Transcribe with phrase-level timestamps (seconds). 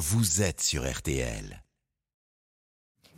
[0.00, 1.62] vous êtes sur RTL.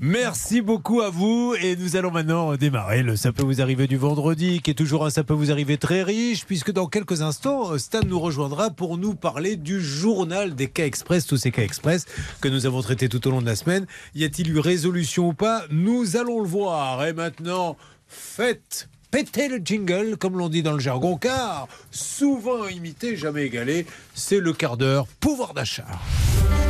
[0.00, 3.96] Merci beaucoup à vous et nous allons maintenant démarrer le Ça peut vous arriver du
[3.96, 7.78] vendredi qui est toujours un Ça peut vous arriver très riche puisque dans quelques instants
[7.78, 12.06] Stan nous rejoindra pour nous parler du journal des cas express, tous ces cas express
[12.40, 13.86] que nous avons traités tout au long de la semaine.
[14.16, 15.62] Y a-t-il eu résolution ou pas?
[15.70, 17.76] Nous allons le voir et maintenant
[18.08, 23.86] faites péter le jingle, comme l'on dit dans le jargon, car souvent imité, jamais égalé,
[24.14, 25.84] c'est le quart d'heure pouvoir d'achat.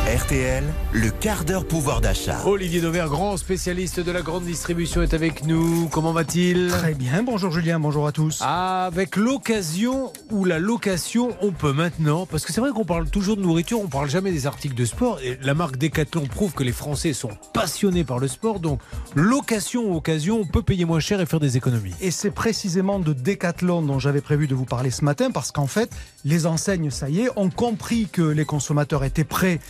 [0.04, 2.44] RTL, le quart d'heure pouvoir d'achat.
[2.44, 5.89] Olivier Dauvert, grand spécialiste de la grande distribution, est avec nous.
[5.89, 6.68] Comment va-t-il?
[6.68, 8.40] Très bien, bonjour Julien, bonjour à tous.
[8.43, 13.36] Avec l'occasion ou la location, on peut maintenant, parce que c'est vrai qu'on parle toujours
[13.36, 16.64] de nourriture, on parle jamais des articles de sport, et la marque Decathlon prouve que
[16.64, 18.80] les Français sont passionnés par le sport, donc
[19.14, 21.94] location ou occasion, on peut payer moins cher et faire des économies.
[22.00, 25.67] Et c'est précisément de Decathlon dont j'avais prévu de vous parler ce matin, parce qu'en
[25.67, 25.91] fait,
[26.25, 29.61] les enseignes, ça y est, ont compris que les consommateurs étaient prêts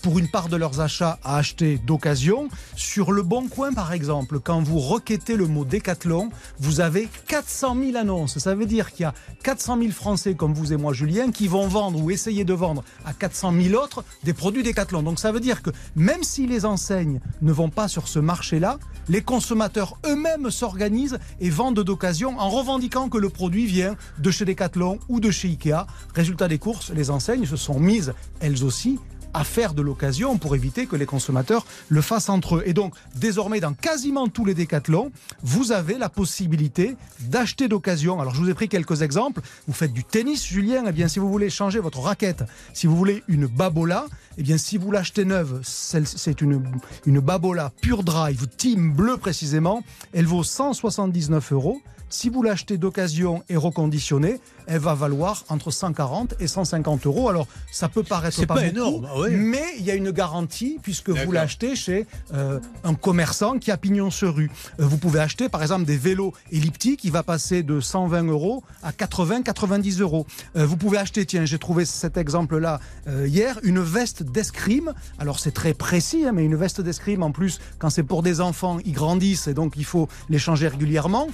[0.00, 2.48] pour une part de leurs achats, à acheter d'occasion.
[2.74, 7.76] Sur le Bon Coin, par exemple, quand vous requêtez le mot Décathlon, vous avez 400
[7.78, 8.38] 000 annonces.
[8.38, 11.48] Ça veut dire qu'il y a 400 000 Français comme vous et moi, Julien, qui
[11.48, 15.02] vont vendre ou essayer de vendre à 400 000 autres des produits Décathlon.
[15.02, 18.78] Donc ça veut dire que même si les enseignes ne vont pas sur ce marché-là,
[19.08, 24.46] les consommateurs eux-mêmes s'organisent et vendent d'occasion en revendiquant que le produit vient de chez
[24.46, 25.86] Decathlon ou de chez Ikea.
[26.14, 28.98] Résultat des courses, les enseignes se sont mises elles aussi
[29.34, 32.62] à faire de l'occasion pour éviter que les consommateurs le fassent entre eux.
[32.66, 35.10] Et donc, désormais, dans quasiment tous les décathlons,
[35.42, 38.20] vous avez la possibilité d'acheter d'occasion.
[38.20, 39.40] Alors, je vous ai pris quelques exemples.
[39.66, 40.84] Vous faites du tennis, Julien.
[40.88, 44.06] Eh bien, si vous voulez changer votre raquette, si vous voulez une Babola,
[44.38, 46.62] eh bien, si vous l'achetez neuve, c'est une,
[47.04, 49.82] une Babola Pure Drive Team Bleu précisément.
[50.12, 51.82] Elle vaut 179 euros.
[52.08, 57.28] Si vous l'achetez d'occasion et reconditionnée, elle va valoir entre 140 et 150 euros.
[57.28, 61.32] Alors, ça peut paraître pas, énorme, ah mais il y a une garantie puisque vous
[61.32, 64.50] l'achetez chez euh, un commerçant qui a pignon sur rue.
[64.80, 67.00] Euh, vous pouvez acheter, par exemple, des vélos elliptiques.
[67.00, 70.26] qui va passer de 120 euros à 80-90 euros.
[70.56, 72.80] Euh, vous pouvez acheter, tiens, j'ai trouvé cet exemple-là
[73.26, 74.92] hier, une veste d'escrime.
[75.18, 78.40] Alors, c'est très précis, hein, mais une veste d'escrime, en plus, quand c'est pour des
[78.40, 81.28] enfants, ils grandissent et donc il faut les changer régulièrement.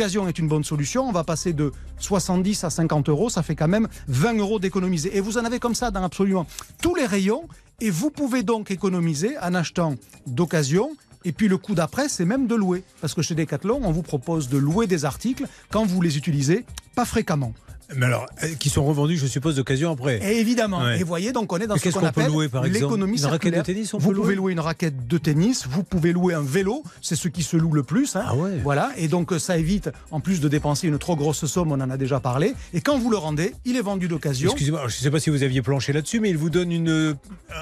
[0.00, 1.06] L'occasion est une bonne solution.
[1.06, 5.14] On va passer de 70 à 50 euros, ça fait quand même 20 euros d'économiser.
[5.14, 6.46] Et vous en avez comme ça dans absolument
[6.80, 7.46] tous les rayons.
[7.82, 9.96] Et vous pouvez donc économiser en achetant
[10.26, 10.96] d'occasion
[11.26, 12.82] et puis le coup d'après, c'est même de louer.
[13.02, 16.64] Parce que chez Decathlon, on vous propose de louer des articles quand vous les utilisez
[16.94, 17.52] pas fréquemment.
[17.96, 20.18] Mais alors, euh, qui sont revendus, je suppose, d'occasion après.
[20.18, 20.88] Et évidemment.
[20.90, 22.30] Et voyez, donc on est dans ce qu'on appelle
[22.64, 25.82] l'économie Une raquette de tennis, on Vous peut pouvez louer une raquette de tennis, vous
[25.82, 28.16] pouvez louer un vélo, c'est ce qui se loue le plus.
[28.16, 28.24] Hein.
[28.26, 28.58] Ah ouais.
[28.62, 31.90] Voilà, et donc ça évite, en plus de dépenser une trop grosse somme, on en
[31.90, 32.54] a déjà parlé.
[32.74, 34.50] Et quand vous le rendez, il est vendu d'occasion.
[34.50, 37.16] Excusez-moi, je ne sais pas si vous aviez planché là-dessus, mais il vous donne une,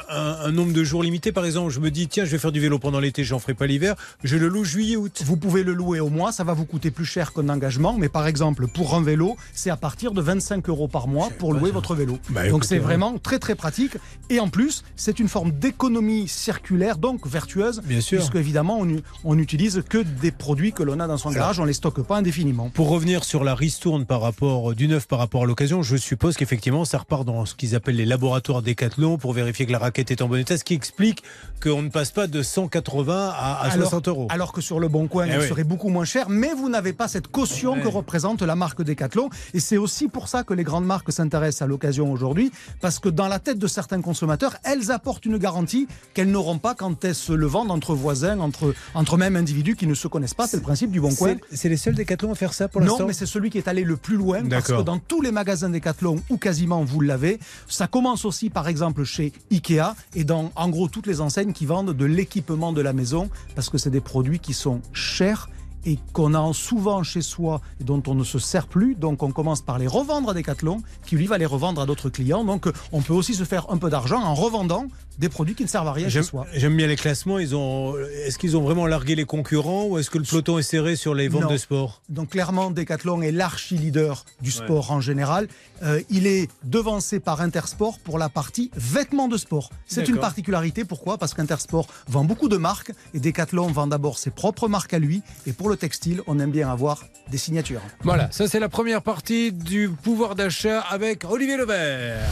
[0.08, 1.32] un, nombre de jours limité.
[1.32, 3.54] Par exemple, je me dis, tiens, je vais faire du vélo pendant l'été, j'en ferai
[3.54, 3.94] pas l'hiver,
[4.24, 5.22] je le loue juillet-août.
[5.24, 8.08] Vous pouvez le louer au mois, ça va vous coûter plus cher qu'un engagement, mais
[8.08, 11.70] par exemple, pour un vélo, c'est à partir de 25 euros par mois pour louer
[11.70, 12.18] votre vélo.
[12.30, 13.96] Bah, donc c'est vraiment très très pratique.
[14.30, 17.80] Et en plus, c'est une forme d'économie circulaire, donc vertueuse.
[17.84, 18.18] Bien sûr.
[18.18, 18.80] Puisque évidemment,
[19.24, 22.16] on n'utilise que des produits que l'on a dans son garage, on les stocke pas
[22.16, 22.70] indéfiniment.
[22.70, 26.36] Pour revenir sur la ristourne par rapport du neuf par rapport à l'occasion, je suppose
[26.36, 30.10] qu'effectivement, ça repart dans ce qu'ils appellent les laboratoires Décathlon pour vérifier que la raquette
[30.10, 31.22] est en bon état, ce qui explique
[31.62, 34.26] qu'on ne passe pas de 180 à, 60 euros.
[34.30, 37.08] Alors que sur le Bon Coin, eh serait beaucoup moins cher, mais vous n'avez pas
[37.08, 39.30] cette caution que représente la marque Décathlon.
[39.54, 43.08] Et c'est aussi pour ça que les grandes marques s'intéressent à l'occasion aujourd'hui, parce que
[43.08, 47.14] dans la tête de certains consommateurs, elles apportent une garantie qu'elles n'auront pas quand elles
[47.14, 50.46] se le vendent entre voisins, entre, entre même individus qui ne se connaissent pas.
[50.46, 51.36] C'est le principe du bon coin.
[51.52, 53.68] C'est les seuls Decathlon à faire ça pour l'instant Non, mais c'est celui qui est
[53.68, 57.38] allé le plus loin, parce que dans tous les magasins Decathlon, ou quasiment vous l'avez,
[57.68, 61.66] ça commence aussi par exemple chez Ikea, et dans en gros toutes les enseignes qui
[61.66, 65.48] vendent de l'équipement de la maison, parce que c'est des produits qui sont chers
[65.88, 68.94] et qu'on a souvent chez soi et dont on ne se sert plus.
[68.94, 72.10] Donc on commence par les revendre à Decathlon, qui lui va les revendre à d'autres
[72.10, 72.44] clients.
[72.44, 74.86] Donc on peut aussi se faire un peu d'argent en revendant
[75.18, 76.46] des produits qui ne servent à rien chez soi.
[76.54, 77.38] J'aime bien les classements.
[77.38, 77.94] Ils ont,
[78.24, 81.14] est-ce qu'ils ont vraiment largué les concurrents ou est-ce que le peloton est serré sur
[81.14, 82.02] les ventes de sport?
[82.08, 85.48] Donc clairement, Decathlon est l'archi-leader du sport en général.
[85.82, 89.70] Euh, il est devancé par Intersport pour la partie vêtements de sport.
[89.86, 90.84] C'est une particularité.
[90.84, 91.18] Pourquoi?
[91.18, 95.22] Parce qu'Intersport vend beaucoup de marques et Decathlon vend d'abord ses propres marques à lui.
[95.46, 97.82] Et pour le textile, on aime bien avoir des signatures.
[98.02, 102.28] Voilà, ça c'est la première partie du pouvoir d'achat avec Olivier Levert.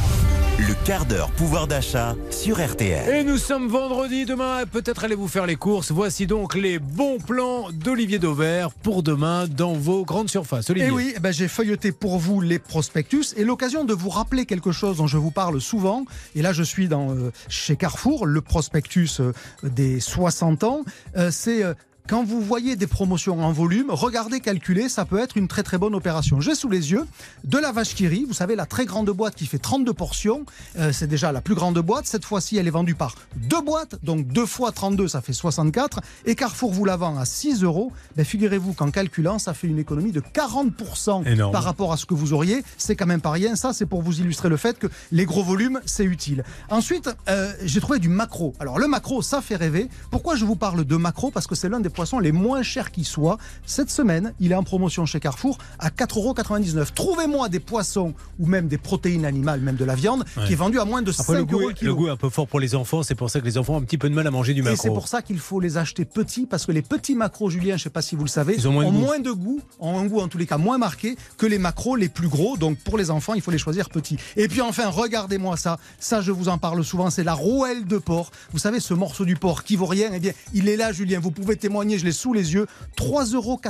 [0.59, 3.15] Le quart d'heure pouvoir d'achat sur RTL.
[3.15, 5.91] Et nous sommes vendredi, demain peut-être allez vous faire les courses.
[5.91, 10.71] Voici donc les bons plans d'Olivier Dauvert pour demain dans vos grandes surfaces.
[10.71, 10.89] Olivier.
[10.89, 14.47] Et oui, eh ben, j'ai feuilleté pour vous les prospectus et l'occasion de vous rappeler
[14.47, 16.07] quelque chose dont je vous parle souvent.
[16.35, 19.33] Et là, je suis dans, euh, chez Carrefour, le prospectus euh,
[19.63, 20.81] des 60 ans.
[21.19, 21.75] Euh, c'est euh,
[22.09, 25.77] quand vous voyez des promotions en volume, regardez, calculez, ça peut être une très très
[25.79, 26.41] bonne opération.
[26.41, 27.05] J'ai sous les yeux
[27.45, 30.45] de la vache qui rit, vous savez, la très grande boîte qui fait 32 portions,
[30.79, 32.07] Euh, c'est déjà la plus grande boîte.
[32.07, 36.01] Cette fois-ci, elle est vendue par deux boîtes, donc deux fois 32, ça fait 64.
[36.27, 37.93] Et Carrefour vous la vend à 6 euros.
[38.17, 41.53] Ben, Figurez-vous qu'en calculant, ça fait une économie de 40% Énorme.
[41.53, 42.63] par rapport à ce que vous auriez.
[42.79, 43.57] C'est quand même pas rien.
[43.57, 46.45] Ça, c'est pour vous illustrer le fait que les gros volumes, c'est utile.
[46.71, 48.55] Ensuite, euh, j'ai trouvé du macro.
[48.61, 49.89] Alors, le macro, ça fait rêver.
[50.11, 51.31] Pourquoi je vous parle de macro?
[51.31, 53.39] Parce que c'est l'un des poissons les moins chers qui soit.
[53.65, 58.69] Cette semaine, il est en promotion chez Carrefour à 4,99 Trouvez-moi des poissons ou même
[58.69, 61.37] des protéines animales, même de la viande, qui est vendu à moins de 5 Après,
[61.39, 61.91] le goût, euros le kilo.
[61.93, 63.75] le goût est un peu fort pour les enfants, c'est pour ça que les enfants
[63.75, 64.95] ont un petit peu de mal à manger du Et c'est macro.
[64.95, 67.85] pour ça qu'il faut les acheter petits, parce que les petits macros, Julien, je ne
[67.85, 69.23] sais pas si vous le savez, Ils ont moins de goût.
[69.23, 72.11] de goût, ont un goût en tous les cas moins marqué que les macros les
[72.11, 72.57] plus gros.
[72.59, 74.19] Donc pour les enfants, il faut les choisir petits.
[74.37, 75.79] Et puis enfin, regardez-moi ça.
[75.99, 78.31] Ça, je vous en parle souvent, c'est la rouelle de porc.
[78.53, 81.21] Vous savez, ce morceau du porc qui vaut rien, eh bien, il est là, Julien.
[81.21, 82.67] Vous pouvez témoigner, je l'ai sous les yeux.
[82.97, 83.61] 3,99 euros,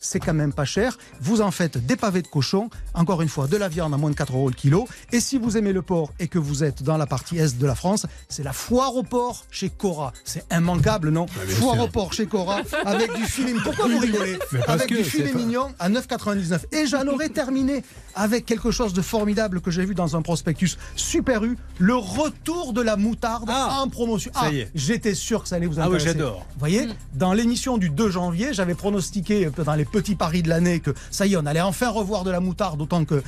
[0.00, 0.96] c'est quand même pas cher.
[1.20, 2.70] Vous en faites des pavés de cochon.
[2.94, 4.88] Encore une fois, de la viande à moins de 4 euros le kilo.
[5.12, 7.66] Et si vous aimez le porc et que vous êtes dans la partie est de
[7.66, 10.12] la France, c'est la foire au porc chez Cora.
[10.24, 11.84] C'est immanquable, non bien Foire sûr.
[11.84, 13.54] au porc chez Cora avec du filet.
[13.64, 16.60] Pourquoi vous rigolez Avec que du filet pas- mignon à 9,99.
[16.72, 17.84] Et j'en aurais terminé
[18.14, 22.72] avec quelque chose de formidable que j'ai vu dans un prospectus Super U, le retour
[22.72, 24.30] de la moutarde Ah, en promotion.
[24.34, 24.70] ça Ah, y est.
[24.74, 26.06] J'étais sûr que ça allait vous Ah oui, intéresser.
[26.18, 26.46] j'adore.
[26.54, 30.48] Vous voyez, dans l'émission du 2 janvier, j'avais pronostiqué euh, dans les petits paris de
[30.48, 33.22] l'année que ça y est, on allait enfin revoir de la moutarde autant que,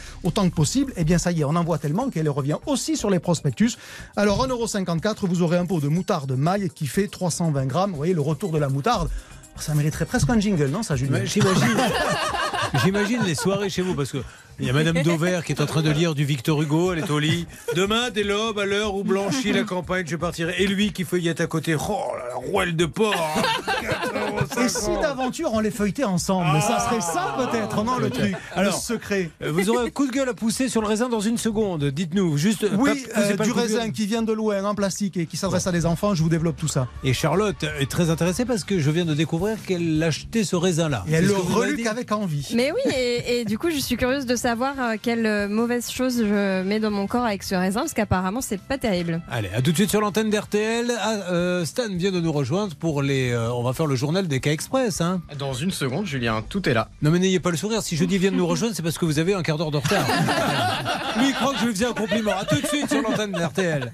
[0.55, 0.93] possible.
[0.97, 3.77] Eh bien, ça y est, on en voit tellement qu'elle revient aussi sur les prospectus.
[4.17, 7.91] Alors, 1,54€, vous aurez un pot de moutarde maille qui fait 320 grammes.
[7.91, 9.09] Vous voyez, le retour de la moutarde.
[9.57, 11.25] Ça mériterait presque un jingle, non, ça, Julien?
[12.85, 14.19] J'imagine les soirées chez vous parce que
[14.61, 17.01] il y a Madame Dauvert qui est en train de lire du Victor Hugo, elle
[17.01, 17.47] est au lit.
[17.75, 20.55] Demain, dès l'aube, à l'heure où blanchit la campagne, je partirai.
[20.59, 21.75] Et lui qui feuillette à côté.
[21.75, 21.97] Oh,
[22.29, 23.43] la rouelle de porc hein.
[24.65, 26.61] Et si d'aventure on les feuilletait ensemble?
[26.61, 29.31] Ça serait ça peut-être, non, le truc Alors, Le secret?
[29.43, 31.85] Euh, Vous aurez un coup de gueule à pousser sur le raisin dans une seconde.
[31.87, 32.67] Dites-nous, juste.
[32.77, 35.67] Oui, pas- euh, pas du raisin qui vient de loin en plastique et qui s'adresse
[35.67, 36.89] à des enfants, je vous développe tout ça.
[37.05, 41.05] Et Charlotte est très intéressée parce que je viens de découvrir qu'elle achetait ce raisin-là.
[41.09, 42.49] Et elle le reluque avec envie.
[42.55, 45.89] Mais oui, et, et du coup, je suis curieuse de savoir euh, quelle euh, mauvaise
[45.89, 49.23] chose je mets dans mon corps avec ce raisin, parce qu'apparemment, c'est pas terrible.
[49.31, 50.93] Allez, à tout de suite sur l'antenne d'RTL.
[51.01, 53.31] Ah, euh, Stan vient de nous rejoindre pour les.
[53.31, 55.01] euh, on va faire le journal des cas express.
[55.01, 55.23] Hein.
[55.39, 56.89] Dans une seconde, Julien, tout est là.
[57.03, 57.83] Non mais n'ayez pas le sourire.
[57.83, 59.71] Si je dis vient de nous rejoindre, c'est parce que vous avez un quart d'heure
[59.71, 60.05] de retard.
[61.19, 62.33] Lui, il croit que je lui faisais un compliment.
[62.33, 63.93] À tout de suite sur l'antenne d'RTL.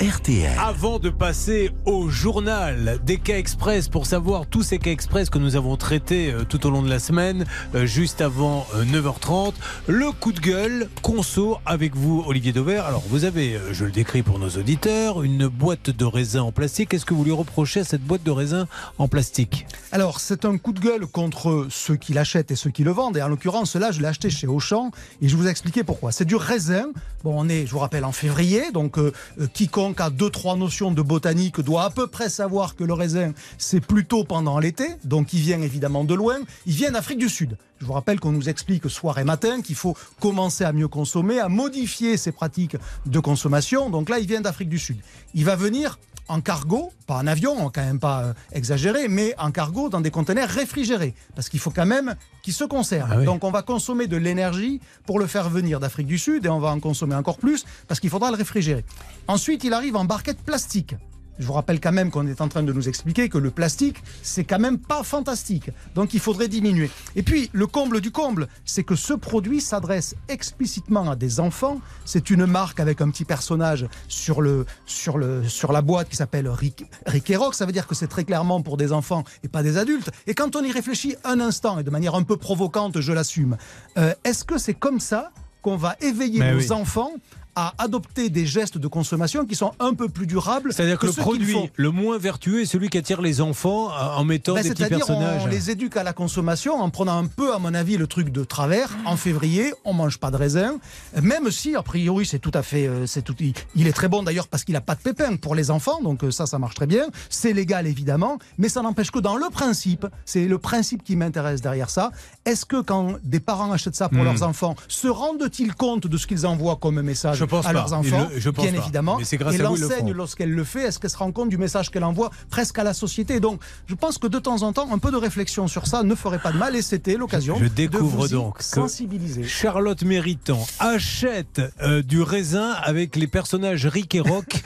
[0.00, 0.50] RTL.
[0.58, 5.38] Avant de passer au journal des cas express pour savoir tous ces cas express que
[5.38, 7.44] nous avons traités euh, tout au long de la semaine,
[7.74, 9.52] euh, juste avant euh, 9h30,
[9.88, 12.86] le coup de gueule conso avec vous, Olivier Dauvert.
[12.86, 16.52] Alors, vous avez, euh, je le décris pour nos auditeurs, une boîte de raisin en
[16.52, 16.88] plastique.
[16.88, 19.66] Qu'est-ce que vous lui reprochez à cette boîte de raisin en plastique?
[19.92, 23.18] Alors, c'est un coup de gueule contre ceux qui l'achètent et ceux qui le vendent.
[23.18, 26.10] Et en l'occurrence, là, je l'ai acheté chez Auchan et je vous expliquer pourquoi.
[26.10, 26.86] C'est du raisin.
[27.22, 28.72] Bon, on est, je vous rappelle, en février.
[28.72, 29.46] Donc, euh, euh,
[29.90, 33.32] quiconque a deux, trois notions de botanique doit à peu près savoir que le raisin,
[33.58, 34.88] c'est plutôt pendant l'été.
[35.04, 36.38] Donc, il vient évidemment de loin.
[36.66, 37.56] Il vient d'Afrique du Sud.
[37.80, 41.40] Je vous rappelle qu'on nous explique soir et matin qu'il faut commencer à mieux consommer,
[41.40, 43.90] à modifier ses pratiques de consommation.
[43.90, 44.98] Donc là, il vient d'Afrique du Sud.
[45.34, 45.98] Il va venir
[46.30, 49.88] en cargo, pas en avion, on va quand même pas euh, exagérer, mais en cargo
[49.88, 53.10] dans des conteneurs réfrigérés, parce qu'il faut quand même qu'il se conserve.
[53.12, 53.24] Ah oui.
[53.24, 56.60] Donc on va consommer de l'énergie pour le faire venir d'Afrique du Sud et on
[56.60, 58.84] va en consommer encore plus parce qu'il faudra le réfrigérer.
[59.26, 60.94] Ensuite, il arrive en barquette plastique.
[61.40, 63.96] Je vous rappelle quand même qu'on est en train de nous expliquer que le plastique,
[64.22, 65.70] c'est quand même pas fantastique.
[65.94, 66.90] Donc il faudrait diminuer.
[67.16, 71.80] Et puis, le comble du comble, c'est que ce produit s'adresse explicitement à des enfants.
[72.04, 76.16] C'est une marque avec un petit personnage sur, le, sur, le, sur la boîte qui
[76.16, 77.54] s'appelle Rick, Rick et Rock.
[77.54, 80.10] Ça veut dire que c'est très clairement pour des enfants et pas des adultes.
[80.26, 83.56] Et quand on y réfléchit un instant, et de manière un peu provocante, je l'assume,
[83.96, 85.32] euh, est-ce que c'est comme ça
[85.62, 86.72] qu'on va éveiller Mais nos oui.
[86.72, 87.12] enfants
[87.60, 90.72] à adopter des gestes de consommation qui sont un peu plus durables.
[90.72, 94.24] C'est-à-dire que, le produit le moins vertueux est celui qui attire les enfants euh, en
[94.24, 95.42] mettant Ben, des petits personnages.
[95.44, 98.30] on les éduque à la consommation en prenant un peu, à mon avis, le truc
[98.30, 98.88] de travers.
[99.04, 100.78] En février, on mange pas de raisin,
[101.20, 102.86] même si, a priori, c'est tout à fait.
[102.86, 103.34] euh, c'est tout,
[103.74, 106.24] il, est très bon d'ailleurs parce qu'il a pas de pépins pour les enfants, donc
[106.24, 107.04] euh, ça, ça marche très bien.
[107.28, 111.60] C'est légal évidemment, mais ça n'empêche que dans le principe, c'est le principe qui m'intéresse
[111.60, 112.10] derrière ça.
[112.46, 114.24] Est-ce que quand des parents achètent ça pour Hmm.
[114.24, 117.72] leurs enfants, se rendent-ils compte de ce qu'ils envoient comme message Je pense à pas.
[117.74, 118.78] leurs enfants Ils le- je pense Bien pas.
[118.82, 119.16] évidemment.
[119.18, 121.58] Mais c'est grâce Et vous, l'enseigne, lorsqu'elle le fait, est-ce qu'elle se rend compte du
[121.58, 123.40] message qu'elle envoie presque à la société?
[123.40, 126.14] Donc, je pense que de temps en temps, un peu de réflexion sur ça ne
[126.14, 129.44] ferait pas de mal et c'était l'occasion Je de découvre vous y donc que sensibiliser.
[129.44, 134.62] Charlotte Méritant achète euh, du raisin avec les personnages Rick et Rock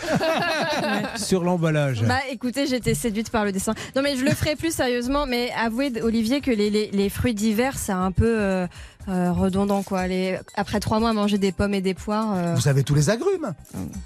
[1.17, 2.03] sur l'emballage.
[2.03, 3.75] Bah écoutez, j'étais séduite par le dessin.
[3.97, 7.35] Non mais je le ferai plus sérieusement, mais avouez Olivier que les, les, les fruits
[7.35, 8.67] d'hiver c'est un peu euh,
[9.09, 10.07] euh, redondant quoi.
[10.07, 12.35] Les, après trois mois à manger des pommes et des poires.
[12.35, 13.55] euh, Vous avez tous les agrumes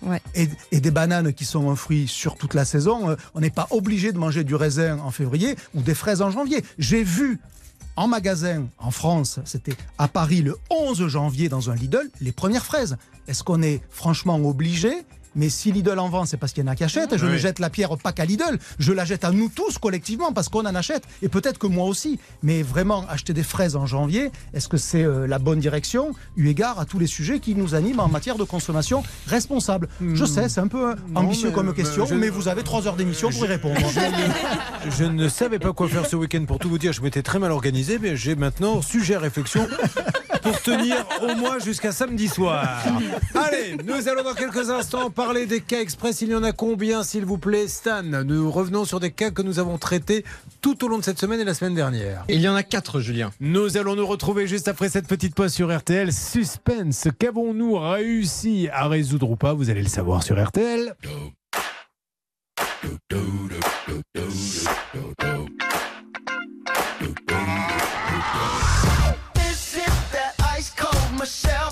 [0.02, 0.20] ouais.
[0.34, 3.10] et, et des bananes qui sont un fruit sur toute la saison.
[3.10, 6.30] Euh, On n'est pas obligé de manger du raisin en février ou des fraises en
[6.30, 6.64] janvier.
[6.78, 7.40] J'ai vu
[7.96, 12.64] en magasin en France, c'était à Paris le 11 janvier dans un Lidl, les premières
[12.64, 12.96] fraises.
[13.26, 14.92] Est-ce qu'on est franchement obligé
[15.36, 17.16] mais si Lidl en vend, c'est parce qu'il y en a qui achètent.
[17.16, 20.32] Je ne jette la pierre pas qu'à Lidl, je la jette à nous tous collectivement
[20.32, 22.18] parce qu'on en achète et peut-être que moi aussi.
[22.42, 26.12] Mais vraiment, acheter des fraises en janvier, est-ce que c'est euh, la bonne direction?
[26.36, 30.24] Eu égard à tous les sujets qui nous animent en matière de consommation responsable Je
[30.24, 32.62] sais, c'est un peu euh, Non, ambitieux mais- comme mais question, je- mais vous avez
[32.62, 33.80] trois heures d'émission pour y répondre.
[34.98, 36.92] Je ne savais pas quoi faire ce week-end pour tout vous dire.
[36.92, 39.66] Je m'étais très mal organisé, mais j'ai maintenant sujet à réflexion
[40.42, 42.64] pour tenir au moins jusqu'à samedi soir.
[43.34, 46.22] Allez, nous allons dans quelques instants parler des cas express.
[46.22, 48.04] Il y en a combien, s'il vous plaît, Stan?
[48.04, 50.24] Nous revenons sur des cas que nous avons traités
[50.60, 52.24] tout au long de cette semaine et la semaine dernière.
[52.28, 53.32] Il y en a quatre, Julien.
[53.40, 56.12] Nous allons nous retrouver juste après cette petite pause sur RTL.
[56.12, 59.54] Suspense, qu'avons-nous réussi à résoudre ou pas?
[59.54, 60.94] Vous allez le savoir sur RTL.
[71.18, 71.67] Michelle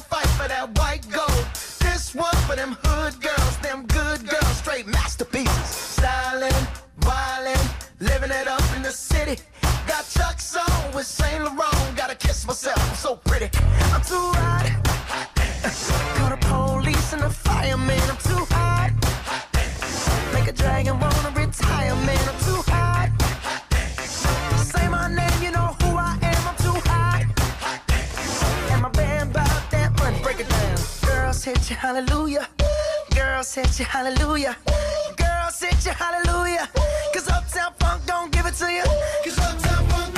[2.46, 5.66] for them hood girls, them good girls, straight masterpieces.
[5.66, 6.60] Styling,
[7.00, 7.66] wildin',
[8.00, 9.42] living it up in the city.
[9.86, 11.96] Got Chuck's on with Saint Laurent.
[11.96, 13.50] Gotta kiss myself, I'm so pretty.
[13.94, 14.66] I'm too hot.
[16.18, 18.00] Call the police and the fireman.
[18.10, 18.92] I'm too hot.
[20.32, 22.28] Make a dragon wanna retire, man.
[22.28, 22.45] I'm
[31.46, 32.48] hit you, hallelujah.
[33.14, 34.56] Girls hit you, hallelujah.
[35.16, 36.68] Girls hit you, hallelujah.
[37.14, 38.82] Cause Uptown Funk don't give it to you.
[39.24, 40.15] Cause Uptown Funk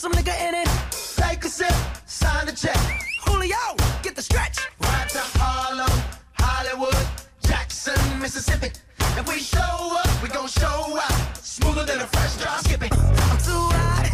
[0.00, 0.68] some nigga in it.
[1.14, 1.74] Take a sip,
[2.06, 2.78] sign the check.
[3.26, 4.56] Julio, get the stretch.
[4.80, 5.90] Right to Harlem,
[6.38, 7.06] Hollywood,
[7.42, 8.70] Jackson, Mississippi.
[9.18, 11.36] If we show up, we gon' show out.
[11.36, 12.64] Smoother than a fresh drop.
[12.64, 12.92] Skip it.
[12.94, 14.08] I'm too hot.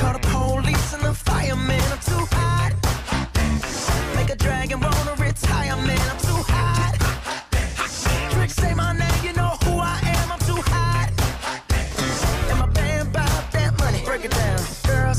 [0.00, 1.80] Call the police and the fireman.
[1.94, 2.72] I'm too hot.
[4.14, 6.06] Make a dragon wanna retire, man.
[6.10, 6.23] I'm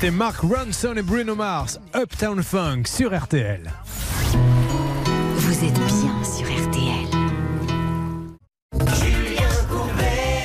[0.00, 3.68] C'était Mark Ronson et Bruno Mars, Uptown Funk sur RTL.
[5.34, 7.08] Vous êtes bien sur RTL.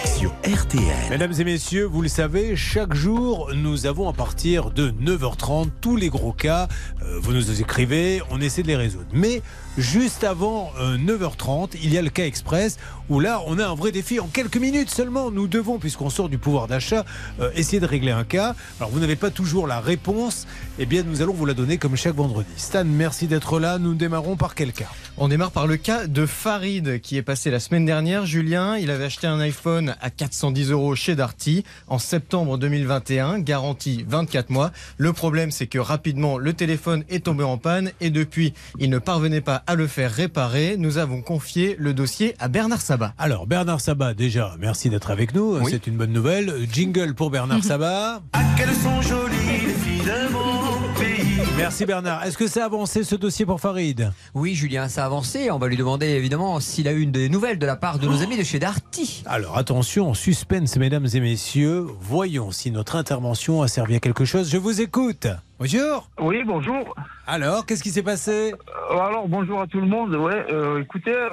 [0.08, 1.10] Sur RTL.
[1.12, 5.98] Mesdames et messieurs, vous le savez, chaque jour, nous avons à partir de 9h30 tous
[5.98, 6.68] les gros cas.
[7.04, 9.06] Euh, vous nous écrivez, on essaie de les résoudre.
[9.14, 9.44] Mais
[9.78, 12.78] juste avant euh, 9h30, il y a le cas express
[13.10, 14.20] où là, on a un vrai défi.
[14.20, 17.06] En quelques minutes seulement, nous devons, puisqu'on sort du pouvoir d'achat,
[17.40, 18.56] euh, essayer de régler un cas.
[18.80, 20.48] Alors, vous n'avez pas toujours la réponse.
[20.80, 22.50] Eh bien, nous allons vous la donner comme chaque vendredi.
[22.56, 23.78] Stan, merci d'être là.
[23.78, 24.90] Nous démarrons par quel cas?
[25.18, 28.26] On démarre par le cas de Farid qui est passé la semaine dernière.
[28.26, 34.06] Julien, il avait acheté un iPhone à 410 euros chez Darty en septembre 2021, garantie
[34.08, 34.72] 24 mois.
[34.98, 38.98] Le problème, c'est que rapidement, le téléphone est tombé en panne et depuis, il ne
[38.98, 40.76] parvenait pas à le faire réparer.
[40.78, 43.14] Nous avons confié le dossier à Bernard Sabat.
[43.18, 45.58] Alors, Bernard Sabat, déjà, merci d'être avec nous.
[45.58, 45.68] Oui.
[45.72, 46.54] C'est une bonne nouvelle.
[46.72, 48.22] Jingle pour Bernard Sabat.
[48.34, 51.20] Ah, qu'elles sont jolies, les filles de mon pays.
[51.58, 52.24] Merci Bernard.
[52.24, 54.12] Est-ce que ça a avancé ce dossier pour Farid?
[54.34, 55.52] Oui, Julien, ça a avancé.
[55.52, 58.08] On va lui demander évidemment s'il a eu une des nouvelles de la part de
[58.08, 59.24] nos amis de chez Darty.
[59.26, 61.86] Alors attention, suspense mesdames et messieurs.
[62.02, 64.50] Voyons si notre intervention a servi à quelque chose.
[64.50, 65.28] Je vous écoute.
[65.60, 66.10] Bonjour.
[66.20, 66.94] Oui, bonjour.
[67.26, 68.54] Alors, qu'est-ce qui s'est passé?
[68.92, 70.14] Euh, alors, bonjour à tout le monde.
[70.16, 71.30] Ouais, euh, écoutez, euh,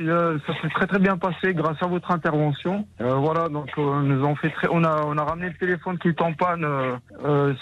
[0.00, 2.86] euh, ça s'est très très bien passé grâce à votre intervention.
[3.02, 5.98] Euh, voilà, donc euh, nous ont fait très, on a on a ramené le téléphone
[5.98, 6.64] qui est en panne.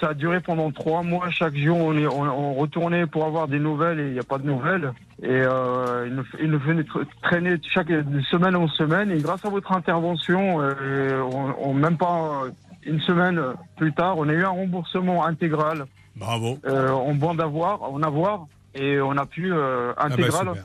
[0.01, 1.29] ça a duré pendant trois mois.
[1.31, 4.25] Chaque jour, on est on, on retournait pour avoir des nouvelles et il n'y a
[4.25, 4.93] pas de nouvelles.
[5.23, 9.11] Et euh, il nous il nous venait tra- traîner chaque de semaine en semaine.
[9.11, 12.43] Et grâce à votre intervention, euh, on, on- même pas
[12.85, 13.41] une semaine
[13.77, 16.59] plus tard, on a eu un remboursement intégral Bravo.
[16.67, 20.65] euh, en bon d'avoir, en avoir, et on a pu euh, Ah bah, intégral,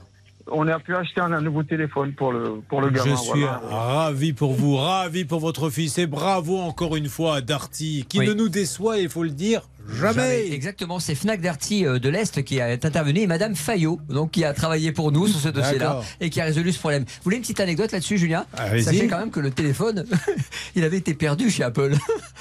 [0.49, 3.15] on a pu acheter un, un nouveau téléphone pour le pour le Je gamin.
[3.17, 3.61] suis voilà.
[3.69, 8.19] ravi pour vous, ravi pour votre fils et bravo encore une fois à Darty qui
[8.19, 8.27] Oui.
[8.27, 9.61] ne nous déçoit, il faut le dire,
[9.99, 10.47] jamais.
[10.51, 14.45] Exactement, c'est Fnac Darty euh, de l'Est qui est intervenu et Madame Fayot, donc qui
[14.45, 17.03] a travaillé pour nous sur ce dossier-là et qui a résolu ce problème.
[17.03, 18.45] Vous voulez une petite anecdote là-dessus, Julien?
[18.81, 20.05] Sachez quand même que le téléphone,
[20.75, 21.93] il avait été perdu chez Apple.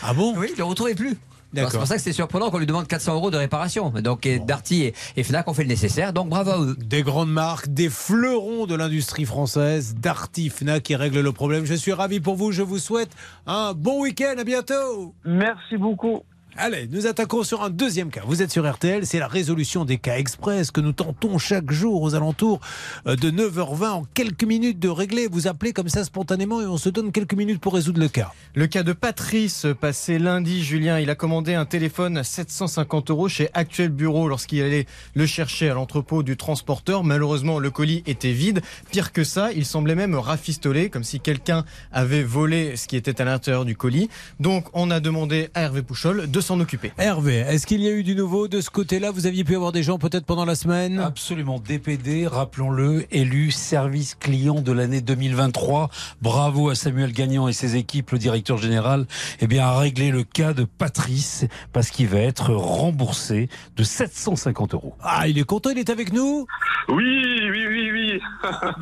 [0.05, 0.33] Ah bon?
[0.37, 1.17] Oui, il ne le retrouvait plus.
[1.55, 3.91] C'est pour ça que c'est surprenant qu'on lui demande 400 euros de réparation.
[3.91, 6.77] Donc et Darty et, et Fnac ont fait le nécessaire, donc bravo à eux.
[6.79, 11.65] Des grandes marques, des fleurons de l'industrie française, Darty, Fnac qui règle le problème.
[11.65, 13.11] Je suis ravi pour vous, je vous souhaite
[13.47, 15.15] un bon week-end, à bientôt.
[15.25, 16.23] Merci beaucoup.
[16.59, 18.23] Allez, nous attaquons sur un deuxième cas.
[18.27, 22.01] Vous êtes sur RTL, c'est la résolution des cas express que nous tentons chaque jour
[22.01, 22.61] aux alentours
[23.07, 25.29] euh, de 9h20 en quelques minutes de régler.
[25.31, 28.33] Vous appelez comme ça spontanément et on se donne quelques minutes pour résoudre le cas.
[28.55, 33.29] Le cas de Patrice, passé lundi, Julien, il a commandé un téléphone à 750 euros
[33.29, 37.05] chez Actuel Bureau lorsqu'il allait le chercher à l'entrepôt du transporteur.
[37.05, 38.63] Malheureusement, le colis était vide.
[38.91, 43.21] Pire que ça, il semblait même rafistolé, comme si quelqu'un avait volé ce qui était
[43.21, 44.09] à l'intérieur du colis.
[44.41, 46.93] Donc, on a demandé à Hervé Pouchol de s'en occuper.
[46.99, 49.11] Hervé, est-ce qu'il y a eu du nouveau de ce côté-là?
[49.11, 51.01] Vous aviez pu avoir des gens peut-être pendant la semaine?
[51.01, 51.59] Absolument.
[51.59, 55.91] DPD, rappelons-le, élu service client de l'année 2023.
[56.23, 59.07] Bravo à Samuel Gagnon et ses équipes, le directeur général,
[59.41, 64.75] eh bien, a réglé le cas de Patrice parce qu'il va être remboursé de 750
[64.75, 64.95] euros.
[65.03, 66.47] Ah, il est content, il est avec nous?
[66.89, 68.21] Oui, oui, oui, oui.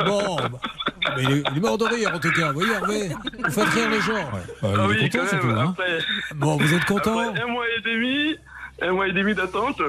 [0.04, 0.50] Bon, bah,
[1.16, 2.52] mais il, est, il est mort de rire en tout cas.
[2.52, 3.10] Vous voyez Hervé
[3.44, 4.30] Vous faites rire les gens.
[4.62, 5.74] Bah, il est content, c'est tout, hein.
[5.78, 5.98] Après,
[6.34, 7.18] Bon, vous êtes content?
[7.18, 8.36] Après mois et demi,
[8.82, 9.80] un mois et demi d'attente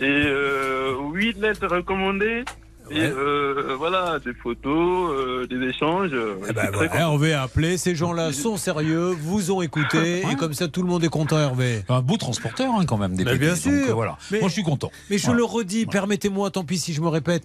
[0.00, 2.44] et euh, huit lettres recommandées.
[2.90, 6.10] Et euh, voilà, des photos, euh, des échanges.
[6.46, 10.52] Eh ben, voilà, Hervé a appelé, ces gens-là sont sérieux, vous ont écouté, et comme
[10.52, 11.82] ça tout le monde est content, Hervé.
[11.88, 13.14] Un beau transporteur, hein, quand même.
[13.16, 13.72] Mais bien Donc, sûr.
[13.72, 14.18] euh, voilà.
[14.30, 14.90] Mais- Moi, je suis content.
[15.08, 15.38] Mais je Voilà.
[15.38, 17.44] le redis, permettez-moi, tant pis si je me répète.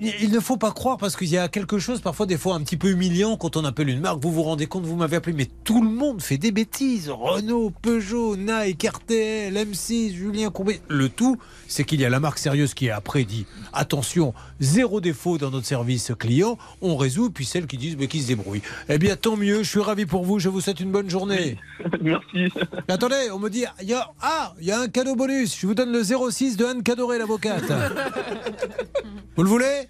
[0.00, 2.60] Il ne faut pas croire parce qu'il y a quelque chose parfois des fois un
[2.60, 4.22] petit peu humiliant quand on appelle une marque.
[4.22, 7.10] Vous vous rendez compte, vous m'avez appelé, mais tout le monde fait des bêtises.
[7.10, 10.80] Renault, Peugeot, Nike, RTL, M6, Julien Courbet.
[10.88, 15.00] Le tout, c'est qu'il y a la marque sérieuse qui est après dit attention, zéro
[15.00, 16.56] défaut dans notre service client.
[16.80, 18.62] On résout, puis celles qui disent mais qui se débrouillent.
[18.88, 19.62] Eh bien, tant mieux.
[19.62, 20.38] Je suis ravi pour vous.
[20.38, 21.58] Je vous souhaite une bonne journée.
[22.00, 22.48] Merci.
[22.88, 25.58] Mais attendez, on me dit, il y a, ah, il y a un cadeau bonus.
[25.60, 27.64] Je vous donne le 06 de Anne Cadoré, l'avocate.
[29.36, 29.88] vous le voulez?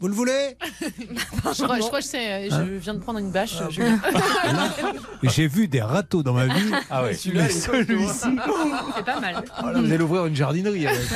[0.00, 0.56] Vous le voulez
[0.90, 2.48] Je crois, je crois que c'est.
[2.50, 3.56] Hein Je viens de prendre une bâche.
[3.60, 6.70] Ah, je- J'ai vu des râteaux dans ma vie.
[6.90, 7.14] Ah ouais.
[7.14, 7.60] Celui-ci.
[8.96, 9.42] C'est pas mal.
[9.60, 11.00] Oh vous allez ouvrir une jardinerie avec.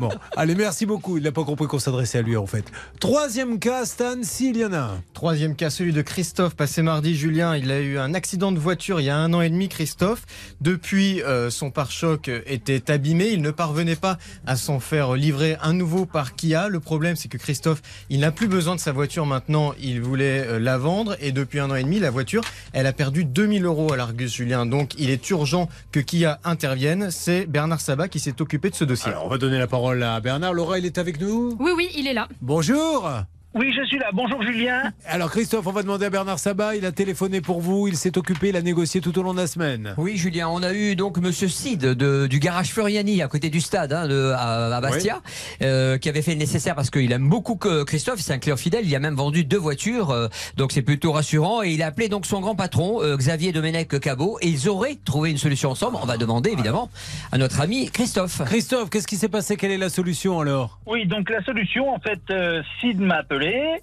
[0.00, 1.16] Bon, allez, merci beaucoup.
[1.18, 2.64] Il n'a pas compris qu'on s'adressait à lui en fait.
[3.00, 5.02] Troisième cas, Stan, s'il y en a un.
[5.14, 7.56] Troisième cas, celui de Christophe, passé mardi, Julien.
[7.56, 10.22] Il a eu un accident de voiture il y a un an et demi, Christophe.
[10.60, 13.28] Depuis, euh, son pare-choc était abîmé.
[13.28, 16.68] Il ne parvenait pas à s'en faire livrer un nouveau par Kia.
[16.68, 19.74] Le problème, c'est que Christophe Christophe, il n'a plus besoin de sa voiture maintenant.
[19.78, 22.94] Il voulait euh, la vendre et depuis un an et demi, la voiture, elle a
[22.94, 24.64] perdu 2000 euros à l'Argus, Julien.
[24.64, 27.10] Donc, il est urgent que Kia intervienne.
[27.10, 29.10] C'est Bernard Sabat qui s'est occupé de ce dossier.
[29.10, 30.54] Alors, on va donner la parole à Bernard.
[30.54, 31.54] Laura, il est avec nous?
[31.60, 32.26] Oui, oui, il est là.
[32.40, 33.06] Bonjour
[33.54, 34.06] Oui, je suis là.
[34.14, 34.92] Bonjour Julien.
[35.06, 38.16] Alors Christophe, on va demander à Bernard Sabat, il a téléphoné pour vous, il s'est
[38.16, 39.94] occupé, il a négocié tout au long de la semaine.
[39.98, 43.60] Oui, Julien, on a eu donc Monsieur Sid de- du garage Furiani à côté du
[43.60, 45.20] stade hein, de, à, à Bastia,
[45.60, 48.56] euh, qui avait fait le nécessaire parce qu'il aime beaucoup que Christophe, c'est un client
[48.56, 48.86] fidèle.
[48.86, 51.62] Il a même vendu deux voitures, euh, donc c'est plutôt rassurant.
[51.62, 54.96] Et il a appelé donc son grand patron, euh, Xavier Domenech Cabot, et ils auraient
[55.04, 55.98] trouvé une solution ensemble.
[56.02, 56.88] On va demander évidemment
[57.32, 58.40] à notre ami Christophe.
[58.46, 59.58] Christophe, qu'est-ce qui s'est passé?
[59.58, 60.78] Quelle est la solution alors?
[60.86, 63.80] Oui, donc la solution, en fait, euh, Sid m'a appelé isolé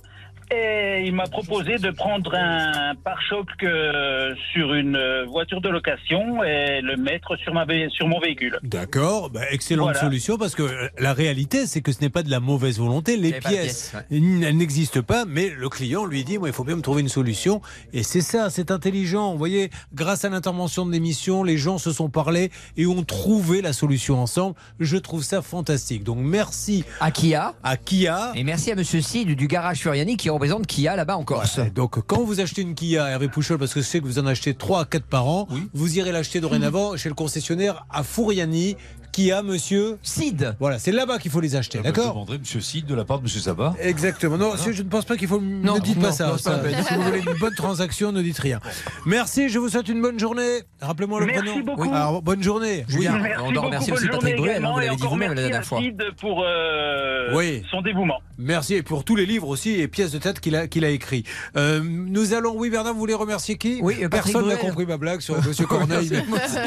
[0.51, 6.43] et il m'a proposé de prendre un pare-choc euh, sur une euh, voiture de location
[6.43, 8.57] et le mettre sur, ma, sur mon véhicule.
[8.63, 9.99] D'accord, bah, excellente Voilà.
[9.99, 13.17] solution parce que euh, la réalité c'est que ce n'est pas de la mauvaise volonté,
[13.17, 16.75] les pièces, n- elles n'existent pas, mais le client lui dit moi il faut bien
[16.75, 17.61] me trouver une solution
[17.93, 19.31] et c'est ça, c'est intelligent.
[19.31, 23.61] Vous voyez, grâce à l'intervention de l'émission, les gens se sont parlé et ont trouvé
[23.61, 24.55] la solution ensemble.
[24.79, 26.03] Je trouve ça fantastique.
[26.03, 28.31] Donc merci à Kia, à Kia.
[28.35, 31.57] Et merci à Monsieur Sid du garage Furiani qui représente Kia là-bas en Corse.
[31.57, 34.19] Ouais, donc quand vous achetez une Kia Hervé Pouchol, parce que je sais que vous
[34.19, 38.03] en achetez 3 à 4 par an, vous irez l'acheter dorénavant chez le concessionnaire à
[38.03, 38.77] Fouriani.
[39.19, 40.55] Kia, monsieur Sid.
[40.61, 42.95] Voilà, c'est là-bas qu'il faut les acheter, Ah bah, Je d'accord demanderai Monsieur Sid de
[42.95, 43.73] la part de Monsieur Sabat.
[43.81, 44.37] Exactement.
[44.37, 45.41] Non, c'est- je ne pense pas qu'il faut.
[45.41, 46.27] Non, ne dites non, pas ça.
[46.27, 46.51] non, ça.
[46.51, 46.83] pas la peine.
[46.87, 48.61] Si vous voulez une bonne transaction, ne dites rien.
[49.05, 50.59] Merci, je vous souhaite une bonne journée.
[50.79, 51.59] Rappelez-moi le Merci prénom.
[51.65, 51.81] beaucoup.
[51.81, 51.89] Oui.
[51.91, 52.85] Alors, bonne journée.
[52.87, 53.19] Julien, Oui.
[53.23, 55.65] Merci on doit beaucoup, remercier aussi Patrick Bruel, hein, vous l'avez dit vous-même la dernière
[55.65, 55.81] fois.
[55.81, 57.61] Sid pour euh, Oui.
[57.69, 58.19] son dévouement.
[58.37, 60.89] Merci et pour tous les livres aussi et pièces de tête qu'il a, qu'il a
[60.91, 61.25] écrits.
[61.57, 64.95] Euh, nous allons, oui, Bernard, vous voulez remercier qui Oui, Patrick Personne n'a compris ma
[64.95, 66.09] blague sur Monsieur Corneille.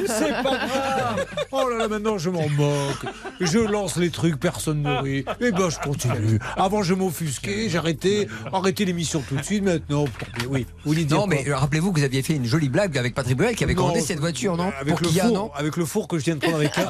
[0.07, 1.27] C'est pas grave.
[1.51, 3.07] Oh là là, maintenant je m'en moque.
[3.41, 5.25] Je lance les trucs, personne ne rit.
[5.41, 6.39] Et ben je continue.
[6.57, 8.29] Avant je m'offusquais, j'ai arrêté.
[8.53, 10.05] Arrêtez l'émission tout de suite maintenant.
[10.49, 13.37] Oui, vous Non, mais euh, rappelez-vous que vous aviez fait une jolie blague avec Patrick
[13.37, 15.77] Bruel qui avait Non, commandé cette voiture, non avec Pour le Kia, four, non avec
[15.77, 16.83] le four que je viens de prendre avec Ah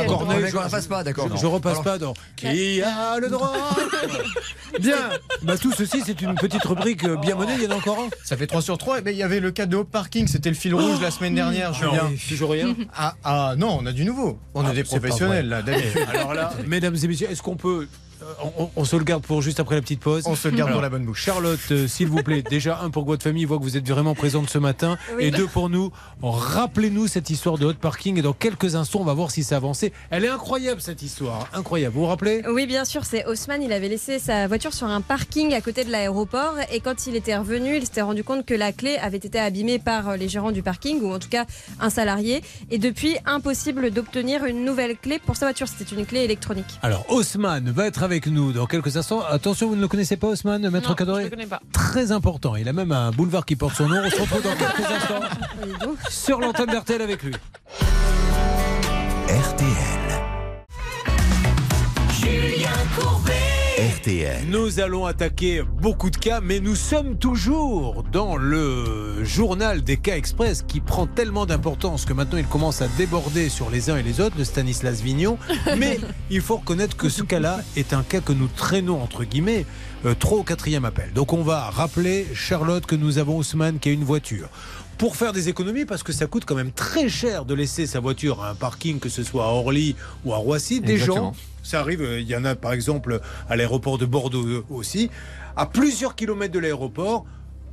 [0.00, 1.28] un bon, Corneille, je- on la passe pas, d'accord.
[1.34, 3.52] Je, je repasse Alors, pas dans Qui a le droit
[4.80, 4.96] Bien.
[5.42, 7.54] Bah, tout ceci, c'est une petite rubrique euh, bien menée.
[7.58, 8.08] Il y en a encore un.
[8.24, 9.00] Ça fait 3 sur 3.
[9.02, 11.34] Mais il y avait le cas de Hope Parking, c'était le fil rouge la semaine
[11.34, 12.04] dernière, Julien.
[12.04, 12.74] Non, toujours rien.
[12.94, 14.38] Ah, ah, non, on a du nouveau.
[14.54, 15.62] On Ah, a des professionnels là.
[16.08, 17.86] Alors là, mesdames et messieurs, est-ce qu'on peut.
[18.22, 20.24] Euh, on, on se le garde pour juste après la petite pause.
[20.26, 21.22] On se le garde Alors, dans la bonne bouche.
[21.24, 23.88] Charlotte, euh, s'il vous plaît, déjà un pour que votre famille voit que vous êtes
[23.88, 25.24] vraiment présente ce matin, Oui.
[25.24, 25.90] et deux pour nous.
[26.22, 29.56] Rappelez-nous cette histoire de hot parking et dans quelques instants, on va voir si ça
[29.56, 29.92] a avancé.
[30.10, 31.94] Elle est incroyable cette histoire, incroyable.
[31.94, 32.42] Vous vous rappelez?
[32.48, 33.62] Oui, bien sûr, c'est Haussmann.
[33.62, 37.16] Il avait laissé sa voiture sur un parking à côté de l'aéroport et quand il
[37.16, 40.52] était revenu, il s'était rendu compte que la clé avait été abîmée par les gérants
[40.52, 41.44] du parking ou en tout cas
[41.80, 42.42] un salarié.
[42.70, 45.66] Et depuis, impossible d'obtenir une nouvelle clé pour sa voiture.
[45.68, 46.78] C'était une clé électronique.
[46.82, 49.22] Alors, Haussmann va être avec nous dans quelques instants.
[49.28, 51.60] Attention, vous ne le connaissez pas, Haussmann, Maître Non, Cadoré je le connais pas.
[51.72, 52.56] Très important.
[52.56, 54.00] Il a même un boulevard qui porte son nom.
[54.02, 55.20] On se retrouve dans quelques instants
[56.08, 57.34] sur l'antenne d'RTL avec lui.
[59.28, 60.22] RTL.
[62.18, 63.37] Julien Courbet.
[63.78, 64.40] RTL.
[64.48, 70.16] Nous allons attaquer beaucoup de cas, mais nous sommes toujours dans le journal des cas
[70.16, 74.02] express qui prend tellement d'importance que maintenant il commence à déborder sur les uns et
[74.02, 75.38] les autres, de Stanislas Vignon.
[75.78, 79.64] Mais il faut reconnaître que ce cas-là est un cas que nous traînons, entre guillemets,
[80.06, 81.12] euh, trop au quatrième appel.
[81.14, 84.48] Donc on va rappeler, Charlotte, que nous avons Ousmane qui a une voiture.
[84.98, 88.00] Pour faire des économies, parce que ça coûte quand même très cher de laisser sa
[88.00, 91.32] voiture à un parking, que ce soit à Orly ou à Roissy, des Exactement.
[91.32, 94.64] gens ça arrive, euh, il y en a par exemple à l'aéroport de Bordeaux euh,
[94.70, 95.10] aussi,
[95.54, 97.26] à plusieurs kilomètres de l'aéroport,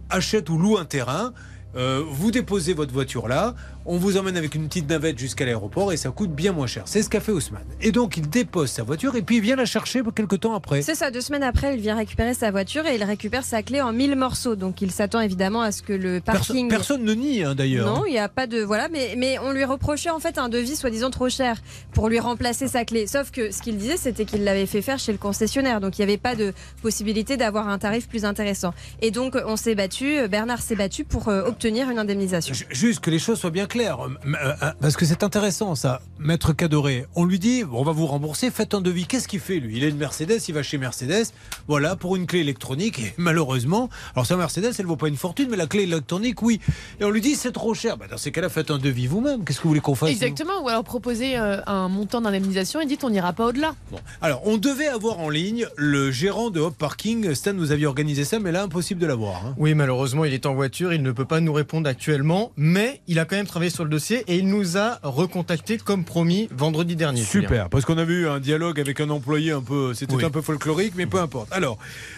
[0.10, 1.34] achètent ou louent un terrain.
[1.78, 3.56] euh, vous déposez votre voiture là,
[3.86, 6.84] on vous emmène avec une petite navette jusqu'à l'aéroport et ça coûte bien moins cher.
[6.86, 7.64] C'est ce qu'a fait Haussmann.
[7.82, 10.82] Et donc il dépose sa voiture et puis il vient la chercher quelques temps après.
[10.82, 13.82] C'est ça, deux semaines après, il vient récupérer sa voiture et il récupère sa clé
[13.82, 14.56] en mille morceaux.
[14.56, 16.68] Donc il s'attend évidemment à ce que le parking.
[16.70, 17.86] personne ne nie hein, d'ailleurs.
[17.94, 18.62] Non, il n'y a pas de.
[18.62, 21.58] Voilà, mais, mais on lui reprochait en fait un devis soi-disant trop cher
[21.94, 23.08] pour lui remplacer sa clé.
[23.08, 25.80] Sauf que ce qu'il disait, c'était qu'il l'avait fait faire chez le concessionnaire.
[25.82, 28.74] Donc il n'y avait pas de possibilité d'avoir un tarif plus intéressant.
[29.02, 32.54] Et donc on s'est battu, Bernard s'est battu pour euh, obtenir une indemnisation.
[32.54, 36.02] Ju- Juste que les choses soient bien claires, Euh, euh, parce que c'est intéressant ça.
[36.18, 39.06] Maître Cadoré, on lui dit on va vous rembourser, faites un devis.
[39.06, 39.78] Qu'est-ce qu'il fait lui?
[39.78, 41.26] Il a une Mercedes, il va chez Mercedes,
[41.68, 43.00] voilà, pour une clé électronique.
[43.00, 46.62] Et malheureusement, alors sa Mercedes, elle vaut pas une fortune, mais la clé électronique, oui.
[47.00, 47.98] Et on lui dit c'est trop cher.
[47.98, 49.44] Bah, dans ces cas-là, faites un devis vous-même.
[49.44, 50.16] Qu'est-ce que vous voulez qu'on fasse nous?
[50.16, 53.76] Exactement, ou alors proposer euh, un montant d'indemnisation et dites on n'ira pas au-delà.
[53.92, 54.00] Bon.
[54.22, 57.34] Alors, on devait avoir en ligne le gérant de Hop Parking.
[57.36, 59.46] Stan, vous aviez organisé ça, mais là, impossible de l'avoir.
[59.46, 59.56] hein.
[59.58, 63.20] Oui, malheureusement, il est en voiture, il ne peut pas nous répondre actuellement, mais il
[63.20, 66.48] a quand même travaillé travaillé sur le dossier et il nous a recontacté comme promis
[66.52, 67.22] vendredi dernier.
[67.22, 70.26] Super, parce qu'on a vu un dialogue avec un employé un peu, c'était Oui.
[70.26, 71.52] un peu folklorique, mais peu importe.
[71.52, 71.78] Alors,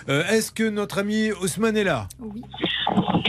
[0.09, 2.07] euh, est-ce que notre ami Haussmann est là?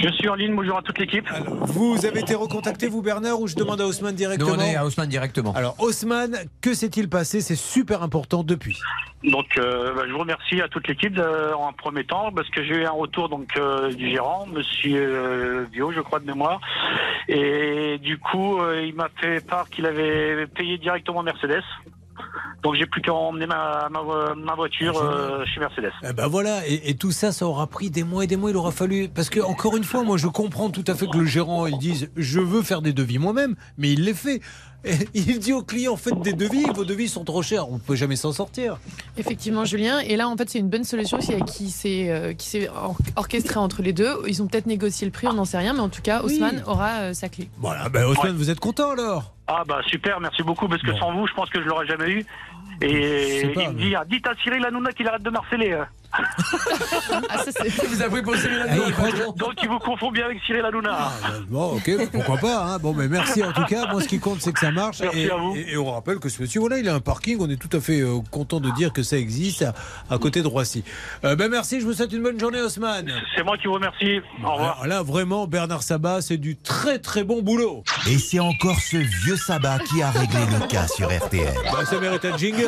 [0.03, 1.29] Je suis en ligne, bonjour à toute l'équipe.
[1.63, 4.53] Vous avez été recontacté, vous Bernard, ou je demande à Haussmann directement?
[4.53, 5.53] Demandez à Haussmann directement.
[5.55, 7.41] Alors, Haussmann, que s'est-il passé?
[7.41, 8.79] C'est super important depuis.
[9.25, 12.63] Donc, euh, bah, je vous remercie à toute l'équipe euh, en premier temps parce que
[12.63, 16.61] j'ai eu un retour donc euh, du gérant, Monsieur euh, Bio, je crois de mémoire,
[17.27, 21.63] et du coup, euh, il m'a fait part qu'il avait payé directement Mercedes.
[22.63, 24.01] Donc, j'ai plus qu'à emmener ma, ma,
[24.35, 25.93] ma voiture euh, chez Mercedes.
[26.03, 28.51] Eh ben voilà, et, et tout ça, ça aura pris des mois et des mois.
[28.51, 31.19] Il aura fallu parce que encore une fois, moi, je comprends tout à fait que
[31.19, 34.41] le gérant il dise je veux faire des devis moi-même, mais il les fait.
[34.85, 37.81] Et il dit au client faites des devis, vos devis sont trop chers, on ne
[37.81, 38.79] peut jamais s'en sortir.
[39.17, 39.99] Effectivement, Julien.
[40.01, 42.97] Et là, en fait, c'est une bonne solution qui, qui s'est euh, qui s'est or-
[43.17, 44.15] orchestrée entre les deux.
[44.27, 46.63] Ils ont peut-être négocié le prix, on n'en sait rien, mais en tout cas, Haussmann
[46.67, 47.49] aura euh, sa clé.
[47.59, 49.35] Voilà, ben Haussmann, vous êtes content alors?
[49.51, 52.11] Ah bah super, merci beaucoup parce que sans vous, je pense que je l'aurais jamais
[52.11, 52.27] eu.
[52.81, 55.73] Et pas, il me dit, ah, dites à Cyril Hanouna qu'il arrête de marceler.
[55.73, 55.85] euh.
[57.29, 59.27] Ah, ça, Vous avez pour Cyril Eh, Hanouna.
[59.37, 60.91] Donc il vous confond bien avec Cyril Hanouna.
[60.99, 61.13] Ah,
[61.49, 62.65] Bon, ok, pourquoi pas.
[62.65, 62.79] hein.
[62.79, 63.87] Bon, mais merci en tout cas.
[63.91, 65.01] Moi, ce qui compte, c'est que ça marche.
[65.01, 65.55] Merci et, à vous.
[65.57, 67.37] et- et on rappelle que ce monsieur, voilà, il a un parking.
[67.41, 69.75] On est tout à fait euh, content de dire que ça existe à,
[70.11, 70.83] à côté de Roissy.
[71.25, 73.13] Euh, ben merci, je vous souhaite une bonne journée, Haussmann.
[73.37, 74.21] C'est moi qui vous remercie.
[74.45, 74.61] Au revoir.
[74.79, 77.85] Alors là, vraiment, Bernard Sabat, c'est du très très bon boulot.
[78.09, 81.53] Et c'est encore ce vieux sabbat qui a réglé le cas sur RTL.
[81.71, 82.68] Bah, ça mérite un jingle.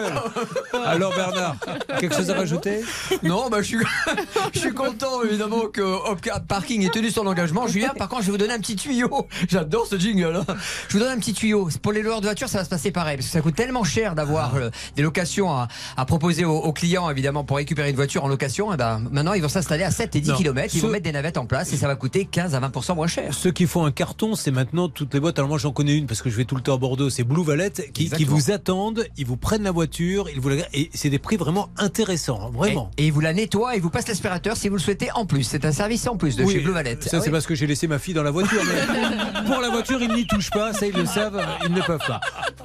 [0.84, 1.56] Alors, Bernard,
[1.98, 2.80] quelque chose à rajouter?
[3.22, 3.78] Non, bah, je, suis,
[4.52, 7.66] je suis content évidemment que Hopcat Parking ait tenu son engagement.
[7.66, 9.26] Julien, par contre, je vais vous donner un petit tuyau.
[9.48, 10.36] J'adore ce jingle.
[10.48, 10.54] hein.
[10.88, 11.68] Je vous donne un petit tuyau.
[11.82, 13.16] Pour les loueurs de voitures, ça va se passer pareil.
[13.16, 16.72] Parce que ça coûte tellement cher d'avoir euh, des locations à, à proposer aux, aux
[16.72, 18.72] clients, évidemment, pour récupérer une voiture en location.
[18.72, 20.36] Et ben, maintenant, ils vont s'installer à 7 et 10 Non.
[20.36, 20.74] km.
[20.74, 22.94] Ils Ce- vont mettre des navettes en place et ça va coûter 15 à 20%
[22.94, 23.32] moins cher.
[23.34, 25.38] Ceux qui font un carton, c'est maintenant toutes les boîtes.
[25.38, 27.10] Alors moi, j'en connais une parce que je vais tout le temps à Bordeaux.
[27.10, 30.56] C'est Blue Valet qui, qui vous attendent, ils vous prennent la voiture, ils vous la
[30.72, 32.90] et c'est des prix vraiment intéressants, hein, vraiment.
[32.96, 35.10] Et, et ils vous la nettoient et ils vous passent l'aspirateur si vous le souhaitez
[35.14, 35.42] en plus.
[35.44, 36.96] C'est un service en plus de Oui, chez Blue Valet.
[37.00, 37.30] Ça, Ah c'est oui.
[37.32, 38.60] parce que j'ai laissé ma fille dans la voiture.
[38.64, 40.72] Mais pour la voiture, ils n'y touchent pas.
[40.72, 41.40] Ça, ils le savent.
[41.66, 42.20] Ils ne peuvent pas.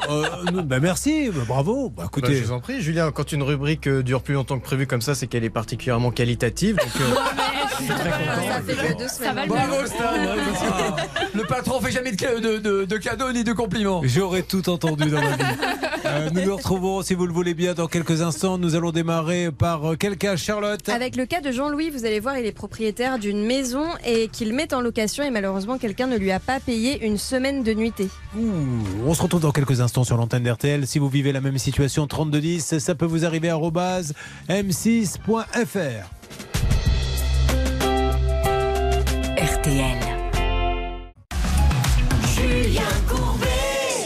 [0.09, 0.25] Euh,
[0.63, 1.29] bah, merci.
[1.33, 1.89] bah, bravo.
[1.89, 2.35] Bah, Bah, écoutez.
[2.35, 5.01] je vous en prie, Julien, quand une rubrique euh, dure plus longtemps que prévu comme
[5.01, 6.75] ça, c'est qu'elle est particulièrement qualitative.
[6.77, 7.15] Donc, euh,
[9.47, 10.95] Bravo Stan hein,
[11.33, 14.01] Le patron fait jamais de, ca- de, de- de cadeaux ni de compliments.
[14.03, 15.43] J'aurais tout entendu dans ma vie.
[16.05, 18.57] Euh, nous nous retrouvons, si vous le voulez bien, dans quelques instants.
[18.57, 22.19] Nous allons démarrer par euh, quel cas, Charlotte Avec le cas de Jean-Louis, vous allez
[22.19, 26.17] voir, il est propriétaire d'une maison et qu'il met en location et malheureusement quelqu'un ne
[26.17, 28.09] lui a pas payé une semaine de nuitée.
[28.37, 28.49] Ouh,
[29.05, 30.85] On se retrouve dans quelques instants sur l'antenne d'RTL.
[30.87, 34.13] Si vous vivez la même situation, 3210, ça peut vous arriver à arobase
[34.49, 35.45] m6.fr.
[39.37, 40.15] RTL.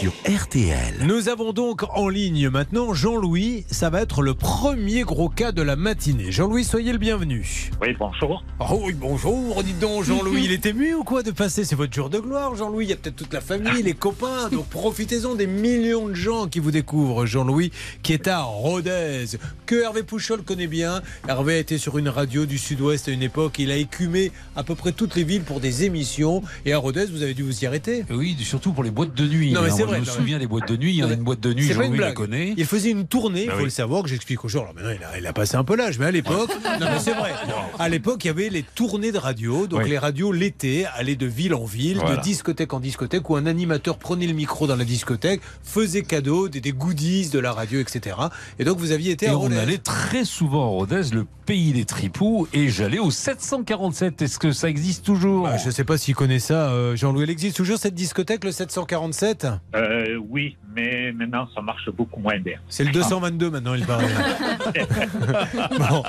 [0.00, 0.94] Sur RTL.
[1.06, 3.66] Nous avons donc en ligne maintenant Jean-Louis.
[3.70, 6.32] Ça va être le premier gros cas de la matinée.
[6.32, 7.70] Jean-Louis, soyez le bienvenu.
[7.82, 8.42] Oui, bonjour.
[8.60, 11.66] Oh oui, bonjour, dites donc Jean-Louis, il est ému ou quoi de passer?
[11.66, 12.86] C'est votre jour de gloire, Jean-Louis.
[12.86, 14.48] Il y a peut-être toute la famille, les copains.
[14.50, 17.70] Donc profitez-en des millions de gens qui vous découvrent, Jean-Louis,
[18.02, 19.26] qui est à Rodez,
[19.66, 21.02] que Hervé Pouchol connaît bien.
[21.28, 23.58] Hervé a été sur une radio du Sud-Ouest à une époque.
[23.58, 26.42] Il a écumé à peu près toutes les villes pour des émissions.
[26.64, 28.06] Et à Rodez, vous avez dû vous y arrêter.
[28.08, 29.52] Oui, surtout pour les boîtes de nuit.
[29.52, 30.92] Non, mais c'est vrai, Je me souviens des boîtes de nuit.
[30.92, 32.54] Il y en a une boîte de nuit, Jean-Louis la connaît.
[32.56, 33.64] Il faisait une tournée, il Bah faut oui.
[33.64, 34.62] le savoir, que j'explique aux gens.
[34.62, 36.50] Alors maintenant, il a, il a passé un peu l'âge, mais à l'époque,
[36.80, 37.32] non, mais c'est vrai.
[37.78, 39.66] À l'époque, il y avait les tournées de radio.
[39.66, 39.90] Donc Oui.
[39.90, 42.16] les radios, l'été, allaient de ville en ville, Voilà.
[42.16, 46.48] de discothèque en discothèque, où un animateur prenait le micro dans la discothèque, faisait cadeau,
[46.48, 48.16] des, des goodies de la radio, etc.
[48.58, 49.58] Et donc vous aviez été Et à on Rodez.
[49.58, 54.22] allait très souvent à Rodez, le pays des tripoux, et j'allais au 747.
[54.22, 57.24] Est-ce que ça existe toujours Bah, je ne sais pas s'il connaît ça, euh, Jean-Louis.
[57.24, 59.79] Elle existe toujours cette discothèque, le 747 Euh,
[60.28, 62.58] oui, mais maintenant ça marche beaucoup moins bien.
[62.68, 63.84] C'est le 222 maintenant, il
[65.78, 66.02] bon,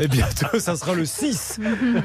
[0.00, 1.60] et bientôt, ça sera le 6.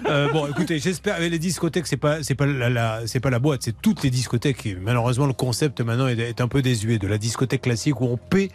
[0.08, 1.20] Euh, bon, écoutez, j'espère.
[1.20, 4.10] Les discothèques, c'est pas, c'est pas la, la- c'est pas la boîte, c'est toutes les
[4.10, 4.66] discothèques.
[4.66, 8.06] Et malheureusement, le concept maintenant est, est un peu désuet de la discothèque classique où
[8.06, 8.50] on paie,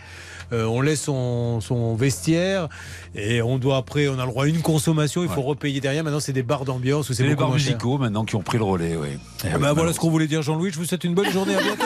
[0.53, 2.69] euh, on laisse son, son vestiaire
[3.16, 6.05] et on doit après, on a le droit à une consommation, il faut repayer derrière.
[6.05, 8.64] Maintenant, c'est des bars d'ambiance où c'est les bars musicaux maintenant qui ont pris le
[8.64, 9.09] relais, oui.
[9.44, 10.70] Eh oui, ben, voilà ce qu'on voulait dire, Jean-Louis.
[10.72, 11.55] Je vous souhaite une bonne journée.
[11.57, 11.85] À bientôt.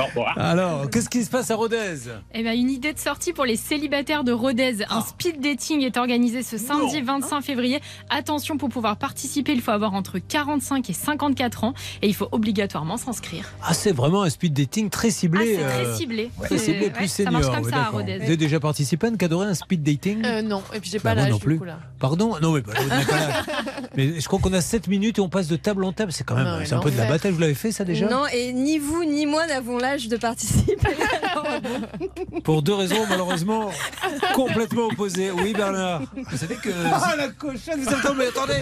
[0.00, 0.34] Au revoir.
[0.38, 1.96] Alors, qu'est-ce qui se passe à Rodez?
[2.34, 5.82] Eh ben, une idée de sortie pour les célibataires de Rodez, un speed speed dating
[5.82, 7.80] est organisé ce samedi 25 février.
[8.08, 12.28] Attention, pour pouvoir participer, il faut avoir entre 45 et 54 ans et il faut
[12.32, 13.50] obligatoirement s'inscrire.
[13.62, 15.56] Ah, c'est vraiment un speed dating très ciblé.
[15.58, 16.30] Ah, c'est très euh, ciblé.
[16.40, 17.32] Très C'est- ciblé, ouais, plus ça senior.
[17.32, 17.90] marche comme ouais, ça à.
[17.90, 18.16] Rodez.
[18.18, 19.09] Vous avez déjà participé?
[19.20, 21.38] À Anne un speed dating Euh, non, et puis j'ai Bah, pas moi l'âge non
[21.38, 21.58] du plus.
[21.58, 21.78] coup là.
[21.98, 22.72] Pardon Non, mais bah.
[23.96, 26.12] Mais je crois qu'on a 7 minutes et on passe de table en table.
[26.12, 27.32] C'est quand même Non, mais c'est un peu de la bataille.
[27.32, 28.06] Vous l'avez fait ça déjà?
[28.08, 30.76] Non, et ni vous ni moi n'avons l'âge de participer.
[32.44, 33.70] Pour deux raisons malheureusement
[34.34, 35.30] complètement opposées.
[35.30, 36.02] Oui, Bernard.
[36.30, 36.70] Vous savez que.
[36.92, 38.54] Ah, la cochonne, vous attendez, mais attendez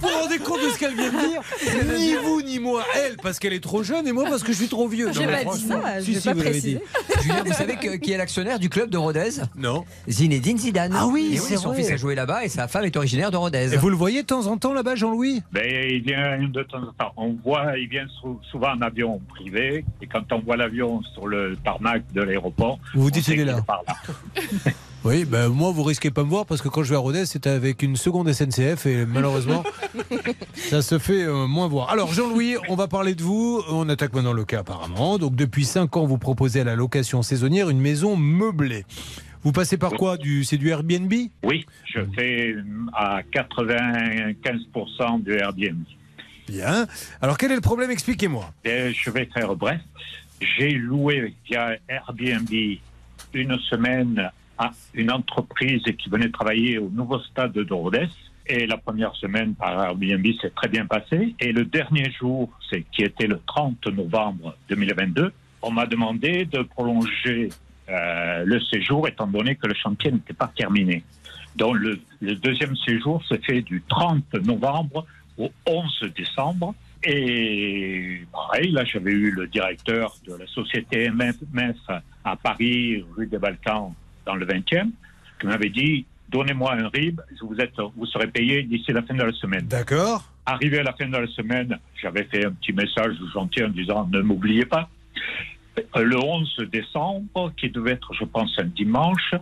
[0.00, 1.42] Vous vous rendez compte de ce qu'elle vient de dire?
[1.98, 2.84] Ni vous ni moi.
[2.96, 5.10] Elle, parce qu'elle est trop jeune, et moi, parce que je suis trop vieux.
[5.12, 6.74] J'ai Non, mais pas dit ça, si, j'ai si, pas précisé.
[6.74, 7.22] dit.
[7.22, 9.31] Julien, vous savez que- qui est l'actionnaire du club de Rodez?
[9.56, 9.84] Non.
[10.08, 10.92] Zinedine Zidane.
[10.96, 11.78] Ah oui, Et Son vrai.
[11.82, 13.72] fils a joué là-bas et sa femme est originaire de Rodez.
[13.74, 15.42] Et vous le voyez de temps en temps là-bas, Jean-Louis?
[15.52, 17.12] Ben, il vient de temps en temps.
[17.16, 19.84] On voit, il vient sou- souvent en avion privé.
[20.00, 23.40] Et quand on voit l'avion sur le tarmac de l'aéroport, Vous vous on dites, il
[23.40, 23.60] est là.
[23.62, 23.94] par là.
[25.04, 27.26] Oui, ben moi, vous risquez pas me voir parce que quand je vais à Rodez,
[27.26, 29.64] c'est avec une seconde SNCF et malheureusement,
[30.54, 31.90] ça se fait euh, moins voir.
[31.90, 33.60] Alors, Jean-Louis, on va parler de vous.
[33.68, 35.18] On attaque maintenant le cas apparemment.
[35.18, 38.84] Donc, depuis 5 ans, vous proposez à la location saisonnière une maison meublée.
[39.42, 41.12] Vous passez par quoi du, C'est du Airbnb?
[41.42, 42.54] Oui, je fais
[42.94, 45.82] à 95% du Airbnb.
[46.46, 46.86] Bien.
[47.20, 47.90] Alors, quel est le problème?
[47.90, 48.52] Expliquez-moi.
[48.64, 49.80] Et je vais faire bref.
[50.40, 52.48] J'ai loué via Airbnb
[53.34, 54.30] une semaine
[54.94, 58.08] une entreprise qui venait travailler au nouveau stade de Rodez.
[58.46, 61.34] Et la première semaine par Airbnb s'est très bien passée.
[61.38, 66.62] Et le dernier jour, c'est qui était le 30 novembre 2022, on m'a demandé de
[66.62, 67.50] prolonger
[67.88, 71.04] euh, le séjour étant donné que le chantier n'était pas terminé.
[71.56, 75.06] Donc le, le deuxième séjour se fait du 30 novembre
[75.38, 76.74] au 11 décembre.
[77.04, 81.76] Et pareil, là, j'avais eu le directeur de la société MF
[82.24, 83.92] à Paris, rue des Balkans,
[84.26, 84.90] dans le 20e,
[85.40, 89.22] qui m'avait dit Donnez-moi un RIB, vous, êtes, vous serez payé d'ici la fin de
[89.22, 89.66] la semaine.
[89.66, 90.24] D'accord.
[90.46, 94.08] Arrivé à la fin de la semaine, j'avais fait un petit message gentil en disant
[94.10, 94.88] Ne m'oubliez pas.
[95.94, 99.34] Le 11 décembre, qui devait être, je pense, un dimanche,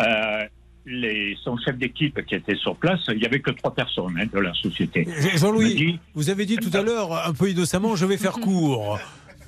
[0.00, 0.44] euh,
[0.86, 4.26] les, son chef d'équipe qui était sur place, il n'y avait que trois personnes hein,
[4.32, 5.06] de la société.
[5.36, 8.98] Jean-Louis, vous avez dit tout à l'heure, un peu innocemment, je vais faire court.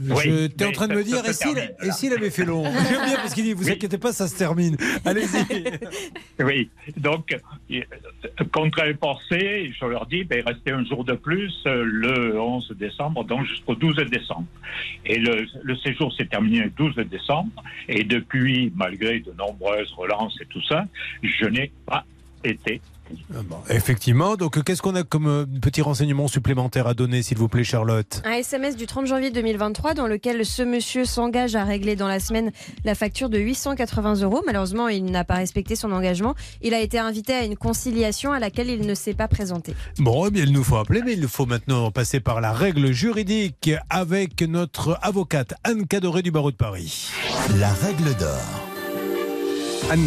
[0.01, 1.57] Oui, t'es en train de me dire, et s'il
[1.93, 4.77] s'il avait fait long J'aime bien parce qu'il dit, vous inquiétez pas, ça se termine.
[5.05, 5.65] Allez-y.
[6.43, 7.37] Oui, donc,
[7.71, 7.81] euh,
[8.51, 12.75] contre les pensées, je leur dis, ben, restez un jour de plus, euh, le 11
[12.79, 14.47] décembre, donc jusqu'au 12 décembre.
[15.05, 20.39] Et le, le séjour s'est terminé le 12 décembre, et depuis, malgré de nombreuses relances
[20.41, 20.85] et tout ça,
[21.23, 22.05] je n'ai pas
[22.43, 22.81] été.
[23.69, 27.65] Effectivement, donc qu'est-ce qu'on a comme euh, petit renseignement supplémentaire à donner, s'il vous plaît,
[27.65, 28.23] Charlotte?
[28.25, 32.21] Un SMS du 30 janvier 2023 dans lequel ce monsieur s'engage à régler dans la
[32.21, 32.51] semaine
[32.85, 34.43] la facture de 880 euros.
[34.47, 36.35] Malheureusement, il n'a pas respecté son engagement.
[36.63, 39.75] Il a été invité à une conciliation à laquelle il ne s'est pas présenté.
[39.99, 42.93] Bon, eh bien, il nous faut appeler, mais il faut maintenant passer par la règle
[42.93, 47.11] juridique avec notre avocate Anne Cadoré du barreau de Paris.
[47.59, 48.41] La règle d'or.
[49.91, 50.07] Anne.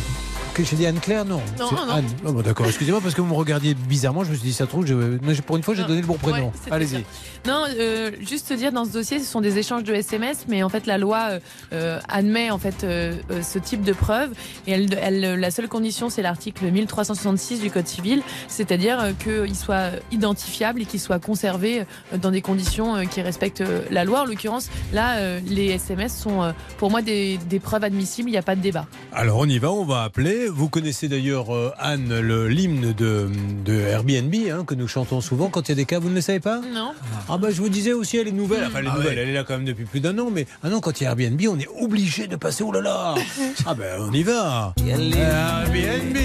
[0.54, 1.42] Que j'ai dit Anne-Claire Non.
[1.60, 1.94] Non, non, non.
[1.94, 2.06] Anne.
[2.26, 4.24] Oh, bon, D'accord, excusez-moi parce que vous me regardiez bizarrement.
[4.24, 6.14] Je me suis dit, ça trouve, je- mais pour une fois, j'ai donné le bon
[6.18, 6.48] prénom.
[6.48, 7.04] Ouais, Allez-y.
[7.48, 10.62] Non, euh, juste te dire, dans ce dossier, ce sont des échanges de SMS, mais
[10.64, 11.40] en fait, la loi euh,
[11.74, 14.30] euh, admet en fait euh, ce type de preuve.
[14.68, 19.12] Et elle, elle- la seule condition, c'est l'article 1366 du Code civil, c'est-à-dire euh,
[19.46, 21.84] qu'il soit identifiable et qu'il soit conservé
[22.22, 24.22] dans des conditions euh, qui respectent la loi.
[24.22, 28.34] En l'occurrence, là, euh, les SMS sont euh, pour moi des, des preuves admissibles, il
[28.34, 28.86] n'y a pas de débat.
[29.12, 30.43] Alors on y va, on va appeler.
[30.50, 33.30] Vous connaissez d'ailleurs euh, Anne le l'hymne de,
[33.66, 36.00] de Airbnb hein, que nous chantons souvent quand il y a des cas.
[36.00, 36.60] Vous ne le savez pas?
[36.74, 36.94] Non.
[37.30, 38.66] Ah bah je vous disais aussi elle est nouvelle.
[38.66, 39.22] Enfin elle est Ah nouvelle, ouais.
[39.24, 40.30] elle est là quand même depuis plus d'un an.
[40.32, 42.64] Mais ah non quand il y a Airbnb on est obligé de passer.
[42.64, 43.16] Oh là là
[43.66, 44.74] Ah ben on y va.
[44.88, 46.18] Airbnb, Airbnb,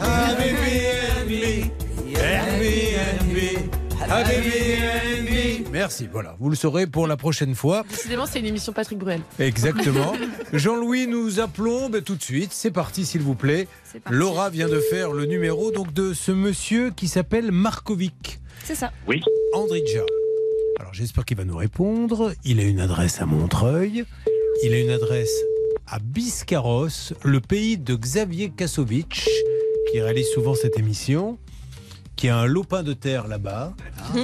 [0.00, 1.32] Airbnb,
[2.16, 3.38] Airbnb.
[5.72, 6.08] Merci.
[6.10, 7.84] Voilà, vous le saurez pour la prochaine fois.
[7.88, 9.20] Décidément, c'est une émission Patrick Bruel.
[9.38, 10.12] Exactement.
[10.52, 12.52] Jean-Louis, nous appelons ben, tout de suite.
[12.52, 13.66] C'est parti, s'il vous plaît.
[14.08, 18.40] Laura vient de faire le numéro donc de ce monsieur qui s'appelle Markovic.
[18.64, 18.92] C'est ça.
[19.08, 19.20] Oui.
[19.52, 20.02] Andrija.
[20.80, 22.32] Alors j'espère qu'il va nous répondre.
[22.44, 24.04] Il a une adresse à Montreuil.
[24.62, 25.34] Il a une adresse
[25.86, 29.28] à Biscarros, le pays de Xavier Kasovic,
[29.90, 31.38] qui réalise souvent cette émission,
[32.24, 33.74] qui a un lopin de terre là-bas,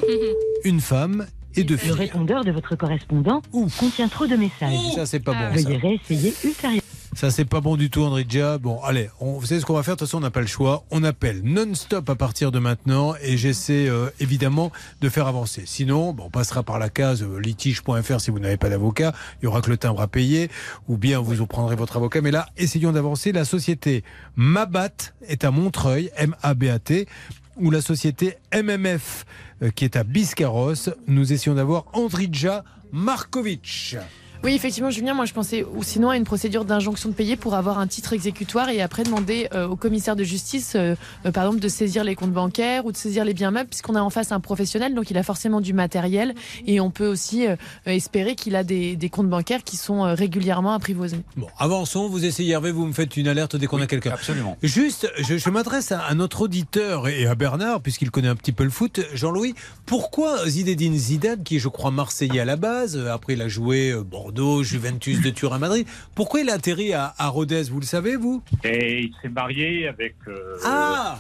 [0.65, 1.91] une femme et deux Le filles.
[1.91, 3.43] répondeur de votre correspondant
[3.79, 4.95] contient trop de messages.
[4.95, 5.87] Ça, c'est pas bon, Veuillez ça.
[5.87, 6.81] réessayer ultérieurement.
[7.13, 8.57] Ça, c'est pas bon du tout, Andrija.
[8.57, 9.97] Bon, allez, on, vous savez ce qu'on va faire?
[9.97, 10.85] De toute façon, on n'a pas le choix.
[10.93, 15.65] On appelle non-stop à partir de maintenant et j'essaie euh, évidemment de faire avancer.
[15.67, 19.13] Sinon, bon, on passera par la case euh, litige.fr si vous n'avez pas d'avocat.
[19.43, 20.51] Il y aura que le timbre à payer
[20.89, 22.21] ou bien vous en prendrez votre avocat.
[22.23, 23.33] Mais là, essayons d'avancer.
[23.33, 24.05] La société
[24.37, 24.89] Mabat
[25.27, 27.07] est à Montreuil, M-A-B-A-T,
[27.57, 29.25] ou la société MMF
[29.63, 30.91] euh, qui est à Biscarros.
[31.07, 33.97] Nous essayons d'avoir Andrija Markovic.
[34.43, 37.55] Oui, effectivement, Julien, moi je pensais ou sinon à une procédure d'injonction de payer pour
[37.55, 40.95] avoir un titre exécutoire et après demander euh, au commissaire de justice, euh,
[41.27, 43.97] euh, par exemple, de saisir les comptes bancaires ou de saisir les biens meubles, puisqu'on
[43.97, 46.35] a en face un professionnel, donc il a forcément du matériel
[46.67, 50.15] et on peut aussi euh, espérer qu'il a des, des comptes bancaires qui sont euh,
[50.15, 51.19] régulièrement apprivoisés.
[51.37, 54.13] Bon, avançons, vous essayez Hervé, vous me faites une alerte dès qu'on a quelqu'un.
[54.13, 54.57] Absolument.
[54.63, 58.53] Juste, je, je m'adresse à, à notre auditeur et à Bernard, puisqu'il connaît un petit
[58.53, 59.01] peu le foot.
[59.13, 63.49] Jean-Louis, pourquoi Zinedine Zidane, qui est je crois marseillais à la base, après il a
[63.49, 67.81] joué euh, Bordeaux, Juventus de Turin, Madrid, pourquoi il a atterri à, à Rodez, vous
[67.81, 68.43] le savez, vous?
[68.63, 71.19] Et il s'est marié avec, euh, Ah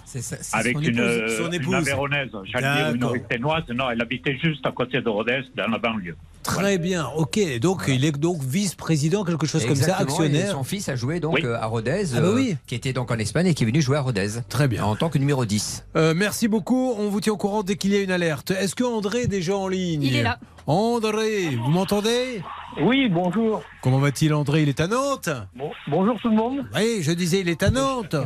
[0.52, 1.74] avec son une, épouse, son une épouse.
[1.74, 2.28] Avéronaise.
[2.44, 3.12] J'allais dire une D'accord.
[3.14, 3.62] Ruténoise.
[3.74, 6.14] Non, elle habitait juste à côté de Rodez, dans la banlieue.
[6.44, 7.58] Très bien, ok.
[7.60, 10.52] Donc il est donc vice-président, quelque chose comme ça, et actionnaire.
[10.52, 11.40] Son fils a joué donc Oui.
[11.44, 12.56] euh, à Rodez, Ah bah euh, oui.
[12.68, 14.28] qui était donc en Espagne et qui est venu jouer à Rodez.
[14.48, 14.84] Très bien.
[14.84, 15.84] En tant que numéro 10.
[15.96, 16.94] Euh, merci beaucoup.
[16.96, 18.52] On vous tient au courant dès qu'il y a une alerte.
[18.52, 20.02] Est-ce que André est déjà en ligne?
[20.04, 20.38] Il est là.
[20.66, 22.40] André, vous m'entendez?
[22.80, 23.62] Oui, bonjour.
[23.82, 24.62] Comment va-t-il, André?
[24.62, 25.28] Il est à Nantes?
[25.56, 26.64] Bon- bonjour tout le monde.
[26.74, 28.16] Oui, je disais, il est à Nantes.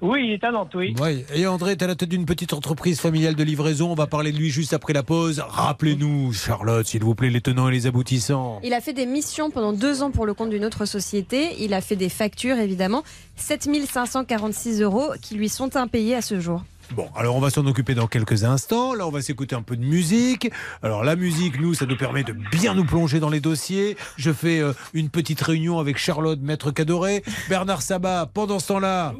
[0.00, 0.94] Oui, il est à Nantes, oui.
[1.00, 1.24] Oui.
[1.32, 3.92] Et André est à la tête d'une petite entreprise familiale de livraison.
[3.92, 5.38] On va parler de lui juste après la pause.
[5.46, 8.58] Rappelez-nous, Charlotte, s'il vous plaît, les tenants et les aboutissants.
[8.64, 11.50] Il a fait des missions pendant deux ans pour le compte d'une autre société.
[11.60, 13.04] Il a fait des factures, évidemment.
[13.36, 16.62] 7546 euros qui lui sont impayés à ce jour.
[16.94, 18.94] Bon, alors on va s'en occuper dans quelques instants.
[18.94, 20.50] Là, on va s'écouter un peu de musique.
[20.82, 23.96] Alors la musique, nous, ça nous permet de bien nous plonger dans les dossiers.
[24.16, 28.30] Je fais euh, une petite réunion avec Charlotte, maître Cadoré, Bernard Sabat.
[28.34, 29.14] Pendant ce temps-là,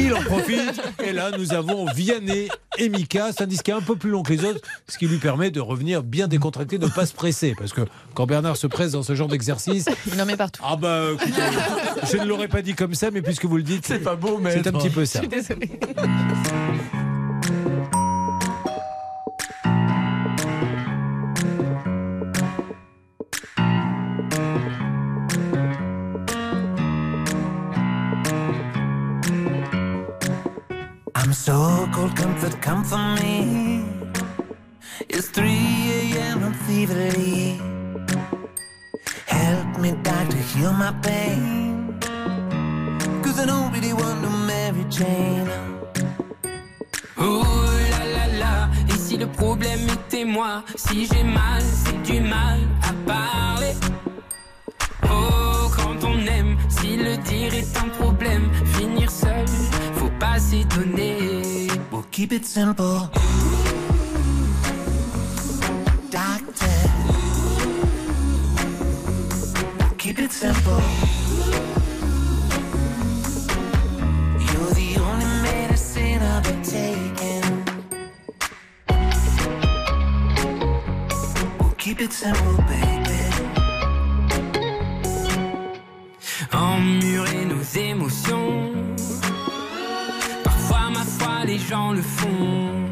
[0.00, 0.80] il en profite.
[1.04, 2.48] Et là, nous avons Vianney
[2.78, 3.30] et Mika.
[3.32, 5.60] C'est un disque un peu plus long que les autres, ce qui lui permet de
[5.60, 7.54] revenir bien décontracté, de ne pas se presser.
[7.58, 7.82] Parce que
[8.14, 10.62] quand Bernard se presse dans ce genre d'exercice, Il en met partout.
[10.64, 11.32] ah bah, écoutez,
[12.10, 14.40] je ne l'aurais pas dit comme ça, mais puisque vous le dites, c'est pas beau,
[14.50, 15.20] C'est un petit peu ça.
[15.22, 15.78] Je suis désolée.
[31.30, 33.84] I'm so cold, comfort, come for me.
[35.08, 36.42] It's 3 a.m.
[36.42, 37.56] I'm feverly.
[39.26, 42.00] Help me, doctor, heal my pain.
[43.22, 45.48] Cause I don't really want no Mary Jane.
[47.16, 47.44] Oh
[47.92, 52.58] là là là, et si le problème était moi, si j'ai mal, c'est du mal
[52.82, 53.74] à parler.
[55.04, 59.46] Oh, quand on aime, si le dire est un problème, finir seul,
[61.90, 63.10] We'll keep it simple.
[66.10, 66.76] Doctor.
[69.98, 70.80] Keep it simple.
[74.38, 77.64] You're the only medicine I've been taking.
[81.58, 83.00] We'll keep it simple, baby.
[86.52, 87.19] Emmurer nos
[92.00, 92.88] le font.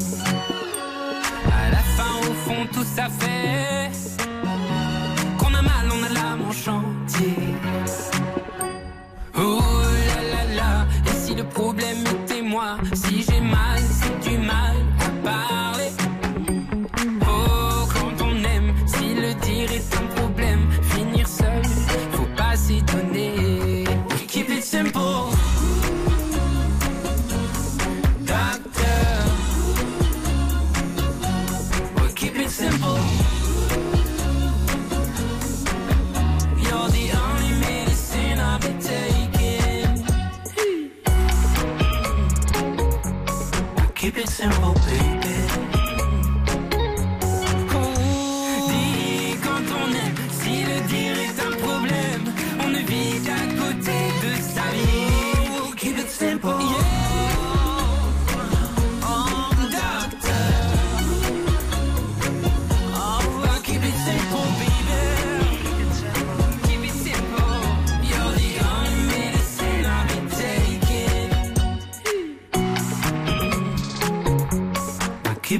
[1.47, 4.08] À la fin, au fond, tout ça fait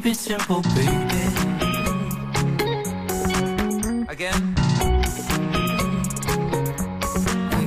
[0.02, 0.88] Keep it simple, baby.
[4.08, 4.56] Again.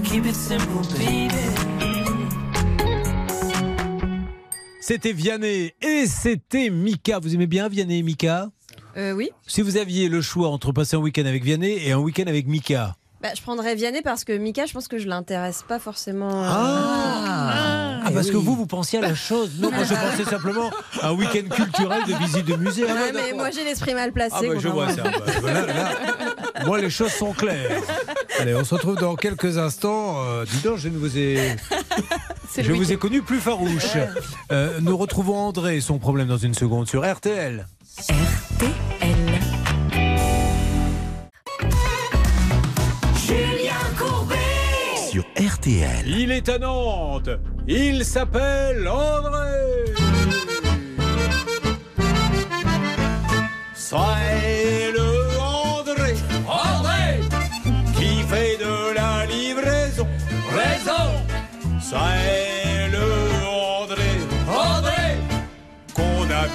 [0.03, 1.29] Keep it it simple, baby.
[4.81, 7.19] C'était Vianney et c'était Mika.
[7.19, 8.49] Vous aimez bien Vianney et Mika?
[8.97, 9.29] Euh, oui.
[9.47, 12.47] Si vous aviez le choix entre passer un week-end avec Vianney et un week-end avec
[12.47, 16.43] Mika, Bah, je prendrais Vianney parce que Mika, je pense que je l'intéresse pas forcément.
[16.43, 16.47] euh,
[18.05, 19.53] Ah, parce que vous, vous pensiez à la chose.
[19.61, 20.71] Non, moi, je pensais simplement
[21.01, 22.85] à un week-end culturel de visite de musée.
[22.89, 24.35] Ah, Ouais, mais moi j'ai l'esprit mal placé.
[24.39, 25.03] Ah, bah, je vois ça.
[25.05, 25.91] Bah, là, là,
[26.67, 27.71] moi, les choses sont claires.
[28.41, 30.17] Allez, on se retrouve dans quelques instants.
[30.27, 31.57] Euh, dis donc, je ne vous ai.
[32.59, 33.97] Je vous ai connu plus farouche.
[34.51, 37.67] Euh, nous retrouvons André et son problème dans une seconde sur RTL.
[38.09, 39.12] Julien
[45.21, 46.07] RTL.
[46.07, 47.31] Il est à Nantes.
[47.69, 49.95] Il s'appelle André.
[53.75, 56.15] C'est le André.
[56.49, 57.21] André
[57.95, 60.07] qui fait de la livraison.
[60.51, 61.11] Raison.
[61.81, 62.52] C'est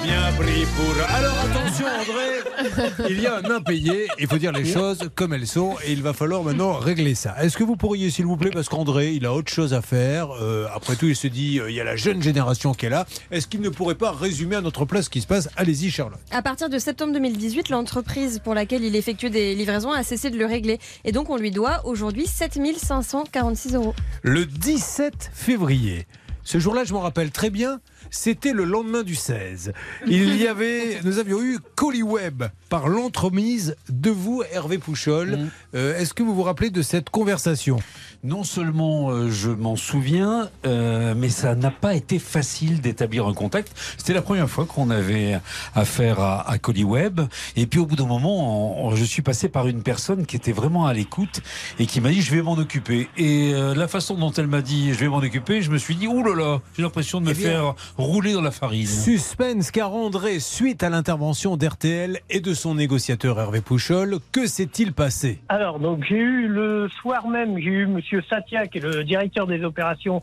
[0.08, 0.94] bien pris pour.
[1.10, 4.08] Alors attention André, il y a un impayé.
[4.20, 7.36] Il faut dire les choses comme elles sont et il va falloir maintenant régler ça.
[7.42, 10.30] Est-ce que vous pourriez, s'il vous plaît, parce qu'André, il a autre chose à faire.
[10.42, 12.90] euh, après tout, il se dit, euh, il y a la jeune génération qui est
[12.90, 13.06] là.
[13.32, 15.50] Est-ce qu'il ne pourrait pas résumer à notre place ce qui se passe?
[15.58, 16.20] Allez-y, Charlotte.
[16.32, 20.38] À partir de septembre 2018, l'entreprise pour laquelle il effectue des livraisons a cessé de
[20.38, 20.80] le régler.
[21.04, 23.94] Et donc, on lui doit aujourd'hui 7546 euros.
[24.22, 26.08] Le 17 février.
[26.48, 27.82] Ce jour-là, je m'en rappelle très bien.
[28.10, 29.74] C'était le lendemain du 16.
[30.08, 31.60] Il y avait, nous avions eu
[32.04, 35.50] Web par l'entremise de vous, Hervé Pouchol.
[35.76, 37.80] Euh, Est-ce que vous vous rappelez de cette conversation?
[38.24, 43.34] Non seulement euh, je m'en souviens, euh, mais ça n'a pas été facile d'établir un
[43.34, 43.72] contact.
[43.98, 45.40] C'était la première fois qu'on avait
[45.76, 47.22] affaire à, à Web.
[47.56, 50.36] Et puis au bout d'un moment, on- on- je suis passé par une personne qui
[50.36, 51.42] était vraiment à l'écoute
[51.80, 53.08] et qui m'a dit je vais m'en occuper.
[53.18, 56.08] Et la façon dont elle m'a dit je vais m'en occuper, je me suis dit
[56.08, 58.86] ouh là là, j'ai l'impression de me Eh bien, faire rouler dans la farine.
[58.86, 64.94] Suspense car André, suite à l'intervention d'RTL et de son négociateur Hervé Pouchol, que s'est-il
[64.94, 65.40] passé?
[65.50, 69.48] Alors, donc j'ai eu le soir même, j'ai eu Monsieur Satya, qui est le directeur
[69.48, 70.22] des opérations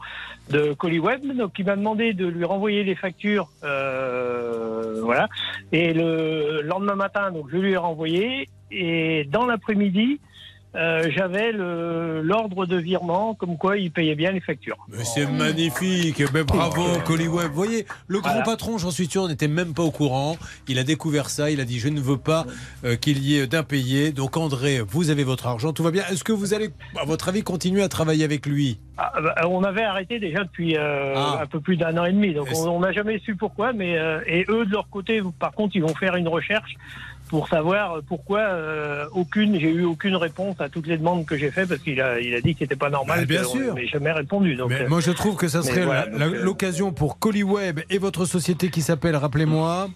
[0.51, 5.29] de Coliweb, donc il m'a demandé de lui renvoyer les factures, euh, voilà.
[5.73, 8.49] Et le lendemain matin, donc je lui ai renvoyé.
[8.71, 10.21] Et dans l'après-midi,
[10.77, 14.77] euh, j'avais l'ordre de virement, comme quoi il payait bien les factures.
[14.89, 17.49] Mais c'est magnifique, mais bravo Web.
[17.51, 18.45] Vous voyez, le grand Voilà.
[18.45, 20.37] patron, j'en suis sûr, n'était même pas au courant.
[20.69, 22.45] Il a découvert ça, il a dit je ne veux pas
[22.85, 24.13] euh, qu'il y ait d'impayé.
[24.13, 26.03] Donc André, vous avez votre argent, tout va bien.
[26.11, 26.71] Est-ce que vous allez,
[27.01, 28.79] à votre avis, continuer à travailler avec lui?
[28.97, 31.41] Ah, bah, on avait arrêté déjà depuis euh, Ah.
[31.43, 33.73] un peu plus d'un an et demi, donc on on n'a jamais su pourquoi.
[33.73, 36.75] Mais euh, et eux de leur côté, par contre, ils vont faire une recherche
[37.29, 41.51] pour savoir pourquoi euh, aucune, j'ai eu aucune réponse à toutes les demandes que j'ai
[41.51, 43.21] faites parce qu'il a, il a dit que c'était pas normal.
[43.21, 43.75] Bah, bien que- sûr.
[43.75, 44.55] mais jamais répondu.
[44.57, 47.99] Donc, Mais euh, moi, je trouve que ça serait voilà, euh, l'occasion pour Web et
[47.99, 49.89] votre société qui s'appelle, rappelez-moi.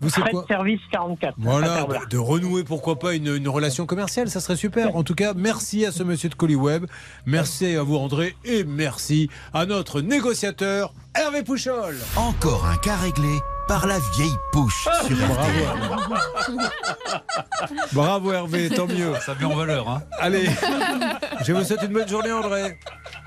[0.00, 1.34] Vous savez quoi service 44.
[1.38, 4.96] Voilà, de, renouer pourquoi pas une, une relation commerciale, ça serait super.
[4.96, 6.84] En tout cas, merci à ce monsieur de Colliweb,
[7.26, 11.96] merci à vous André et merci à notre négociateur Hervé Pouchol.
[12.16, 13.38] Encore un cas réglé
[13.68, 16.58] par la vieille pouche sur RTL.
[17.92, 19.14] Bravo Hervé, tant mieux.
[19.24, 19.88] Ça met en valeur.
[19.88, 20.02] Hein.
[20.20, 20.46] Allez,
[21.46, 22.76] je vous souhaite une bonne journée André.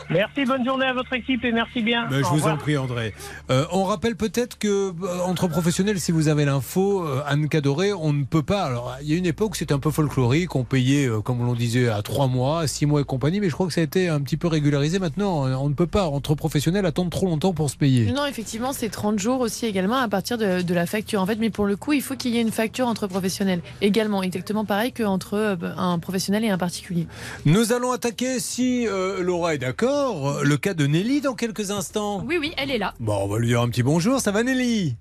[0.10, 2.08] Merci, bonne journée à votre équipe et merci bien.
[2.10, 2.54] Mais je Au vous revoir.
[2.54, 3.14] en prie André.
[3.50, 7.92] Euh, on rappelle peut-être que euh, entre professionnels, si vous avez l'info, euh, Anne Cadoré,
[7.92, 8.64] on ne peut pas.
[8.64, 11.54] Alors il y a une époque, c'était un peu folklorique, on payait, euh, comme on
[11.54, 13.84] disait, à 3 mois, à 6 mois et compagnie, mais je crois que ça a
[13.84, 15.44] été un petit peu régularisé maintenant.
[15.62, 18.12] On ne peut pas, entre professionnels, attendre trop longtemps pour se payer.
[18.12, 21.22] Non, effectivement, c'est 30 jours aussi également à partir de, de la facture.
[21.22, 23.62] En fait, mais pour le coup, il faut qu'il y ait une facture entre professionnels.
[23.82, 27.08] Également, exactement pareil qu'entre euh, un professionnel et un particulier.
[27.46, 32.24] Nous allons attaquer, si euh, Laura est d'accord, le cas de Nelly dans quelques instants.
[32.28, 32.94] Oui, oui, elle est là.
[33.00, 34.20] Bon, on va lui dire un petit bonjour.
[34.20, 34.96] Ça va Nelly?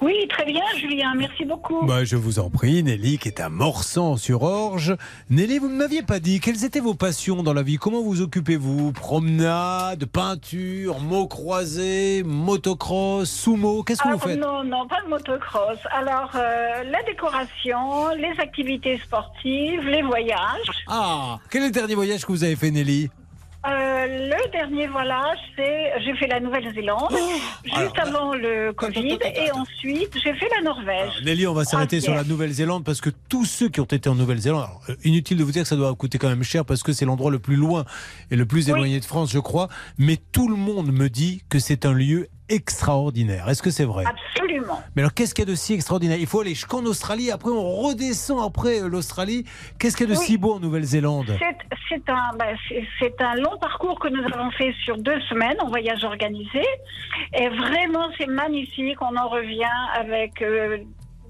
[0.00, 1.84] Oui, très bien, Julien, merci beaucoup.
[1.86, 4.96] Bah, je vous en prie, Nelly, qui est à Morsan-sur-Orge.
[5.30, 7.76] Nelly, vous ne m'aviez pas dit quelles étaient vos passions dans la vie?
[7.76, 8.92] Comment vous occupez-vous?
[8.92, 14.38] Promenade, peinture, mots croisés, motocross, sumo Qu'est-ce que Ah, vous faites?
[14.38, 15.78] Non, non, pas de motocross.
[15.90, 20.36] Alors, euh, la décoration, les activités sportives, les voyages.
[20.88, 23.10] Ah, quel est le dernier voyage que vous avez fait, Nelly?
[23.66, 27.10] Euh, le dernier voyage, c'est j'ai fait la Nouvelle-Zélande
[27.64, 31.10] juste alors, avant le Covid et ensuite j'ai fait la Norvège.
[31.24, 32.22] Nelly, on va s'arrêter sur la.
[32.26, 35.52] Nouvelle-Zélande parce que tous ceux qui ont été en Nouvelle-Zélande, alors, euh, inutile de vous
[35.52, 37.84] dire que ça doit coûter quand même cher parce que c'est l'endroit le plus loin
[38.30, 41.58] et le plus éloigné de France, je crois, mais tout le monde me dit que
[41.58, 43.48] c'est un lieu extraordinaire.
[43.48, 44.04] Est-ce que c'est vrai?
[44.06, 44.80] Absolument.
[44.94, 46.18] Mais alors, qu'est-ce qu'il y a de si extraordinaire?
[46.18, 49.44] Il faut aller jusqu'en Australie, après on redescend après euh, l'Australie.
[49.78, 50.24] Qu'est-ce qu'il y a de Oui.
[50.26, 51.36] si beau en Nouvelle-Zélande?
[51.38, 51.56] C'est-
[51.88, 52.46] C'est un, bah,
[52.98, 56.64] c'est un long parcours que nous avons fait sur deux semaines en voyage organisé.
[57.32, 59.00] Et vraiment, c'est magnifique.
[59.00, 60.78] On en revient avec euh,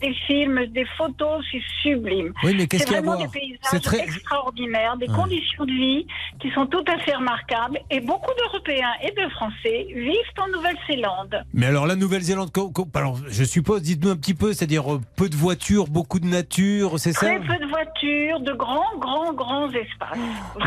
[0.01, 2.33] des films, des photos, c'est sublime.
[2.45, 5.09] Oui, mais qu'est-ce qu'il y a à vraiment voir des C'est paysages très- extraordinaires, des
[5.09, 5.15] Ouais.
[5.15, 6.07] conditions de vie
[6.41, 7.79] qui sont tout à fait remarquables.
[7.91, 11.43] Et beaucoup d'Européens et de Français vivent en Nouvelle-Zélande.
[11.55, 12.51] Mais alors la Nouvelle-Zélande,
[12.95, 16.99] alors, je suppose, dites-nous un petit peu, c'est-à-dire euh, peu de voitures, beaucoup de nature,
[16.99, 20.19] c'est ça Très peu de voitures, de grands, grands, grands espaces.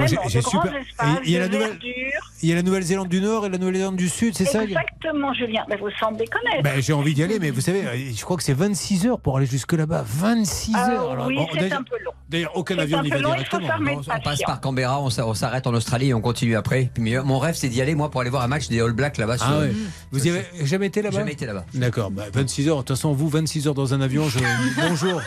[0.08, 2.22] J'ai- Vraiment, de grands espaces, il y a de la nouvelle- verdure.
[2.42, 5.34] Il y a la Nouvelle-Zélande du Nord et la Nouvelle-Zélande du Sud, c'est ça Exactement,
[5.34, 5.66] Julien.
[5.70, 6.64] Mais vous semblez connaître.
[6.64, 9.19] Ben, J'ai envie d'y aller, mais vous savez, euh, je crois que c'est 26 heures
[9.22, 10.04] pour aller jusque là-bas.
[10.06, 11.12] 26 Ah heures.
[11.12, 12.12] Alors, oui, bon, c'est d'ailleurs- un peu long.
[12.30, 13.68] D'ailleurs, aucun avion n'y va long, directement.
[13.80, 16.56] Non, le On passe par Canberra, on s'a- on s'arrête en Australie et on continue
[16.56, 16.92] après.
[16.94, 19.18] Puis mon rêve, c'est d'y aller, moi, pour aller voir un match des All Blacks
[19.18, 19.38] là-bas.
[19.38, 19.72] sur- Ah ouais.
[20.12, 21.66] Vous y avez jamais été là-bas Jamais été là-bas.
[21.74, 22.78] D'accord, bah, 26 heures.
[22.78, 24.40] De toute façon, vous, 26 heures dans un avion, je...
[24.88, 25.22] bonjour.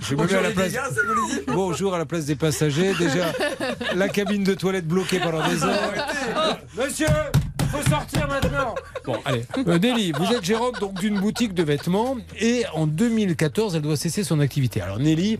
[0.00, 0.72] Je me mets à la place...
[1.46, 2.94] Bonjour à la place des passagers.
[2.98, 3.26] Déjà,
[3.94, 5.92] la cabine de toilette bloquée pendant des heures.
[6.76, 7.06] Monsieur,
[7.68, 8.74] faut sortir maintenant.
[9.04, 9.44] Bon, allez.
[9.66, 13.96] Euh, Nelly, vous êtes gérante donc d'une boutique de vêtements et en 2014, elle doit
[13.96, 14.80] cesser son activité.
[14.80, 15.38] Alors Nelly.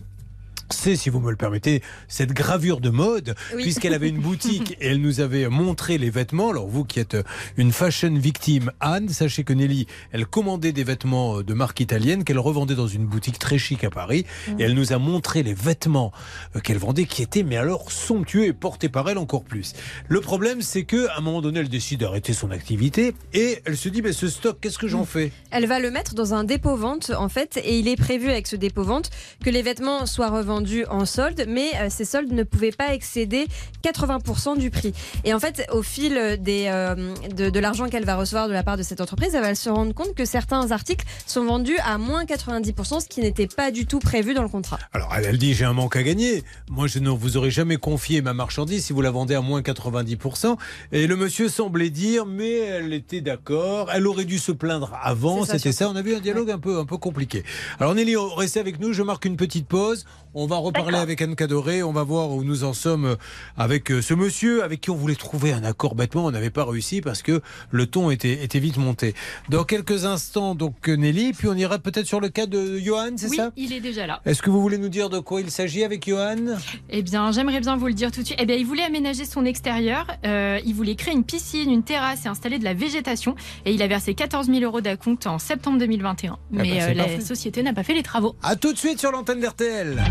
[0.71, 3.63] C'est, si vous me le permettez, cette gravure de mode, Oui.
[3.63, 6.49] puisqu'elle avait une boutique et elle nous avait montré les vêtements.
[6.51, 7.17] Alors vous qui êtes
[7.57, 12.39] une fashion victime, Anne, sachez que Nelly, elle commandait des vêtements de marque italienne qu'elle
[12.39, 14.25] revendait dans une boutique très chic à Paris.
[14.59, 16.11] Et elle nous a montré les vêtements
[16.55, 19.73] euh, qu'elle vendait qui étaient, mais alors somptueux et portés par elle encore plus.
[20.07, 23.75] Le problème, c'est que à un moment donné, elle décide d'arrêter son activité et elle
[23.77, 25.31] se dit, mais ce stock, qu'est-ce que j'en fais?
[25.51, 28.55] Elle va le mettre dans un dépôt-vente, en fait, et il est prévu avec ce
[28.55, 29.09] dépôt-vente
[29.43, 30.58] que les vêtements soient revendus
[30.89, 33.47] en solde, mais euh, ces soldes ne pouvaient pas excéder
[33.83, 34.93] 80% du prix.
[35.23, 36.95] Et en fait, au fil des, euh,
[37.35, 39.69] de, de l'argent qu'elle va recevoir de la part de cette entreprise, elle va se
[39.69, 43.85] rendre compte que certains articles sont vendus à moins 90%, ce qui n'était pas du
[43.85, 44.79] tout prévu dans le contrat.
[44.93, 46.43] Alors elle, elle dit j'ai un manque à gagner.
[46.69, 49.61] Moi je ne vous aurais jamais confié ma marchandise si vous la vendez à moins
[49.61, 50.57] 90%.
[50.91, 53.89] Et le monsieur semblait dire mais elle était d'accord.
[53.93, 55.45] Elle aurait dû se plaindre avant.
[55.45, 55.89] C'est ça, C'était ça.
[55.89, 57.43] On a eu un dialogue un peu un peu compliqué.
[57.79, 58.93] Alors Nelly, restez avec nous.
[58.93, 60.05] Je marque une petite pause.
[60.35, 61.83] On va reparler avec Anne Cadoré.
[61.83, 63.15] On va voir où nous en sommes
[63.57, 66.25] avec euh, ce monsieur avec qui on voulait trouver un accord bêtement.
[66.25, 67.41] On n'avait pas réussi parce que
[67.71, 69.13] le ton était, était vite monté.
[69.49, 73.29] Dans quelques instants donc Nelly, puis on ira peut-être sur le cas de Johan, c'est
[73.29, 73.51] Oui, ça?
[73.55, 74.19] il est déjà là.
[74.25, 76.57] est-ce que vous voulez nous dire de quoi il s'agit avec Johan?
[76.89, 78.39] Eh bien, j'aimerais bien vous le dire tout de suite.
[78.41, 80.07] Eh bien, il voulait aménager son extérieur.
[80.25, 83.35] Euh, il voulait créer une piscine, une terrasse et installer de la végétation.
[83.65, 86.37] Et il a versé 14 000 euros d'acompte en septembre 2021.
[86.51, 88.35] ben, Mais euh, la société n'a pas fait les travaux.
[88.41, 90.01] A tout de suite sur l'antenne d'RTL.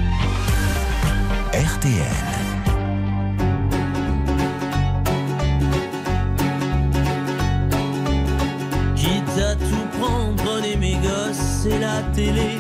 [8.95, 12.59] Quitte à tout prendre, prenez mes gosses et la télé.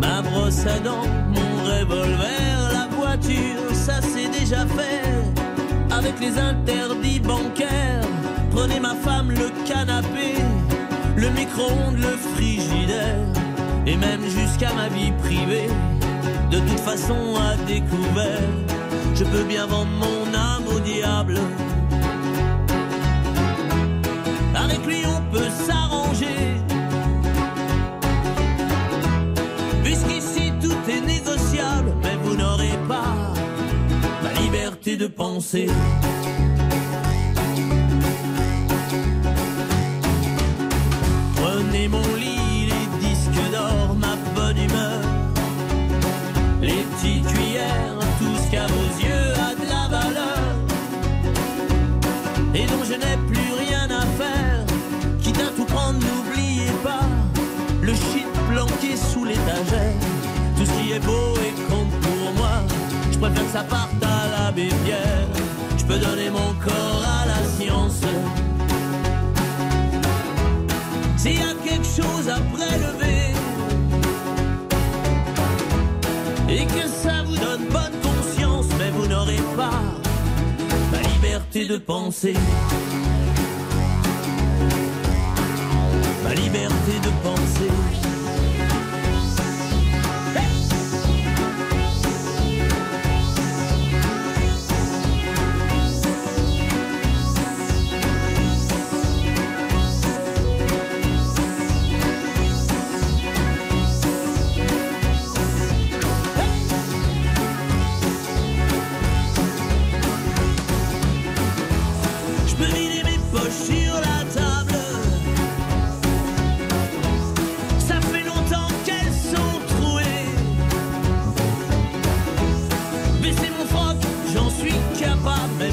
[0.00, 5.02] Ma brosse à dents, mon revolver, la voiture, ça c'est déjà fait.
[5.90, 8.06] Avec les interdits bancaires,
[8.50, 10.34] prenez ma femme, le canapé,
[11.16, 13.26] le micro-ondes, le frigidaire,
[13.86, 15.68] et même jusqu'à ma vie privée.
[16.52, 18.50] De toute façon, à découvert,
[19.14, 21.38] je peux bien vendre mon âme au diable.
[24.54, 26.40] Avec lui on peut s'arranger.
[29.82, 33.32] Puisqu'ici tout est négociable, mais vous n'aurez pas
[34.22, 35.68] ma liberté de penser.
[52.54, 54.64] Et dont je n'ai plus rien à faire.
[55.20, 57.06] Quitte à tout prendre, n'oubliez pas
[57.80, 59.94] le shit planqué sous l'étagère.
[60.56, 62.62] Tout ce qui est beau et compte pour moi,
[63.10, 65.28] je préfère que ça parte à la bière.
[65.78, 68.00] Je peux donner mon corps à la science.
[71.16, 73.32] S'il y a quelque chose à prélever
[76.48, 77.66] et que ça vous donne
[81.60, 82.34] de penser.
[86.24, 88.01] Ma liberté de penser.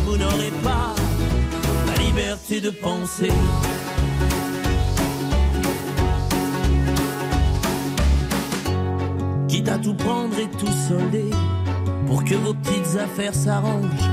[0.09, 0.95] Vous n'aurez pas
[1.85, 3.31] la liberté de penser.
[9.47, 11.29] Quitte à tout prendre et tout solder
[12.07, 14.09] pour que vos petites affaires s'arrangent.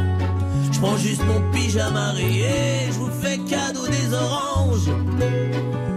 [0.71, 4.91] Je prends juste mon pyjama rayé, je vous fais cadeau des oranges.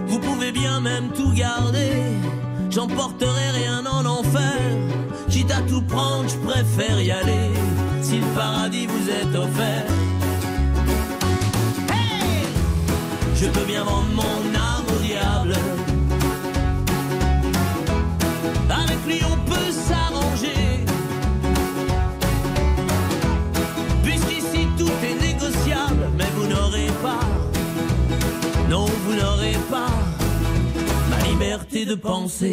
[0.08, 1.91] Vous pouvez bien même tout garder,
[2.80, 4.57] j'emporterai rien en enfer.
[5.30, 7.51] Quitte à tout prendre, je préfère y aller.
[8.01, 9.86] Si le paradis vous est offert,
[13.36, 15.55] je peux bien vendre mon âme au diable.
[18.82, 20.86] Avec lui on peut s'arranger.
[24.03, 27.25] Puisqu'ici tout est négociable, mais vous n'aurez pas,
[28.69, 30.09] non vous n'aurez pas
[31.40, 32.52] liberté de penser.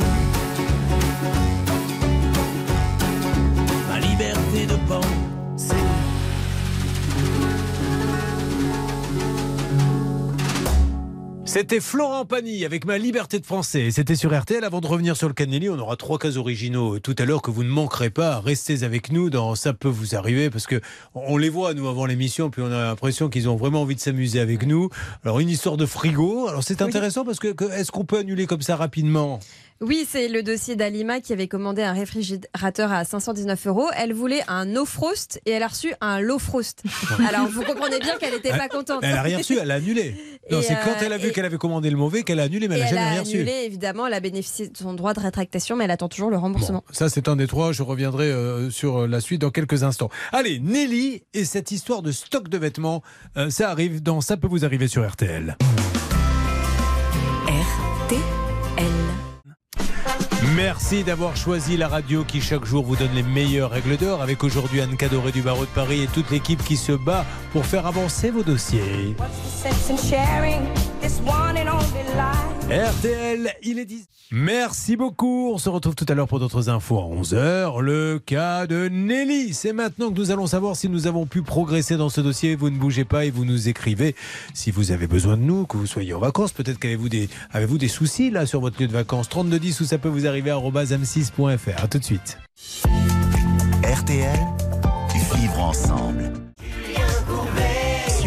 [11.57, 13.91] C'était Florent Pagny avec ma liberté de français.
[13.91, 14.63] C'était sur RTL.
[14.63, 17.51] Avant de revenir sur le Canelli, on aura trois cas originaux tout à l'heure que
[17.51, 18.41] vous ne manquerez pas.
[18.41, 20.83] Restez avec nous dans Ça peut vous arriver parce que
[21.15, 24.01] on les voit nous avant l'émission, puis on a l'impression qu'ils ont vraiment envie de
[24.01, 24.91] s'amuser avec nous.
[25.25, 26.47] Alors une histoire de frigo.
[26.47, 29.41] Alors c'est intéressant parce que, que- est-ce qu'on peut annuler comme ça rapidement?
[29.81, 33.89] Oui, c'est le dossier d'Alima qui avait commandé un réfrigérateur à 519 euros.
[33.97, 36.83] Elle voulait un no frost et elle a reçu un low frost.
[37.29, 39.01] Alors vous comprenez bien qu'elle n'était pas contente.
[39.03, 40.15] Elle a rien reçu, elle a annulé.
[40.49, 42.69] Non, c'est quand euh, elle a vu qu'elle avait commandé le mauvais qu'elle a annulé,
[42.69, 43.37] mais elle n'a elle jamais a rien reçu.
[43.39, 46.37] annulé, évidemment, elle a bénéficié de son droit de rétractation, mais elle attend toujours le
[46.37, 46.85] remboursement.
[46.93, 47.73] Ça, c'est un des trois.
[47.73, 50.09] Je reviendrai euh, sur euh, la suite dans quelques instants.
[50.33, 53.03] Allez, Nelly et cette histoire de stock de vêtements,
[53.37, 55.57] euh, ça arrive dans Ça peut vous arriver sur RTL.
[60.57, 64.43] Merci d'avoir choisi la radio qui chaque jour vous donne les meilleures règles d'or avec
[64.43, 67.87] aujourd'hui Anne Cadoré du barreau de Paris et toute l'équipe qui se bat pour faire
[67.87, 69.15] avancer vos dossiers.
[72.71, 74.09] RTL, il est 10.
[74.33, 75.53] Merci beaucoup.
[75.53, 77.81] On se retrouve tout à l'heure pour d'autres infos à 11h.
[77.81, 79.55] Le cas de Nelly.
[79.55, 82.57] C'est maintenant que nous allons savoir si nous avons pu progresser dans ce dossier.
[82.57, 84.17] Vous ne bougez pas et vous nous écrivez
[84.53, 86.51] si vous avez besoin de nous, que vous soyez en vacances.
[86.51, 89.29] Peut-être qu'avez-vous des, avez-vous des soucis là sur votre lieu de vacances?
[89.29, 91.85] 3210 ou ça peut vous arriver à m6.fr.
[91.85, 92.39] À tout de suite.
[93.85, 94.41] RTL,
[95.37, 96.46] vivre ensemble.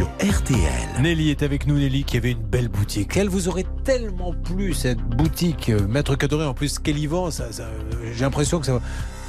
[0.05, 1.01] RTL.
[1.01, 3.17] Nelly est avec nous, Nelly qui avait une belle boutique.
[3.17, 6.45] Elle vous aurait tellement plu cette boutique, euh, Maître Cadoré.
[6.45, 8.81] En plus, ce qu'elle y vend, ça, ça, euh, j'ai l'impression que ça-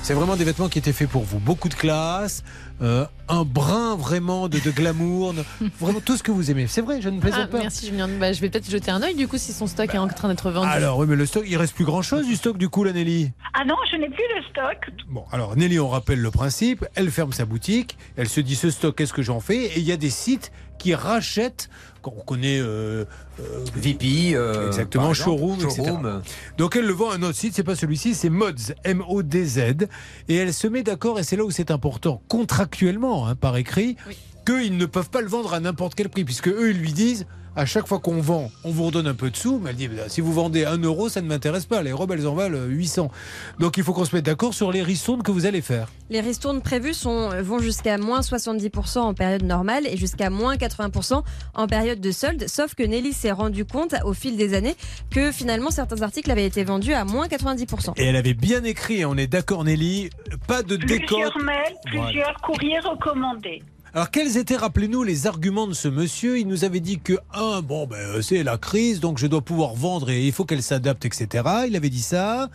[0.03, 1.38] c'est vraiment des vêtements qui étaient faits pour vous.
[1.38, 2.42] Beaucoup de classe,
[2.82, 5.34] euh, un brin vraiment de, de glamour,
[5.80, 6.66] vraiment tout ce que vous aimez.
[6.66, 7.59] C'est vrai, je ne Ah, plaisante pas.
[7.59, 8.09] merci Julien.
[8.18, 10.28] Bah, je vais peut-être jeter un œil du coup si son stock est en train
[10.28, 10.66] d'être vendu.
[10.68, 12.92] Alors oui, mais le stock, il reste plus grand chose du stock du coup, là,
[12.92, 13.30] Nelly.
[13.55, 14.90] Ah non, je n'ai plus de stock.
[15.09, 16.84] Bon, alors Nelly, on rappelle le principe.
[16.94, 17.98] Elle ferme sa boutique.
[18.16, 19.64] Elle se dit ce stock, qu'est-ce que j'en fais?
[19.66, 21.68] Et il y a des sites qui rachètent.
[22.03, 23.05] Qu'on connaît euh,
[23.40, 25.82] euh, VP, euh, exactement, par exemple, showroom, etc.
[25.86, 26.22] showroom.
[26.59, 29.59] Donc elle le vend à un autre site, c'est pas celui-ci, c'est Mods, M-O-D-Z,
[30.28, 33.96] et elle se met d'accord, et c'est là où c'est important, contractuellement, hein, par écrit,
[34.46, 37.26] qu'ils ne peuvent pas le vendre à n'importe quel prix, puisque eux ils lui disent.
[37.57, 39.59] À chaque fois qu'on vend, on vous redonne un peu de sous.
[39.59, 41.82] Mais elle dit, bah, si vous vendez 1 euro, ça ne m'intéresse pas.
[41.82, 43.11] Les robes, elles en valent 800.
[43.59, 45.88] Donc il faut qu'on se mette d'accord sur les ristournes que vous allez faire.
[46.11, 51.22] Les ristournes prévues sont, vont jusqu'à moins 70% en période normale et jusqu'à moins 80%
[51.55, 52.46] en période de solde.
[52.48, 54.76] Sauf que Nelly s'est rendu compte au fil des années
[55.11, 57.92] que finalement certains articles avaient été vendus à moins 90%.
[57.96, 60.11] Et elle avait bien écrit, on est d'accord Nelly,
[60.46, 61.07] pas de décote.
[61.09, 62.07] Plusieurs mails, Voilà.
[62.11, 63.62] plusieurs courriers recommandés.
[63.93, 66.38] Alors quels étaient, rappelez-nous, les arguments de ce monsieur?
[66.38, 69.41] Il nous avait dit que, un, bon, ben, euh, c'est la crise, donc je dois
[69.41, 71.45] pouvoir vendre et il faut qu'elle s'adapte, etc.
[71.66, 72.51] Il avait dit ça.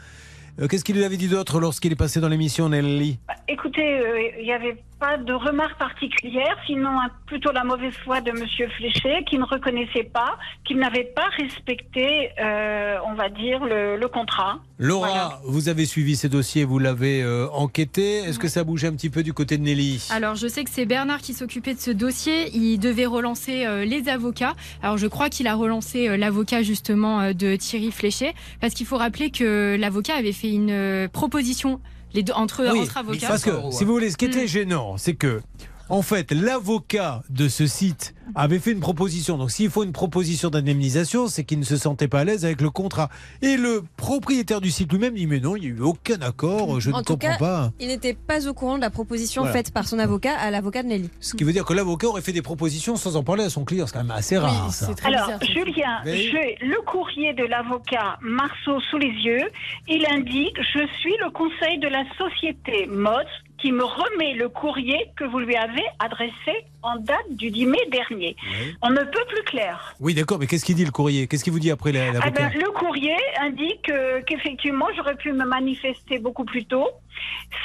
[0.62, 3.20] Euh, Qu'est-ce qu'il nous avait dit d'autre lorsqu'il est passé dans l'émission, Nelly?
[3.50, 8.22] Écoutez, euh, il n'y avait pas de remarques particulières, sinon hein, plutôt la mauvaise foi
[8.22, 13.64] de Monsieur Fléché, qui ne reconnaissait pas, qui n'avait pas respecté, euh, on va dire,
[13.66, 14.60] le, le contrat.
[14.78, 15.40] Laura, Voilà.
[15.46, 18.20] vous avez suivi ces dossiers, vous l'avez euh, enquêté.
[18.20, 20.08] Est-ce que ça bougeait un petit peu du côté de Nelly?
[20.12, 22.50] Alors, je sais que c'est Bernard qui s'occupait de ce dossier.
[22.56, 24.56] Il devait relancer euh, les avocats.
[24.82, 28.86] Alors, je crois qu'il a relancé euh, l'avocat justement euh, de Thierry Fléchet, parce qu'il
[28.86, 31.80] faut rappeler que l'avocat avait fait une euh, proposition
[32.16, 33.28] les deux, entre, Oui, entre avocats.
[33.28, 35.42] Parce que, si vous voulez, ce qui était gênant, c'est que,
[35.90, 39.38] en fait, l'avocat de ce site avait fait une proposition.
[39.38, 42.62] Donc s'il faut une proposition d'indemnisation, c'est qu'il ne se sentait pas à l'aise avec
[42.62, 43.10] le contrat.
[43.44, 46.80] Et le propriétaire du site lui-même dit mais non, il n'y a eu aucun accord,
[46.80, 47.72] je en ne tout comprends cas, pas.
[47.80, 49.58] il n'était pas au courant de la proposition Voilà.
[49.58, 51.10] faite par son avocat à l'avocat de Nelly.
[51.20, 53.64] Ce qui veut dire que l'avocat aurait fait des propositions sans en parler à son
[53.64, 53.86] client.
[53.86, 54.72] C'est quand même assez rare.
[54.74, 54.88] ça.
[55.04, 59.50] Alors, Julien, j'ai le courrier de l'avocat Marceau sous les yeux.
[59.88, 63.28] Il indique Je suis le conseil de la société MODS
[63.66, 67.80] qui me remet le courrier que vous lui avez adressé en date du 10 mai
[67.92, 68.36] dernier.
[68.84, 69.96] On ne peut plus clair.
[70.00, 71.26] Oui, d'accord, mais qu'est-ce qu'il dit le courrier?
[71.26, 75.16] Qu'est-ce qu'il vous dit après la- Ah l'avocat ben, le courrier indique euh, qu'effectivement, j'aurais
[75.16, 76.88] pu me manifester beaucoup plus tôt,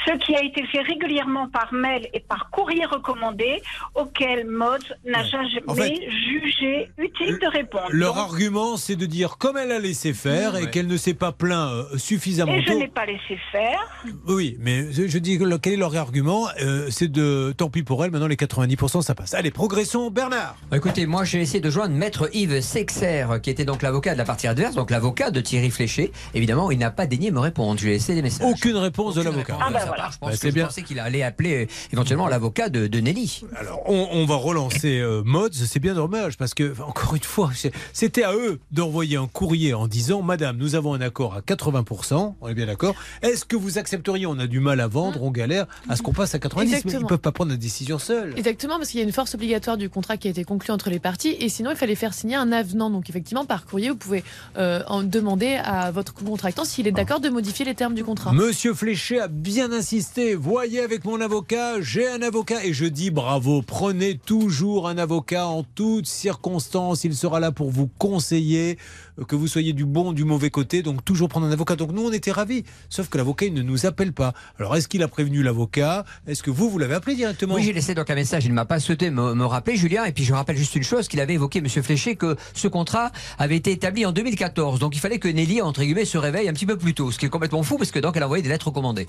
[0.07, 3.63] ce qui a été fait régulièrement par mail et par courrier recommandé,
[3.95, 7.87] auquel MODS n'a jamais En fait, jugé utile de répondre.
[7.91, 11.15] Leur Donc, argument, c'est de dire comme elle a laissé faire et qu'elle ne s'est
[11.15, 13.79] pas plaint euh, suffisamment et je n'ai pas laissé faire.
[14.27, 18.05] Oui, mais je je dis quel est leur argument Euh, C'est de tant pis pour
[18.05, 19.35] elle, maintenant les 90% ça passe.
[19.35, 23.65] Allez, progressons, Bernard Bah, Écoutez, moi j'ai essayé de joindre Maître Yves Sexer, qui était
[23.65, 26.13] donc l'avocat de la partie adverse, donc l'avocat de Thierry Fléché.
[26.35, 27.79] Évidemment, il n'a pas daigné me répondre.
[27.79, 28.47] Je lui ai laissé des messages.
[28.47, 29.40] Aucune réponse de l'avocat.
[29.49, 30.09] Ah bah voilà.
[30.13, 30.67] Je pense Bah, que c'est je bien.
[30.67, 33.43] pensais qu'il allait appeler euh, éventuellement l'avocat de, de Nelly.
[33.57, 37.51] Alors, on, on va relancer euh, Mods, c'est bien dommage parce que, encore une fois,
[37.93, 42.35] c'était à eux d'envoyer un courrier en disant Madame, nous avons un accord à 80%,
[42.41, 42.95] on est bien d'accord.
[43.23, 46.13] Est-ce que vous accepteriez On a du mal à vendre, on galère, à ce qu'on
[46.13, 47.03] passe à 90%, mais ils Exactement.
[47.03, 48.35] ne peuvent pas prendre la décision seuls.
[48.37, 50.91] Exactement, parce qu'il y a une force obligatoire du contrat qui a été conclu entre
[50.91, 52.91] les parties, et sinon il fallait faire signer un avenant.
[52.91, 54.25] Donc effectivement, par courrier, vous pouvez
[54.57, 58.33] euh, en demander à votre contractant s'il est d'accord de modifier les termes du contrat.
[58.33, 60.35] Monsieur Fléché a bien insisté.
[60.35, 63.63] Voyez avec mon avocat, j'ai un avocat et je dis bravo.
[63.63, 67.05] Prenez toujours un avocat en toutes circonstances.
[67.05, 68.79] Il sera là pour vous conseiller,
[69.27, 70.83] que vous soyez du bon, du mauvais côté.
[70.83, 71.77] Donc toujours prendre un avocat.
[71.77, 72.65] Donc nous on était ravis.
[72.89, 74.33] Sauf que l'avocat il ne nous appelle pas.
[74.59, 76.05] Alors est-ce qu'il a prévenu l'avocat?
[76.27, 77.55] Est-ce que vous vous l'avez appelé directement?
[77.55, 78.45] Oui, j'ai laissé donc un message.
[78.45, 80.05] Il ne m'a pas souhaité me, me rappeler, Julien.
[80.05, 83.11] Et puis je rappelle juste une chose qu'il avait évoqué, Monsieur Fléché, que ce contrat
[83.39, 84.79] avait été établi en 2014.
[84.79, 87.11] Donc il fallait que Nelly, entre guillemets, se réveille un petit peu plus tôt.
[87.11, 89.07] Ce qui est complètement fou, parce que donc elle a envoyé des lettres recommandées.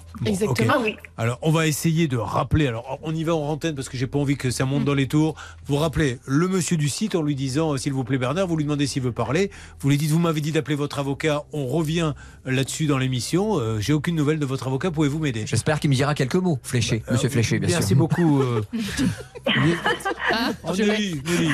[0.48, 0.66] Ok.
[1.18, 2.68] Alors, on va essayer de rappeler.
[2.68, 4.94] Alors, on y va en antenne parce que j'ai pas envie que ça monte dans
[4.94, 5.36] les tours.
[5.66, 8.58] Vous rappelez le monsieur du site en lui disant, euh, s'il vous plaît, Bernard, vous
[8.58, 9.52] lui demandez s'il veut parler.
[9.80, 11.44] Vous lui dites, vous m'avez dit d'appeler votre avocat.
[11.54, 12.14] On revient
[12.46, 13.58] là-dessus dans l'émission.
[13.60, 14.92] Euh, j'ai aucune nouvelle de votre avocat.
[14.92, 15.46] Pouvez-vous m'aider?
[15.48, 17.78] J'espère qu'il me dira quelques mots, Fléché, Monsieur Fléché, bien sûr.
[17.80, 18.42] Merci beaucoup.
[18.42, 18.62] euh,
[20.34, 20.92] Ah, Oh, je l'ai.
[20.92, 21.50] Nelly, Nelly,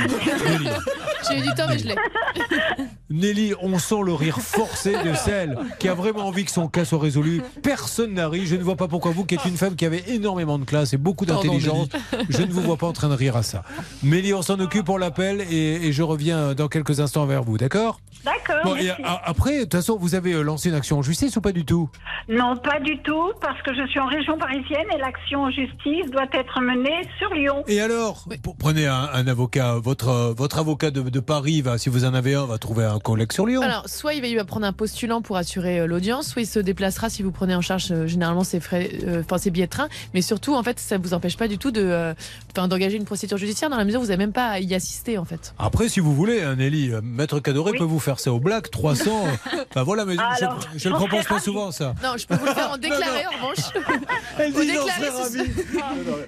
[0.49, 0.69] Nelly.
[1.29, 1.95] J'ai eu du temps, mais je l'ai.
[3.09, 6.85] Nelly, on sent le rire forcé de celle qui a vraiment envie que son cas
[6.85, 7.41] soit résolu.
[7.63, 8.45] Personne n'a ri.
[8.45, 10.93] Je ne vois pas pourquoi vous, qui êtes une femme qui avait énormément de classe
[10.93, 11.87] et beaucoup d'intelligence,
[12.29, 13.63] je ne vous vois pas en train de rire à ça.
[14.03, 17.57] Mélie, on s'en occupe pour l'appel et, et je reviens dans quelques instants vers vous,
[17.57, 17.99] d'accord?
[18.25, 18.63] D'accord.
[18.65, 18.75] Bon,
[19.23, 21.63] après, de toute façon, vous avez euh, lancé une action en justice ou pas du
[21.65, 21.89] tout?
[22.27, 26.09] Non, pas du tout, parce que je suis en région parisienne et l'action en justice
[26.11, 27.63] doit être menée sur Lyon.
[27.67, 28.25] Et alors?
[28.59, 29.75] Prenez un, un avocat.
[29.75, 32.85] Votre, euh, votre avocat de, de Paris, va, si vous en avez un, va trouver
[32.85, 33.61] un collègue sur Lyon.
[33.61, 36.59] Alors, soit il va, va prendre un postulant pour assurer euh, l'audience, soit il se
[36.59, 39.71] déplacera si vous prenez en charge euh, généralement ses frais, euh, enfin ses billets de
[39.71, 39.87] train.
[40.13, 42.13] Mais surtout, en fait, ça vous empêche pas du tout de,
[42.55, 44.73] enfin, d'engager une procédure judiciaire dans la mesure où vous n'avez même pas à y
[44.75, 45.53] assister, en fait.
[45.59, 49.11] Après, si vous voulez, hein, Nelly, Maître Cadoré peut vous faire ça au black, 300.
[49.25, 51.93] euh, Enfin voilà, mais je- Alors, je, je le propose pas souvent, ça.
[52.03, 53.65] Non, je peux vous le faire en déclaré, en revanche.
[54.39, 54.59] Elle dit,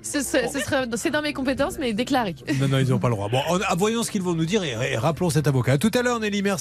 [0.04, 2.36] ce, ce- c'est dans mes compétences, mais déclaré.
[2.60, 3.30] Non, non, ils n'ont pas le droit.
[3.30, 5.74] Bon, on- ah, voyons ce qu'ils vont nous dire et, et rappelons cet avocat.
[5.74, 6.59] À tout à l'heure, Nelly, merci.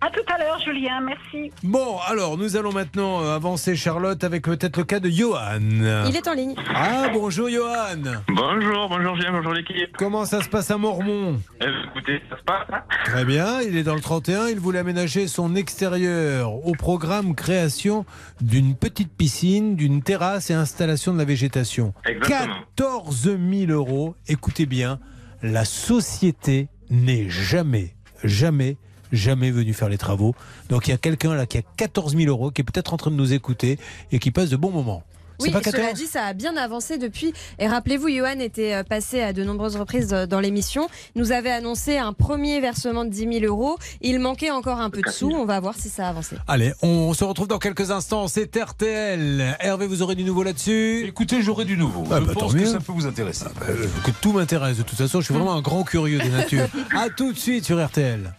[0.00, 1.52] À tout à l'heure, Julien, merci.
[1.62, 5.60] Bon, alors, nous allons maintenant euh, avancer, Charlotte, avec peut-être le cas de Johan.
[5.60, 6.56] Il est en ligne.
[6.74, 8.02] Ah, bonjour, Johan.
[8.28, 9.96] Bonjour, bonjour Julien, bonjour l'équipe.
[9.96, 11.40] Comment ça se passe à Mormont?
[11.60, 14.80] Eh, écoutez, ça se passe hein Très bien, il est dans le 31, il voulait
[14.80, 18.04] aménager son extérieur au programme création
[18.40, 21.94] d'une petite piscine, d'une terrasse et installation de la végétation.
[22.06, 22.54] Exactement.
[22.74, 24.98] 14 000 euros, écoutez bien,
[25.42, 28.76] la société n'est jamais, jamais,
[29.12, 30.34] jamais venue faire les travaux.
[30.68, 32.96] Donc il y a quelqu'un là qui a 14 000 euros, qui est peut-être en
[32.96, 33.78] train de nous écouter
[34.12, 35.02] et qui passe de bons moments.
[35.40, 37.32] Oui, pas cela 14 dit, ça a bien avancé depuis.
[37.58, 40.88] Et rappelez-vous, Johan était euh, passé à de nombreuses reprises euh, dans l'émission.
[41.14, 43.78] Nous avait annoncé un premier versement de 10 000 euros.
[44.00, 45.30] Il manquait encore un peu de sous.
[45.30, 46.36] On va voir si ça a avancé.
[46.48, 48.26] Allez, on se retrouve dans quelques instants.
[48.26, 49.56] C'est RTL.
[49.60, 51.06] Hervé, vous aurez du nouveau là-dessus?
[51.06, 52.04] Écoutez, j'aurai du nouveau.
[52.10, 53.44] Ah, Je bah, pense que ça peut vous intéresser.
[53.68, 55.20] Euh, que tout m'intéresse de toute façon.
[55.20, 56.66] Je suis vraiment un grand curieux de nature.
[56.96, 58.32] À tout de suite sur RTL.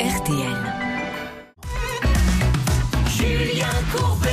[0.00, 0.56] RTL.
[3.08, 4.28] Julien Courbet.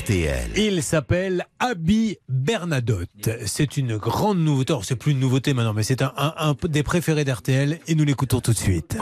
[0.00, 0.50] RTL.
[0.56, 3.30] Il s'appelle Abby Bernadotte.
[3.46, 4.74] C'est une grande nouveauté.
[4.82, 8.04] C'est plus une nouveauté maintenant, mais c'est un, un- un des préférés d'RTL et nous
[8.04, 8.96] l'écoutons tout de suite.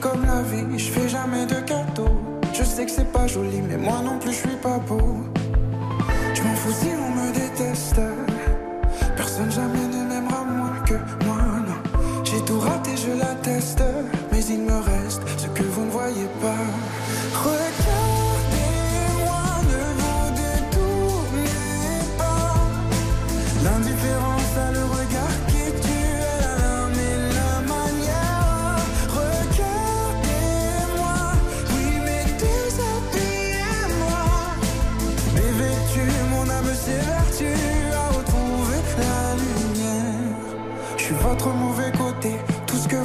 [0.00, 2.20] Comme la vie, je fais jamais de cadeaux.
[2.54, 5.24] Je sais que c'est pas joli, mais moi non plus je suis pas beau.
[6.34, 8.00] Je m'en fous si on me déteste.
[9.16, 10.94] Personne jamais ne m'aimera moins que
[11.24, 11.36] moi,
[11.66, 12.24] non.
[12.24, 13.82] J'ai tout raté, je l'atteste.
[14.32, 15.22] Mais il me reste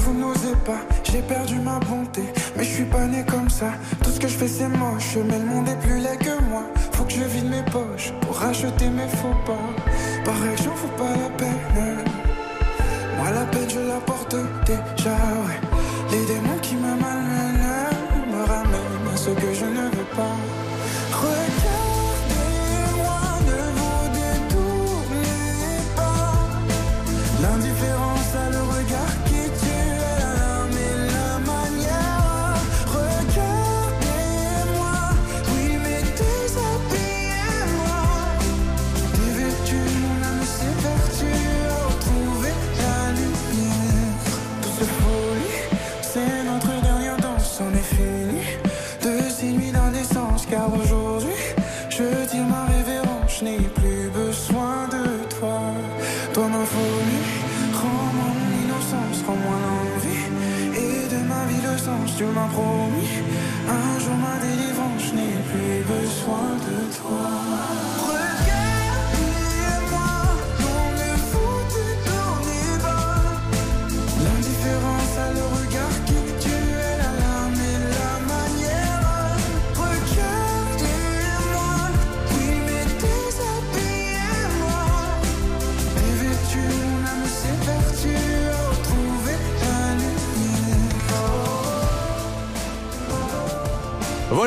[0.06, 0.82] vous n'osez pas.
[1.03, 2.24] J'ai perdu ma bonté,
[2.56, 3.72] mais je suis pas né comme ça.
[4.03, 6.64] Tout ce que je fais c'est moche, mais le monde est plus laid que moi.
[6.93, 9.68] Faut que je vide mes poches pour racheter mes faux pas.
[10.24, 12.03] Pareil, j'en fous pas la peine.
[13.18, 14.36] Moi la peine je la porte
[14.66, 15.60] déjà, ouais.
[16.12, 16.93] Les démons qui me
[18.32, 20.55] me ramènent à ce que je ne veux pas.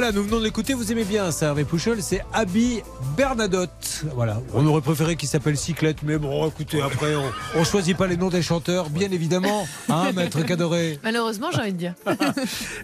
[0.08, 2.80] Voilà, nous venons de l'écouter, vous aimez bien ça, Hervé Pouchol, c'est Abby
[3.14, 4.04] Bernadotte.
[4.14, 8.06] Voilà, on aurait préféré qu'il s'appelle Cyclette, mais bon, écoutez, après, on, on choisit pas
[8.06, 11.94] les noms des chanteurs, bien évidemment, hein, maître Cadoré Malheureusement, j'ai envie de dire.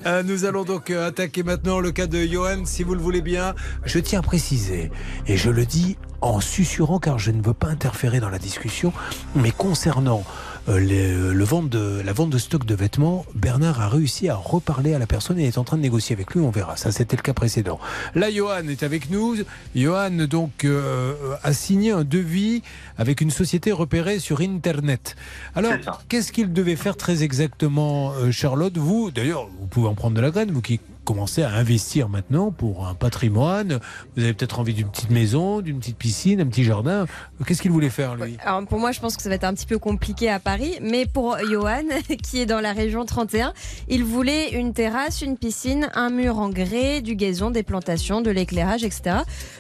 [0.07, 3.23] Euh, nous allons donc euh, attaquer maintenant le cas de Johan, si vous le voulez
[3.23, 3.55] bien.
[3.87, 4.91] Je tiens à préciser,
[5.27, 8.93] et je le dis en susurrant car je ne veux pas interférer dans la discussion,
[9.35, 10.25] mais concernant
[10.71, 14.35] euh, les- le vente de, la vente de stock de vêtements, Bernard a réussi à
[14.35, 16.79] reparler à la personne et est en train de négocier avec lui, on verra.
[16.79, 17.79] Ça, c'était le cas précédent.
[18.15, 19.37] Là, Johan est avec nous.
[19.77, 21.13] Johan, donc, euh,
[21.43, 22.63] a signé un devis
[22.97, 25.17] avec une société repérée sur Internet.
[25.55, 25.75] Alors,
[26.09, 28.79] qu'est-ce qu'il devait faire très exactement, euh, Charlotte?
[28.79, 32.51] Vous, d'ailleurs, vous pouvez en prendre de la graine, vous qui commencez à investir maintenant
[32.51, 33.79] pour un patrimoine.
[34.17, 37.07] Vous avez peut-être envie d'une petite maison, d'une petite piscine, un petit jardin.
[37.47, 38.37] Qu'est-ce qu'il voulait faire, lui?
[38.45, 40.79] Alors pour moi, je pense que ça va être un petit peu compliqué à Paris,
[40.81, 41.83] mais pour Johan,
[42.23, 43.53] qui est dans la région 31,
[43.89, 48.31] il voulait une terrasse, une piscine, un mur en grès, du gazon, des plantations, de
[48.31, 49.19] l'éclairage, etc.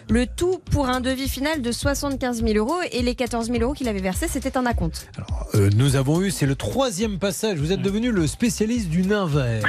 [0.08, 3.74] Le tout pour un devis final de 75 000 euros et les 14 000 euros
[3.74, 5.08] qu'il avait versés, c'était un acompte.
[5.54, 7.58] Euh, nous avons eu, c'est le troisième passage.
[7.58, 9.64] Vous êtes devenu le spécialiste du nain vert.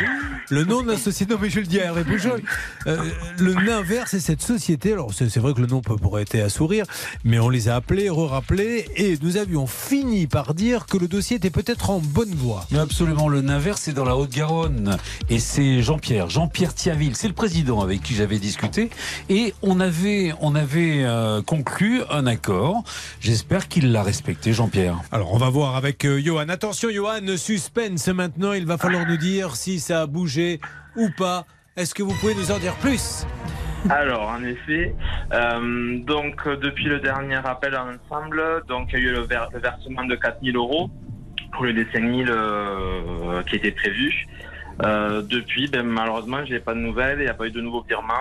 [0.49, 2.41] Le nom de la société, non mais je le dis à Hervé Pujol,
[2.85, 3.09] euh,
[3.39, 4.93] le nain vert, c'est cette société.
[4.93, 6.85] Alors c'est vrai que le nom peut pourrait être à sourire,
[7.23, 11.37] mais on les a appelés, re-rappelés, et nous avions fini par dire que le dossier
[11.37, 12.67] était peut-être en bonne voie.
[12.71, 14.97] Mais absolument, le Nainvert, c'est dans la Haute-Garonne.
[15.29, 18.91] Et c'est Jean-Pierre, Jean-Pierre Thiaville, c'est le président avec qui j'avais discuté.
[19.29, 22.83] Et on avait, on avait euh, conclu un accord.
[23.19, 25.01] J'espère qu'il l'a respecté, Jean-Pierre.
[25.11, 26.49] Alors on va voir avec euh, Johan.
[26.49, 28.53] Attention Johan, suspense maintenant.
[28.53, 30.59] Il va falloir nous dire si ça a bougé
[30.95, 31.45] ou pas.
[31.77, 33.25] Est-ce que vous pouvez nous en dire plus?
[33.89, 34.95] Alors, en effet,
[35.33, 39.49] euh, donc euh, depuis le dernier appel ensemble, donc il y a eu le, ver-
[39.53, 40.89] le versement de 4000 euros
[41.51, 44.25] pour le des 5000 euh, qui était prévu.
[44.83, 47.83] Euh, depuis, ben, malheureusement, j'ai pas de nouvelles, il n'y a pas eu de nouveaux
[47.83, 48.13] virements.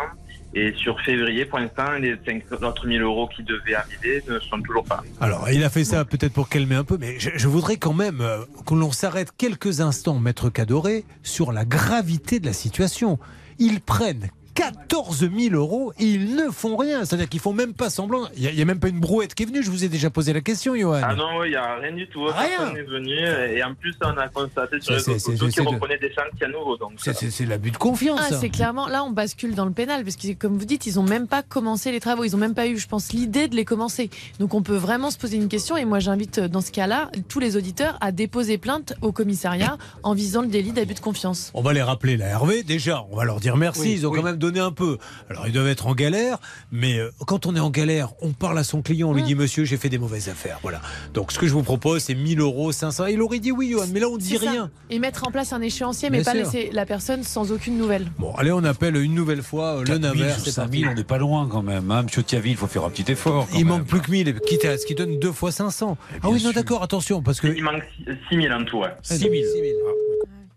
[0.56, 4.60] Et sur février, pour l'instant, les 5 autres 1000 euros qui devaient arriver ne sont
[4.62, 5.02] toujours pas.
[5.20, 7.94] Alors, il a fait ça peut-être pour calmer un peu, mais je, je voudrais quand
[7.94, 13.18] même euh, que l'on s'arrête quelques instants, Maître Cadoré, sur la gravité de la situation.
[13.58, 17.04] Ils prennent 14 000 euros et ils ne font rien.
[17.04, 18.28] C'est-à-dire qu'ils font même pas semblant.
[18.36, 19.62] Il n'y a, même pas une brouette qui est venue.
[19.62, 21.00] Je vous ai déjà posé la question, Johan.
[21.02, 22.24] Ah non, il n'y a rien du tout.
[22.24, 22.32] Rien.
[22.58, 23.18] Personne n'est venu.
[23.56, 26.76] Et en plus, on a constaté sur les c'est- qu'ils reprenaient des chantiers à nouveau.
[26.76, 28.20] Donc, C'est- l'abus de confiance.
[28.22, 30.98] Ah, c'est clairement là on bascule dans le pénal parce que comme vous dites ils
[30.98, 33.56] ont même pas commencé les travaux ils ont même pas eu je pense l'idée de
[33.56, 36.60] les commencer donc on peut vraiment se poser une question et moi j'invite euh, dans
[36.60, 40.94] ce cas-là tous les auditeurs à déposer plainte au commissariat en visant le délit d'abus
[40.94, 41.50] de confiance.
[41.54, 42.62] On va les rappeler, la Hervé.
[42.62, 43.80] Déjà, on va leur dire merci.
[43.82, 44.18] Oui, ils ont oui.
[44.18, 44.98] quand même donner un peu.
[45.30, 46.38] Alors ils doivent être en galère,
[46.70, 49.26] mais euh, quand on est en galère, on parle à son client, on lui mm.
[49.26, 50.58] dit Monsieur, j'ai fait des mauvaises affaires.
[50.62, 50.80] Voilà.
[51.14, 53.06] Donc ce que je vous propose, c'est 1000 euros, 500.
[53.06, 54.70] Il aurait dit oui, Johan, mais là on ne dit rien.
[54.90, 58.06] Et mettre en place un échéancier, mais pas laisser la personne sans aucune nouvelle.
[58.18, 60.38] Bon, allez, on appelle une nouvelle fois euh, le Navarre.
[60.38, 61.90] 5000, on n'est pas loin quand même.
[61.90, 62.02] Hein.
[62.02, 63.48] Monsieur Tiaville, il faut faire un petit effort.
[63.52, 63.68] il même.
[63.68, 65.96] manque plus que 1000, quitte à ce qui donne 2 fois 500.
[66.14, 67.48] Eh ah oui, non, d'accord, attention, parce que.
[67.48, 67.82] Il manque
[68.28, 68.82] 6000 en tout.
[69.02, 69.44] 6000.
[69.56, 69.74] Eh,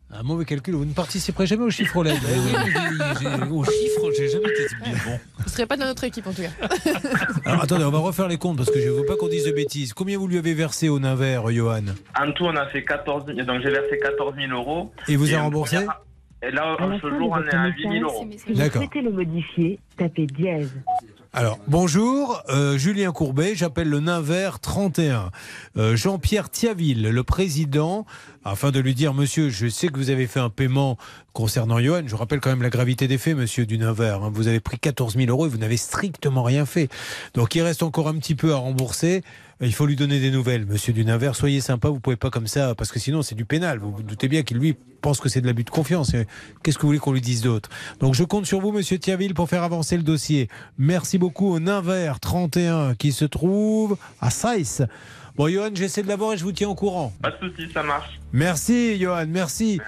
[0.09, 2.15] un mauvais calcul, vous ne participerez jamais au chiffre LED.
[3.51, 5.19] Au chiffre, j'ai jamais été bien bon.
[5.39, 6.67] Vous serez pas dans notre équipe en tout cas.
[7.45, 9.45] Alors attendez, on va refaire les comptes parce que je ne veux pas qu'on dise
[9.45, 9.93] de bêtises.
[9.93, 11.83] Combien vous lui avez versé au Naver, Johan?
[12.17, 13.45] En tout, on a fait 14 000.
[13.45, 14.91] Donc, j'ai versé 14 000 euros.
[15.09, 15.79] Et vous a remboursé
[16.41, 18.27] Et là, en ce jour, on est à 8 000 euros.
[18.55, 18.83] D'accord.
[18.95, 20.71] le modifier, tapez dièse.
[21.39, 25.29] Alors, bonjour, euh, Julien Courbet, j'appelle le Naver 31.
[25.77, 28.07] Euh, Jean-Pierre Thiaville, le président,
[28.43, 30.97] afin de lui dire, monsieur, je sais que vous avez fait un paiement
[31.33, 32.01] concernant Johan.
[32.07, 34.17] Je rappelle quand même la gravité des faits, monsieur du Naver.
[34.19, 34.31] hein.
[34.33, 36.89] Vous avez pris 14 000 euros et vous n'avez strictement rien fait.
[37.35, 39.21] Donc, il reste encore un petit peu à rembourser.
[39.59, 41.31] Il faut lui donner des nouvelles, monsieur du Naver.
[41.33, 43.79] Soyez sympa, vous pouvez pas comme ça, parce que sinon, c'est du pénal.
[43.79, 46.11] Vous vous doutez bien qu'il, lui, pense que c'est de l'abus de confiance.
[46.63, 47.69] Qu'est-ce que vous voulez qu'on lui dise d'autre?
[47.99, 50.47] Donc, je compte sur vous, monsieur Thiaville, pour faire avancer le dossier.
[50.77, 54.83] Merci beaucoup au Naver 31 qui se trouve à Saïs.
[55.35, 57.13] Bon, Johan, j'essaie de l'avoir et je vous tiens au courant.
[57.21, 58.19] Pas de soucis, ça marche.
[58.33, 59.79] Merci, Johan, merci.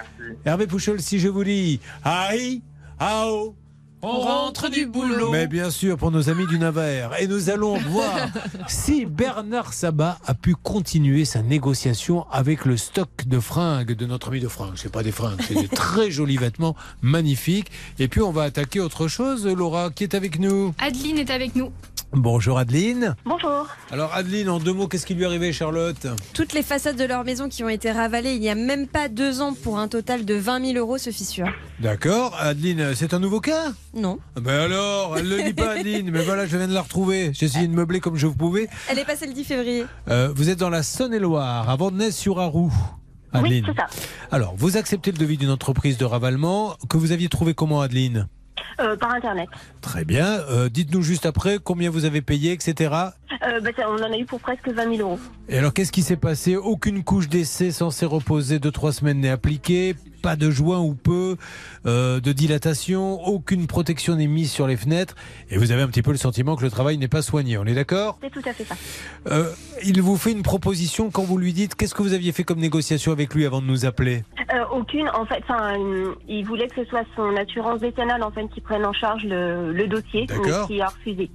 [0.45, 2.61] Hervé Pouchol, si je vous dis Aïe,
[2.99, 3.55] Ao.
[4.01, 5.29] On rentre du boulot.
[5.29, 7.19] Mais bien sûr, pour nos amis du Navarre.
[7.19, 8.29] Et nous allons voir
[8.67, 14.29] si Bernard Sabat a pu continuer sa négociation avec le stock de fringues de notre
[14.29, 14.75] ami de fringues.
[14.77, 17.71] C'est pas des fringues, c'est des très jolis vêtements, magnifiques.
[17.99, 20.73] Et puis on va attaquer autre chose, Laura, qui est avec nous.
[20.79, 21.71] Adeline est avec nous.
[22.11, 23.15] Bonjour Adeline.
[23.23, 23.67] Bonjour.
[23.91, 26.07] Alors Adeline, en deux mots, qu'est-ce qui lui est arrivé, Charlotte?
[26.33, 29.09] Toutes les façades de leur maison qui ont été ravalées il n'y a même pas
[29.09, 31.51] deux ans pour un total de 20 000 euros se fissurent.
[31.79, 33.73] D'accord, Adeline, c'est un nouveau cas?
[33.93, 34.17] Non.
[34.35, 37.31] Ben alors, elle le dit pas Adeline, mais voilà, je viens de la retrouver.
[37.33, 38.67] J'ai essayé de meubler comme je pouvais.
[38.89, 39.85] Elle est passée le 10 février.
[40.09, 42.73] Euh, vous êtes dans la Saône-et-Loire, à Vandenesse-sur-Arroux.
[43.31, 43.65] Adeline.
[43.67, 43.85] c'est ça.
[44.31, 48.27] Alors, vous acceptez le devis d'une entreprise de ravalement que vous aviez trouvé comment, Adeline?
[48.79, 49.49] Euh, par internet.
[49.81, 50.25] Très bien.
[50.49, 52.93] Euh, Dites-nous juste après combien vous avez payé, etc.
[53.45, 55.19] Euh, bah, on en a eu pour presque 20 000 euros.
[55.49, 56.55] Et alors, qu'est-ce qui s'est passé?
[56.55, 59.95] Aucune couche d'essai censée reposer deux trois semaines n'est appliquée.
[60.21, 61.37] Pas de joint ou peu
[61.85, 63.21] euh, de dilatation.
[63.25, 65.15] Aucune protection n'est mise sur les fenêtres.
[65.49, 67.57] Et vous avez un petit peu le sentiment que le travail n'est pas soigné.
[67.57, 68.17] On est d'accord?
[68.21, 68.75] C'est tout à fait ça.
[69.27, 69.51] Euh,
[69.83, 72.59] Il vous fait une proposition quand vous lui dites qu'est-ce que vous aviez fait comme
[72.59, 74.23] négociation avec lui avant de nous appeler?
[74.53, 75.43] Euh, aucune, en fait,
[76.27, 79.71] il voulait que ce soit son assurance décennale en fait qui prenne en charge le,
[79.71, 81.29] le dossier, mais qui a refusé.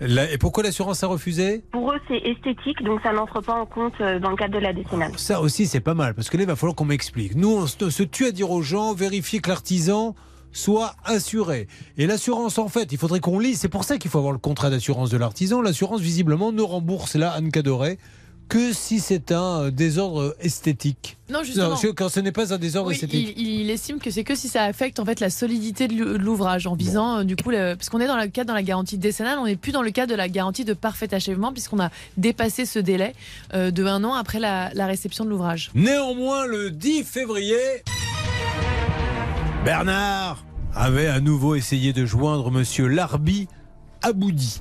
[0.00, 3.66] La- Et pourquoi l'assurance a refusé Pour eux, c'est esthétique, donc ça n'entre pas en
[3.66, 5.12] compte euh, dans le cadre de la décennale.
[5.16, 7.34] Ça aussi, c'est pas mal, parce que là, il va falloir qu'on m'explique.
[7.36, 10.14] Nous, on se, se tue à dire aux gens, vérifier que l'artisan
[10.50, 11.66] soit assuré.
[11.96, 13.58] Et l'assurance, en fait, il faudrait qu'on lise.
[13.60, 15.62] C'est pour ça qu'il faut avoir le contrat d'assurance de l'artisan.
[15.62, 17.96] L'assurance, visiblement, ne rembourse là, Anne Cadoret,
[18.48, 21.16] que si c'est un euh, désordre esthétique.
[21.30, 21.74] Non, justement.
[21.96, 23.34] quand ce n'est pas un désordre Oui, esthétique.
[23.38, 26.18] il, il estime que c'est que si ça affecte en fait la solidité de l'ou-
[26.18, 28.54] de l'ouvrage en visant euh, du coup le- parce qu'on est dans le cadre dans
[28.54, 31.52] la garantie décennale, on n'est plus dans le cadre de la garantie de parfait achèvement
[31.52, 33.14] puisqu'on a dépassé ce délai
[33.54, 35.70] euh, de un an après la, la réception de l'ouvrage.
[35.74, 37.56] Néanmoins, le 10 février,
[39.64, 43.48] Bernard avait à nouveau essayé de joindre Monsieur Larbi
[44.02, 44.60] Aboudi,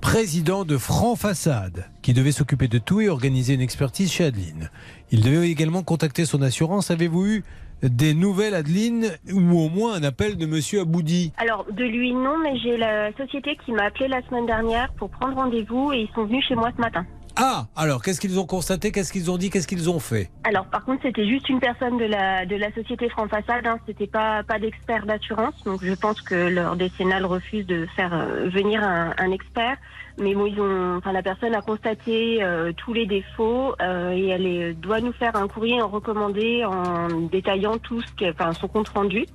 [0.00, 4.70] président de Franc Façade, qui devait s'occuper de tout et organiser une expertise chez Adeline.
[5.10, 6.90] Il devait également contacter son assurance.
[6.90, 7.44] Avez-vous eu
[7.82, 11.32] des nouvelles, Adeline, ou au moins un appel de Monsieur Aboudi?
[11.36, 15.10] Alors, de lui, non, mais j'ai la société qui m'a appelé la semaine dernière pour
[15.10, 17.06] prendre rendez-vous et ils sont venus chez moi ce matin.
[17.36, 20.30] Ah, alors qu'est-ce qu'ils ont constaté Qu'est-ce qu'ils ont dit Qu'est-ce qu'ils ont fait?
[20.44, 23.78] Alors, par contre, c'était juste une personne de la, de la société France Façade, hein,
[23.86, 28.48] c'était pas, pas d'expert d'assurance, donc je pense que leur décennale refuse de faire euh,
[28.48, 29.76] venir un expert.
[30.20, 34.28] Mais bon, ils ont, enfin, la personne a constaté euh, tous les défauts euh, et
[34.28, 38.68] elle est- doit nous faire un courrier en recommandé en détaillant tout ce enfin, son
[38.68, 39.26] compte rendu.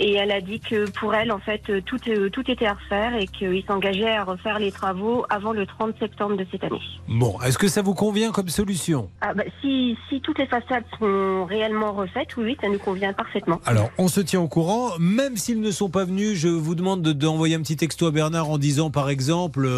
[0.00, 3.14] Et elle a dit que pour elle, en fait, tout, euh, tout était à refaire
[3.14, 6.80] et qu'ils s'engageaient à refaire les travaux avant le 30 septembre de cette année.
[7.06, 9.10] Bon, est-ce que ça vous convient comme solution?
[9.20, 13.60] Ah, bah, si, si toutes les façades sont réellement refaites, oui, ça nous convient parfaitement.
[13.66, 14.90] Alors, on se tient au courant.
[14.98, 18.10] Même s'ils ne sont pas venus, je vous demande de- d'envoyer un petit texto à
[18.10, 19.68] Bernard en disant, par exemple,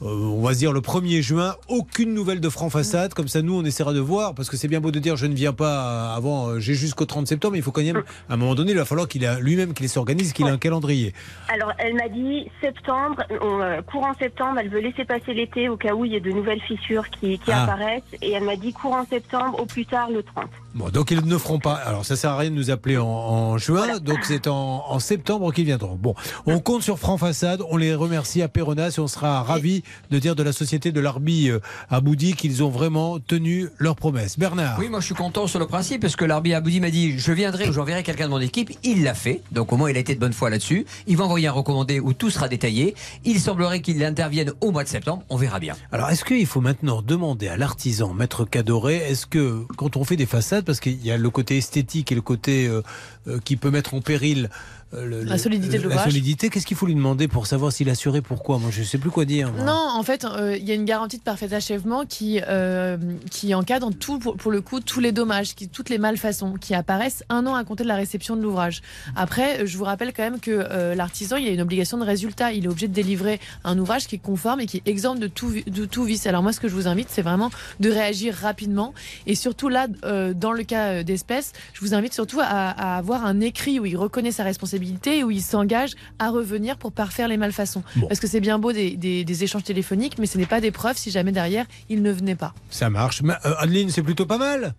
[0.00, 3.12] on va se dire le 1er juin, aucune nouvelle de franc façade.
[3.14, 4.34] Comme ça, nous, on essaiera de voir.
[4.34, 7.04] Parce que c'est bien beau de dire, je ne viens pas avant, euh, j'ai jusqu'au
[7.04, 7.56] 30 septembre.
[7.56, 9.88] Il faut quand même, à un moment donné, il va falloir qu'il a lui-même qu'il
[9.88, 11.12] s'organise, qu'il ait un calendrier.
[11.52, 15.76] Alors, elle m'a dit septembre, on, euh, courant septembre, elle veut laisser passer l'été au
[15.76, 17.64] cas où il y a de nouvelles fissures qui, qui Ah.
[17.64, 18.02] apparaissent.
[18.22, 20.46] Et elle m'a dit courant septembre, au plus tard le 30.
[20.74, 21.74] Bon, donc ils ne feront pas.
[21.74, 24.98] Alors ça sert à rien de nous appeler en, en juin, donc c'est en, en
[25.00, 25.96] septembre qu'ils viendront.
[25.96, 26.14] Bon,
[26.46, 30.18] on compte sur Franc Façade, on les remercie à Péronas et on sera ravis de
[30.18, 34.38] dire de la société de l'Arbi euh, à Boudi qu'ils ont vraiment tenu leur promesse.
[34.38, 37.18] Bernard Oui, moi je suis content sur le principe parce que l'arbitre Aboudi m'a dit
[37.18, 38.72] je viendrai ou j'enverrai quelqu'un de mon équipe.
[38.82, 40.86] Il l'a fait, donc au moins il a été de bonne foi là-dessus.
[41.06, 42.94] Il va envoyer un recommandé où tout sera détaillé.
[43.24, 45.22] Il semblerait qu'il intervienne au mois de septembre.
[45.28, 45.76] On verra bien.
[45.92, 50.16] Alors, est-ce qu'il faut maintenant demander à l'artisan, maître Cadoré, est-ce que quand on fait
[50.16, 52.82] des façades, parce qu'il y a le côté esthétique et le côté euh,
[53.28, 54.50] euh, qui peut mettre en péril
[54.92, 56.04] le- La solidité de la l'ouvrage.
[56.06, 58.58] solidité, qu'est-ce qu'il faut lui demander pour savoir s'il est assuré Pourquoi?
[58.58, 59.52] Moi, je ne sais plus quoi dire.
[59.52, 59.64] moi.
[59.64, 62.96] Non, en fait, euh, il y a une garantie de parfait achèvement qui, euh,
[63.30, 66.74] qui encadre tout, pour, pour le coup tous les dommages, qui, toutes les malfaçons qui
[66.74, 68.82] apparaissent un an à compter de la réception de l'ouvrage.
[69.14, 72.04] Après, euh, je vous rappelle quand même que euh, l'artisan, il a une obligation de
[72.04, 72.52] résultat.
[72.52, 75.26] Il est obligé de délivrer un ouvrage qui est conforme et qui est exempt de
[75.28, 76.26] tout, de tout vice.
[76.26, 78.92] Alors moi, ce que je vous invite, c'est vraiment de réagir rapidement.
[79.26, 82.96] Et surtout là, euh, dans le cas euh, d'espèces, je vous invite surtout à, à
[82.98, 86.92] avoir un écrit où il reconnaît sa responsabilité et où il s'engage à revenir pour
[86.92, 87.82] parfaire les malfaçons.
[88.08, 90.70] Parce que c'est bien beau des, des- des échanges téléphoniques, mais ce n'est pas des
[90.70, 92.54] preuves si jamais derrière il ne venait pas.
[92.70, 93.22] Ça marche.
[93.22, 94.74] Mais, euh, Adeline, c'est plutôt pas mal.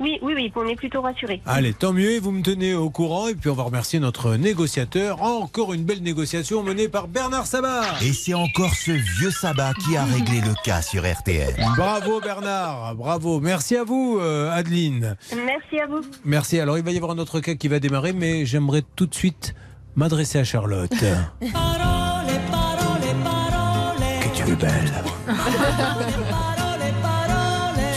[0.00, 1.40] Oui, oui, oui, on est plutôt rassurés.
[1.46, 3.28] Allez, tant mieux, et vous me tenez au courant.
[3.28, 5.22] Et puis on va remercier notre négociateur.
[5.22, 7.82] Encore une belle négociation menée par Bernard Sabat.
[8.02, 11.54] Et c'est encore ce vieux sabbat qui a réglé le cas sur RTL.
[11.76, 13.40] Bravo Bernard, bravo.
[13.40, 15.16] Merci à vous euh, Adeline.
[15.44, 16.00] Merci à vous.
[16.24, 16.58] Merci.
[16.60, 19.14] Alors il va y avoir un autre cas qui va démarrer, mais j'aimerais tout de
[19.14, 19.54] suite
[19.94, 20.90] m'adresser à Charlotte.
[20.90, 21.04] que
[24.34, 24.92] tu es belle.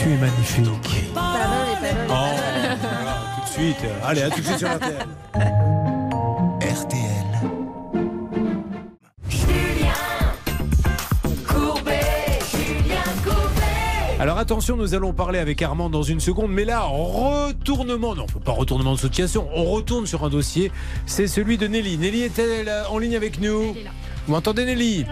[0.02, 0.99] tu es magnifique.
[2.08, 2.76] Oh, voilà,
[3.36, 3.84] tout de suite.
[4.04, 5.06] Allez, à tout de suite sur RTL.
[6.60, 7.20] RTL.
[14.20, 18.52] Alors attention, nous allons parler avec Armand dans une seconde, mais là, retournement, non, pas
[18.52, 20.70] retournement de situation, on retourne sur un dossier,
[21.06, 21.96] c'est celui de Nelly.
[21.96, 23.72] Nelly est-elle euh, en ligne avec nous?
[24.26, 25.06] Vous m'entendez Nelly?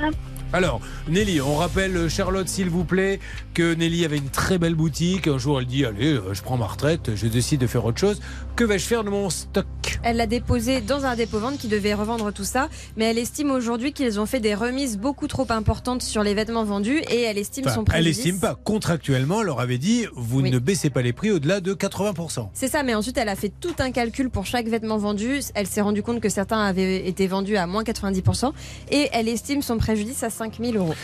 [0.52, 3.20] Alors, Nelly, on rappelle euh, Charlotte, s'il vous plaît,
[3.54, 5.28] que Nelly avait une très belle boutique.
[5.28, 7.98] Un jour, elle dit Allez, euh, je prends ma retraite, je décide de faire autre
[7.98, 8.20] chose.
[8.56, 9.66] Que vais-je faire de mon stock?
[10.02, 13.92] Elle l'a déposé dans un dépôt-vente qui devait revendre tout ça, mais elle estime aujourd'hui
[13.92, 17.64] qu'ils ont fait des remises beaucoup trop importantes sur les vêtements vendus et elle estime
[17.66, 18.18] Enfin, son Elle préjudice.
[18.18, 18.54] estime pas.
[18.64, 20.50] Contractuellement, elle leur avait dit Vous Oui.
[20.50, 22.48] ne baissez pas les prix au-delà de 80%.
[22.54, 25.40] C'est ça, mais ensuite elle a fait tout un calcul pour chaque vêtement vendu.
[25.54, 28.52] Elle s'est rendue compte que certains avaient été vendus à moins 90%
[28.90, 30.94] et elle estime son préjudice à 5000 euros.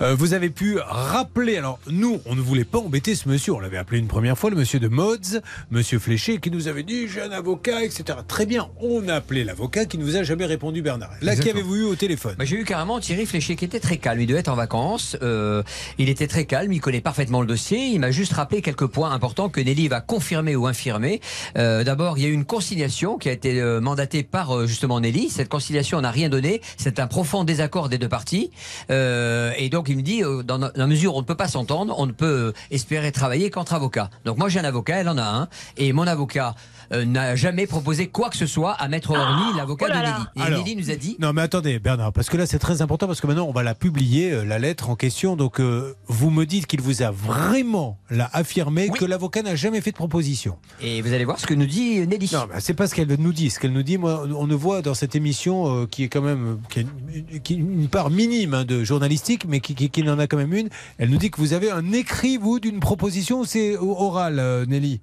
[0.00, 3.60] Euh, vous avez pu rappeler, alors nous, on ne voulait pas embêter ce monsieur, on
[3.60, 5.40] l'avait appelé une première fois, le monsieur de Mods,
[5.70, 8.18] monsieur Fléché, qui nous avait dit j'ai un avocat, etc.
[8.28, 11.10] Très bien, on a appelé l'avocat qui ne vous a jamais répondu, Bernard.
[11.22, 13.96] Là, qui avez-vous eu au téléphone Bah, J'ai eu carrément Thierry Fléché qui était très
[13.96, 14.20] calme.
[14.20, 15.16] Il devait être en vacances.
[15.22, 15.62] euh,
[15.98, 16.72] il était très calme.
[16.72, 17.86] Il connaît parfaitement le dossier.
[17.86, 21.20] Il m'a juste rappelé quelques points importants que Nelly va confirmer ou infirmer.
[21.56, 24.66] Euh, D'abord, il y a eu une conciliation qui a été euh, mandatée par euh,
[24.66, 25.30] justement Nelly.
[25.30, 26.60] Cette conciliation n'a rien donné.
[26.76, 28.50] C'est un profond désaccord des deux parties.
[28.90, 31.48] Euh, et donc, il me dit, euh, dans la mesure où on ne peut pas
[31.48, 34.10] s'entendre, on ne peut espérer travailler qu'entre avocats.
[34.24, 35.48] Donc, moi, j'ai un avocat, elle en a un.
[35.76, 36.54] Et mon avocat
[36.92, 40.08] euh, n'a jamais proposé quoi que ce soit à Maître Orly, l'avocat de Nelly.
[40.36, 42.82] Et Alors, Nelly nous a dit Non, mais attendez, Bernard, parce que là, c'est très
[42.82, 45.36] important, parce que maintenant, on va la publier, euh, la lettre en question.
[45.36, 49.80] Donc, euh, vous me dites qu'il vous a vraiment là, affirmé que l'avocat n'a jamais
[49.80, 50.56] fait de proposition.
[50.80, 52.30] Et vous allez voir ce que nous dit Nelly.
[52.32, 53.50] Non, mais c'est pas ce qu'elle nous dit.
[53.50, 56.22] Ce qu'elle nous dit, moi, on ne voit dans cette émission euh, qui est quand
[56.22, 59.90] même qui a une, qui est une part minime hein, de journalistique, mais qui, qui-
[59.90, 60.68] qui en a quand même une.
[60.98, 64.66] Elle nous dit que vous avez un écrit, vous, d'une proposition ou c'est oral, euh,
[64.66, 65.00] Nelly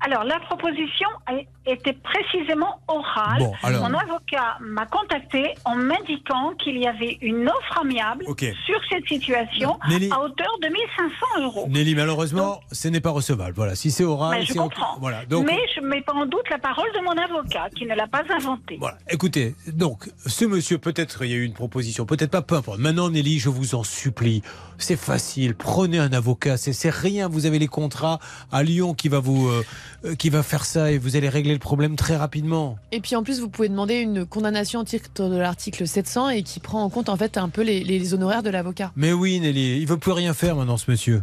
[0.00, 1.08] Alors, la proposition
[1.66, 3.38] était précisément orale.
[3.38, 3.88] Bon, alors.
[3.88, 9.78] Mon avocat m'a contacté en m'indiquant qu'il y avait une offre amiable sur cette situation
[9.88, 10.10] Nelly.
[10.10, 11.66] à hauteur de 1500 euros.
[11.68, 13.52] Nelly, malheureusement, ce n'est pas recevable.
[13.54, 14.96] Voilà, si c'est oral, je c'est comprends.
[15.00, 15.46] Voilà, donc.
[15.46, 18.06] Mais je ne mets pas en doute la parole de mon avocat, qui ne l'a
[18.06, 18.76] pas inventée.
[18.80, 18.98] Voilà.
[19.08, 22.78] Écoutez, donc, ce monsieur, peut-être il y a eu une proposition, peut-être pas, peu importe.
[22.78, 24.42] Maintenant, Nelly, je vous en supplie,
[24.78, 28.18] c'est facile, prenez un avocat, c'est rien, vous avez les contrats
[28.50, 29.64] à Lyon qui va vous, euh,
[30.04, 32.76] euh, qui va faire ça et vous allez régler le problème très rapidement.
[32.90, 36.42] Et puis en plus, vous pouvez demander une condamnation au titre de l'article 700 et
[36.42, 38.92] qui prend en compte en fait un peu les, les honoraires de l'avocat.
[38.96, 41.22] Mais oui, Nelly, il veut plus rien faire maintenant, ce monsieur.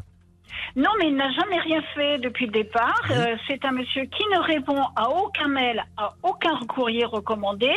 [0.76, 3.02] Non, mais il n'a jamais rien fait depuis le départ.
[3.12, 7.72] Euh, c'est un monsieur qui ne répond à aucun mail, à aucun courrier recommandé.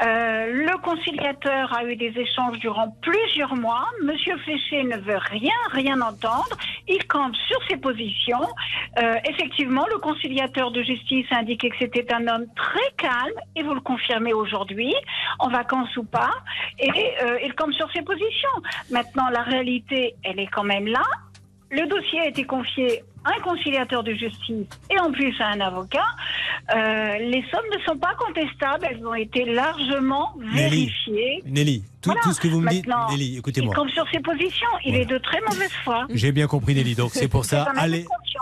[0.00, 3.86] Euh, le conciliateur a eu des échanges durant plusieurs mois.
[4.02, 6.56] Monsieur Fléché ne veut rien, rien entendre.
[6.88, 8.48] Il campe sur ses positions.
[8.98, 13.62] Euh, effectivement, le conciliateur de justice a indiqué que c'était un homme très calme, et
[13.62, 14.94] vous le confirmez aujourd'hui,
[15.38, 16.30] en vacances ou pas,
[16.78, 16.90] et
[17.22, 18.48] euh, il campe sur ses positions.
[18.90, 21.04] Maintenant, la réalité, elle est quand même là.
[21.72, 25.60] Le dossier a été confié à un conciliateur de justice et en plus à un
[25.60, 26.04] avocat.
[26.74, 31.42] Euh, les sommes ne sont pas contestables, elles ont été largement vérifiées.
[31.46, 32.20] Nelly, tout, Voilà.
[32.24, 33.74] tout ce que vous me dites, Nelly, écoutez-moi.
[33.74, 36.06] Campe sur ses positions, il est de très mauvaise foi.
[36.10, 36.94] J'ai bien compris, Nelly.
[36.94, 37.66] Donc c'est pour ça,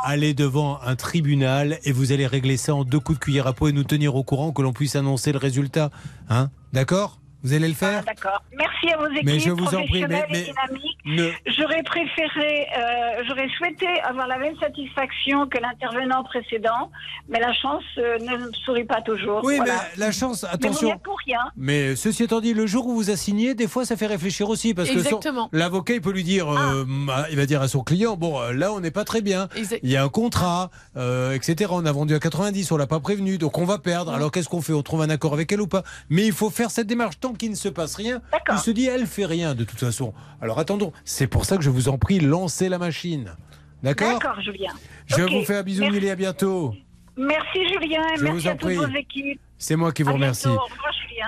[0.04, 3.52] allez devant un tribunal et vous allez régler ça en deux coups de cuillère à
[3.52, 5.90] peau et nous tenir au courant que l'on puisse annoncer le résultat.
[6.28, 7.19] Hein D'accord?
[7.42, 8.42] Vous allez le faire D'accord.
[8.56, 10.98] Merci à vos équipes Mais je vous en prie, mais- professionnelles mais- et dynamiques.
[11.06, 16.90] Ne- J'aurais préféré, euh, j'aurais souhaité avoir la même satisfaction que l'intervenant précédent,
[17.28, 19.40] mais la chance euh, ne sourit pas toujours.
[19.44, 19.74] Oui, Voilà.
[19.96, 20.86] mais la chance, Mais vous attention.
[20.88, 21.40] n'y êtes pour rien.
[21.56, 24.74] Mais ceci étant dit, le jour où vous assignez, des fois, ça fait réfléchir aussi.
[24.74, 25.48] Parce que Exactement.
[25.52, 28.52] l'avocat, il peut lui dire, euh, bah, il va dire à son client, bon, euh,
[28.52, 29.48] là, on n'est pas très bien.
[29.56, 29.80] Exact.
[29.82, 31.70] Il y a un contrat, euh, etc.
[31.72, 34.12] On a vendu à 90, on l'a pas prévenu, donc on va perdre.
[34.12, 34.72] Alors qu'est-ce qu'on fait?
[34.72, 35.82] On trouve un accord avec elle ou pas?
[36.10, 37.18] Mais il faut faire cette démarche.
[37.20, 38.20] Tant qu'il ne se passe rien,
[38.52, 40.12] il se dit, elle fait rien de toute façon.
[40.40, 40.92] Alors attendons.
[41.04, 43.34] C'est pour ça que je vous en prie, lancez la machine.
[43.82, 44.18] D'accord?
[44.18, 44.72] D'accord, Julien.
[45.06, 45.30] Je Ok.
[45.32, 46.10] vous fais un bisou, Merci.
[46.10, 46.74] À bientôt.
[47.16, 48.76] Merci Julien, et Je merci vous en à toutes prie.
[48.76, 49.40] vos équipes.
[49.58, 50.48] C'est moi qui vous À remercie.
[50.48, 50.62] bientôt.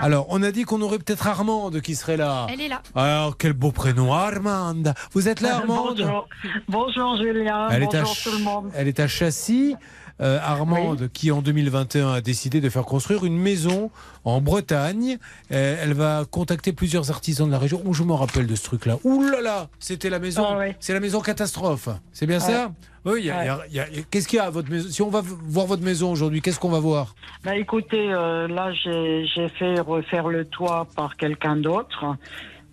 [0.00, 2.46] Alors, on a dit qu'on aurait peut-être Armande qui serait là.
[2.50, 2.80] Elle est là.
[2.94, 4.94] Alors, quel beau prénom, Armande.
[5.12, 5.98] Vous êtes là, Armande?
[6.00, 6.28] Bonjour.
[6.68, 8.70] Bonjour Julien, Elle est, à bonjour tout le monde.
[8.74, 9.76] elle est à Châssis.
[10.20, 13.90] Euh, Armande, qui en 2021 a décidé de faire construire une maison
[14.24, 15.18] en Bretagne.
[15.50, 17.82] Euh, elle va contacter plusieurs artisans de la région.
[17.86, 18.98] Oh, je me rappelle de ce truc-là.
[19.04, 20.44] Ouh là là, c'était la maison.
[20.48, 20.76] Ah ouais.
[20.80, 21.88] C'est la maison catastrophe.
[22.12, 22.70] C'est bien ça
[23.04, 23.58] Oui, a-
[24.10, 24.88] Qu'est-ce qu'il y a à votre maison?
[24.90, 27.14] Si on va voir votre maison aujourd'hui, qu'est-ce qu'on va voir?
[27.42, 32.04] Bah écoutez, euh, là j'ai fait refaire le toit par quelqu'un d'autre,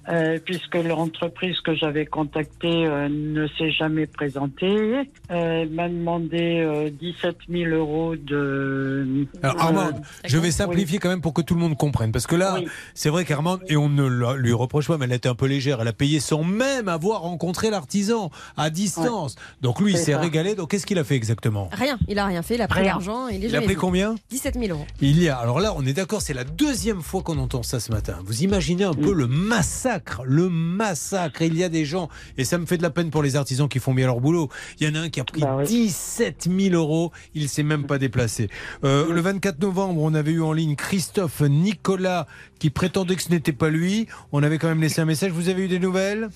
[0.09, 5.07] euh, puisque l'entreprise que j'avais contactée euh, ne s'est jamais présentée.
[5.31, 9.27] Euh, elle m'a demandé euh, 17 000 euros de...
[9.43, 9.91] Alors euh,
[10.25, 12.11] je vais simplifier quand même pour que tout le monde comprenne.
[12.11, 12.59] Parce que là,
[12.93, 15.81] c'est vrai qu'Armande, et on ne lui reproche pas, mais elle était un peu légère.
[15.81, 19.35] Elle a payé sans même avoir rencontré l'artisan à distance.
[19.61, 20.55] Donc lui, il s'est régalé.
[20.55, 21.69] Donc qu'est-ce qu'il a fait exactement?
[21.71, 23.27] Rien, il a rien fait, il a pris l'argent.
[23.27, 24.15] Il, est Il a pris combien?
[24.29, 24.85] 17 000 euros.
[25.01, 25.37] Il y a.
[25.37, 28.17] Alors là, on est d'accord, c'est la deuxième fois qu'on entend ça ce matin.
[28.25, 31.41] Vous imaginez un peu le massacre, le massacre.
[31.41, 33.67] Il y a des gens, et ça me fait de la peine pour les artisans
[33.67, 34.49] qui font bien leur boulot.
[34.79, 37.11] Il y en a un qui a pris 17 000 euros.
[37.33, 38.49] Il s'est même pas déplacé.
[38.83, 42.27] Euh, Le 24 novembre, on avait eu en ligne Christophe Nicolas
[42.59, 44.07] qui prétendait que ce n'était pas lui.
[44.31, 45.31] On avait quand même laissé un message.
[45.31, 46.29] Vous avez eu des nouvelles?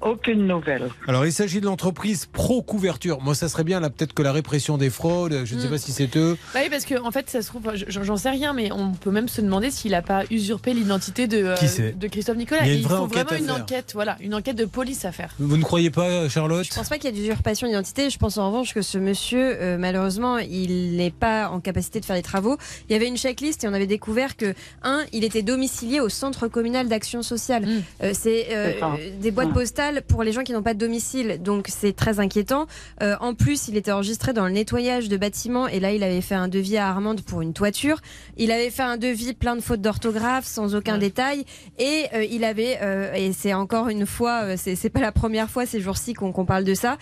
[0.00, 0.88] Aucune nouvelle.
[1.06, 3.20] alors, il s'agit de l'entreprise Pro Couverture.
[3.20, 5.70] Moi, ça serait bien, là, peut-être que la répression des fraudes, je ne sais Mm.
[5.70, 6.36] pas si c'est eux.
[6.54, 9.10] Bah oui, parce que en fait, ça se trouve, j'en sais rien, mais on peut
[9.10, 12.62] même se demander s'il n'a pas usurpé l'identité de, euh, Qui c'est de Christophe Nicolas.
[12.64, 13.62] Il y a il faut enquête vraiment à une faire.
[13.62, 15.34] enquête, voilà, une enquête de police à faire.
[15.38, 18.10] Vous ne croyez pas, Charlotte Je pense pas qu'il y a d'usurpation d'identité.
[18.10, 22.04] Je pense en revanche que ce monsieur, euh, malheureusement, il n'est pas en capacité de
[22.04, 22.56] faire les travaux.
[22.88, 26.08] Il y avait une checklist et on avait découvert que, un, il était domicilié au
[26.08, 27.66] centre communal d'action sociale.
[28.02, 29.54] Euh, c'est euh, euh, des boîtes Ouais.
[30.06, 31.40] Pour les gens qui n'ont pas de domicile.
[31.42, 32.66] Donc c'est très inquiétant.
[33.02, 36.20] Euh, en plus, il était enregistré dans le nettoyage de bâtiments et là, il avait
[36.20, 38.00] fait un devis à Armande pour une toiture.
[38.36, 41.44] Il avait fait un devis plein de fautes d'orthographe sans aucun détail
[41.78, 45.66] et euh, il avait euh, et c'est encore une fois, c'est pas la première fois
[45.66, 46.98] ces jours-ci qu'on qu'on parle de ça,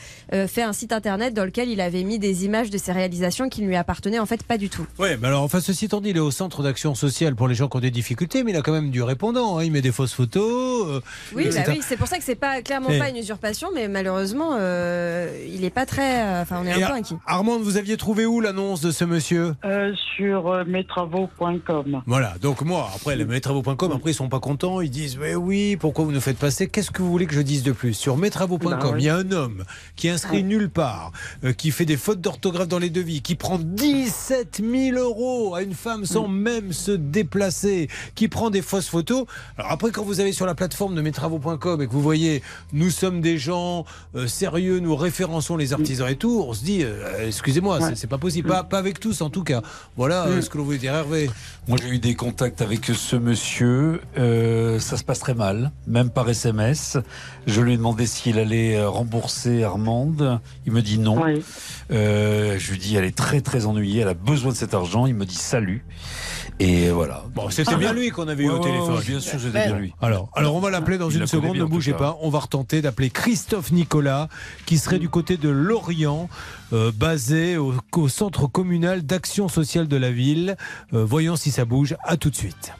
[0.47, 3.63] fait un site internet dans lequel il avait mis des images de ses réalisations qui
[3.63, 4.87] ne lui appartenaient en fait pas du tout.
[4.99, 7.55] Oui, mais alors, enfin, ceci étant dit, il est au centre d'action sociale pour les
[7.55, 9.59] gens qui ont des difficultés, mais il a quand même du répondant.
[9.59, 9.65] hein.
[9.65, 11.03] Il met des fausses photos.
[11.35, 13.89] Oui, bah oui, c'est pour ça que c'est pas clairement Et- pas une usurpation, mais
[13.89, 16.21] malheureusement, euh, il est pas très.
[16.23, 17.17] euh, Enfin, on est Et un peu inquiet.
[17.27, 19.55] Armande, vous aviez trouvé où l'annonce de ce monsieur?
[19.65, 22.03] Euh, sur euh, mestravaux.com.
[22.07, 25.77] Voilà, donc moi, après, les mettravaux.com, après, ils sont pas contents, ils disent, mais oui,
[25.77, 26.69] pourquoi vous nous faites passer?
[26.69, 27.95] Qu'est-ce que vous voulez que je dise de plus?
[27.95, 29.03] Sur mettravaux.com, Bah oui.
[29.03, 29.65] il y a un homme
[29.97, 31.13] qui est inscrit nulle part,
[31.45, 35.63] euh, qui fait des fautes d'orthographe dans les devis, qui prend 17 000 euros à
[35.63, 39.25] une femme sans même se déplacer, qui prend des fausses photos.
[39.59, 42.43] Alors après, quand vous allez sur la plateforme de mettravaux.com et que vous voyez
[42.73, 46.81] nous sommes des gens euh, sérieux, nous référençons les artisans et tout, on se dit,
[46.83, 48.49] euh, excusez-moi, c'est- c'est pas possible.
[48.49, 49.63] Pas, pas avec tous en tout cas.
[49.97, 51.31] Voilà euh, ce que l'on voulait dire, Hervé.
[51.69, 54.01] Moi, j'ai eu des contacts avec ce monsieur.
[54.19, 56.99] euh, ça se passe très mal, même par SMS.
[57.47, 60.41] Je lui ai demandé s'il allait rembourser Armande.
[60.67, 61.23] Il me dit non.
[61.91, 64.03] Euh, je lui dis, elle est très très ennuyée.
[64.03, 65.07] Elle a besoin de cet argent.
[65.07, 65.85] Il me dit salut.
[66.59, 67.25] Et voilà.
[67.35, 68.95] Bon, c'était bien lui qu'on avait eu Ouais, au ouais, téléphone.
[68.97, 69.93] ouais, bien sûr, c'était bien lui.
[70.01, 72.17] Alors, alors on va l'appeler dans Il une seconde, bien, ne bougez pas.
[72.23, 74.29] On va retenter d'appeler Christophe Nicolas,
[74.67, 76.29] qui serait du côté de Lorient,
[76.73, 80.57] euh, basé au, au centre communal d'action sociale de la ville.
[80.93, 81.97] Euh, voyons si ça bouge.
[82.03, 82.73] À tout de suite.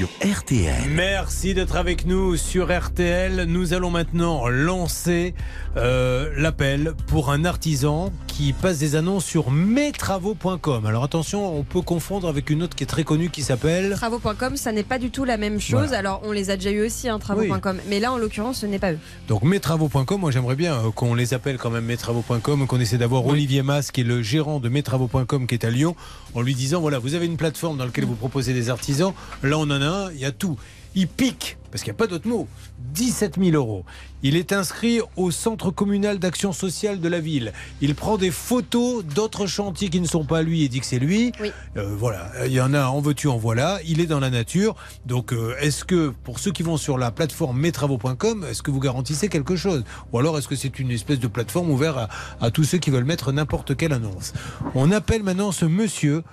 [0.00, 0.88] Sur RTL.
[0.88, 3.44] Merci d'être avec nous sur RTL.
[3.44, 5.34] Nous allons maintenant lancer
[5.76, 10.86] euh, l'appel pour un artisan qui passe des annonces sur mestravaux.com.
[10.86, 13.90] Alors attention, on peut confondre avec une autre qui est très connue qui s'appelle...
[13.90, 15.88] Travaux.com, ça n'est pas du tout la même chose.
[15.88, 15.98] Voilà.
[15.98, 17.80] Alors, on les a déjà eu aussi, hein, travaux.com.
[17.86, 18.98] Mais là, en l'occurrence, ce n'est pas eux.
[19.28, 23.26] Donc mestravaux.com, moi j'aimerais bien euh, qu'on les appelle quand même mestravaux.com, qu'on essaie d'avoir
[23.26, 25.94] Olivier Mas, qui est le gérant de mestravaux.com, qui est à Lyon,
[26.34, 29.12] en lui disant voilà, vous avez une plateforme dans laquelle vous proposez des artisans,
[29.42, 30.56] là on en a il y a tout.
[30.96, 32.48] Il pique, parce qu'il n'y a pas d'autre mot,
[32.94, 33.84] 17 000 euros.
[34.24, 37.52] Il est inscrit au centre communal d'action sociale de la ville.
[37.80, 40.98] Il prend des photos d'autres chantiers qui ne sont pas lui et dit que c'est
[40.98, 41.30] lui.
[41.76, 43.78] Euh, voilà, il y en a, en veux-tu, en voilà.
[43.86, 44.74] Il est dans la nature.
[45.06, 48.80] Donc, euh, est-ce que, pour ceux qui vont sur la plateforme mestravaux.com, est-ce que vous
[48.80, 49.84] garantissez quelque chose?
[50.12, 52.08] Ou alors, est-ce que c'est une espèce de plateforme ouverte à,
[52.40, 54.32] à tous ceux qui veulent mettre n'importe quelle annonce?
[54.74, 56.24] On appelle maintenant ce monsieur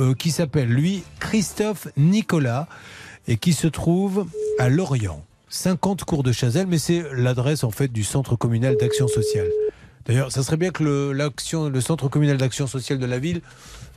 [0.00, 2.68] euh, qui s'appelle, lui, Christophe Nicolas
[3.28, 4.26] et qui se trouve
[4.58, 5.24] à Lorient.
[5.48, 9.48] 50 cours de Chazelle, mais c'est l'adresse en fait du centre communal d'action sociale.
[10.06, 13.42] D'ailleurs, ça serait bien que le, centre communal d'action sociale de la ville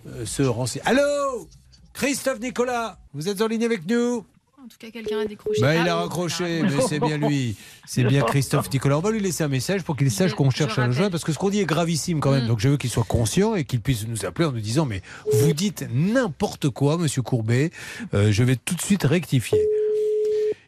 [0.07, 0.81] euh, se renseigne.
[0.85, 1.47] Allô?
[1.93, 4.25] Christophe Nicolas, vous êtes en ligne avec nous?
[4.63, 5.59] En tout cas, quelqu'un a décroché.
[5.61, 7.57] bah, il Ah, a raccroché, mais c'est bien lui.
[7.85, 8.97] C'est bien Christophe Nicolas.
[8.97, 11.25] On va lui laisser un message pour qu'il sache qu'on cherche à le joindre, parce
[11.25, 12.47] que ce qu'on dit est gravissime quand même.
[12.47, 15.01] Donc je veux qu'il soit conscient et qu'il puisse nous appeler en nous disant Mais
[15.33, 17.71] vous dites n'importe quoi, monsieur Courbet.
[18.13, 19.59] Euh, je vais tout de suite rectifier.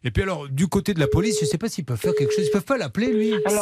[0.04, 2.14] Et puis alors, du côté de la police, je ne sais pas s'ils peuvent faire
[2.18, 2.46] quelque chose.
[2.46, 3.34] Ils peuvent pas l'appeler, lui?
[3.48, 3.56] Si,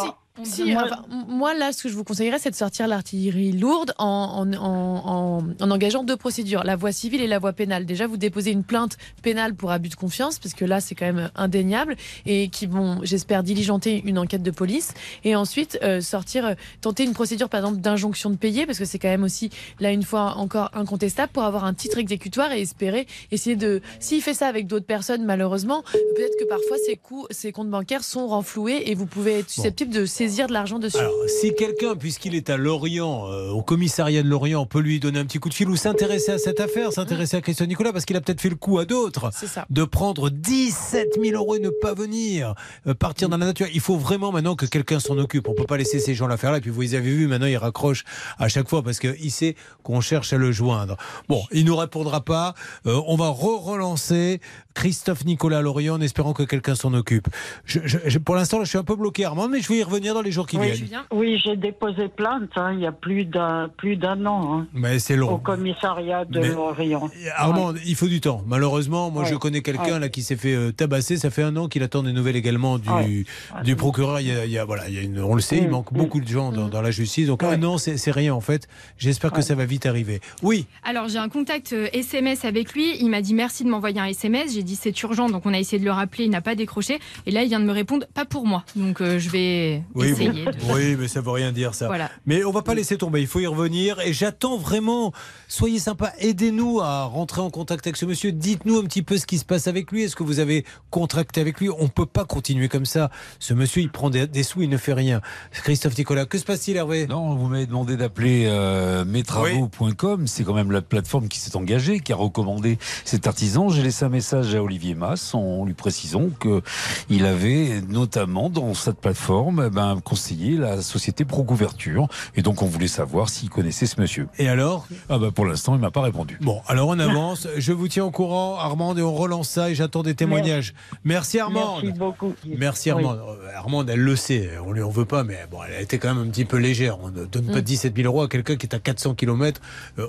[0.44, 3.94] si, enfin, m- moi là, ce que je vous conseillerais, c'est de sortir l'artillerie lourde
[4.00, 4.62] en, en, en,
[5.06, 7.86] en- en engageant deux procédures, la voie civile et la voie pénale.
[7.86, 11.06] Déjà, vous déposez une plainte pénale pour abus de confiance, parce que là, c'est quand
[11.06, 11.96] même indéniable,
[12.26, 14.94] et qui vont, j'espère, diligenter une enquête de police.
[15.24, 18.86] Et ensuite, euh, sortir, euh, tenter une procédure, par exemple, d'injonction de payer, parce que
[18.86, 22.62] c'est quand même aussi, là, une fois encore, incontestable, pour avoir un titre exécutoire et
[22.62, 23.82] espérer essayer de.
[24.00, 28.04] S'il fait ça avec d'autres personnes, malheureusement, peut-être que parfois, ses, coûts, ses comptes bancaires
[28.04, 30.98] sont renfloués et vous pouvez être susceptible de saisir de l'argent dessus.
[30.98, 35.20] Alors, si quelqu'un, puisqu'il est à Lorient, euh, au commissariat de Lorient, peut lui donner
[35.20, 38.06] un petit coup de fil ou s'intéresser à cette affaire, s'intéresser à Christian Nicolas, parce
[38.06, 39.32] qu'il a peut-être fait le coup à d'autres
[39.70, 42.56] de prendre 17 000 euros et ne pas venir,
[42.88, 43.68] euh, partir dans la nature.
[43.74, 45.48] Il faut vraiment maintenant que quelqu'un s'en occupe.
[45.48, 46.58] On peut pas laisser ces gens-là faire là.
[46.60, 48.04] Et puis vous les avez vus, maintenant il raccroche
[48.40, 50.98] à chaque fois parce qu'il sait qu'on cherche à le joindre.
[51.30, 52.54] Bon, il nous répondra pas.
[52.86, 54.40] Euh, on va re-relancer
[54.74, 57.28] Christophe Nicolas à Lorient en espérant que quelqu'un s'en occupe.
[57.66, 59.84] Je- je- je- pour l'instant, je suis un peu bloqué, Armand, mais je vais y
[59.84, 61.02] revenir dans les jours qui Oui, viennent.
[61.12, 65.00] oui, j'ai déposé plainte hein, il y a plus d'un plus d'un an hein, Mais
[65.00, 65.32] c'est long.
[65.32, 67.10] au commissariat de Mais- Lorient.
[67.36, 68.44] Armand, il faut du temps.
[68.48, 69.30] Malheureusement, moi Ouais.
[69.30, 70.00] je connais quelqu'un Ouais.
[70.00, 71.18] là qui s'est fait euh, tabasser.
[71.18, 73.26] Ça fait un an qu'il attend des nouvelles également du, Ouais.
[73.64, 74.20] du procureur.
[74.20, 75.68] Il y a, il y a- voilà, il y a une, on le sait, il
[75.68, 77.28] Mm, manque beaucoup de gens dans, dans la justice.
[77.28, 78.68] Donc un an, c'est c'est rien en fait.
[78.98, 80.20] J'espère que ça va vite arriver.
[80.42, 80.66] Oui.
[80.84, 82.96] Alors j'ai un contact euh, SMS avec lui.
[83.00, 84.54] Il m'a dit merci de m'envoyer un SMS.
[84.54, 86.26] J'ai dit c'est urgent, donc on a essayé de le rappeler.
[86.26, 87.00] Il n'a pas décroché.
[87.26, 88.64] Et là il vient de me répondre pas pour moi.
[88.76, 90.34] Donc euh, je vais Oui, bon.
[90.34, 91.88] de- oui, mais ça veut rien dire ça.
[91.88, 92.10] Voilà.
[92.26, 94.00] Mais on va pas laisser tomber, il faut y revenir.
[94.02, 95.14] Et j'attends vraiment,
[95.54, 98.32] soyez sympa, aidez-nous à rentrer en contact avec ce monsieur.
[98.32, 100.02] Dites-nous un petit peu ce qui se passe avec lui.
[100.02, 101.70] Est-ce que vous avez contracté avec lui?
[101.70, 103.12] On peut pas continuer comme ça.
[103.38, 105.22] Ce monsieur, il prend des, des sous, il ne fait rien.
[105.52, 107.06] Christophe Nicolas, que se passe-t-il, Hervé?
[107.06, 110.26] Non, vous m'avez demandé d'appeler euh, mestravaux.com.
[110.26, 113.70] C'est quand même la plateforme qui s'est engagée, qui a recommandé cet artisan.
[113.70, 116.64] J'ai laissé un message à Olivier Mass en lui précisant que
[117.10, 122.08] il avait notamment dans cette plateforme eh ben, conseillé la société Procouverture.
[122.36, 124.28] Et donc on voulait savoir s'il connaissait ce monsieur.
[124.40, 124.88] Et alors?
[125.10, 126.38] Ah ben, Pour l'instant, il m'a pas répondu.
[126.42, 127.48] Bon, alors on avance.
[127.58, 129.70] Je vous tiens au courant, Armand, et on relance ça.
[129.70, 130.74] Et j'attends des témoignages.
[131.04, 131.80] Merci, Armand.
[131.82, 132.34] Merci beaucoup.
[132.46, 133.14] Merci Armand.
[133.14, 135.98] Euh, Armand, elle le sait, on lui en veut pas, mais bon, elle a été
[136.00, 136.98] quand même un petit peu légère.
[137.02, 137.62] On ne donne pas Mm.
[137.62, 139.62] 17 000 euros à quelqu'un qui est à 400 km.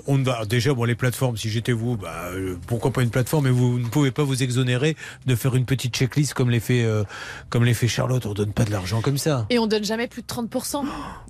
[0.07, 3.09] on ne va déjà, bon, les plateformes, si j'étais vous, bah, euh, pourquoi pas une
[3.09, 4.95] plateforme, mais vous ne pouvez pas vous exonérer
[5.25, 7.03] de faire une petite checklist comme les fait, euh,
[7.49, 8.25] comme les fait Charlotte.
[8.25, 9.45] On donne pas de l'argent comme ça.
[9.49, 10.83] Et on donne jamais plus de 30%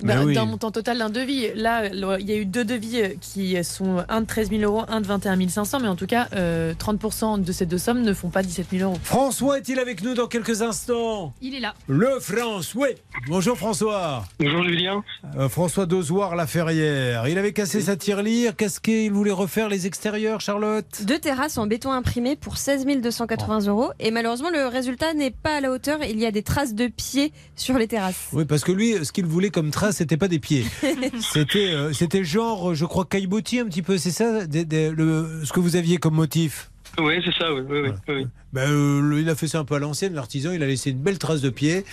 [0.04, 0.36] Mais d'un oui.
[0.38, 1.48] montant total d'un devis.
[1.56, 4.86] Là, il y a eu deux devis euh, qui sont un de 13 000 euros,
[4.88, 8.14] un de 21 500, mais en tout cas, euh, 30% de ces deux sommes ne
[8.14, 9.00] font pas 17 000 euros.
[9.04, 11.34] François est-il avec nous dans quelques instants?
[11.42, 11.74] Il est là.
[11.88, 12.88] Le François.
[13.28, 14.26] Bonjour François.
[14.40, 15.04] Bonjour Julien.
[15.38, 17.28] Euh, François Dozoir, la Ferrière.
[17.28, 20.86] Il avait cassé sa tirelire, casqué, il voulait refaire les extérieurs, Charlotte?
[21.04, 23.92] Deux terrasses en béton imprimé pour 16 280 euros.
[24.00, 26.00] Et malheureusement, le résultat n'est pas à la hauteur.
[26.04, 28.30] Il y a des traces de pieds sur les terrasses.
[28.34, 30.66] Oui, parce que lui, ce qu'il voulait comme trace, c'était pas des pieds.
[31.34, 35.42] C'était, euh, c'était genre, je crois, caillebotis un petit peu, c'est ça, des- des- le,
[35.44, 36.70] ce que vous aviez comme motif.
[36.98, 37.62] Oui, c'est ça, oui.
[37.70, 38.28] oui, oui, oui.
[38.54, 40.52] Ben, euh, il a fait ça un peu à l'ancienne, l'artisan.
[40.54, 41.84] Il a laissé une belle trace de pied.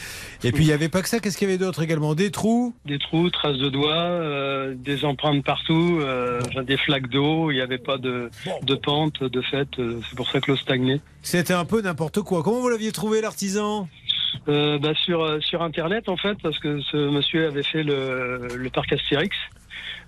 [0.44, 1.18] Et puis il n'y avait pas que ça.
[1.18, 2.14] Qu'est-ce qu'il y avait d'autre également?
[2.14, 2.72] Des trous?
[2.86, 7.60] Des trous, traces de doigts, euh, des empreintes partout, euh, des flaques d'eau, il n'y
[7.60, 8.30] avait pas de,
[8.62, 11.00] de pente, de fait, euh, c'est pour ça que l'eau stagnait.
[11.22, 12.44] C'était un peu n'importe quoi.
[12.44, 13.88] Comment vous l'aviez trouvé, l'artisan?
[14.46, 18.92] Bah, sur, sur Internet, en fait, parce que ce monsieur avait fait le, le parc
[18.92, 19.36] Astérix.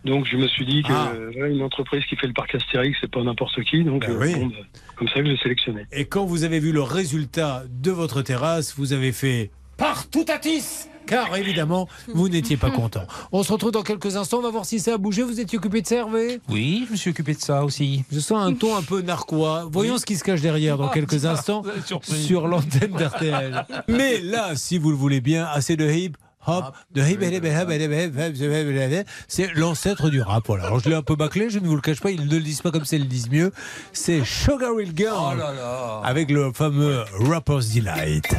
[0.05, 1.13] Donc je me suis dit que Ah.
[1.15, 3.85] euh, une entreprise qui fait le parc Astérix, c'est pas n'importe qui.
[3.85, 4.35] Donc Ben euh, oui.
[4.35, 4.55] bon, bah,
[4.97, 5.87] comme ça que je l'ai sélectionné.
[5.93, 10.39] Et quand vous avez vu le résultat de votre terrasse, vous avez fait partout à
[10.39, 13.03] tis car évidemment, vous n'étiez pas content.
[13.31, 15.23] On se retrouve dans quelques instants, on va voir si ça a bougé.
[15.23, 16.41] Vous étiez occupé de ça, Hervé?
[16.49, 18.05] Oui, je me suis occupé de ça aussi.
[18.11, 19.69] Je sens un ton un peu narquois.
[19.71, 20.01] Voyons Oui.
[20.01, 21.63] ce qui se cache derrière dans Ah, quelques instants
[22.03, 23.67] sur l'antenne d'RTL.
[23.89, 27.03] Mais là, si vous le voulez bien, assez de hip hop, de
[29.29, 30.45] c'est l'ancêtre du rap.
[30.47, 30.65] Voilà.
[30.65, 32.41] Alors je l'ai un peu bâclé, je ne vous le cache pas, ils ne le
[32.41, 33.53] disent pas comme ça, ils le disent mieux.
[33.93, 38.35] C'est Sugar Hill Girl oh avec le fameux Rapper's Delight.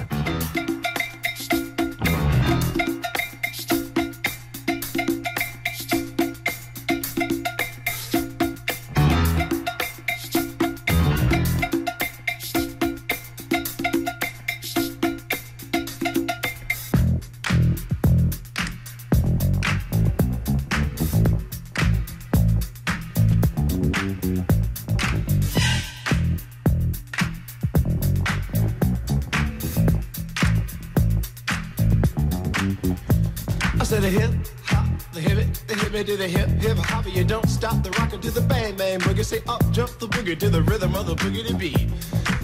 [36.15, 37.05] The hip hip hop.
[37.13, 39.25] You don't stop the rocker to the bang bang boogie.
[39.25, 41.87] Say up jump the boogie to the rhythm of the boogie to beat.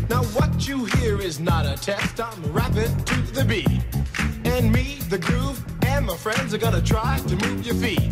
[0.10, 2.20] Now what you hear is not a test.
[2.20, 3.70] I'm rapping to the beat,
[4.46, 8.12] and me, the groove, and my friends are gonna try to move your feet.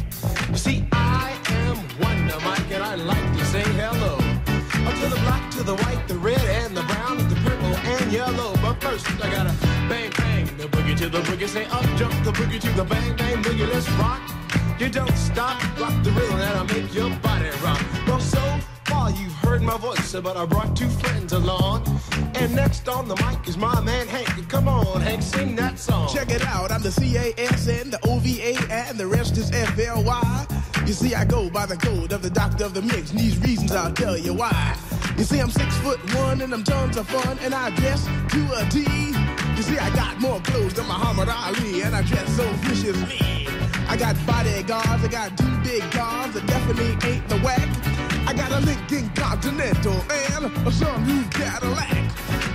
[0.50, 4.16] You see, I am Wonder Mike, and I like to say hello.
[4.88, 8.12] Up to the black, to the white, the red, and the brown, the purple, and
[8.12, 8.54] yellow.
[8.62, 9.54] But first, I gotta
[9.90, 11.48] bang, bang, the boogie to the boogie.
[11.48, 13.68] Say up, jump the boogie to the bang, bang, boogie.
[13.68, 14.39] Let's rock.
[14.80, 17.82] You don't stop, rock the rhythm that'll make your body rock.
[18.08, 18.42] Well, so
[18.86, 21.86] far you've heard my voice, but I brought two friends along.
[22.36, 24.48] And next on the mic is my man Hank.
[24.50, 26.08] Come on, Hank, sing that song.
[26.14, 30.48] Check it out, I'm the CAS and the OVA and the rest is FLY.
[30.86, 33.38] You see, I go by the code of the doctor of the mix, and these
[33.40, 34.78] reasons I'll tell you why.
[35.18, 38.42] You see, I'm six foot one and I'm tons of fun, and I dress to
[38.56, 38.80] a T.
[39.58, 43.59] You see, I got more clothes than Muhammad Ali, and I dress so viciously.
[43.90, 48.19] I got bodyguards, I got two big cars I definitely ain't the whack.
[48.30, 52.12] I got a Lincoln Continental and a sunroof Cadillac.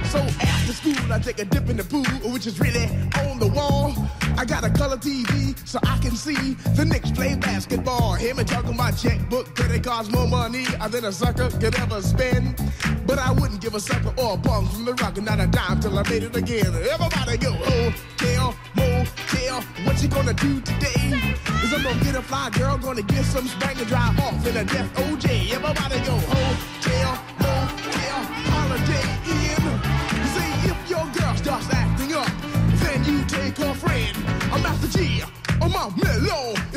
[0.07, 2.85] So after school, I take a dip in the pool, which is really
[3.19, 3.93] on the wall.
[4.39, 8.15] I got a color TV so I can see the Knicks play basketball.
[8.15, 12.01] Hear me talking about checkbook, credit it costs more money than a sucker could ever
[12.03, 12.55] spend.
[13.05, 15.49] But I wouldn't give a sucker or a bum from the rock and not a
[15.49, 16.67] dime till I made it again.
[16.67, 21.35] Everybody go, hotel, motel, what you gonna do today?
[21.65, 24.57] Is I'm gonna get a fly girl, gonna get some spring and drive off in
[24.57, 25.53] a death OJ.
[25.67, 27.15] Everybody go, hotel,
[28.53, 29.65] holiday in.
[30.35, 32.29] See if your girl starts acting up,
[32.81, 34.15] then you take friend.
[34.53, 35.23] I'm Master G.
[35.61, 36.55] My mellow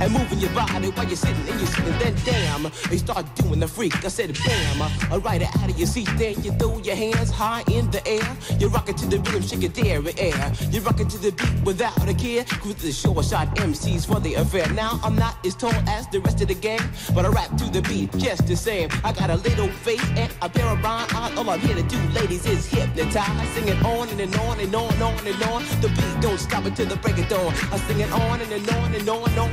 [0.00, 1.98] and moving your body while you're sitting and you're sitting.
[1.98, 4.04] Then damn, you start doing the freak.
[4.04, 6.08] I said bam, I ride it out of your seat.
[6.16, 8.36] Then you throw your hands high in the air.
[8.58, 10.52] You rock it to the rhythm, shake it there air.
[10.70, 12.44] You're rocking to the beat without a care.
[12.44, 14.68] Cruise the short shot MCs for the affair.
[14.72, 16.80] Now I'm not as tall as the rest of the gang,
[17.14, 18.88] but I rap to the beat just the same.
[19.04, 21.36] I got a little face and a pair of rhyme eyes.
[21.36, 23.48] All I'm here to do, ladies, is hypnotize.
[23.54, 25.62] Sing it on and, and on and on and on and on.
[25.80, 27.52] The beat don't stop until the break of dawn.
[27.72, 29.49] I sing it on and, and on and on and on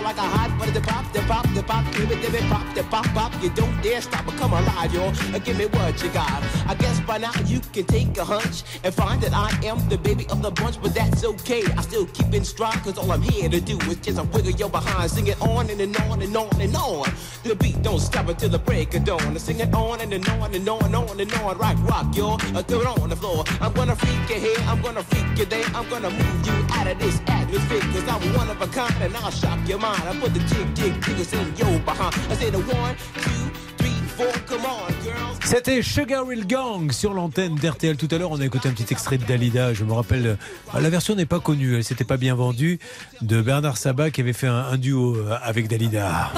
[0.00, 0.72] on like a hot butter.
[0.72, 3.32] The pop, the pop, the pop, give it, give it, pop, the pop, pop.
[3.42, 5.12] You don't dare stop or come alive, yo.
[5.34, 6.42] Uh, Give me what you got.
[6.68, 9.98] I guess by now you can take a hunch and find that I am the
[9.98, 11.62] baby of the bunch, but that's okay.
[11.76, 14.52] I still keep in stride, cause all I'm here to do is just a wiggle
[14.52, 15.10] your behind.
[15.10, 17.08] Sing it on and, and on and on and on.
[17.42, 19.20] The beat don't stop until the break of dawn.
[19.20, 21.58] I sing it on and, and on and on and on and on.
[21.58, 22.34] Rock, rock, yo.
[22.54, 23.44] Uh, throw it on the floor.
[23.60, 25.66] I'm gonna freak you here, I'm gonna freak you there.
[25.74, 29.16] I'm gonna move you out of this atmosphere, cause I'm one of a kind and
[29.16, 30.02] I'll shock your mind.
[30.08, 32.14] I put the jig, jig, jiggers in your behind.
[32.30, 35.38] I say the one, two, three, four, come on, girls.
[35.44, 37.96] C'était Sugar Will Gang sur l'antenne d'RTL.
[37.96, 39.74] Tout à l'heure, on a écouté un petit extrait de Dalida.
[39.74, 42.78] Je me rappelle, euh, la version n'est pas connue, elle s'était pas bien vendue,
[43.22, 46.30] de Bernard Sabat qui avait fait un, un duo euh, avec Dalida.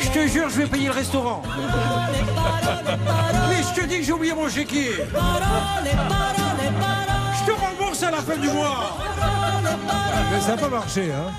[0.00, 1.42] Je te jure, je vais payer le restaurant.
[3.48, 4.90] Mais je te dis que j'ai oublié mon chéquier.
[7.46, 8.96] Je te rembourse à la fin du mois.
[10.32, 11.30] Mais ça n'a pas marché, hein.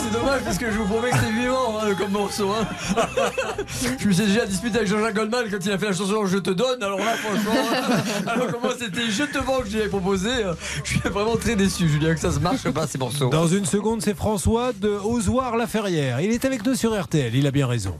[0.00, 2.50] C'est dommage parce que je vous promets que c'est vivant hein, comme morceau.
[2.52, 2.66] hein.
[3.98, 6.38] je me suis déjà disputé avec Jean-Jacques Goldman quand il a fait la chanson Je
[6.38, 6.82] te donne.
[6.82, 7.52] Alors là, franchement,
[8.26, 10.30] alors que moi c'était Je te vends que j'avais proposé.
[10.84, 13.28] Je suis vraiment très déçu, Julien, que ça se marche pas ces morceaux.
[13.28, 16.20] Dans une seconde, c'est François de Ozoir La Ferrière.
[16.20, 17.96] Il est avec nous sur RTL, il a bien raison.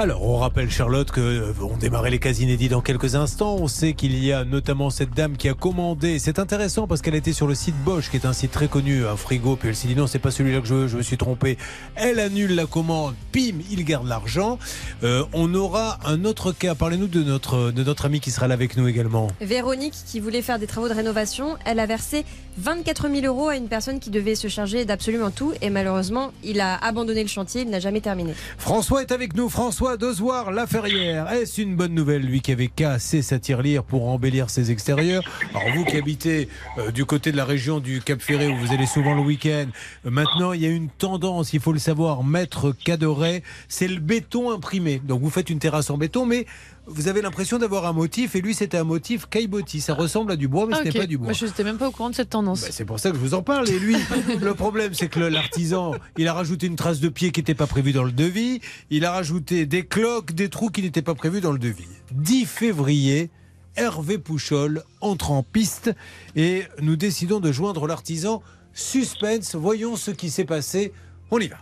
[0.00, 3.56] Alors, on rappelle Charlotte que euh, on démarrer les cas inédits dans quelques instants.
[3.58, 6.20] On sait qu'il y a notamment cette dame qui a commandé.
[6.20, 9.04] C'est intéressant parce qu'elle était sur le site Bosch, qui est un site très connu,
[9.04, 9.56] un frigo.
[9.56, 11.58] Puis elle s'est dit non, c'est pas celui-là que je veux, je me suis trompé.
[11.96, 13.16] Elle annule la commande.
[13.32, 14.60] Pim, il garde l'argent.
[15.02, 16.76] Euh, on aura un autre cas.
[16.76, 19.26] Parlez-nous de notre de notre ami qui sera là avec nous également.
[19.40, 22.24] Véronique, qui voulait faire des travaux de rénovation, elle a versé
[22.58, 25.54] 24 000 euros à une personne qui devait se charger d'absolument tout.
[25.60, 28.34] Et malheureusement, il a abandonné le chantier, il n'a jamais terminé.
[28.58, 29.48] François est avec nous.
[29.48, 31.32] François Dozoir La Ferrière.
[31.32, 35.22] Est-ce une bonne nouvelle, lui qui avait cassé sa tirelire pour embellir ses extérieurs
[35.54, 36.48] Alors, vous qui habitez
[36.78, 39.66] euh, du côté de la région du Cap Ferré, où vous allez souvent le week-end,
[40.06, 44.00] euh, maintenant, il y a une tendance, il faut le savoir, maître Cadoret, c'est le
[44.00, 45.00] béton imprimé.
[45.04, 46.46] Donc, vous faites une terrasse en béton, mais
[46.88, 49.80] vous avez l'impression d'avoir un motif, et lui, c'était un motif caillebotis.
[49.80, 50.94] Ça ressemble à du bois, mais Ah, ce ok.
[50.94, 51.26] n'est pas du bois.
[51.26, 52.62] Moi, je n'étais même pas au courant de cette tendance.
[52.62, 53.68] Bah, c'est pour ça que je vous en parle.
[53.68, 53.96] Et lui,
[54.40, 57.66] le problème, c'est que l'artisan, il a rajouté une trace de pied qui n'était pas
[57.66, 58.60] prévue dans le devis.
[58.90, 61.84] Il a rajouté des cloques, des trous qui n'étaient pas prévus dans le devis.
[62.12, 63.30] 10 février,
[63.76, 65.92] Hervé Pouchol entre en piste
[66.36, 68.42] et nous décidons de joindre l'artisan.
[68.72, 70.92] Suspense, voyons ce qui s'est passé.
[71.30, 71.56] On y va.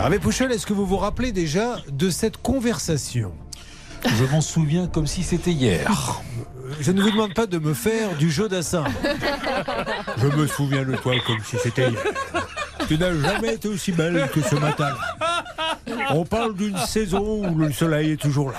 [0.00, 3.32] Hervé Pouchol, est-ce que vous vous rappelez déjà de cette conversation?
[4.02, 6.22] Je m'en souviens comme si c'était hier.
[6.80, 8.84] Je ne vous demande pas de me faire du jeu d'assin.
[10.16, 12.02] Je me souviens de toi comme si c'était hier.
[12.90, 14.88] Tu n'as jamais été aussi belle que ce matin.
[16.12, 18.58] On parle d'une saison où le soleil est toujours là.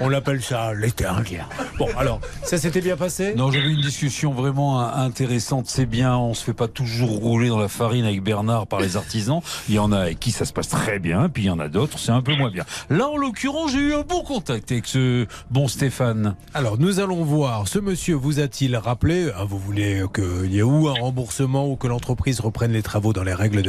[0.00, 1.46] On l'appelle ça l'été indien.
[1.78, 3.34] Bon, alors, ça s'était bien passé?
[3.36, 5.66] Non, j'avais une discussion vraiment intéressante.
[5.68, 8.96] C'est bien, on se fait pas toujours rouler dans la farine avec Bernard par les
[8.96, 9.40] artisans.
[9.68, 11.60] Il y en a avec qui ça se passe très bien, puis il y en
[11.60, 12.64] a d'autres, c'est un peu moins bien.
[12.90, 16.34] Là, en l'occurrence, j'ai eu un bon contact avec ce bon Stéphane.
[16.52, 17.68] Alors, nous allons voir.
[17.68, 19.30] Ce monsieur vous a-t-il rappelé?
[19.36, 23.12] Ah, Vous voulez qu'il y ait ou un remboursement ou que l'entreprise reprenne les travaux
[23.12, 23.67] dans les règles de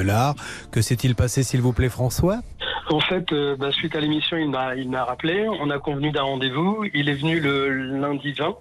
[0.72, 2.40] Que s'est-il passé, s'il vous plaît, François?
[2.90, 5.48] En fait, euh, bah, suite à l'émission, il m'a, rappelé.
[5.48, 6.86] On a convenu d'un rendez-vous.
[6.94, 7.70] Il est venu le
[8.00, 8.56] lundi 20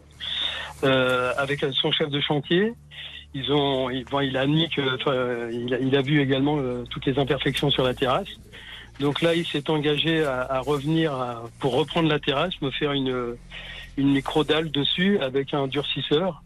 [0.84, 2.74] euh, avec son chef de chantier.
[3.34, 7.94] Ils ont, il a admis que, a, vu également euh, toutes les imperfections sur la
[7.94, 8.28] terrasse.
[9.00, 11.12] Donc là, il s'est engagé à, revenir
[11.60, 13.36] pour reprendre la terrasse, me faire une,
[13.96, 16.42] une micro-dalle dessus avec un durcisseur.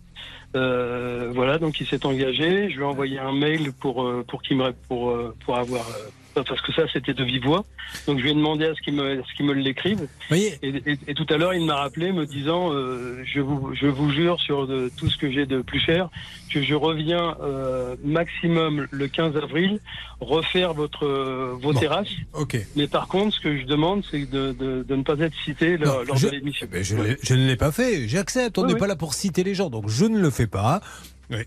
[0.54, 2.70] Euh, voilà, donc il s'est engagé.
[2.70, 5.86] Je lui ai envoyé un mail pour euh, pour qu'il me pour euh, pour avoir
[6.34, 7.64] parce que ça c'était de vive voix.
[8.06, 10.06] Donc je lui ai demandé à ce qu'il me ce qu'il me l'écrive.
[10.30, 13.86] Et, et- et tout à l'heure il m'a rappelé me disant euh, je vous je
[13.86, 16.08] vous jure sur de, tout ce que j'ai de plus cher
[16.52, 19.80] que je reviens euh, maximum le 15 avril
[20.20, 22.08] refaire votre euh, vos terrasses.
[22.34, 22.56] Ok.
[22.76, 25.76] Mais par contre ce que je demande c'est de, de, de ne pas être cité
[25.76, 26.66] lors, Non, lors je- de l'émission.
[26.70, 28.58] Eh ben, je, ne l'ai pas fait, j'accepte.
[28.58, 28.80] On Oui, n'est oui.
[28.80, 30.80] pas là pour citer les gens, donc je ne le fais pas.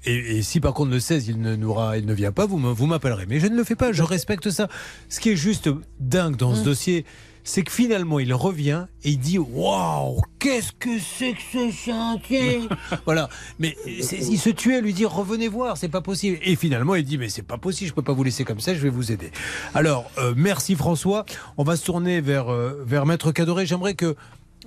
[0.06, 2.45] Et, et si par contre le 16 il ne, nous ra- il ne vient pas,
[2.45, 2.57] vous
[2.88, 3.26] m'appellerez.
[3.28, 4.68] Mais je ne le fais pas, je respecte ça.
[5.10, 6.64] Ce qui est juste dingue dans ce Mm.
[6.64, 7.06] dossier,
[7.48, 12.62] c'est que finalement, il revient et il dit Waouh, qu'est-ce que c'est que ce chantier
[13.06, 13.30] Voilà.
[13.60, 14.03] Mais il
[14.40, 16.40] se tuait à lui dire Revenez voir, c'est pas possible.
[16.41, 18.74] Et finalement, il dit Mais c'est pas possible, je peux pas vous laisser comme ça,
[18.74, 19.30] je vais vous aider.
[19.76, 21.24] Alors, euh, merci François.
[21.57, 23.68] On va se tourner vers, euh, vers Maître Cadoré.
[23.68, 24.16] J'aimerais que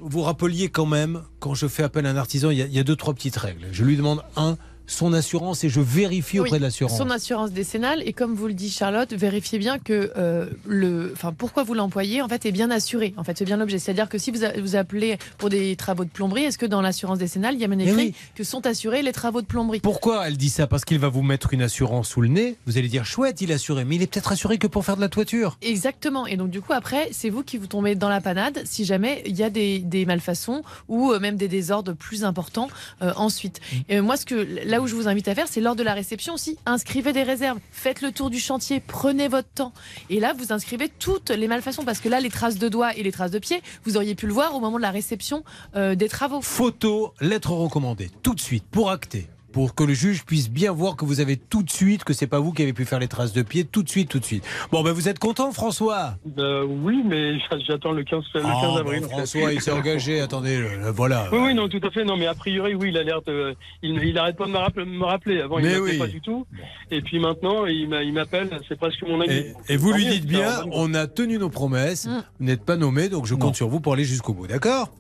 [0.00, 2.72] vous rappeliez quand même, quand je fais appel à un artisan, il y, a, il
[2.72, 3.66] y a deux, trois petites règles.
[3.72, 4.56] Je lui demande un,
[4.88, 6.98] son assurance et je vérifie auprès Oui, de l'assurance.
[6.98, 11.32] Son assurance décennale et comme vous le dit Charlotte, vérifiez bien que euh, le, enfin
[11.32, 13.14] pourquoi vous l'employez en fait est bien assuré.
[13.16, 13.78] En fait, c'est bien l'objet.
[13.78, 16.80] C'est-à-dire que si vous a- vous appelez pour des travaux de plomberie, est-ce que dans
[16.80, 18.14] l'assurance décennale il y a bien Mais écrit oui.
[18.34, 19.80] que sont assurés les travaux de plomberie?
[19.80, 20.66] Pourquoi elle dit ça?
[20.66, 22.56] Parce qu'il va vous mettre une assurance sous le nez.
[22.66, 24.96] Vous allez dire chouette, il est assuré, mais il est peut-être assuré que pour faire
[24.96, 25.58] de la toiture.
[25.62, 26.26] Exactement.
[26.26, 29.22] Et donc, du coup, après, c'est vous qui vous tombez dans la panade si jamais
[29.26, 32.68] il y a des, des malfaçons ou euh, même des désordres plus importants
[33.02, 33.60] euh, ensuite.
[33.90, 35.82] Et euh, moi, ce que, là où je vous invite à faire, c'est lors de
[35.82, 36.58] la réception aussi.
[36.66, 37.58] Inscrivez des réserves.
[37.72, 38.80] Faites le tour du chantier.
[38.80, 39.72] Prenez votre temps.
[40.10, 43.02] Et là, vous inscrivez toutes les malfaçons parce que là, les traces de doigts et
[43.02, 45.44] les traces de pieds, vous auriez pu le voir au moment de la réception
[45.76, 46.40] euh, des travaux.
[46.40, 49.28] Photo, lettre recommandée, tout de suite, pour acter.
[49.52, 52.26] Pour que le juge puisse bien voir que vous avez tout de suite, que c'est
[52.26, 54.24] pas vous qui avez pu faire les traces de pied, tout de suite, tout de
[54.24, 54.44] suite.
[54.70, 56.16] Bon, ben vous êtes content, François?
[56.38, 59.02] Euh, oui, mais j'attends le 15, le 15 Ah, avril.
[59.04, 61.28] François, il s'est engagé, attendez, le- le- voilà.
[61.32, 62.04] Oui, oui, non, tout à fait.
[62.04, 63.56] Non, mais a priori, oui, il a l'air de.
[63.82, 64.84] Il, il arrête pas de me rappeler.
[64.84, 65.40] Me rappeler.
[65.40, 65.98] Avant, Mais il m'appelait oui.
[65.98, 66.46] pas du tout.
[66.90, 68.50] Et puis maintenant, il m'a- il m'appelle.
[68.68, 69.32] C'est presque mon ami.
[69.32, 72.22] Et, et vous lui Tant mieux, dites bien, on a tenu nos promesses, Mm.
[72.38, 74.90] vous n'êtes pas nommé, donc je compte sur vous pour aller jusqu'au bout, d'accord?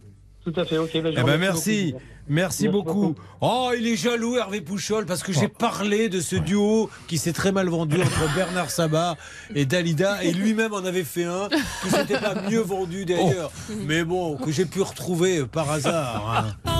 [0.52, 0.90] Tout à fait, ok.
[0.94, 2.04] je Eh ben merci, beaucoup.
[2.28, 3.14] merci beaucoup.
[3.40, 7.32] Oh, il est jaloux Hervé Pouchol parce que j'ai parlé de ce duo qui s'est
[7.32, 9.16] très mal vendu entre Bernard Sabat
[9.54, 11.48] et Dalida et lui-même en avait fait un
[11.82, 13.50] qui s'était pas mieux vendu d'ailleurs,
[13.84, 16.46] mais bon que j'ai pu retrouver par hasard.
[16.64, 16.70] hein.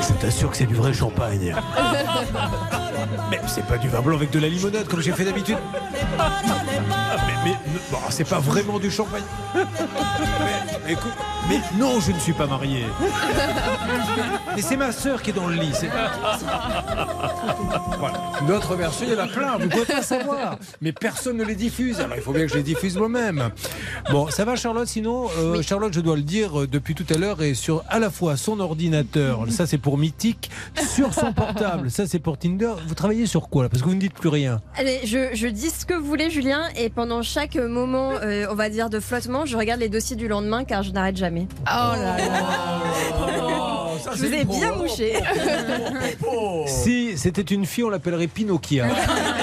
[0.00, 1.54] Je t'assure que c'est du vrai champagne.
[3.30, 5.56] Mais c'est pas du vin blanc avec de la limonade comme j'ai fait d'habitude.
[6.18, 7.56] Mais, mais
[7.90, 9.22] bon, c'est pas vraiment du champagne.
[9.54, 11.12] Mais, écoute,
[11.48, 12.84] mais non, je ne suis pas marié.
[14.54, 15.70] Mais c'est ma sœur qui est dans le lit.
[15.72, 15.88] c'est-
[17.98, 18.20] Voilà.
[18.46, 20.56] Notre version, il y en a plein, vous pouvez pas savoir.
[20.80, 21.98] Mais personne ne les diffuse.
[22.00, 23.50] Alors il faut bien que je les diffuse moi-même.
[24.10, 27.16] Bon, ça va Charlotte Sinon, euh, Charlotte, je dois le dire euh, depuis tout à
[27.18, 30.50] l'heure, est sur à la fois son ordinateur, ça c'est pour Mythique,
[30.94, 32.72] sur son portable, ça c'est pour Tinder.
[32.86, 33.68] Vous travaillez sur quoi là?
[33.68, 34.60] Parce que vous ne dites plus rien.
[34.76, 38.54] Allez, je, je dis ce que vous voulez, Julien, et pendant chaque moment, euh, on
[38.54, 41.46] va dire, de flottement, je regarde les dossiers du lendemain car je n'arrête jamais.
[41.62, 42.16] Oh là
[44.00, 45.14] ça, je vous ai bien mouché.
[46.66, 48.86] Si c'était une fille, on l'appellerait Pinocchia.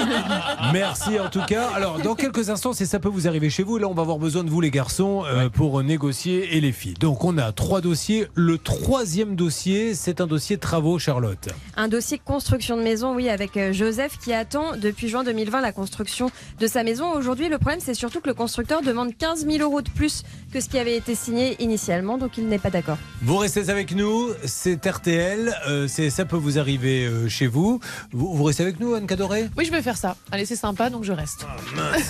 [0.74, 1.70] Merci en tout cas.
[1.76, 3.78] Alors, dans quelques instants, c'est ça peut vous arriver chez vous.
[3.78, 6.96] Là, on va avoir besoin de vous, les garçons, euh, pour négocier et les filles.
[7.00, 8.28] Donc, on a trois dossiers.
[8.34, 11.50] Le troisième dossier, c'est un dossier travaux, Charlotte.
[11.76, 15.72] Un dossier construction de maison, oui, avec euh, Joseph qui attend depuis juin 2020 la
[15.72, 17.12] construction de sa maison.
[17.14, 20.24] Aujourd'hui, le problème, c'est surtout que le constructeur demande 15 000 euros de plus
[20.54, 22.98] que ce qui avait été signé initialement, donc il n'est pas d'accord.
[23.22, 27.80] Vous restez avec nous, c'est RTL, euh, c'est ça peut vous arriver euh, chez vous.
[28.12, 28.34] vous.
[28.36, 29.50] vous restez avec nous, Anne Cadoré?
[29.58, 30.16] Oui, je vais faire ça.
[30.32, 31.46] Allez, c'est sympa, donc je reste.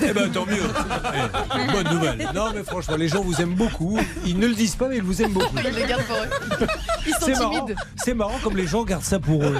[0.07, 0.55] Eh ben tant mieux.
[1.13, 2.29] Eh, bonne nouvelle.
[2.33, 3.99] Non mais franchement, les gens vous aiment beaucoup.
[4.25, 5.55] Ils ne le disent pas, mais ils vous aiment beaucoup.
[5.57, 6.67] Ils les gardent pour eux.
[7.05, 7.75] Ils sont C'est marrant, timides.
[8.03, 9.55] c'est marrant comme les gens gardent ça pour eux.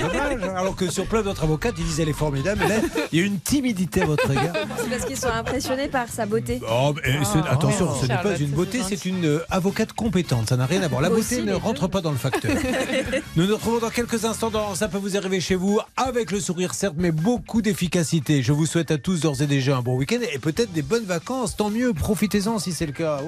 [0.00, 0.54] Dommage, hein.
[0.56, 2.60] alors que sur plein d'autres avocats, ils disent elle est formidable.
[2.62, 2.80] Mais là,
[3.12, 4.52] il y a une timidité à votre égard.
[4.78, 6.60] C'est parce qu'ils sont impressionnés par sa beauté.
[6.68, 10.48] Oh, mais ce- attention, ce n'est pas une beauté, c'est une euh, avocate compétente.
[10.48, 11.00] Ça n'a rien à voir.
[11.02, 12.56] La Aussi, beauté ne rentre pas dans le facteur.
[13.36, 16.40] Nous nous retrouvons dans quelques instants dans Ça peut vous arriver chez vous, avec le
[16.40, 18.42] sourire certes, mais beaucoup d'efficacité.
[18.42, 21.04] Je vous souhaite à tous d'ores et déjà un bon week-end et peut-être des bonnes
[21.04, 21.56] vacances.
[21.56, 23.20] Tant mieux, profitez-en si c'est le cas.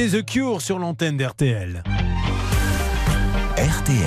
[0.00, 1.82] C'était The Cure sur l'antenne d'RTL.
[3.58, 3.98] RTL.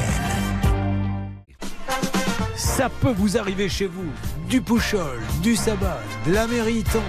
[2.55, 4.09] Ça peut vous arriver chez vous.
[4.49, 7.03] Du Pouchol, du Sabbat, de la Mériton,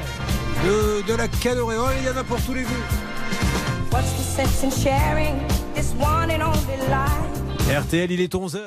[0.67, 1.77] de, de la Cadoré.
[1.79, 2.69] Oh, il y en a pour tous les goûts.
[7.71, 8.59] RTL, il est 11h.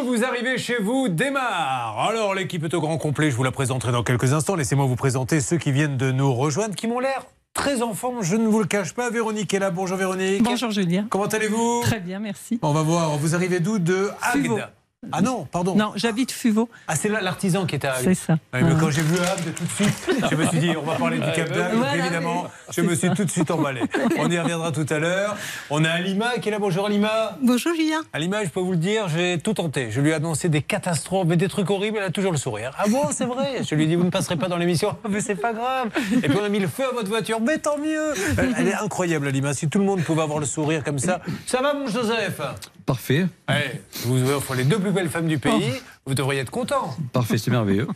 [0.00, 3.50] Peut vous arriver chez vous, démarre Alors l'équipe est au grand complet, je vous la
[3.50, 4.54] présenterai dans quelques instants.
[4.54, 8.22] Laissez-moi vous présenter ceux qui viennent de nous rejoindre, qui m'ont l'air très en forme,
[8.22, 9.10] je ne vous le cache pas.
[9.10, 10.42] Véronique est là, bonjour Véronique.
[10.42, 11.06] Bonjour Julien.
[11.10, 11.80] Comment allez-vous?
[11.82, 12.60] Très bien, merci.
[12.62, 13.78] On va voir, vous arrivez d'où?
[13.78, 14.10] De.
[14.22, 14.68] Agde.
[15.12, 15.76] Ah non, pardon.
[15.76, 16.68] Non, j'habite Fuveau.
[16.88, 18.02] Ah, c'est là l'artisan qui est à Agde.
[18.04, 18.32] C'est ça.
[18.52, 18.78] Ouais, mais Ah.
[18.80, 21.22] quand j'ai vu Agde tout de suite, je me suis dit, on va parler du
[21.32, 23.82] Cap d'Agde, donc Voilà, évidemment, mais- je me suis tout de suite emballé.
[24.18, 25.36] On y reviendra tout à l'heure.
[25.70, 27.38] On a Alima qui est là, bonjour Alima.
[27.40, 28.00] Bonjour Julien.
[28.12, 29.92] Alima, je peux vous le dire, j'ai tout tenté.
[29.92, 32.72] Je lui ai annoncé des catastrophes, mais des trucs horribles, elle a toujours le sourire.
[32.76, 33.62] Ah bon, c'est vrai?
[33.62, 34.96] Je lui ai dit, vous ne passerez pas dans l'émission.
[35.04, 35.90] Ah, Mais c'est pas grave.
[36.12, 38.14] Et puis on a mis le feu à votre voiture, mais tant mieux.
[38.36, 39.54] Elle, elle est incroyable, Alima.
[39.54, 41.20] Si tout le monde pouvait avoir le sourire comme ça.
[41.46, 42.40] Ça va, mon Joseph?
[42.88, 45.74] Parfait, Ouais, je vous offre les deux plus belles femmes du pays.
[46.06, 46.96] Vous devriez être content.
[47.12, 47.86] parfait, c'est merveilleux.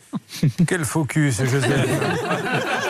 [0.69, 1.89] Quel focus, Joseph.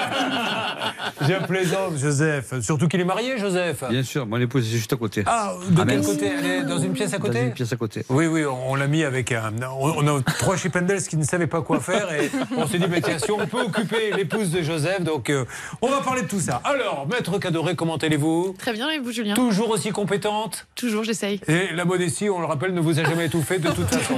[1.21, 2.61] Je plaisante, Joseph.
[2.61, 3.85] Surtout qu'il est marié, Joseph.
[3.89, 5.23] Bien sûr, mon épouse est juste à côté.
[5.27, 6.07] Ah, de quel mince.
[6.07, 8.05] côté Elle est dans une pièce à côté Dans une pièce à côté.
[8.09, 9.53] Oui, oui, on, on l'a mis avec un.
[9.79, 12.87] On, on a trois Chippendales qui ne savaient pas quoi faire et on s'est dit,
[12.89, 15.45] mais tiens, si on peut occuper l'épouse de Joseph, donc euh,
[15.81, 16.61] on va parler de tout ça.
[16.65, 18.55] Alors, Maître Cadoré, comment allez-vous?
[18.59, 19.35] Très bien, et vous, Julien?
[19.35, 20.67] Toujours aussi compétente?
[20.75, 21.41] Toujours, j'essaye.
[21.49, 24.17] Et la modestie, on le rappelle, ne vous a jamais étouffé de toute façon.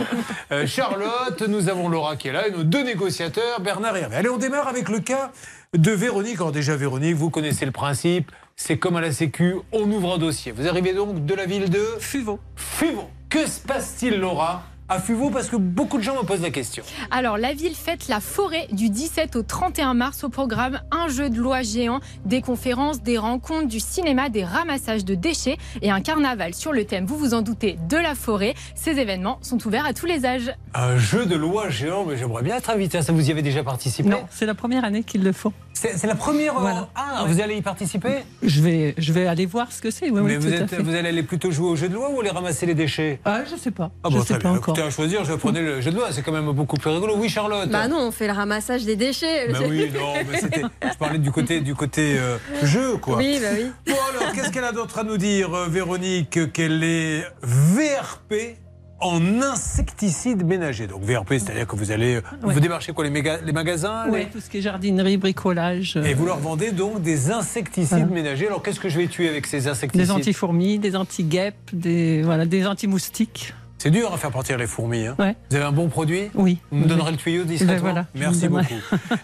[0.52, 4.16] Euh, Charlotte, nous avons Laura qui est là et nos deux négociateurs, Bernard et Hervé.
[4.16, 5.30] Allez, on démarre avec le cas
[5.76, 6.36] de Véronique.
[6.36, 8.30] Alors déjà, Véronique, vous connaissez le principe.
[8.56, 10.52] C'est comme à la Sécu, on ouvre un dossier.
[10.52, 12.38] Vous arrivez donc de la ville de Fuveau.
[12.54, 13.08] Fuveau.
[13.28, 16.84] Que se passe-t-il, Laura, à Fuveau Parce que beaucoup de gens me posent la question.
[17.10, 21.30] Alors, la ville fête la forêt du 17 au 31 mars au programme Un jeu
[21.30, 26.00] de loi géant, des conférences, des rencontres, du cinéma, des ramassages de déchets et un
[26.00, 28.54] carnaval sur le thème, vous vous en doutez, de la forêt.
[28.74, 30.52] Ces événements sont ouverts à tous les âges.
[30.74, 33.12] Un jeu de loi géant, mais j'aimerais bien être invité à ça.
[33.12, 35.52] Vous y avez déjà participé Non, c'est la première année qu'ils le font.
[35.72, 36.56] C'est la première.
[36.56, 36.88] euh, Voilà.
[36.94, 37.32] Ah, Ouais.
[37.32, 40.06] vous allez y participer Je vais, je vais aller voir ce que c'est.
[40.10, 42.30] Oui, Mais oui, vous, êtes- allez aller plutôt jouer au jeu de loi ou aller
[42.30, 43.20] ramasser les déchets?
[43.24, 43.90] Ah, je sais pas.
[44.02, 44.58] Ah je bon, sais très pas bien.
[44.58, 44.73] encore.
[44.74, 46.08] Écoutez, à choisir, je prenais le jeu de loi.
[46.10, 47.14] C'est quand même beaucoup plus rigolo.
[47.16, 49.48] Oui, Charlotte Bah non, on fait le ramassage des déchets.
[49.52, 50.62] Bah oui, non, mais c'était.
[50.82, 53.16] Je parlais du côté, du côté euh, jeu, quoi.
[53.18, 53.66] Oui, bah oui.
[53.86, 58.56] Bon, alors, qu'est-ce qu'elle a d'autre à nous dire, euh, Véronique Qu'elle est VRP
[59.00, 60.86] en insecticide ménager?
[60.86, 62.16] Donc, VRP, c'est-à-dire que vous allez.
[62.16, 62.22] Ouais.
[62.54, 65.96] Vous démarchez quoi Les, méga- les magasins Oui, les- tout ce qui est jardinerie, bricolage.
[65.96, 68.06] Et euh, vous leur vendez donc des insecticides Voilà.
[68.06, 68.46] ménagers.
[68.46, 70.06] Alors, qu'est-ce que je vais tuer avec ces insecticides?
[70.06, 73.52] Des anti-fourmis, des anti-guêpes, des, voilà, des anti-moustiques.
[73.84, 75.04] C'est dur à faire partir les fourmis.
[75.06, 75.14] Hein.
[75.18, 75.36] Ouais.
[75.50, 76.56] Vous avez un bon produit Oui.
[76.70, 78.64] Vous me donnerez le tuyau discrètement voilà, Merci beaucoup.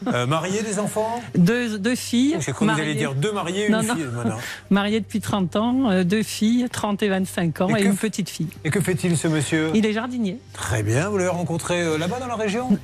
[0.08, 2.36] Euh, marié des enfants Deux, deux filles.
[2.58, 2.94] Vous mariées.
[2.94, 3.94] dire deux mariés une Non, non.
[3.94, 4.06] fille.
[4.12, 4.36] Voilà.
[4.70, 8.48] Mariées depuis 30 ans, euh, deux filles, 30 et 25 ans, Et une petite fille.
[8.66, 10.36] Et que fait-il ce monsieur Il est jardinier.
[10.52, 11.08] Très bien.
[11.08, 12.78] Vous l'avez rencontré euh, là-bas dans la région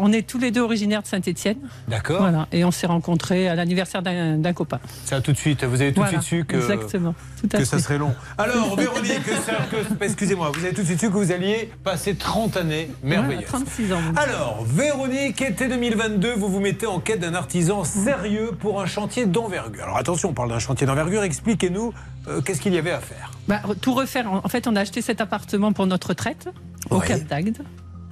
[0.00, 1.58] on est tous les deux originaires de Saint-Étienne.
[1.86, 2.22] D'accord.
[2.22, 2.48] Voilà.
[2.50, 4.80] Et on s'est rencontrés à l'anniversaire d'un copain.
[5.04, 5.62] Ça tout de suite.
[5.62, 7.14] Vous avez tout Voilà, de suite su que, Exactement.
[7.40, 7.64] Tout à que fait.
[7.64, 8.12] ça serait long.
[8.36, 9.20] Alors, Véronique,
[10.00, 13.44] excusez-moi, vous avez tout de suite su que vous alliez passer 30 années merveilleuses.
[13.50, 14.00] Voilà, 36 ans.
[14.16, 19.26] Alors, Véronique, été 2022, vous vous mettez en quête d'un artisan sérieux pour un chantier
[19.26, 19.84] d'envergure.
[19.84, 21.22] Alors attention, on parle d'un chantier d'envergure.
[21.22, 21.92] Expliquez-nous
[22.28, 23.32] euh, qu'est-ce qu'il y avait à faire.
[23.48, 24.32] Bah, tout refaire.
[24.32, 26.48] En fait, on a acheté cet appartement pour notre retraite
[26.88, 27.06] au Ouais.
[27.06, 27.58] Cap d'Agde.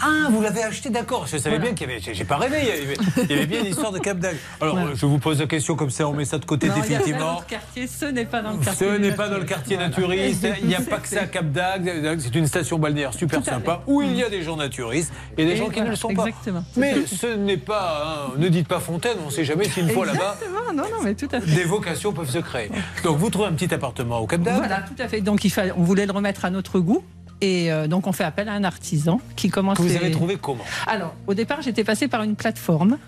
[0.00, 1.26] Ah, vous l'avez acheté, d'accord.
[1.26, 1.64] Je savais Voilà.
[1.64, 2.00] bien qu'il y avait.
[2.14, 2.58] j'ai- pas rêvé.
[2.62, 4.36] Il y avait, il y avait bien une histoire de Cap d'Agde.
[4.60, 7.34] Alors, je vous pose la question comme ça, on met ça de côté Non, définitivement.
[7.34, 8.98] notre quartier, ce n'est pas dans le Ce quartier.
[8.98, 12.20] n'est pas dans le quartier naturiste, il n'y a pas que ça à Cap d'Agde,
[12.20, 15.52] c'est une station balnéaire super sympa où il y a des gens naturistes et des
[15.52, 16.26] Et gens qui ne le sont pas.
[16.26, 16.64] exactement.
[16.76, 19.90] Mais ce n'est pas, hein, ne dites pas Fontaine, on ne sait jamais si une
[19.90, 20.36] fois là-bas,
[20.74, 21.50] non, non, mais tout à fait.
[21.54, 22.70] des vocations peuvent se créer.
[23.02, 25.20] Donc vous trouvez un petit appartement au Cap d'Agde Voilà, tout à fait.
[25.22, 27.02] Donc, il fallait, on voulait le remettre à notre goût.
[27.40, 29.76] Et euh, donc, on fait appel à un artisan qui commence.
[29.78, 32.98] que vous les- avez trouvé comment Alors, au départ, j'étais passée par une plateforme.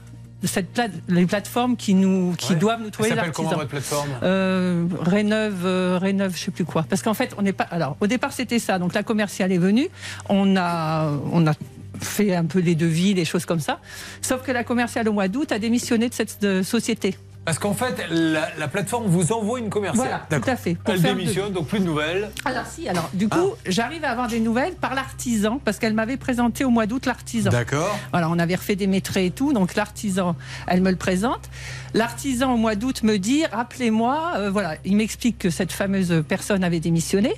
[0.45, 2.59] Cette plate- les plateformes qui, nous, qui Ouais.
[2.59, 3.59] doivent nous trouver s'appelle comment l'artisan.
[3.59, 4.09] votre plateforme?
[4.23, 6.87] Euh, Réneuve, euh, Réneuve, je sais plus quoi.
[6.89, 7.65] Parce qu'en fait, on n'est pas.
[7.65, 8.79] Alors, au départ, c'était ça.
[8.79, 9.89] Donc, la commerciale est venue.
[10.31, 11.53] On a, on a
[12.01, 13.81] fait un peu les devis, les choses comme ça.
[14.23, 17.17] Sauf que la commerciale au mois d'août a démissionné de cette de société.
[17.45, 20.21] Parce qu'en fait, la, la plateforme vous envoie une commerciale.
[20.29, 20.75] Voilà, tout à fait.
[20.75, 22.31] Pour Elle démissionne, donc plus de nouvelles.
[22.45, 26.19] Alors si, alors du coup, j'arrive à avoir des nouvelles par l'artisan parce qu'elle m'avait
[26.19, 27.51] présenté au mois d'août l'artisan.
[27.51, 27.99] D'accord.
[28.13, 30.37] Voilà, on avait refait des métrés et tout, donc l'artisan,
[30.67, 31.49] elle me le présente.
[31.95, 36.63] L'artisan au mois d'août me dit, rappelez-moi, euh, voilà, il m'explique que cette fameuse personne
[36.63, 37.35] avait démissionné.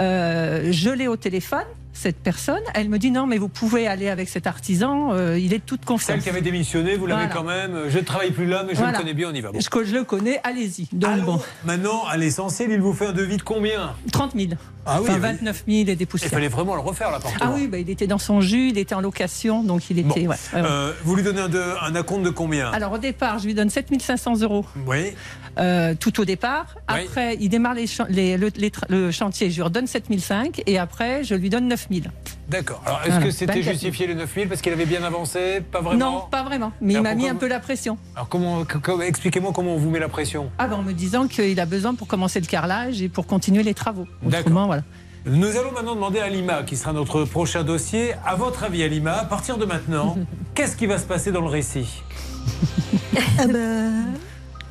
[0.00, 1.66] Euh, je l'ai au téléphone.
[1.92, 2.62] Cette personne.
[2.74, 5.64] Elle me dit non, mais vous pouvez aller avec cet artisan, euh, il est de
[5.64, 6.06] toute confiance.
[6.16, 7.34] Celle qui avait démissionné, vous l'avez Voilà.
[7.34, 7.88] quand même.
[7.88, 8.92] Je ne travaille plus là, mais je Voilà.
[8.92, 9.52] le connais bien, on y va.
[9.52, 9.58] Bon.
[9.60, 10.88] Je, je le connais, allez-y.
[10.92, 13.94] Donc bon, Maintenant, à l'essentiel, il vous fait un devis de combien?
[14.12, 14.52] 30 000.
[14.84, 16.30] Ah oui, enfin, mais- 29 000 et des Il poussières.
[16.30, 17.52] fallait vraiment le refaire, l'appartement.
[17.52, 20.26] Ah oui, bah, il était dans son jus, il était en location, donc il était.
[20.26, 20.36] ouais, ouais.
[20.54, 22.70] Euh, vous lui donnez un, de- un acompte de combien?
[22.72, 24.64] Alors au départ, je lui donne 7500 euros.
[24.86, 25.12] Oui.
[25.58, 26.66] Euh, tout au départ.
[26.76, 27.00] Oui.
[27.04, 30.78] Après, il démarre les les- le, les tra- le chantier, je lui redonne 7005 et
[30.78, 32.10] après, je lui donne 9000.
[32.48, 32.82] D'accord.
[32.86, 33.72] Alors, est-ce Voilà, que c'était 24 000.
[33.74, 35.60] justifié les 9000 parce qu'il avait bien avancé?
[35.60, 36.12] Pas vraiment?
[36.12, 36.72] Non, pas vraiment.
[36.80, 37.98] Mais il m'a mis un peu la pression.
[38.16, 38.64] Alors, comment,
[39.02, 40.50] expliquez-moi comment on vous met la pression.
[40.58, 43.62] Ah ben, en me disant qu'il a besoin pour commencer le carrelage et pour continuer
[43.62, 44.06] les travaux.
[44.22, 44.40] D'accord.
[44.46, 44.82] Autrement, voilà.
[45.26, 48.14] Nous allons maintenant demander à Lima, qui sera notre prochain dossier.
[48.26, 50.16] À votre avis, Alima, à partir de maintenant,
[50.54, 52.02] qu'est-ce qui va se passer dans le récit?
[53.42, 54.06] Eh ben,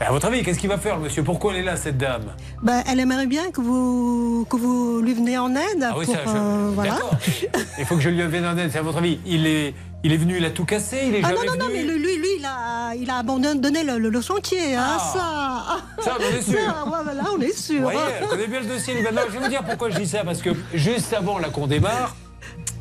[0.01, 1.21] Ben, À votre avis, qu'est-ce qu'il va faire, monsieur?
[1.23, 2.23] Pourquoi elle est là, cette dame?
[2.63, 6.13] Ben, elle aimerait bien que vous, que vous lui venez en aide Ah oui, ça,
[6.25, 6.97] je- euh, voilà.
[7.77, 8.71] Il faut que je lui vienne en aide.
[8.71, 11.21] C'est à votre avis, il est, il est venu, il a tout cassé, il est
[11.23, 14.09] Ah jamais non, non, non, mais lui, lui, il a, il a abandonné le, le-
[14.09, 15.77] le chantier, hein, Ah.
[15.99, 16.03] ça.
[16.03, 16.57] Ça, on est sûr.
[16.59, 17.75] Ça, voilà, on est sûr.
[17.75, 18.95] Vous voyez, connaît bien le dossier.
[19.03, 20.23] Non, je vais vous dire pourquoi je dis ça.
[20.23, 22.15] Parce que juste avant là qu'on démarre,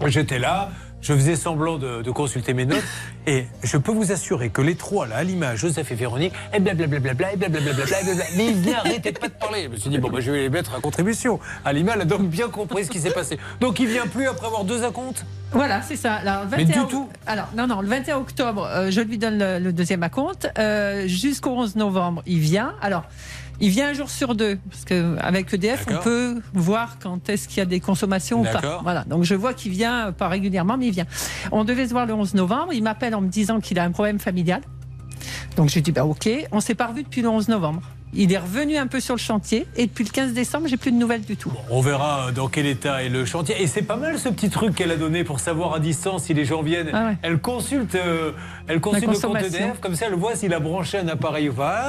[0.06, 0.70] j'étais là.
[1.02, 2.82] Je faisais semblant de, de consulter mes notes
[3.26, 6.98] et je peux vous assurer que les trois, là, Alima, Joseph et Véronique, et blablabla,
[6.98, 9.64] et blablabla, et blablabla, mais ils n'arrêtaient pas de parler.
[9.64, 11.40] Je me suis dit, bon, bah, je vais les mettre à contribution.
[11.64, 13.38] Alima, elle a donc bien compris ce qui s'est passé.
[13.60, 15.24] Donc il vient plus après avoir deux acomptes?
[15.52, 16.14] Voilà, c'est ça.
[16.14, 17.08] Alors, le Mais 21 du tout.
[17.26, 20.48] Alors, non, non, le 21 octobre, euh, je lui donne le, le deuxième acompte.
[20.58, 22.74] Euh, Jusqu'au 11 novembre, il vient.
[22.80, 23.04] Alors,
[23.60, 27.58] il vient un jour sur deux, parce qu'avec EDF, on peut voir quand est-ce qu'il
[27.58, 28.80] y a des consommations ou pas.
[28.82, 31.06] Voilà, donc je vois qu'il vient euh, pas régulièrement, mais il vient.
[31.52, 32.72] On devait se voir le 11 novembre.
[32.72, 34.62] Il m'appelle en me disant qu'il a un problème familial.
[35.56, 36.28] Donc, je lui dis, bah, OK.
[36.52, 37.82] On s'est pas revu depuis le 11 novembre.
[38.12, 40.90] Il est revenu un peu sur le chantier et depuis le 15 décembre, j'ai plus
[40.90, 41.52] de nouvelles du tout.
[41.70, 43.62] On verra euh, dans quel état est le chantier.
[43.62, 46.34] Et c'est pas mal ce petit truc qu'elle a donné pour savoir à distance si
[46.34, 46.90] les gens viennent.
[46.92, 47.18] Ah ouais.
[47.22, 48.32] Elle consulte, euh,
[48.70, 49.36] elle consulte le compte.
[49.42, 51.80] EDF, comme ça elle voit s'il a branché un appareil ou pas.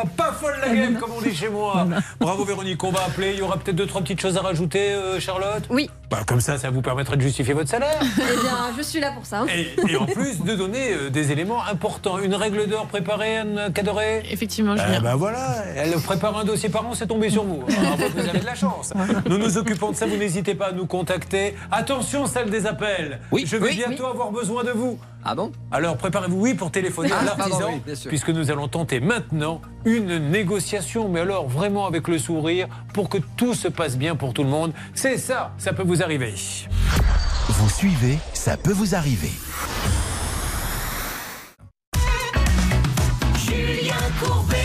[0.00, 1.84] Ah, pas folle la game, comme on dit chez moi.
[2.20, 3.32] Bravo Véronique, on va appeler.
[3.32, 5.90] Il y aura peut-être deux, trois petites choses à rajouter, euh, Charlotte Oui.
[6.08, 7.98] Bah, comme ça, ça vous permettrait de justifier votre salaire.
[8.18, 9.44] Eh bien, je suis là pour ça.
[9.52, 12.18] Et, et en plus de donner euh, des éléments importants.
[12.20, 15.00] Une règle d'or préparée, Anne Cadoré Effectivement, Eh Julien.
[15.00, 17.64] ben voilà, elle prépare un dossier par an, c'est tombé sur vous.
[17.76, 18.92] Alors, vous avez de la chance.
[19.28, 21.56] Nous nous occupons de ça, vous n'hésitez pas à nous contacter.
[21.72, 23.18] Attention, celle des appels.
[23.32, 24.98] Oui, Je vais oui, bientôt avoir besoin de vous.
[25.30, 28.08] Ah bon Alors préparez-vous, oui, pour téléphoner Ah, à l'artisan, pardon, oui, bien sûr.
[28.08, 33.18] puisque nous allons tenter maintenant une négociation, mais alors vraiment avec le sourire, pour que
[33.36, 34.72] tout se passe bien pour tout le monde.
[34.94, 36.32] C'est ça, ça peut vous arriver.
[37.50, 39.32] Vous suivez, ça peut vous arriver.
[43.36, 44.56] Julien Courbet.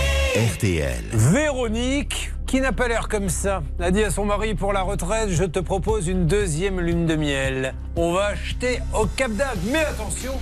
[0.55, 1.03] RTL.
[1.11, 5.29] Véronique, qui n'a pas l'air comme ça, a dit à son mari pour la retraite
[5.29, 7.73] Je te propose une deuxième lune de miel.
[7.95, 9.57] On va acheter au Cap d'Agde.
[9.71, 10.33] Mais attention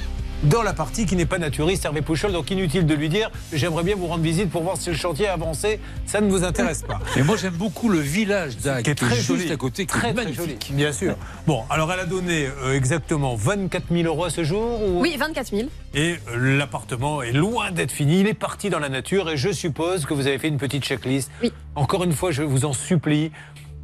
[0.43, 3.83] dans la partie qui n'est pas naturiste, Hervé Pouchol, donc inutile de lui dire j'aimerais
[3.83, 5.79] bien vous rendre visite pour voir si le chantier a avancé.
[6.05, 6.99] Ça ne vous intéresse pas.
[7.15, 9.95] Et moi j'aime beaucoup le village d'Agde, qui est très juste joli à côté, qui
[9.95, 10.65] est très, très magnifique.
[10.67, 11.15] joli, bien sûr.
[11.45, 15.15] Bon, alors elle a donné euh, exactement 24 000 euros à ce jour ou- Oui,
[15.19, 15.69] 24 000.
[15.93, 18.21] Et euh, l'appartement est loin d'être fini.
[18.21, 20.83] Il est parti dans la nature et je suppose que vous avez fait une petite
[20.83, 21.29] checklist.
[21.43, 21.51] Oui.
[21.75, 23.31] Encore une fois, je vous en supplie.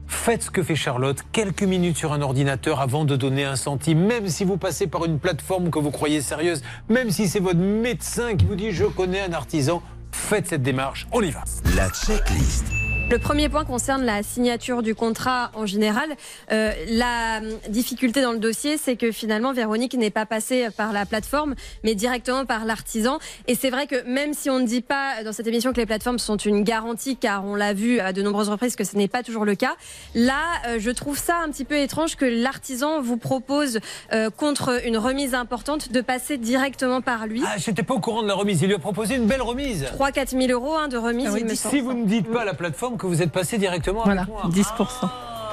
[0.08, 4.00] Faites ce que fait Charlotte, quelques minutes sur un ordinateur avant de donner un centime,
[4.06, 7.60] même si vous passez par une plateforme que vous croyez sérieuse, même si c'est votre
[7.60, 9.82] médecin qui vous dit je connais un artisan,
[10.12, 11.44] faites cette démarche, on y va.
[11.76, 12.66] La checklist.
[13.10, 16.10] Le premier point concerne la signature du contrat en général.
[16.52, 17.40] Euh, la
[17.70, 21.56] difficulté dans le dossier, c'est que finalement Véronique n'est pas passée par la plateforme,
[21.86, 23.18] mais directement par l'artisan.
[23.48, 25.86] Et c'est vrai que même si on ne dit pas dans cette émission que les
[25.86, 29.08] plateformes sont une garantie, car on l'a vu à de nombreuses reprises que ce n'est
[29.08, 29.78] pas toujours le cas,
[30.14, 33.80] là, euh, je trouve ça un petit peu étrange que l'artisan vous propose,
[34.12, 37.42] euh, contre une remise importante, de passer directement par lui.
[37.48, 38.62] Ah, j'étais pas au courant de la remise.
[38.64, 39.86] Il lui a proposé une belle remise.
[39.98, 41.74] 3-4 000 euros hein, de remise, Ah oui, il me dix- semble.
[41.76, 44.34] Si vous ne dites pas à la plateforme que vous êtes passé directement Voilà, avec
[44.34, 44.44] moi.
[44.52, 45.10] 10%.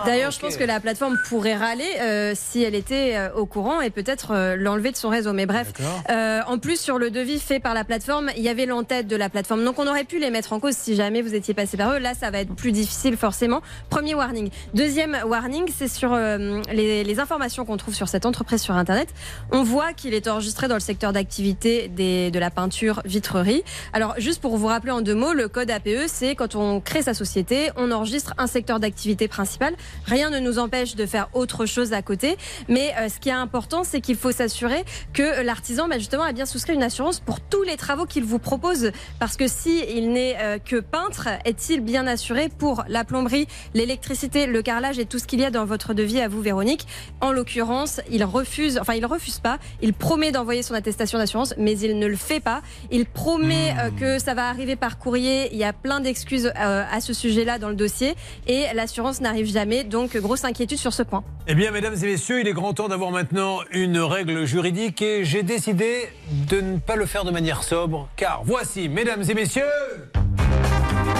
[0.06, 3.80] D'ailleurs, je pense que la plateforme pourrait râler euh, si elle était euh, au courant
[3.80, 5.32] et peut-être euh, l'enlever de son réseau.
[5.32, 5.72] Mais bref,
[6.10, 9.16] euh, en plus sur le devis fait par la plateforme, il y avait l'entête de
[9.16, 9.64] la plateforme.
[9.64, 11.98] Donc on aurait pu les mettre en cause si jamais vous étiez passé par eux.
[11.98, 13.60] Là, ça va être plus difficile forcément.
[13.90, 14.50] Premier warning.
[14.74, 19.08] Deuxième warning, c'est sur euh, les, les informations qu'on trouve sur cette entreprise sur Internet.
[19.52, 23.62] On voit qu'il est enregistré dans le secteur d'activité des- de la peinture vitrerie.
[23.92, 27.02] Alors juste pour vous rappeler en deux mots, le code APE, c'est quand on crée
[27.02, 29.74] sa société, on enregistre un secteur d'activité principal.
[30.06, 32.36] Rien ne nous empêche de faire autre chose à côté.
[32.68, 36.32] Mais euh, ce qui est important, c'est qu'il faut s'assurer que l'artisan, bah, justement, a
[36.32, 38.90] bien souscrit une assurance pour tous les travaux qu'il vous propose.
[39.18, 44.46] Parce que si il n'est euh, que peintre, est-il bien assuré pour la plomberie, l'électricité,
[44.46, 46.86] le carrelage et tout ce qu'il y a dans votre devis à vous, Véronique?
[47.20, 49.58] En l'occurrence, il refuse, enfin, il refuse pas.
[49.82, 52.62] Il promet d'envoyer son attestation d'assurance, mais il ne le fait pas.
[52.90, 55.48] Il promet euh, que ça va arriver par courrier.
[55.52, 58.14] Il y a plein d'excuses à ce sujet-là dans le dossier
[58.46, 59.73] et l'assurance n'arrive jamais.
[59.82, 61.24] Donc, grosse inquiétude sur ce point.
[61.48, 65.24] Eh bien, mesdames et messieurs, il est grand temps d'avoir maintenant une règle juridique et
[65.24, 66.08] j'ai décidé
[66.48, 69.62] de ne pas le faire de manière sobre, car voici, mesdames et messieurs,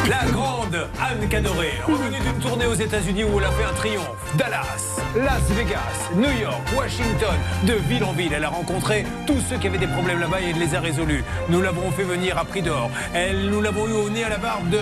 [0.08, 4.34] la grande Anne Cadoré, revenue d'une tournée aux États-Unis où elle a fait un triomphe.
[4.36, 7.34] Dallas, Las Vegas, New York, Washington,
[7.66, 8.32] de ville en ville.
[8.32, 11.24] Elle a rencontré tous ceux qui avaient des problèmes là-bas et elle les a résolus.
[11.48, 12.90] Nous l'avons fait venir à prix d'or.
[13.14, 14.80] Elle, nous l'avons eu au nez à la barbe de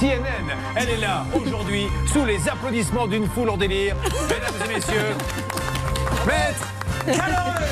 [0.00, 0.54] CNN.
[0.76, 3.96] Elle est là aujourd'hui, sous les applaudissements d'une foule en délire.
[4.28, 5.14] Mesdames et messieurs,
[6.26, 6.66] Maître
[7.06, 7.64] Cadoré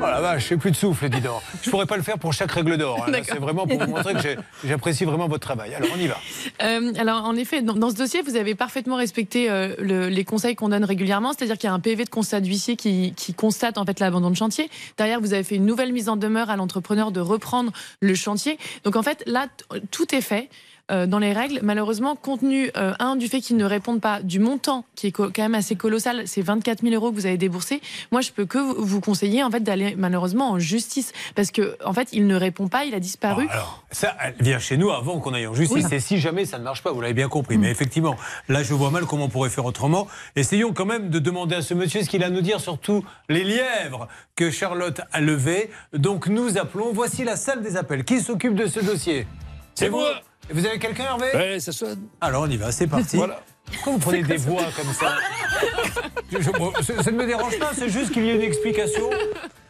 [0.00, 1.40] Oh la vache, j'ai plus de souffle, dis donc.
[1.62, 3.04] Je pourrais pas le faire pour chaque règle d'or.
[3.08, 3.12] hein.
[3.24, 5.74] C'est vraiment pour vous montrer que j'apprécie vraiment votre travail.
[5.74, 6.16] Alors, on y va.
[6.62, 10.24] Euh, alors, en effet, dans, dans ce dossier, vous avez parfaitement respecté euh, le- les
[10.24, 13.34] conseils qu'on donne régulièrement, c'est-à-dire qu'il y a un PV de constat d'huissier qui, qui
[13.34, 14.70] constate en fait l'abandon de chantier.
[14.96, 18.56] Derrière, vous avez fait une nouvelle mise en demeure à l'entrepreneur de reprendre le chantier.
[18.84, 19.46] Donc, en fait, là,
[19.90, 20.48] tout est fait.
[20.90, 24.22] Euh, dans les règles, malheureusement, compte tenu euh, un du fait qu'ils ne répondent pas
[24.22, 27.36] du montant qui est quand même assez colossal, c'est 24 000 euros que vous avez
[27.36, 27.80] déboursé.
[28.10, 31.76] Moi, je peux que vous- vous conseiller en fait d'aller malheureusement en justice parce que
[31.84, 33.46] en fait, il ne répond pas, il a disparu.
[33.50, 35.84] Alors, ça, elle vient chez nous avant qu'on aille en justice.
[35.88, 35.94] Oui.
[35.94, 37.58] Et si jamais ça ne marche pas, vous l'avez bien compris.
[37.58, 38.16] Mais effectivement,
[38.48, 40.08] là, je vois mal comment on pourrait faire autrement.
[40.36, 42.78] Essayons quand même de demander à ce monsieur ce qu'il a à nous dire sur
[42.78, 45.70] tous les lièvres que Charlotte a levés.
[45.92, 46.92] Donc, nous appelons.
[46.92, 48.04] Voici la salle des appels.
[48.04, 49.26] Qui s'occupe de ce dossier?
[49.74, 50.20] C'est vous moi.
[50.50, 52.06] Vous avez quelqu'un, Hervé Ouais, ça sonne.
[52.20, 52.72] Alors, on y va.
[52.72, 53.16] C'est parti.
[53.16, 53.40] Voilà.
[53.70, 55.14] Pourquoi vous prenez des voix comme ça
[56.32, 58.40] Je- je- bon, ça, ça ne me dérange pas, c'est juste qu'il y ait une
[58.42, 59.10] explication.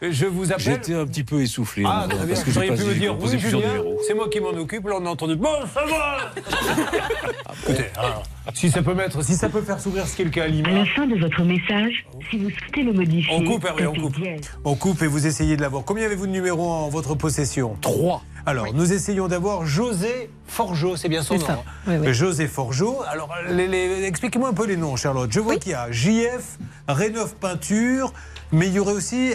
[0.01, 0.63] Je vous appelle.
[0.63, 1.83] J'étais un petit peu essoufflé.
[1.85, 2.27] Ah, hein, très bien.
[2.35, 4.87] parce que pas pu me dire, oui, Julien, c'est moi qui m'en occupe.
[4.87, 6.31] Là, on a entendu, bon, ça va
[7.63, 8.23] Écoutez, alors,
[8.53, 10.47] si ça peut mettre, si ça peut faire sourire ce qui est le cas à
[10.47, 10.69] Lima.
[10.69, 13.93] À la fin de votre message, si vous souhaitez le modifier, On coupe, Hervé, on
[13.93, 14.15] coupe.
[14.63, 15.83] On coupe et vous essayez de l'avoir.
[15.83, 17.75] Combien avez-vous de numéros en votre possession?
[17.81, 18.23] Trois.
[18.45, 21.45] Alors, nous essayons d'avoir José Forgeau, c'est bien son nom.
[21.49, 21.57] hein.
[21.87, 22.13] Oui, oui.
[22.13, 23.01] José Forgeau.
[23.07, 25.31] Alors, expliquez-moi un peu les noms, Charlotte.
[25.31, 26.57] Je vois qu'il y a JF,
[26.87, 28.13] Rénov Peinture,
[28.51, 29.33] mais il y aurait aussi.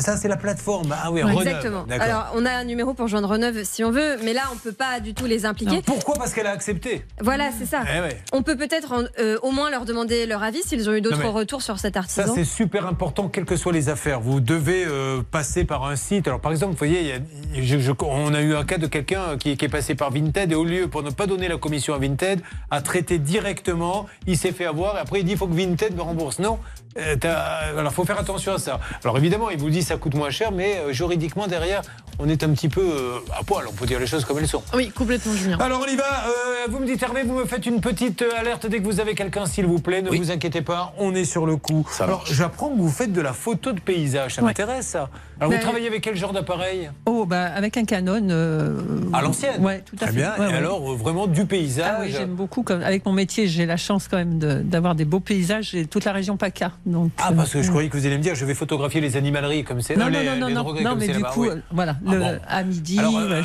[0.00, 0.94] Ça, c'est la plateforme.
[1.02, 1.40] Ah oui, Reneuve.
[1.46, 1.84] Exactement.
[2.00, 4.72] Alors, on a un numéro pour joindre Reneuve si on veut, mais là, on peut
[4.72, 5.82] pas du tout les impliquer.
[5.82, 6.14] Pourquoi?
[6.16, 7.04] Parce qu'elle a accepté.
[7.20, 7.82] Voilà, c'est ça.
[7.96, 8.18] Eh ouais.
[8.32, 11.62] On peut peut-être euh, au moins leur demander leur avis s'ils ont eu d'autres retours
[11.62, 12.34] sur cet Ça, artisan.
[12.34, 14.20] c'est super important, quelles que soient les affaires.
[14.20, 16.26] Vous devez euh, passer par un site.
[16.28, 18.78] Alors, par exemple, vous voyez, il y a- je- je- on a eu un cas
[18.78, 21.48] de quelqu'un qui, qui est passé par Vinted et au lieu, pour ne pas donner
[21.48, 22.40] la commission à Vinted,
[22.70, 24.06] a traité directement.
[24.26, 26.38] Il s'est fait avoir et après, il dit il faut que Vinted me rembourse.
[26.38, 26.58] Non.
[26.98, 28.80] Euh, t'as- alors, faut faire attention à ça.
[29.04, 31.82] Alors, évidemment, il vous dit ça coûte moins cher, mais euh, juridiquement, derrière,
[32.18, 33.64] on est un petit peu euh, à poil.
[33.68, 34.62] On peut dire les choses comme elles sont.
[34.74, 35.58] Oui, complètement, Julien.
[35.60, 36.04] Alors on y va.
[36.04, 39.00] Euh, vous me dites Hervé, vous me faites une petite euh, alerte dès que vous
[39.00, 40.00] avez quelqu'un, s'il vous plaît.
[40.02, 41.86] Ne vous inquiétez pas, on est sur le coup.
[42.00, 44.34] Alors j'apprends que vous faites de la photo de paysage.
[44.36, 44.48] Ça Ouais.
[44.48, 45.10] m'intéresse ça.
[45.38, 46.90] Alors Ben- vous travaillez avec quel genre d'appareil?
[47.04, 48.26] Oh, bah, avec un Canon.
[48.30, 48.80] euh,
[49.12, 50.12] À l'ancienne Ouais, tout à Très fait.
[50.16, 50.32] bien.
[50.38, 50.54] Ouais, Et ouais.
[50.54, 51.86] alors euh, vraiment du paysage?
[51.98, 52.62] Ah oui, j'aime beaucoup.
[52.62, 55.84] Comme, avec mon métier, j'ai la chance quand même de- d'avoir des beaux paysages et
[55.86, 56.72] toute la région PACA.
[56.86, 59.00] Donc, Ah, parce que je euh, croyais que vous allez me dire, je vais photographier
[59.00, 59.96] les animaleries comme c'est.
[59.96, 62.98] Non, non, non, non, non, comme mais c'est du coup, euh, voilà, Ah à midi.
[63.00, 63.42] Euh,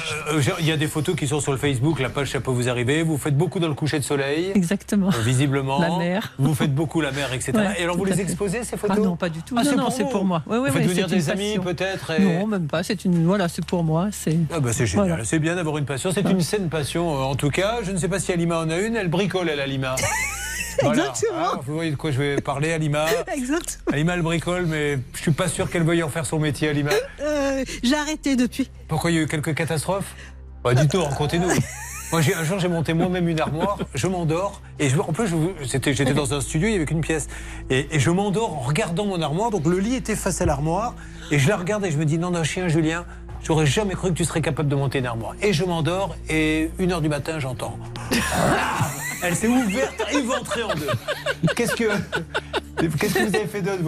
[0.59, 2.69] il y a des photos qui sont sur le Facebook, la page ça peut vous
[2.69, 3.01] arriver.
[3.01, 4.51] Vous faites beaucoup dans le coucher de soleil.
[4.53, 5.09] Exactement.
[5.25, 5.79] Visiblement.
[5.79, 6.33] La mer.
[6.37, 7.53] Vous faites beaucoup la mer, etc.
[7.79, 9.55] Et alors vous les exposez ces Ah photos non, pas du tout.
[9.57, 10.43] Ah, non, non, pour c'est pour moi.
[10.45, 12.83] Vous faites venir des amis peut-être Non, même pas.
[12.83, 14.09] C'est une, voilà, c'est pour moi.
[14.11, 14.37] C'est.
[14.53, 16.11] Ah bah génial, c'est bien d'avoir une passion.
[16.13, 17.79] C'est une saine passion en tout cas.
[17.81, 19.95] Je ne sais pas si Alima en a une, elle bricole elle Alima.
[20.89, 21.31] Exactement.
[21.37, 23.05] Ah, vous voyez de quoi je vais parler Alima
[23.35, 23.93] Exactement.
[23.93, 26.91] Alima elle bricole mais je suis pas sûr qu'elle veuille en faire son métier Alima.
[27.21, 28.69] Euh, J'ai arrêté depuis.
[28.87, 30.13] Pourquoi il y a eu quelques catastrophes?
[30.63, 31.49] Bah dites-nous, racontez-nous.
[32.11, 35.29] Moi, j'ai- un jour, j'ai monté moi-même une armoire, je m'endors, et je, en plus,
[35.61, 37.29] j'étais dans un studio, il n'y avait qu'une pièce,
[37.69, 40.93] et, et je m'endors en regardant mon armoire, donc le lit était face à l'armoire,
[41.31, 43.05] et je la regarde et je me dis, non, non, chien, Julien,
[43.43, 45.35] j'aurais jamais cru que tu serais capable de monter une armoire.
[45.41, 47.79] Et je m'endors, et une heure du matin, j'entends.
[49.21, 50.89] Elle s'est ouverte, éventrée en deux.
[51.55, 51.89] Qu'est-ce que,
[52.87, 53.81] qu'est-ce que vous avez fait d'autre,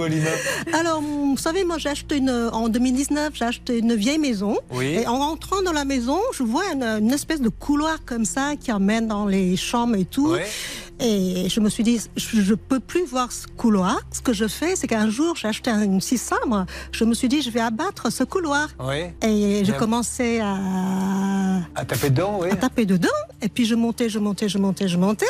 [0.74, 4.58] Alors, vous savez, moi, j'ai acheté une, en 2019, j'ai acheté une vieille maison.
[4.72, 4.86] Oui.
[5.02, 8.56] Et en rentrant dans la maison, je vois une, une espèce de couloir comme ça
[8.60, 10.32] qui amène dans les chambres et tout.
[10.32, 10.46] Ouais.
[11.00, 14.00] Et je me suis dit, je ne peux plus voir ce couloir.
[14.12, 16.66] Ce que je fais, c'est qu'un jour, j'ai acheté une scie sabre.
[16.92, 18.70] Je me suis dit, je vais abattre ce couloir.
[18.80, 19.06] Oui.
[19.28, 22.50] Et j'ai commencé à, À taper dedans, oui.
[22.52, 23.10] à taper dedans.
[23.42, 25.26] Et puis je montais, je montais, je montais, je montais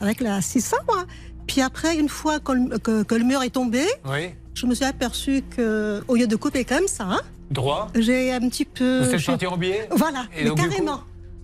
[0.00, 1.06] avec la scie sabre.
[1.46, 4.30] Puis après, une fois que, le- que- que le mur est tombé, Oui.
[4.54, 7.20] je me suis aperçu que au lieu de couper comme ça, hein,
[7.50, 7.88] Droit.
[7.94, 9.00] j'ai un petit peu.
[9.04, 11.00] Vous êtes parti en biais Voilà, Et mais donc, du coup carrément,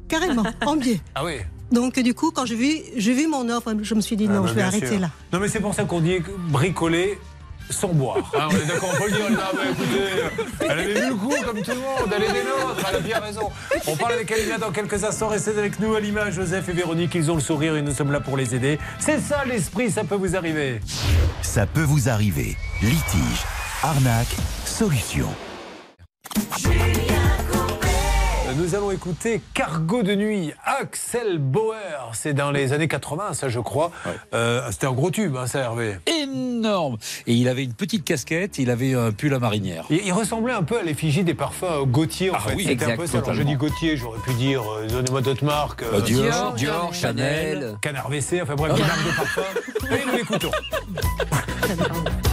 [0.08, 1.00] carrément, en biais.
[1.14, 1.34] Ah oui.
[1.70, 4.46] Donc du coup, quand j'ai vu, mon offre, je me suis dit Ah non, bah,
[4.48, 5.00] je vais arrêter sûr.
[5.00, 5.10] là.
[5.32, 6.18] Non, mais c'est pour ça qu'on dit
[6.48, 7.18] bricoler
[7.70, 8.30] sans boire.
[8.34, 9.30] Hein, on est d'accord, on peut le dire.
[9.30, 12.44] Là, mais écoutez, elle avait vu le coup comme tout le monde, elle est des
[12.44, 13.50] nôtres, elle a bien raison.
[13.86, 15.28] On parle avec Alina dans quelques instants.
[15.28, 18.12] Restez avec nous à l'image, Joseph et Véronique, ils ont le sourire et nous sommes
[18.12, 18.78] là pour les aider.
[18.98, 20.80] C'est ça l'esprit, ça peut vous arriver.
[21.42, 22.56] Ça peut vous arriver.
[22.82, 23.44] Litige,
[23.82, 25.28] arnaque, solution.
[28.58, 32.10] Nous allons écouter Cargo de nuit, Axel Bauer.
[32.12, 33.92] C'est dans les années 80, ça je crois.
[34.34, 35.96] Euh, C'était un gros tube, hein, ça Hervé.
[36.06, 36.96] Énorme
[37.28, 39.84] Et il avait une petite casquette, il avait un pull à marinière.
[39.90, 42.54] Il, il ressemblait un peu à l'effigie des parfums euh, Gautier en Ah fait.
[42.56, 43.18] oui, C'était un peu ça.
[43.18, 45.84] Alors, je dis Gautier, j'aurais pu dire, euh, donnez-moi d'autres marques.
[45.90, 47.76] Bah, Dior, Dior, Chanel.
[47.80, 49.40] Canard WC, enfin bref, des marques de parfums.
[49.92, 50.50] Et nous l'écoutons.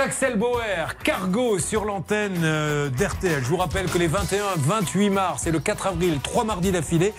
[0.00, 3.42] Axel Bauer, Cargo sur l'antenne euh, d'RTL.
[3.42, 7.12] Je vous rappelle que les 21, 28 mars et le 4 avril, trois mardis d'affilée,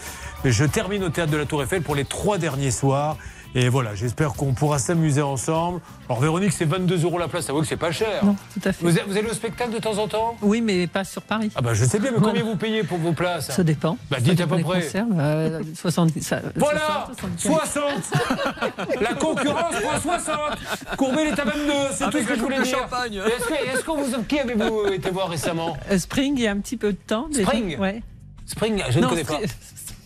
[0.46, 3.18] je termine au théâtre de la Tour Eiffel pour les trois derniers soirs.
[3.56, 5.82] Et voilà, j'espère qu'on pourra s'amuser ensemble.
[6.08, 8.24] Alors Véronique, c'est 22 euros la place, ça vaut que c'est pas cher.
[8.24, 8.86] Non, tout à fait.
[8.86, 10.38] Vous, vous allez au spectacle de temps en temps?
[10.44, 11.52] Oui, mais pas sur Paris.
[11.56, 12.34] Ah bah je sais bien, mais Voilà.
[12.40, 13.50] combien vous payez pour vos places?
[13.50, 13.98] Ça dépend.
[14.12, 14.82] Bah dites à peu près.
[14.84, 17.08] concerts, euh, 70, ça- Voilà
[17.40, 22.36] 60, 60 La concurrence prend 60 Courbet est à 22, c'est tout ce que le
[22.36, 23.26] je voulais de dire.
[23.26, 26.52] Est-ce que, est-ce qu'on vous, qui avez-vous été voir récemment Euh, Spring, il y a
[26.52, 27.30] un petit peu de temps.
[27.30, 27.46] déjà.
[27.48, 28.04] Spring Ouais.
[28.46, 29.40] Spring, je ne connais pas.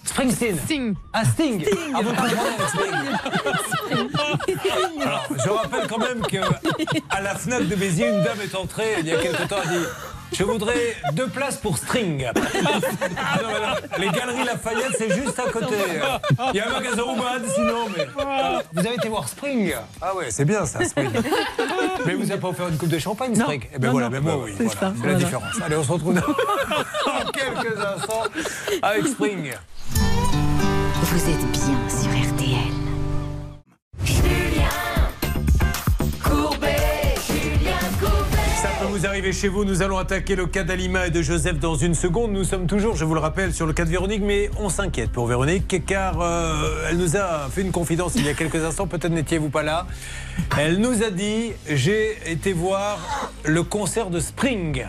[0.06, 0.94] Springsteen Sting.
[1.14, 1.66] Ah, Sting,
[1.96, 4.10] Ah, vous comprenez avec Sting
[5.02, 6.38] Alors, je rappelle quand même que
[7.10, 9.80] à la FNAC de Béziers, une dame est entrée il y a quelque temps, elle
[9.80, 9.86] dit
[10.34, 12.28] Je voudrais deux places pour String.
[13.18, 15.76] Ah non, mais là, les galeries Lafayette, c'est juste à côté.
[16.54, 18.08] Il y a un magasin Oumad, sinon, mais.
[18.20, 21.10] Ah, Vous avez été voir Spring Ah ouais, c'est bien ça, Spring.
[22.06, 23.46] Mais vous n'avez pas offert une coupe de champagne, Non.
[23.46, 24.54] Spring Eh Non, voilà, mais moi, oui.
[24.58, 25.44] C'est voilà, la différence.
[25.64, 28.24] Allez, on se retrouve dans dans quelques instants
[28.82, 29.54] avec Spring.
[31.04, 31.53] Vous êtes
[38.64, 41.60] Ça peut vous arrivez chez vous, nous allons attaquer le cas d'Alima et de Joseph
[41.60, 42.32] dans une seconde.
[42.32, 45.12] Nous sommes toujours, je vous le rappelle, sur le cas de Véronique, mais on s'inquiète
[45.12, 48.88] pour Véronique car euh, elle nous a fait une confidence il y a quelques instants,
[48.88, 49.86] peut-être n'étiez-vous pas là.
[50.58, 54.86] Elle nous a dit J'ai été voir le concert de Spring.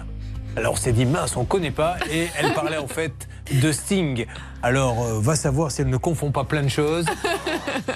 [0.56, 3.12] Alors on s'est dit mince, on connaît pas et elle parlait en fait
[3.50, 4.26] de Sting.
[4.62, 7.06] Alors euh, va savoir si elle ne confond pas plein de choses.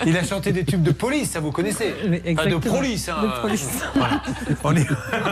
[0.04, 1.94] Il a chanté des tubes de police, ça vous connaissez
[2.36, 3.08] Enfin, de police.
[3.08, 3.22] hein.
[3.22, 3.68] De police.
[3.94, 4.22] Voilà.
[4.64, 4.86] On est-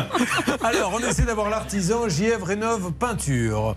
[0.64, 3.74] Alors on essaie d'avoir l'artisan JF Rénov Peinture.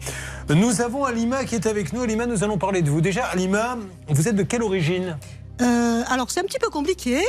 [0.50, 2.02] Nous avons Alima qui est avec nous.
[2.04, 3.02] Alima, nous allons parler de vous.
[3.02, 3.78] Déjà, Alima,
[4.08, 5.18] vous êtes de quelle origine?
[5.62, 7.20] Euh, alors, c'est un petit peu compliqué.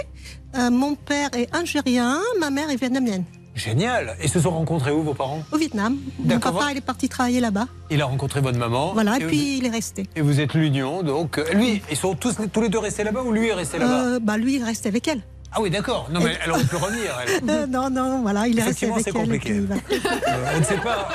[0.57, 3.25] Euh, mon père est algérien, ma mère est vietnamienne.
[3.61, 4.17] Génial.
[4.23, 5.43] Et se sont rencontrés où vos parents?
[5.53, 5.97] Au Vietnam.
[6.25, 7.67] Mon papa, il est parti travailler là-bas.
[7.91, 8.93] Il a rencontré votre maman.
[8.95, 10.07] Voilà, et puis il est resté.
[10.17, 13.23] Et vous êtes l'union, donc euh, lui, ils sont tous, tous les deux restés là-bas
[13.23, 14.03] ou lui est resté là-bas?
[14.05, 15.21] Euh, bah, lui, il reste avec elle.
[15.53, 16.09] Ah oui, d'accord.
[16.13, 17.11] Non, mais elle aurait pu revenir.
[17.27, 17.31] Elle.
[17.51, 19.17] Euh, non, non, voilà, il est resté avec c'est elle.
[19.17, 19.53] compliqué.
[19.53, 19.83] puis, voilà.
[20.29, 21.09] Euh, on ne sait pas,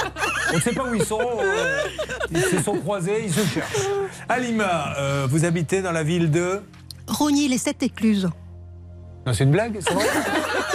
[0.51, 1.19] on ne sait pas où ils sont.
[1.22, 1.80] euh,
[2.31, 3.88] ils se sont croisés, ils se cherchent.
[4.30, 4.93] Alima,
[5.30, 6.61] vous habitez dans la ville de?
[7.07, 8.30] Rogny, les sept écluses.
[9.26, 10.03] Non, c'est une blague, c'est vrai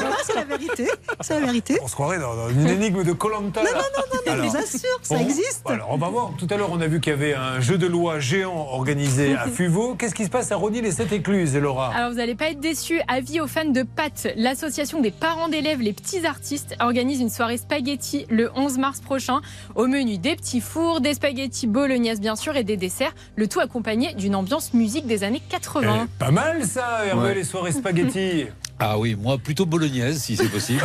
[0.03, 0.89] Non, c'est la vérité.
[1.21, 1.79] C'est la vérité.
[1.83, 3.63] On se croirait dans, dans une énigme de Colanta.
[3.63, 5.63] Non, non, non, non, mais je vous assure, ça existe.
[5.67, 6.31] Alors, on va voir.
[6.37, 9.37] Tout à l'heure, on a vu qu'il y avait un jeu de loi géant organisé
[9.37, 9.95] à Fuveau.
[9.95, 11.93] Qu'est-ce qui se passe à Rony les Sept Écluses, Laura?
[11.95, 13.01] Alors vous n'allez pas être déçus.
[13.07, 17.57] Avis aux fans de pâtes, l'association des parents d'élèves Les Petits Artistes organise une soirée
[17.59, 19.41] spaghetti le 11 mars prochain.
[19.77, 23.15] Au menu des petits fours, des spaghettis bolognaises bien sûr et des desserts.
[23.37, 26.01] Le tout accompagné d'une ambiance musique des années 80.
[26.05, 27.35] Eh, Pas mal ça, Hervé, Ouais.
[27.35, 28.39] les soirées spaghetti.
[28.81, 30.81] Ah oui, moi plutôt bolognaise si c'est possible.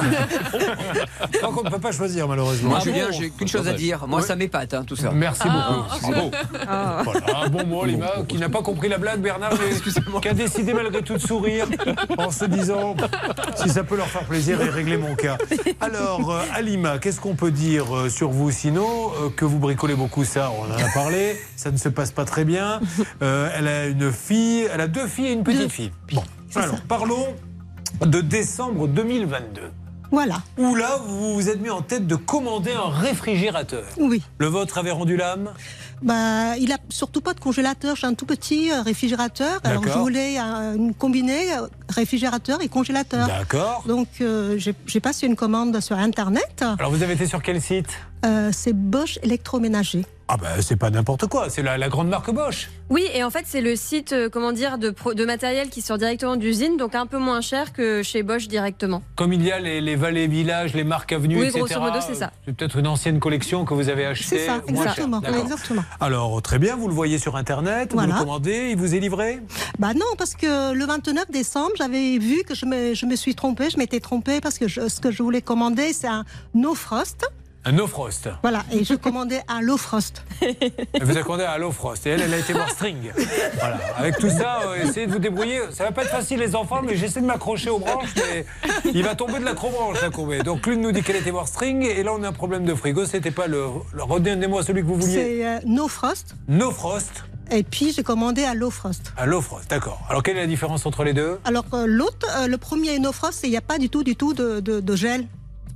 [1.41, 2.69] Par contre, on ne peut pas choisir malheureusement.
[2.69, 4.05] Moi, Ah Julien, bon j'ai qu'une chose à dire.
[4.07, 5.11] Moi, ça m'épate, hein, tout ça.
[5.11, 6.11] Merci beaucoup.
[6.11, 6.31] Bravo.
[6.67, 7.01] Ah.
[7.03, 9.53] Voilà, un bon mot, Lima, qui n'a pas compris la blague, Bernard,
[10.13, 11.67] mais qui a décidé malgré tout de sourire
[12.17, 12.95] en se disant
[13.55, 15.37] si ça peut leur faire plaisir et régler mon cas.
[15.81, 18.51] Alors, euh, Alima, qu'est-ce qu'on peut dire euh, sur vous?
[18.51, 22.11] Sinon Euh, Que vous bricolez beaucoup, ça, on en a parlé, ça ne se passe
[22.11, 22.79] pas très bien.
[23.21, 25.91] Euh, elle a une fille, elle a deux filles et une petite fille.
[26.13, 26.23] Bon,
[26.55, 27.27] alors, parlons
[28.01, 29.61] de décembre 2022.
[30.11, 30.41] Voilà.
[30.57, 33.85] Où là, vous vous êtes mis en tête de commander un réfrigérateur.
[33.97, 34.21] Oui.
[34.37, 35.51] Le vôtre avait rendu l'âme?
[36.01, 37.95] Bah, il a surtout pas de congélateur.
[37.95, 39.59] J'ai un tout petit euh, réfrigérateur.
[39.63, 43.27] Alors, je voulais euh, une combinée euh, réfrigérateur et congélateur.
[43.27, 43.83] D'accord.
[43.87, 46.63] Donc, euh, j'ai passé une commande sur Internet.
[46.77, 47.89] Alors vous avez été sur quel site?
[48.25, 50.05] Euh, c'est Bosch électroménager.
[50.27, 52.71] Ah ben c'est pas n'importe quoi, c'est la, la grande marque Bosch.
[52.89, 55.83] Oui, et en fait, c'est le site, euh, comment dire, de, pro- de matériel qui
[55.83, 59.03] sort directement d'usine, donc un peu moins cher que chez Bosch directement.
[59.15, 61.59] Comme il y a les, les vallées villages, les marques avenues, Oui, etc.
[61.65, 62.31] grosso modo, c'est ça.
[62.45, 64.37] C'est peut-être une ancienne collection que vous avez achetée.
[64.39, 64.63] C'est ça, cher.
[64.67, 65.21] exactement.
[65.21, 65.83] Exactement.
[65.99, 69.41] Alors très bien, vous le voyez sur Internet, vous le commandez, il vous est livré?
[69.77, 73.35] Bah non, parce que le 29 décembre, j'avais vu que je me, je me suis
[73.35, 73.69] trompée.
[73.69, 76.25] Je m'étais trompée parce que je- ce que je voulais commander, c'est un
[76.55, 77.27] no frost.
[77.67, 78.29] Un no frost.
[78.43, 80.23] Voilà, et je commandais un low frost.
[81.01, 83.11] Vous a commandé à Low Frost et elle, elle a été voir String.
[83.59, 83.79] Voilà.
[83.97, 85.61] Avec tout ça, euh, essayez de vous débrouiller.
[85.71, 88.45] Ça va pas être facile les enfants, mais j'essaie de m'accrocher aux branches, mais
[88.93, 90.39] il va tomber de l'acrobranche la courbée.
[90.43, 92.75] Donc l'une nous dit qu'elle était voir String et là on a un problème de
[92.75, 93.05] frigo.
[93.05, 93.65] C'était pas le.
[93.93, 95.15] le- Redonnez-moi celui que vous vouliez.
[95.15, 96.35] C'est euh, no frost.
[96.47, 99.11] No Frost Et puis j'ai commandé à low frost.
[99.17, 99.69] à Low Frost.
[99.71, 100.01] D'accord.
[100.09, 101.39] Alors quelle est la différence entre les deux?
[101.45, 104.15] Alors euh, l'autre, euh, le premier no frost, il n'y a pas du tout, du
[104.15, 105.25] tout de, de- de gel.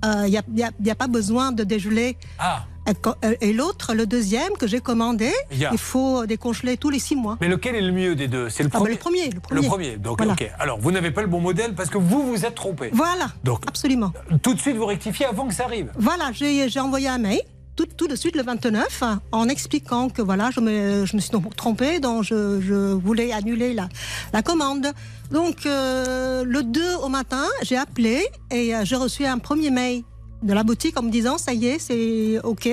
[0.05, 0.41] Euh, Il
[0.81, 2.17] n'y a, pas besoin de dégeler.
[2.39, 2.65] Ah.
[2.87, 2.93] Et
[3.25, 7.37] euh, Et l'autre, le deuxième que j'ai commandé, Il faut décongeler tous les six mois.
[7.41, 8.49] Mais lequel est le mieux des deux?
[8.49, 8.93] C'est le Ah, bah, premier.
[8.95, 9.61] le premier, le premier.
[9.61, 9.97] Le premier.
[9.97, 10.35] Donc Voilà.
[10.59, 12.89] Alors vous n'avez pas le bon modèle parce que vous vous êtes trompé.
[12.93, 14.11] Voilà, Donc absolument.
[14.41, 15.91] tout de suite vous rectifiez avant que ça arrive.
[15.97, 17.41] Voilà, j'ai envoyé un mail
[17.79, 21.31] tout, tout de suite le 29 en expliquant que voilà, je me, je me suis
[21.55, 23.87] trompée, donc je, je voulais annuler la,
[24.33, 24.87] la commande.
[25.31, 30.03] Donc euh, le 2 au matin, j'ai appelé et euh, j'ai reçu un premier mail
[30.43, 32.67] de la boutique en me disant ça y est, c'est OK.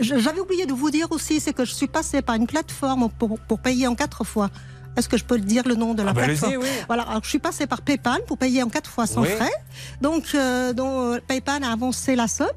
[0.00, 3.38] J'avais oublié de vous dire aussi, c'est que je suis passée par une plateforme pour,
[3.38, 4.50] pour payer en quatre fois.
[4.96, 6.66] Est-ce que je peux dire le nom de la Ah bah, plateforme oui.
[6.88, 9.28] Voilà, alors je suis passée par PayPal pour payer en quatre fois sans Oui.
[9.28, 9.52] frais.
[10.00, 12.48] Donc, euh, donc, PayPal a avancé la somme.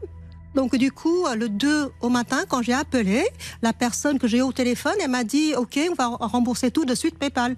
[0.56, 3.24] Donc du coup, euh, le 2 au matin, quand j'ai appelé,
[3.62, 6.86] la personne que j'ai eu au téléphone, elle m'a dit OK, on va rembourser tout
[6.86, 7.56] de suite PayPal.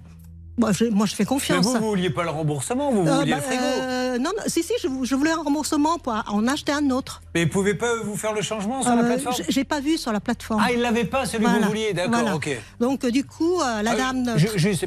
[0.56, 1.66] Moi, je, moi, je fais Mais confiance.
[1.66, 3.62] vous, vous vouliez pas le remboursement, vous, vous Euh, vouliez bah, le frigo.
[3.64, 7.22] euh, non, non, si, si, je, je voulais un remboursement pour en acheter un autre.
[7.34, 9.98] Mais vous pouvez pas vous faire le changement sur la Euh, plateforme J'ai pas vu
[9.98, 10.62] sur la plateforme.
[10.64, 12.36] Ah, il l'avait pas, celui que Voilà, vous vouliez, d'accord, voilà.
[12.36, 12.56] ok.
[12.78, 14.36] Donc, euh, du coup, euh, la Ah, dame.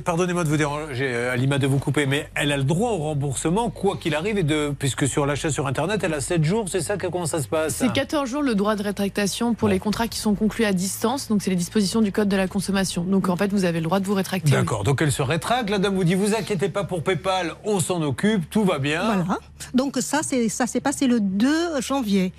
[0.05, 2.97] Pardonnez-moi de vous déranger, euh, Alima, de vous couper, mais elle a le droit au
[2.97, 6.65] remboursement, quoi qu'il arrive, et de, puisque sur l'achat sur Internet, elle a 7 jours,
[6.69, 7.75] c'est ça que, Comment ça se passe?
[7.75, 11.27] C'est 14 jours le droit de rétractation pour les contrats qui sont conclus à distance.
[11.29, 13.03] Donc, c'est les dispositions du Code de la consommation.
[13.03, 14.51] Donc, en fait, vous avez le droit de vous rétracter.
[14.51, 17.79] D'accord, donc elle se rétracte, la dame vous dit, vous inquiétez pas pour PayPal, on
[17.79, 19.25] s'en occupe, tout va bien.
[19.73, 22.33] Donc ça, c'est ça s'est passé le 2 janvier.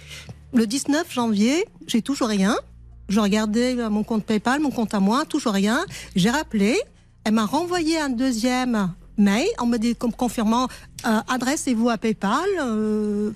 [0.55, 2.57] Le 19 janvier, j'ai toujours rien.
[3.09, 5.85] Je regardais euh, mon compte PayPal, mon compte à moi, toujours rien.
[6.17, 6.79] J'ai rappelé.
[7.25, 9.77] Elle m'a renvoyé un deuxième mail en me
[10.11, 10.69] confirmant
[11.07, 12.47] euh, adressez-vous à PayPal.
[12.61, 13.33] euh,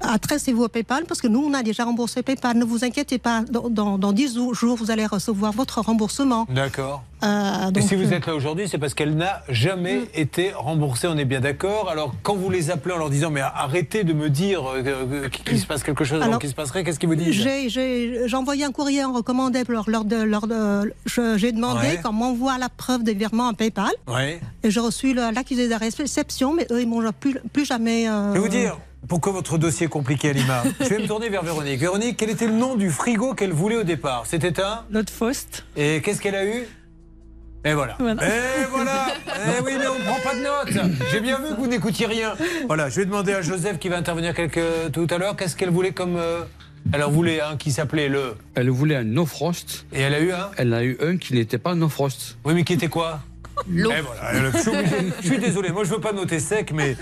[0.00, 2.56] Adressez-vous à PayPal parce que nous, on a déjà remboursé PayPal.
[2.56, 6.46] Ne vous inquiétez pas, dans, dans, dans 10 jours, vous allez recevoir votre remboursement.
[6.48, 7.02] D'accord.
[7.24, 11.08] Euh, Et si vous euh, êtes là aujourd'hui, c'est parce qu'elle n'a jamais été remboursée,
[11.08, 11.90] on est bien d'accord.
[11.90, 15.58] Alors, quand vous les appelez en leur disant, mais arrêtez de me dire euh, qu'il
[15.58, 18.62] se passe quelque chose alors Alors, qu'il se passerait, qu'est-ce qu'ils vous disent J'ai- envoyé
[18.64, 20.46] un courrier en recommandé leur, leur, de- leur
[21.36, 22.00] J'ai demandé Ouais.
[22.04, 23.90] qu'on m'envoie la preuve des virements à PayPal.
[24.06, 24.40] Ouais.
[24.62, 28.08] Et j'ai reçu l'accusé de réception, mais eux, ils m'ont plus, plus jamais.
[28.08, 30.62] euh, Je vais vous dire pourquoi votre dossier est compliqué, Alima.
[30.80, 31.78] Je vais me tourner vers Véronique.
[31.80, 34.24] Véronique, quel était le nom du frigo qu'elle voulait au départ?
[34.26, 35.64] C'était un Notre Faust.
[35.76, 36.64] Et qu'est-ce qu'elle a eu?
[37.64, 37.96] Et voilà.
[37.98, 38.22] Voilà.
[38.26, 39.06] Et voilà.
[39.26, 40.92] Eh oui, mais on ne prend pas de notes.
[41.10, 42.34] J'ai bien vu que vous n'écoutiez rien.
[42.66, 44.88] Voilà, je vais demander à Joseph qui va intervenir quelque...
[44.88, 45.36] tout à l'heure.
[45.36, 46.16] Qu'est-ce qu'elle voulait comme.
[46.16, 46.42] euh,
[46.92, 48.36] Elle en voulait un qui s'appelait le.
[48.54, 49.86] Elle voulait un no frost.
[49.92, 50.50] Et elle a eu un?
[50.56, 52.36] Elle a eu un qui n'était pas no frost.
[52.44, 53.20] Oui, mais qui était quoi?
[53.70, 53.90] L'eau.
[53.96, 56.96] Eh voilà, je, suis obligé- je suis désolé, moi je veux pas noter sec, mais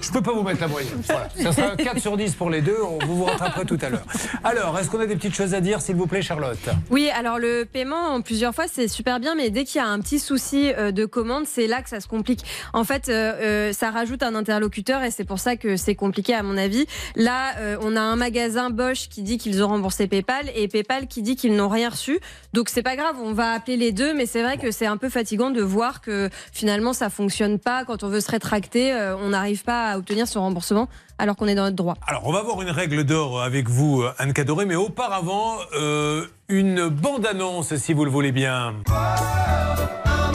[0.00, 1.00] je peux pas vous mettre la moyenne.
[1.06, 1.28] Voilà.
[1.36, 3.88] Ça sera un 4 sur 10 pour les deux, on vous vous rattraperez tout à
[3.90, 4.04] l'heure.
[4.44, 6.58] Alors, est-ce qu'on a des petites choses à dire, s'il vous plaît, Charlotte?
[6.90, 9.86] Oui, alors le paiement, en plusieurs fois, c'est super bien, mais dès qu'il y a
[9.88, 12.40] un petit souci euh, de commande, c'est là que ça se complique.
[12.72, 16.34] En fait, euh, euh, ça rajoute un interlocuteur et c'est pour ça que c'est compliqué,
[16.34, 16.86] à mon avis.
[17.16, 21.06] Là, euh, on a un magasin Bosch qui dit qu'ils ont remboursé PayPal et PayPal
[21.06, 22.18] qui dit qu'ils n'ont rien reçu.
[22.52, 24.96] Donc c'est pas grave, on va appeler les deux, mais c'est vrai que c'est un
[24.96, 27.84] peu fatigant de voir que finalement ça fonctionne pas.
[27.84, 31.46] Quand on veut se rétracter, euh, on n'arrive pas à obtenir son remboursement alors qu'on
[31.46, 31.96] est dans notre droit.
[32.06, 36.88] Alors, on va voir une règle d'or avec vous, Anne Cadoré, mais auparavant, euh, une
[36.88, 38.74] bande-annonce, si vous le voulez bien.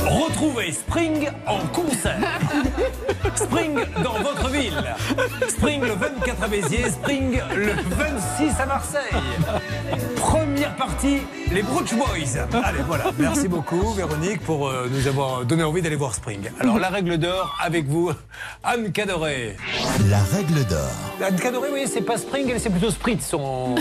[0.05, 2.39] Retrouvez Spring en concert.
[3.35, 4.83] Spring dans votre ville.
[5.49, 9.01] Spring le 24 à Béziers, Spring le 26 à Marseille.
[10.15, 11.21] Première partie,
[11.51, 12.41] les Brooch Boys.
[12.63, 13.05] Allez, voilà.
[13.17, 16.49] Merci beaucoup, Véronique, pour euh, nous avoir donné envie d'aller voir Spring.
[16.59, 18.11] Alors, la règle d'or avec vous,
[18.63, 19.57] Anne Cadoré.
[20.09, 20.91] La règle d'or.
[21.25, 23.75] Anne Cadoré, oui, c'est pas Spring, c'est plutôt Spritz, son,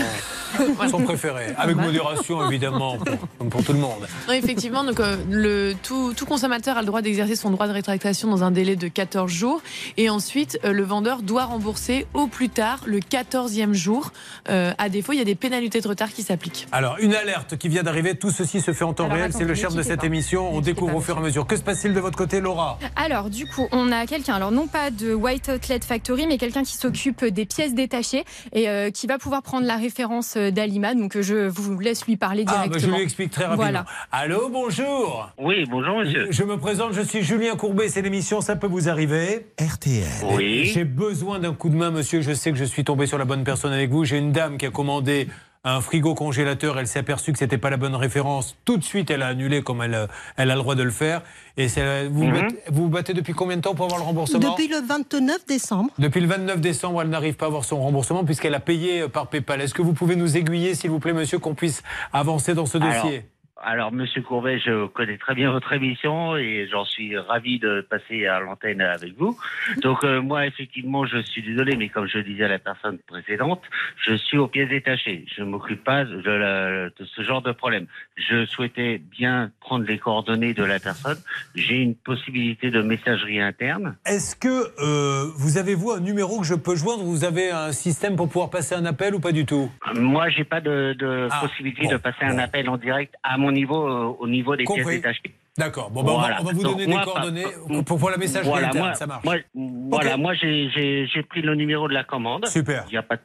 [0.89, 1.53] son préféré.
[1.57, 4.07] Avec modération, évidemment, pour, comme pour tout le monde.
[4.27, 7.73] Non, effectivement, donc, euh, le, tout, tout consommateur a le droit d'exercer son droit de
[7.73, 9.61] rétractation dans un délai de 14 jours.
[9.97, 14.11] Et ensuite, euh, le vendeur doit rembourser au plus tard le 14e jour.
[14.49, 16.67] Euh, à défaut, il y a des pénalités de retard qui s'appliquent.
[16.71, 19.43] Alors, une alerte qui vient d'arriver, tout ceci se fait en temps Alors, réel, c'est
[19.43, 20.05] le charme de cette pas.
[20.07, 21.45] émission, on découvre pas, au fur et à mesure.
[21.45, 22.79] Que se passe-t-il de votre côté, Laura?
[22.95, 26.63] Alors, du coup, on a quelqu'un, alors non pas de White Outlet Factory, mais quelqu'un
[26.63, 28.23] qui s'occupe des pièces détachées
[28.53, 30.93] et euh, qui va pouvoir prendre la référence euh, d'Alima.
[30.95, 32.91] Donc, je vous laisse lui parler Ah, bah, directement.
[32.93, 33.63] je lui explique très rapidement.
[33.63, 33.85] Voilà.
[34.11, 36.27] Allô, bonjour Oui, bonjour monsieur.
[36.31, 39.47] Je me présente, je suis Julien Courbet, c'est l'émission Ça peut vous arriver.
[39.59, 40.03] RTL.
[40.35, 40.65] Oui.
[40.65, 42.21] J'ai besoin d'un coup de main, monsieur.
[42.21, 44.05] Je sais que je suis tombé sur la bonne personne avec vous.
[44.05, 45.27] J'ai une dame qui a commandé
[45.67, 46.77] un frigo congélateur.
[46.77, 48.55] Elle s'est aperçue que c'était pas la bonne référence.
[48.65, 50.07] Tout de suite, elle a annulé comme elle, euh,
[50.37, 51.23] elle a le droit de le faire.
[51.57, 52.31] Et c'est- vous, Mhm.
[52.33, 54.37] battez, vous vous battez depuis combien de temps pour avoir le remboursement?
[54.51, 55.89] Depuis le 29 décembre.
[55.97, 59.07] Depuis le 29 décembre, elle n'arrive pas à avoir son remboursement puisqu'elle a payé euh,
[59.07, 59.59] par PayPal.
[59.59, 61.81] Est-ce que vous pouvez nous aiguiller, s'il vous plaît, monsieur, qu'on puisse
[62.13, 63.25] avancer dans ce Alors, dossier?
[63.67, 68.27] Alors, Monsieur Courbet, je connais très bien votre émission et j'en suis ravi de passer
[68.27, 69.35] à l'antenne avec vous.
[69.81, 73.63] Donc, euh, moi, effectivement, je suis désolé, mais comme je disais à la personne précédente,
[74.05, 75.25] je suis aux pièces détachées.
[75.35, 77.87] Je ne m'occupe pas de, la- de ce genre de problème.
[78.17, 81.17] Je souhaitais bien prendre les coordonnées de la personne.
[81.55, 83.97] J'ai une possibilité de messagerie interne.
[84.05, 87.03] Est-ce que euh, vous avez, vous, un numéro que je peux joindre?
[87.03, 89.71] Vous avez un système pour pouvoir passer un appel ou pas du tout?
[89.95, 93.54] Moi, j'ai pas de, de Ah, possibilité de passer un appel en direct à mon
[93.55, 94.95] niveau, euh, au niveau des pièces Compris.
[94.97, 95.33] détachées.
[95.57, 95.89] D'accord.
[95.89, 96.37] Bon, bah, on va- Voilà.
[96.41, 98.93] on va vous Donc, donner moi, des coordonnées par- pour, pour la messagerie voilà, moi,
[98.93, 99.23] ça marche.
[99.23, 99.35] moi,
[99.89, 100.69] voilà, moi j'ai-
[101.29, 102.45] pris le numéro de la commande.
[102.47, 102.83] Super.
[102.89, 103.21] Il n'y a pas de.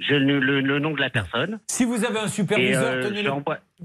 [0.00, 1.60] J'ai le, le- le nom de la personne.
[1.68, 3.30] Si vous avez un superviseur, euh, tenez-le.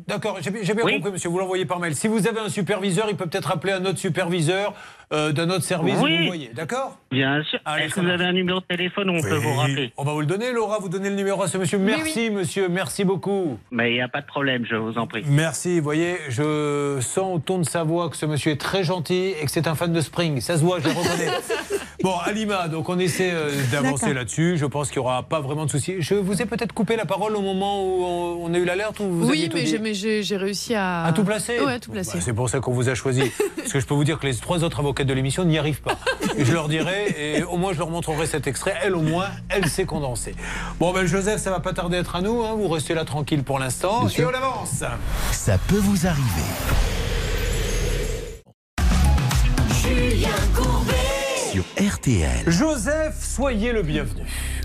[0.08, 0.96] D'accord, j'ai j'ai bien Oui.
[0.96, 1.30] compris, monsieur.
[1.30, 1.96] Vous l'envoyez par mail.
[1.96, 4.74] Si vous avez un superviseur, il peut peut-être appeler un autre superviseur
[5.16, 5.96] euh, d'un autre service.
[6.02, 6.18] Oui.
[6.20, 7.60] Vous voyez, d'accord Bien sûr.
[7.80, 8.20] Est-ce que vous marche.
[8.20, 10.52] avez un numéro de téléphone où on peut vous rappeler On va vous le donner,
[10.52, 10.80] Laura.
[10.80, 11.78] Vous donnez le numéro à ce monsieur.
[11.78, 12.68] Oui, Merci, monsieur.
[12.70, 13.58] Merci beaucoup.
[13.72, 15.24] Mais il n'y a pas de problème, je vous en prie.
[15.28, 15.78] Merci.
[15.80, 19.34] Vous voyez, je sens au ton de sa voix que ce monsieur est très gentil
[19.40, 20.42] et que c'est un fan de Spring.
[20.42, 21.30] Ça se voit, je le reconnais.
[22.04, 24.58] Bon, Alima, donc on essaie euh, d'avancer là-dessus.
[24.58, 25.96] Je pense qu'il n'y aura pas vraiment de souci.
[26.00, 28.04] Je vous ai peut-être coupé la parole au moment où
[28.44, 31.06] on a eu l'alerte ou vous oui, aviez tout mais j'ai- réussi à.
[31.06, 32.18] À tout placer Ouais, tout placer.
[32.18, 33.24] Bah, C'est pour ça qu'on vous a choisi.
[33.58, 35.82] Parce que je peux vous dire que les trois autres avocats de l'émission n'y arrivent
[35.82, 35.98] pas.
[36.38, 38.76] Et je leur dirai, et au moins je leur montrerai cet extrait.
[38.84, 40.36] Elle, au moins, elle sait condenser.
[40.80, 42.44] Bon, ben Joseph, ça va pas tarder à être à nous.
[42.44, 42.56] hein.
[42.56, 44.08] Vous restez là tranquille pour l'instant.
[44.10, 44.84] Et on avance.
[45.32, 46.22] Ça peut vous arriver.
[49.84, 50.94] Julien Courbet.
[51.52, 52.44] sur RTL.
[52.48, 54.24] Joseph, soyez le bienvenu.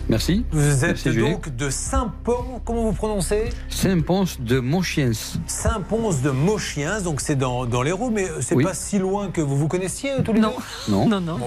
[0.09, 0.45] Merci.
[0.51, 5.39] Vous êtes donc de Saint-Pons, comment vous prononcez Saint-Pons de Mochiens.
[5.47, 9.57] Saint-Pons de Mochiens, donc c'est dans, dans roues, mais c'est pas si loin que vous
[9.57, 10.49] vous connaissiez euh, tous les deux
[10.89, 11.07] Non.
[11.09, 11.39] Non, non.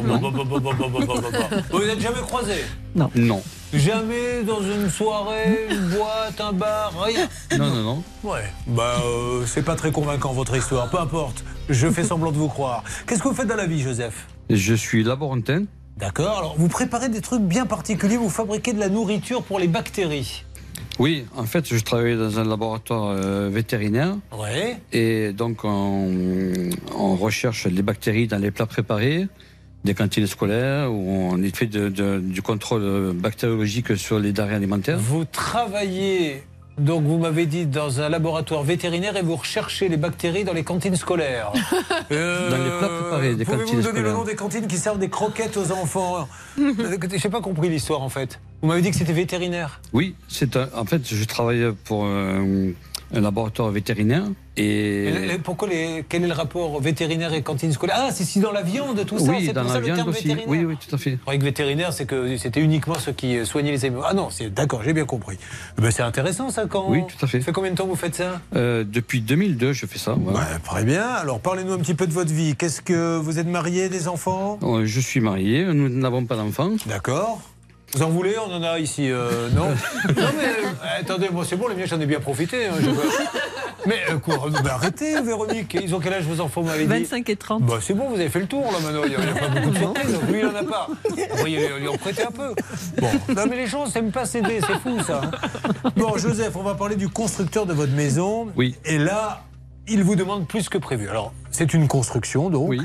[1.72, 2.64] Vous n'êtes jamais croisés
[2.96, 3.10] Non.
[3.16, 3.42] Non.
[3.74, 7.28] Jamais dans une soirée, une boîte, un bar, rien.
[7.58, 8.04] Non, non, non.
[8.24, 8.44] Ouais.
[8.68, 10.90] Bah, euh, c'est pas très convaincant votre histoire.
[10.90, 11.44] Peu importe.
[11.70, 12.84] Je fais semblant de vous croire.
[13.08, 14.28] Qu'est-ce que vous faites dans la vie, Joseph?
[14.50, 15.64] Je suis laborantin.
[15.98, 19.68] D'accord, alors vous préparez des trucs bien particuliers, vous fabriquez de la nourriture pour les
[19.68, 20.44] bactéries.
[21.00, 24.16] Oui, en fait, je travaille dans un laboratoire euh, vétérinaire.
[24.38, 24.78] Ouais.
[24.92, 29.28] Et donc, on, on recherche les bactéries dans les plats préparés,
[29.86, 35.00] des cantines scolaires, où on fait de- de- du contrôle bactériologique sur les denrées alimentaires.
[35.00, 36.44] Vous travaillez,
[36.78, 40.64] donc vous m'avez dit, dans un laboratoire vétérinaire et vous recherchez les bactéries dans les
[40.64, 41.52] cantines scolaires.
[42.12, 44.78] Euh, Dans les plats préparés des Pouvez-vous cantines me donner le nom des cantines qui
[44.78, 46.28] servent des croquettes aux enfants
[46.60, 46.74] Euh,
[47.16, 48.40] J'ai pas compris l'histoire en fait.
[48.62, 49.80] Vous m'avez dit que c'était vétérinaire.
[49.94, 52.72] Oui, c'est un- en fait, je travaille pour euh,
[53.14, 54.24] un laboratoire vétérinaire.
[54.56, 57.96] Et, Et le- le- pourquoi les, quel est le rapport vétérinaire et cantine scolaire?
[58.00, 59.32] Ah, c'est si dans la viande, tout ça.
[59.32, 60.24] oui, c'est dans pour la ça le viande terme aussi.
[60.28, 60.48] vétérinaire.
[60.48, 61.18] Oui, oui, tout à fait.
[61.26, 64.04] Que vétérinaire, c'est que c'était uniquement ceux qui soignaient les animaux.
[64.06, 65.38] Ah non, c'est d'accord, j'ai bien compris.
[65.78, 66.86] Ben, c'est intéressant ça quand.
[66.90, 67.40] Oui, tout à fait.
[67.40, 68.42] Ça fait combien de temps vous faites ça?
[68.56, 70.14] Euh, depuis 2002, je fais ça.
[70.14, 70.34] Ouais,
[70.64, 71.04] Très bien.
[71.08, 72.56] Alors parlez-nous un petit peu de votre vie.
[72.56, 74.60] Qu'est-ce que vous êtes marié, des enfants?
[74.62, 76.72] Euh, Je suis marié, nous n'avons pas d'enfants.
[76.86, 77.42] D'accord.
[77.96, 79.68] Vous en voulez On en a ici, euh, non
[80.08, 82.66] Non mais euh, attendez, moi c'est bon, les miens j'en ai bien profité.
[82.66, 83.04] hein, je veux-
[83.86, 84.36] Mais euh, quoi
[84.70, 85.78] Arrêtez, Véronique.
[85.82, 87.64] Ils ont quel âge vos enfants vous m'avez dit 25 et 30.
[87.64, 89.02] Bah c'est bon, vous avez fait le tour là maintenant.
[89.06, 90.14] Il n'y a, pas beaucoup de surprises.
[90.14, 90.88] Donc, lui, il n'en a pas.
[91.38, 92.56] Vous lui en prêter un peu.
[93.00, 95.22] Bon, non mais les gens s'aiment pas céder, c'est fou ça.
[95.96, 98.48] Bon, Joseph, on va parler du constructeur de votre maison.
[98.56, 98.76] Oui.
[98.86, 99.44] Et là,
[99.88, 101.10] il vous demande plus que prévu.
[101.10, 102.70] Alors, c'est une construction donc.
[102.70, 102.82] Oui.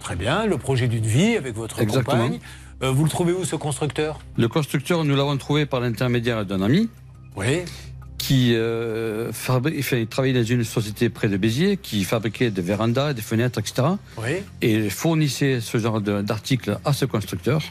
[0.00, 2.22] Très bien, le projet d'une vie avec votre Exactement.
[2.22, 2.40] compagne.
[2.82, 4.20] Euh, vous le trouvez où ce constructeur?
[4.36, 6.88] Le constructeur, nous l'avons trouvé par l'intermédiaire d'un ami.
[7.36, 7.60] Oui.
[8.18, 12.62] Qui euh, fabri- enfin, il travaillait dans une société près de Béziers qui fabriquait des
[12.62, 13.88] vérandas, des fenêtres, etc.
[14.18, 14.42] Oui.
[14.60, 17.62] Et fournissait ce genre d'articles à ce constructeur.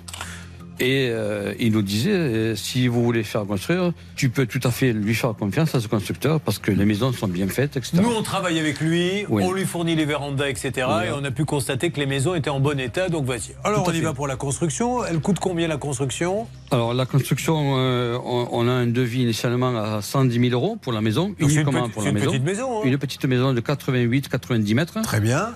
[0.79, 4.69] Et euh, il nous disait, euh, si vous voulez faire construire, tu peux tout à
[4.71, 7.97] fait lui faire confiance à ce constructeur parce que les maisons sont bien faites, etc.
[8.01, 9.43] Nous, on travaille avec lui, Oui.
[9.43, 10.71] on lui fournit les vérandas, etc.
[10.87, 11.07] Oui.
[11.07, 13.55] Et on a pu constater que les maisons étaient en bon état, donc vas-y.
[13.63, 14.03] Alors, Tout on y fait.
[14.03, 15.03] va pour la construction.
[15.05, 16.47] Elle coûte combien la construction?
[16.71, 20.91] Alors la construction, euh, on, on a un devis initialement à 110 000 euros pour
[20.93, 22.31] la maison, une uniquement petite- pour c'est la une maison.
[22.31, 22.81] petite maison, hein.
[22.85, 25.01] Une petite maison de 88-90 mètres.
[25.01, 25.49] Très bien.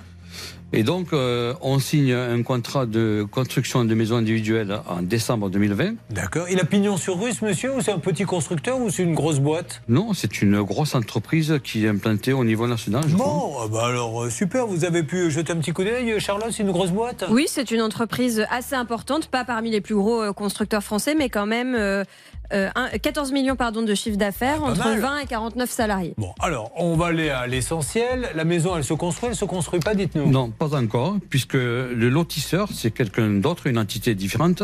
[0.73, 5.95] Et donc, euh, on signe un contrat de construction de maison individuelle en décembre 2020.
[6.09, 6.47] D'accord.
[6.49, 9.13] Il a pignon sur rue, ce monsieur, ou c'est un petit constructeur, ou c'est une
[9.13, 9.81] grosse boîte?
[9.89, 13.25] Non, c'est une grosse entreprise qui est implantée au niveau national, je crois.
[13.25, 16.51] Bon, ah bah alors euh, super, vous avez pu jeter un petit coup d'œil, Charlotte,
[16.51, 17.25] c'est une grosse boîte?
[17.29, 21.27] Oui, c'est une entreprise assez importante, pas parmi les plus gros euh, constructeurs français, mais
[21.29, 22.05] quand même euh,
[22.53, 24.99] euh, un- 14 millions pardon, de chiffre d'affaires, Pas entre mal.
[24.99, 26.13] 20 et 49 salariés.
[26.17, 28.29] Bon, alors, on va aller à l'essentiel.
[28.35, 32.09] La maison, elle se construit, elle se construit pas, dites-nous Non, pas encore, puisque le
[32.09, 34.63] lotisseur, c'est quelqu'un d'autre, une entité différente,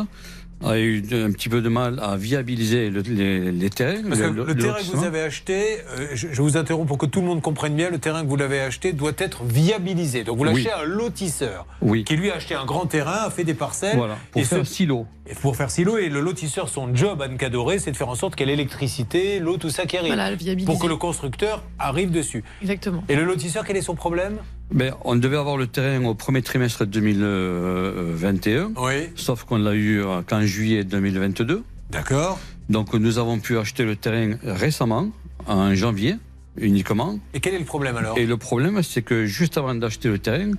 [0.65, 4.01] a eu un petit peu de mal à viabiliser le- les, les terrains.
[4.07, 6.87] Parce que le- le, le terrain que vous avez acheté, euh, je, je vous interromps
[6.87, 9.43] pour que tout le monde comprenne bien, le terrain que vous l'avez acheté doit être
[9.43, 10.23] viabilisé.
[10.23, 10.53] Donc vous Oui.
[10.63, 12.03] l'achetez à un lotisseur Oui.
[12.03, 13.97] qui lui a acheté un grand terrain, a fait des parcelles.
[13.97, 15.05] Voilà, pour et faire ce- silo.
[15.41, 15.97] Pour faire silo.
[15.97, 18.55] Et le lotisseur, son job, Anne Cadoré, c'est de faire en sorte qu'il y ait
[18.55, 20.13] l'électricité, l'eau, tout ça qui arrive.
[20.13, 20.35] Voilà,
[20.65, 22.43] pour que le constructeur arrive dessus.
[22.61, 23.03] Exactement.
[23.09, 24.37] Et le lotisseur, quel est son problème?
[24.71, 29.09] Ben, on devait avoir le terrain au premier trimestre 2021, Oui.
[29.15, 31.63] sauf qu'on l'a eu euh, qu'en juillet 2022.
[31.89, 32.39] D'accord.
[32.69, 35.09] Donc nous avons pu acheter le terrain récemment,
[35.47, 36.15] en janvier
[36.57, 37.17] uniquement.
[37.33, 38.17] Et quel est le problème alors?
[38.17, 40.51] Et le problème, c'est que juste avant d'acheter le terrain,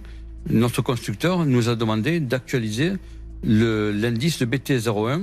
[0.48, 2.92] notre constructeur nous a demandé d'actualiser
[3.44, 5.22] l'indice de BT01.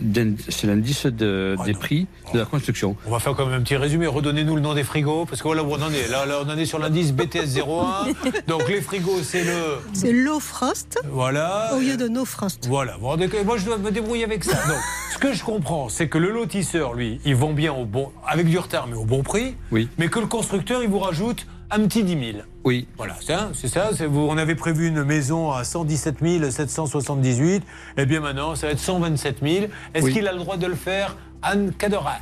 [0.00, 2.94] d'in- C'est l'indice de- Oh des prix de la construction.
[3.04, 4.06] On va faire quand même un petit résumé.
[4.06, 6.06] Redonnez-nous le nom des frigos, parce que voilà où on en est.
[6.08, 8.14] Là, là on en est sur l'indice BTS01.
[8.46, 9.78] Donc les frigos, c'est le.
[9.92, 11.72] C'est low frost Voilà.
[11.76, 12.68] au lieu de no frost.
[12.68, 13.16] Voilà, moi
[13.56, 14.52] je dois me débrouiller avec ça.
[14.68, 14.76] Donc,
[15.12, 18.46] ce que je comprends, c'est que le lotisseur, lui, il vend bien au bon, avec
[18.46, 21.80] du retard, mais au bon prix, Oui, mais que le constructeur, il vous rajoute un
[21.86, 22.38] petit 10 000.
[22.64, 22.86] oui.
[22.96, 23.90] Voilà, c'est ça, c'est ça.
[23.94, 27.62] c'est- vous- on avait prévu une maison à 117 778.
[27.96, 29.66] Eh bien maintenant, ça va être 127 000.
[29.94, 30.12] Est-ce Oui.
[30.12, 32.16] qu'il a le droit de le faire, Anne Cadora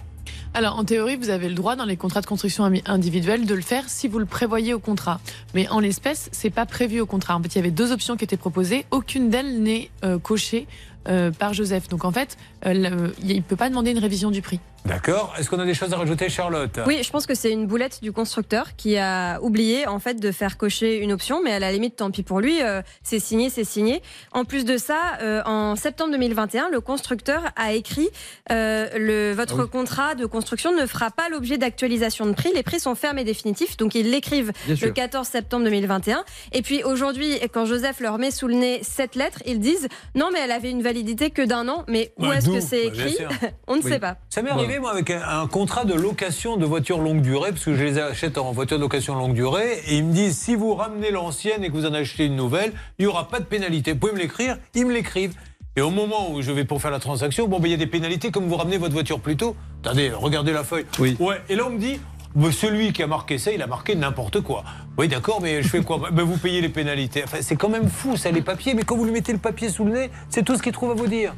[0.54, 3.60] Alors, en théorie, vous avez le droit dans les contrats de construction individuelle de le
[3.62, 5.20] faire si vous le prévoyez au contrat.
[5.54, 7.36] Mais en l'espèce, c'est pas prévu au contrat.
[7.36, 8.84] En fait, il y avait deux options qui étaient proposées.
[8.90, 10.66] Aucune d'elles n'est euh, cochée
[11.08, 11.88] euh, par Joseph.
[11.88, 14.58] Donc, en fait, euh, le- il ne peut pas demander une révision du prix.
[14.86, 15.34] D'accord.
[15.38, 16.78] Est-ce qu'on a des choses à rajouter, Charlotte?
[16.86, 20.30] Oui, je pense que c'est une boulette du constructeur qui a oublié en fait de
[20.30, 23.50] faire cocher une option, mais à la limite, tant pis pour lui, euh, c'est signé,
[23.50, 24.00] c'est signé.
[24.32, 28.08] En plus de ça, euh, en septembre 2021, le constructeur a écrit
[28.52, 29.70] euh, le votre Ah oui.
[29.70, 32.50] contrat de construction ne fera pas l'objet d'actualisation de prix.
[32.54, 34.92] Les prix sont fermes et définitifs, donc ils l'écrivent le sûr.
[34.94, 36.24] 14 septembre 2021.
[36.52, 40.30] Et puis aujourd'hui, quand Joseph leur met sous le nez cette lettre, ils disent non,
[40.32, 41.84] mais elle avait une validité que d'un an.
[41.88, 43.16] Mais où est-ce que c'est Bah, écrit.
[43.66, 43.90] On ne Oui.
[43.90, 44.16] sait pas.
[44.30, 47.64] Ça m'est arrivé, moi, avec un, un contrat de location de voitures longue durée, parce
[47.64, 50.54] que je les achète en voiture de location longue durée, et ils me disent si
[50.54, 53.44] vous ramenez l'ancienne et que vous en achetez une nouvelle, il n'y aura pas de
[53.44, 53.92] pénalité.
[53.92, 55.34] Vous pouvez me l'écrire Ils me l'écrivent.
[55.76, 57.76] Et au moment où je vais pour faire la transaction, bon, ben, il y a
[57.78, 59.54] des pénalités comme vous ramenez votre voiture plus tôt.
[59.84, 60.86] Attendez, regardez la feuille.
[60.98, 61.16] Oui.
[61.20, 61.36] Ouais.
[61.50, 62.00] Et là, on me dit.
[62.34, 64.64] bah, celui qui a marqué ça, il a marqué n'importe quoi.
[64.96, 66.00] Oui, d'accord, mais je fais quoi?
[66.12, 67.24] Ben, Vous payez les pénalités.
[67.24, 68.72] Enfin, c'est quand même fou, ça, les papiers.
[68.72, 70.92] Mais quand vous lui mettez le papier sous le nez, c'est tout ce qu'il trouve
[70.92, 71.34] à vous dire.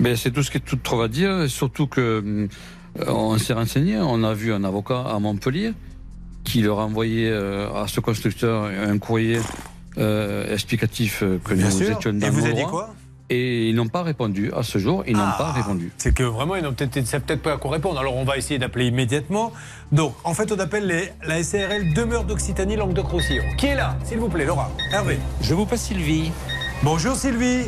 [0.00, 2.00] Ben, c'est tout ce qui est tout trop à dire, surtout que
[3.00, 5.72] euh, on s'est renseigné, on a vu un avocat à Montpellier
[6.42, 9.38] qui leur a envoyé euh, à ce constructeur un courrier
[9.98, 11.96] euh, explicatif que Bien nous sûr.
[11.96, 12.94] étions dans Et vous nos a dit quoi?
[13.30, 14.52] Et ils n'ont pas répondu.
[14.54, 15.36] À ce jour, ils n'ont Ah.
[15.38, 15.90] pas répondu.
[15.96, 16.92] C'est que vraiment, ils n'ont peut-être,
[17.24, 17.98] peut-être pas à quoi répondre.
[17.98, 19.50] Alors, on va essayer d'appeler immédiatement.
[19.92, 23.42] Donc, en fait, on appelle les, la SARL Demeure d'Occitanie, Languedoc-Roussillon.
[23.56, 24.70] Qui est là, s'il vous plaît, Laura?
[24.92, 25.18] Hervé.
[25.40, 26.32] Je vous passe Sylvie.
[26.82, 27.62] Bonjour, Sylvie.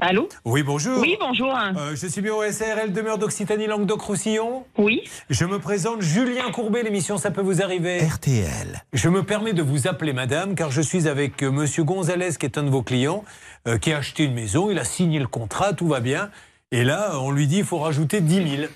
[0.00, 1.00] Allô Oui, bonjour.
[1.00, 1.56] Oui, bonjour.
[1.56, 4.64] Euh, je suis bien au SARL Demeure d'Occitanie, Languedoc-Roussillon.
[4.76, 5.02] Oui.
[5.30, 7.98] Je me présente Julien Courbet, l'émission Ça peut vous arriver.
[8.00, 8.82] RTL.
[8.92, 12.44] Je me permets de vous appeler madame, car je suis avec euh, monsieur Gonzalez, qui
[12.44, 13.24] est un de vos clients,
[13.66, 16.30] euh, qui a acheté une maison, il a signé le contrat, tout va bien.
[16.72, 18.68] Et là, on lui dit il faut rajouter 10 000.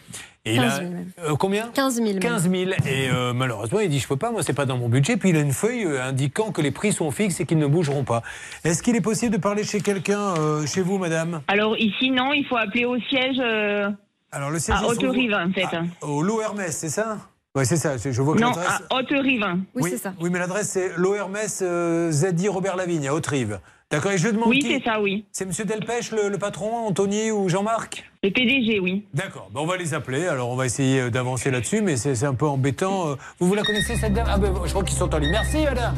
[0.47, 1.11] Et il 15 a, 000 même.
[1.23, 2.07] euh, combien 15 000.
[2.09, 2.19] même.
[2.19, 2.55] 15 000.
[2.87, 5.17] Et euh, malheureusement, il dit je peux pas, moi c'est pas dans mon budget.
[5.19, 7.67] Puis il a une feuille euh, indiquant que les prix sont fixes et qu'ils ne
[7.67, 8.23] bougeront pas.
[8.65, 11.43] Est-ce qu'il est possible de parler chez quelqu'un, euh, chez vous, madame?
[11.49, 13.91] Alors ici, non, il faut appeler au siège euh,
[14.33, 15.67] Alors le siège à Haute-Rive, en fait.
[15.73, 17.19] Ah, au Lot Hermès, c'est ça?
[17.55, 17.97] Oui, c'est ça.
[17.99, 19.45] Je vois que non, à Haute-Rive.
[19.75, 20.15] Oui, c'est ça.
[20.21, 23.59] Oui, mais l'adresse c'est Lo Hermès euh, ZI Robert Lavigne à Haute-Rive.
[23.91, 25.25] D'accord, et je demande Oui, c'est ça, oui.
[25.33, 28.10] C'est Monsieur Delpech, le, le patron, Anthony ou Jean-Marc?
[28.23, 29.07] Le PDG, oui.
[29.15, 32.23] D'accord, ben on va les appeler, alors on va essayer euh, d'avancer là-dessus, mais c'est
[32.27, 33.09] un peu embêtant.
[33.09, 34.27] Euh, Vous, vous la connaissez cette dame?
[34.29, 35.31] Ah ben je crois qu'ils sont en ligne.
[35.31, 35.95] Merci madame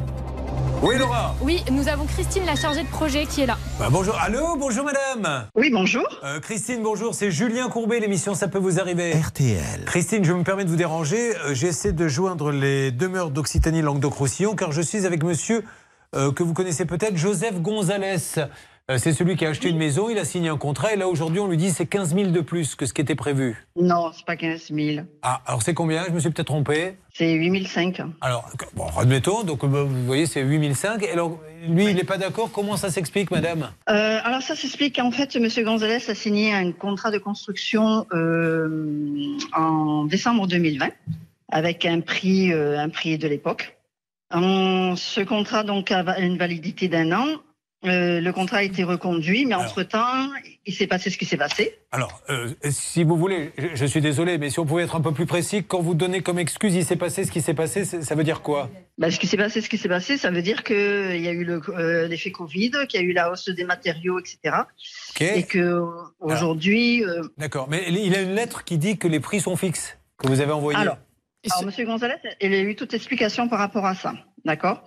[0.83, 3.59] Oui Laura Oui, nous avons Christine, la chargée de projet, qui est là.
[3.77, 6.07] Bah, bonjour, allô, bonjour madame Oui, bonjour.
[6.23, 9.11] Euh, Christine, bonjour, c'est Julien Courbet, l'émission Ça peut vous arriver.
[9.21, 9.85] RTL.
[9.87, 11.37] Christine, je me permets de vous déranger.
[11.39, 15.65] Euh, J'essaie de joindre les demeures d'Occitanie Languedoc-Roussillon car je suis avec monsieur
[16.15, 18.19] euh, que vous connaissez peut-être, Joseph Gonzalez.
[18.91, 21.07] Euh, c'est celui qui a acheté une maison, il a signé un contrat et là
[21.07, 23.65] aujourd'hui on lui dit c'est 15 000 de plus que ce qui était prévu.
[23.77, 25.07] Non, c'est pas 15 000.
[25.23, 26.05] Ah, alors c'est combien?
[26.07, 26.97] Je me suis peut-être trompé.
[27.15, 28.11] C'est 8 500.
[28.21, 31.05] Alors, bon, admettons, donc euh, vous voyez c'est 8005.
[31.05, 31.39] Et alors
[31.69, 33.71] lui il n'est pas d'accord, comment ça s'explique madame?
[33.89, 35.49] Euh, alors ça s'explique en fait, M.
[35.65, 40.89] Gonzalez a signé un contrat de construction euh, en décembre 2020
[41.53, 43.77] avec un prix, euh, un prix de l'époque.
[44.33, 47.27] Ce contrat donc a une validité d'un an.
[47.85, 50.31] Euh, le contrat a été reconduit, mais entre-temps,
[50.67, 51.79] il s'est passé ce qui s'est passé.
[51.91, 55.01] Alors, euh, si vous voulez, je, je suis désolé, mais si on pouvait être un
[55.01, 57.85] peu plus précis, quand vous donnez comme excuse il s'est passé ce qui s'est passé,
[57.85, 58.71] ça veut dire quoi?
[58.99, 61.33] Ben, ce qui s'est passé, ce qui s'est passé, ça veut dire qu'il y a
[61.33, 64.57] eu le, euh, l'effet Covid, qu'il y a eu la hausse des matériaux, etc.
[65.21, 65.83] Et que
[66.21, 69.99] aujourd'hui, euh, D'accord, mais il a une lettre qui dit que les prix sont fixes,
[70.19, 70.79] que vous avez envoyée.
[70.79, 70.99] Alors,
[71.51, 74.15] alors Monsieur Gonzalez, il a eu toute explication par rapport à ça.
[74.45, 74.83] D'accord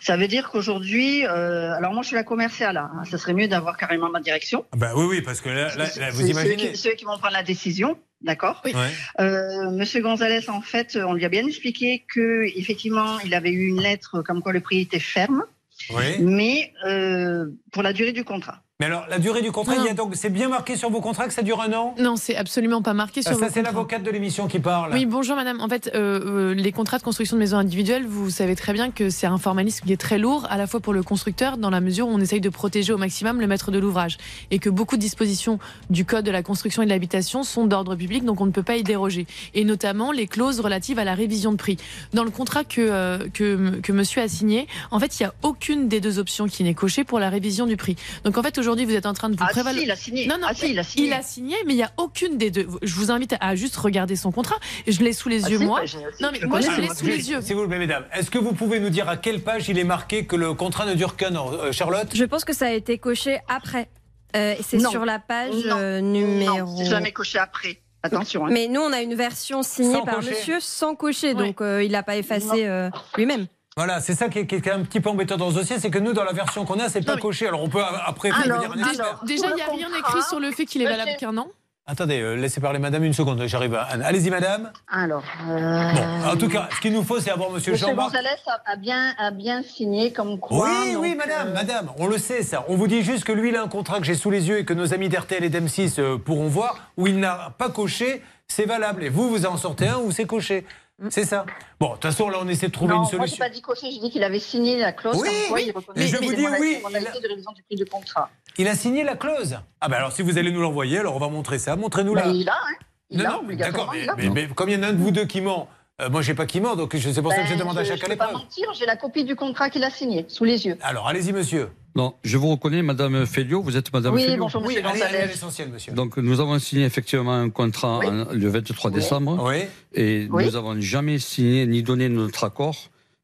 [0.00, 3.48] Ça veut dire qu'aujourd'hui, euh, alors moi je suis la commerciale, hein, ça serait mieux
[3.48, 4.64] d'avoir carrément ma direction.
[4.72, 6.58] Ah bah oui, oui, parce que là, là, là, vous imaginez.
[6.66, 8.72] Ceux qui, ceux qui vont prendre la décision, d'accord Ouais.
[9.20, 13.66] euh, Monsieur Gonzalez, en fait, on lui a bien expliqué que effectivement, il avait eu
[13.66, 15.42] une lettre comme quoi le prix était ferme,
[15.90, 16.18] Oui.
[16.20, 18.62] mais euh, pour la durée du contrat.
[18.80, 21.00] Mais alors, la durée du contrat, il y a donc, c'est bien marqué sur vos
[21.00, 21.94] contrats que ça dure un an?
[21.96, 23.70] Non, c'est absolument pas marqué sur Ah, vos Ça, c'est contrats.
[23.70, 24.92] l'avocate de l'émission qui parle.
[24.92, 25.60] Oui, bonjour madame.
[25.60, 28.90] En fait, euh, euh, les contrats de construction de maisons individuelles, vous savez très bien
[28.90, 31.70] que c'est un formalisme qui est très lourd, à la fois pour le constructeur, dans
[31.70, 34.18] la mesure où on essaye de protéger au maximum le maître de l'ouvrage.
[34.50, 37.94] Et que beaucoup de dispositions du Code de la construction et de l'habitation sont d'ordre
[37.94, 39.28] public, donc on ne peut pas y déroger.
[39.54, 41.76] Et notamment les clauses relatives à la révision de prix.
[42.12, 45.34] Dans le contrat que, euh, que, que monsieur a signé, en fait, il n'y a
[45.42, 47.94] aucune des deux options qui n'est cochée pour la révision du prix.
[48.24, 49.80] Donc en fait, aujourd'hui, vous êtes en train de vous Ah, prévaloir.
[49.80, 50.26] si, il a signé.
[50.26, 51.06] Non, non, Ah, si, il a signé.
[51.06, 52.66] Il a signé, mais il n'y a aucune des deux.
[52.82, 54.56] Je vous invite à juste regarder son contrat.
[54.86, 55.80] Je l'ai sous les Ah, yeux, si, moi.
[55.82, 57.40] bah, non, mais je moi, je l'ai sous les yeux.
[57.42, 59.84] S'il vous plaît, mesdames, est-ce que vous pouvez nous dire à quelle page il est
[59.84, 62.70] marqué que le contrat ne dure qu'un an Euh, Charlotte Je pense que ça a
[62.72, 63.88] été coché après.
[64.36, 65.76] Euh, c'est sur la page Non.
[65.78, 66.58] euh, numéro.
[66.58, 67.78] Non, c'est jamais coché après.
[68.02, 68.44] Attention.
[68.46, 68.50] hein.
[68.52, 70.30] Mais nous, on a une version signée Sans par cocher.
[70.30, 73.46] monsieur sans cocher, donc euh, il n'a pas effacé euh, lui-même.
[73.76, 75.90] Voilà, c'est ça qui est, qui est un petit peu embêtant dans ce dossier, c'est
[75.90, 77.48] que nous, dans la version qu'on a, c'est pas coché.
[77.48, 80.38] Alors on peut après Alors, venir un alors, Déjà, il n'y a rien écrit sur
[80.38, 81.48] le fait qu'il est valable qu'un an.
[81.86, 84.00] Attendez, euh, laissez parler madame une seconde, j'arrive à Anne.
[84.02, 84.72] Allez-y madame.
[84.90, 85.22] Alors.
[85.50, 88.10] euh, Bon, en tout cas, ce qu'il nous faut, c'est avoir monsieur, Monsieur Jean-Marc.
[88.12, 88.30] Gonzalez
[88.64, 90.66] a, bien, a bien signé comme quoi.
[90.66, 92.64] Oui, donc, oui, madame, euh, madame, on le sait ça.
[92.68, 94.60] On vous dit juste que lui, il a un contrat que j'ai sous les yeux
[94.60, 98.22] et que nos amis d'RTL et d'M6 euh, pourront voir, où il n'a pas coché,
[98.48, 99.04] c'est valable.
[99.04, 100.64] Et vous, vous en sortez un où c'est coché.
[101.10, 101.44] C'est ça.
[101.80, 103.44] Bon, de toute façon, là, on essaie de trouver non, une moi, j'ai solution.
[103.44, 106.00] pas dit cocher, j'ai dit qu'il avait signé la clause Oui, comme quoi oui, il
[106.00, 108.30] mais je vous dis oui, modalités de révision du prix du contrat.
[108.58, 109.58] Il a signé la clause.
[109.80, 111.74] Ah ben alors, si vous allez nous l'envoyer, alors on va montrer ça.
[111.74, 112.32] Montrez-nous Ben, là.
[112.32, 112.74] il a, hein.
[113.10, 114.14] Il non, a, non, d'accord, mais, il a.
[114.16, 115.68] mais- mais comme il y en a un de vous deux qui ment,
[116.02, 117.84] euh, moi, j'ai pas qui ment, donc c'est pour ça que je Ben, demande à
[117.84, 120.42] chacun je les peux pas mentir, j'ai la copie du contrat qu'il a signé sous
[120.44, 120.76] les yeux.
[120.82, 121.68] Alors, allez-y, monsieur.
[121.94, 125.02] Non, je vous reconnais, Madame Fellio, vous êtes Madame Oui, Fellio bonjour, Oui, monsieur allez,
[125.02, 125.92] allez à l'essentiel, monsieur.
[125.92, 128.06] Donc nous avons signé effectivement un contrat Oui.
[128.08, 128.96] en- le 23 Oui.
[128.96, 129.58] décembre Oui.
[129.94, 130.46] et Oui.
[130.46, 132.74] nous n'avons jamais signé ni donné notre accord,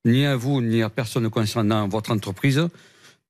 [0.05, 2.68] ni à vous, ni à personne concernant votre entreprise,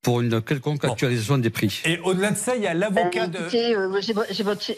[0.02, 0.92] pour une quelconque Bon.
[0.92, 1.82] actualisation des prix.
[1.84, 3.38] Et au-delà de ça, il y a l'avocat Ben, de.
[3.56, 4.00] euh,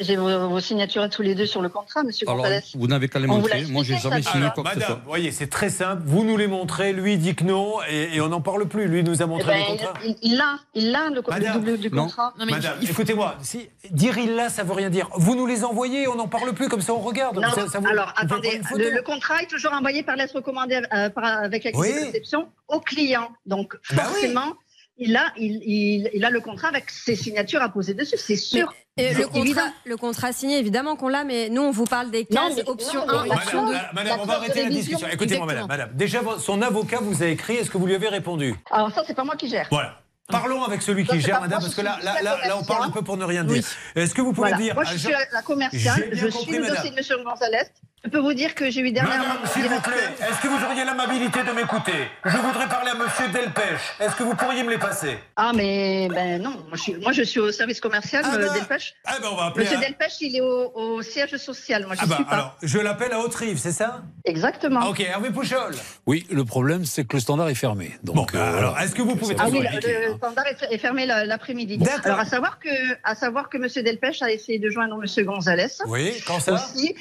[0.01, 2.45] j'ai vos, signatures tous les deux sur le contrat, monsieur Alors,
[2.75, 3.65] vous n'avez qu'à les l'a montrer.
[3.67, 4.89] Moi, j'ai expliqué, jamais signé quoi que ce soit.
[4.89, 6.03] madame, voyez, c'est très simple.
[6.07, 8.89] Vous nous les montrez, lui dit que non, et, et on n'en parle plus.
[8.89, 9.93] Lui nous a Eh montré ben, le contrat.
[10.23, 12.35] il- l'a, il l'a le, le Madame, double du contrat.
[12.39, 15.09] Non, mais Madame, il écoutez-moi, si, dire il l'a, ça veut rien dire.
[15.15, 17.37] Vous nous les envoyez, on n'en parle plus, comme ça on regarde.
[17.37, 21.11] Non, Ça- ça vous- alors attendez, le, contrat est toujours envoyé par lettre recommandée euh,
[21.11, 22.01] par- avec accusé Oui.
[22.01, 23.29] de réception au client.
[23.47, 24.13] Donc Bah oui.
[24.15, 24.55] forcément,
[25.05, 28.37] il, a, il, il, il a le contrat avec ses signatures à poser dessus, c'est
[28.37, 28.73] sûr.
[28.97, 29.63] Et le contrat, évident.
[29.87, 32.69] le contrat signé, évidemment qu'on l'a, mais nous, on vous parle des Non, cases mais-
[32.69, 33.73] option non, 1, mais- option Madame, 2.
[33.73, 35.09] la- Madame, on va arrêter la discussion.
[35.11, 35.91] Écoutez-moi, madame, madame.
[35.95, 38.55] Déjà, son avocat vous a écrit, est-ce que vous lui avez répondu?
[38.71, 39.67] Alors ça, c'est pas moi qui gère.
[39.71, 39.99] Voilà.
[40.29, 42.85] Parlons avec celui qui gère, madame, parce que là, là, la là, là, on parle
[42.85, 43.65] un peu pour ne rien dire.
[43.97, 44.63] Est-ce que vous pouvez Voilà.
[44.63, 46.77] dire Moi, je suis la, commerciale, je compris, suis le madame.
[46.77, 47.63] dossier de Monsieur Gonzalez.
[48.05, 49.27] Je peux vous dire que j'ai eu dernièrement...
[49.29, 51.93] Madame, s'il vous plaît, est-ce que vous auriez l'amabilité de m'écouter?
[52.25, 53.79] Je voudrais parler à Monsieur Delpech.
[54.01, 55.19] Est-ce que vous pourriez me les passer?
[55.37, 58.53] Ah, mais ben non, moi je suis, moi, je suis au service commercial Ah euh,
[58.55, 58.95] Delpech.
[59.05, 59.67] Ah ben on va appeler.
[59.67, 62.25] Monsieur à- Delpech, il est au, au siège social, moi je Ah ne bah suis
[62.25, 62.31] pas.
[62.33, 64.03] alors, je l'appelle à Haute-Rive, c'est ça?
[64.25, 64.81] Exactement.
[64.83, 65.73] Ah, Ok, Hervé Pouchol.
[66.07, 67.93] Oui, le problème, c'est que le standard est fermé.
[68.03, 71.07] Donc, Bon, bah, alors, est-ce que vous pouvez Ah oui, le, le standard est, fermé
[71.07, 71.79] la- l'après-midi.
[71.79, 72.01] D'accord.
[72.07, 72.69] Alors à savoir que,
[73.05, 75.69] à savoir que Monsieur Delpech a essayé de joindre Monsieur Gonzalez.
[75.87, 76.55] Oui, quand ça?
[76.55, 76.97] Aussi.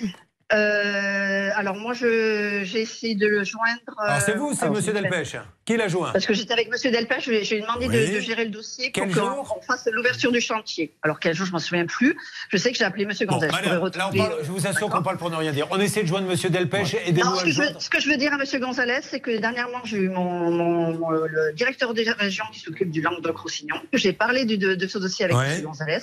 [0.53, 3.79] Euh, alors moi, je, j'ai essayé de le joindre.
[4.25, 6.91] C'est euh, vous, c'est Monsieur je Delpech Qui l'a joint Parce que j'étais avec Monsieur
[6.91, 8.15] Delpech, je je lui ai demandé de- Oui.
[8.15, 10.93] de, gérer le dossier Quel pour qu'on fasse l'ouverture du chantier.
[11.03, 12.17] Alors quel jour, je m'en souviens plus.
[12.49, 13.53] Je sais que j'ai appelé Monsieur Bon, Gonzalez.
[13.63, 15.67] je je vous assure qu'on parle pour ne rien dire.
[15.71, 18.17] On essaie de joindre Monsieur Delpech, non, à ce que, je, ce que je veux
[18.17, 22.01] dire à Monsieur Gonzalez, c'est que dernièrement, j'ai eu mon, mon- mon- le directeur de
[22.19, 23.75] région qui s'occupe du Languedoc-Roussillon.
[23.93, 25.47] J'ai parlé de, de ce dossier avec Ouais.
[25.49, 25.99] Monsieur Gonzalez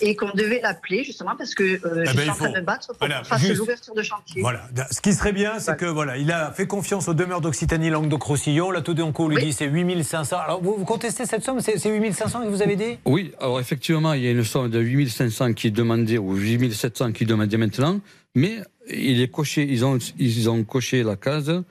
[0.00, 2.52] et qu'on devait l'appeler justement parce que euh, je ben, suis il en train faut-
[2.52, 3.60] de me battre pour Voilà, qu'on fasse juste-
[3.94, 4.40] de chantier.
[4.42, 4.68] Voilà.
[4.90, 8.70] Ce qui serait bien, c'est que voilà, il a fait confiance aux demeures d'Occitanie Languedoc-Roussillon.
[8.70, 9.44] La Todéonco lui Oui.
[9.46, 10.36] dit c'est 8500.
[10.38, 11.60] Alors vous, vous contestez cette somme?
[11.60, 12.98] C'est c'est 8500 que vous avez dit?
[13.04, 17.12] Oui, alors effectivement, il y a une somme de 8500 qui est demandée ou 8700
[17.12, 18.00] qui est demandée maintenant,
[18.34, 18.58] mais
[18.90, 21.62] il est coché, ils ont, ils ont coché la case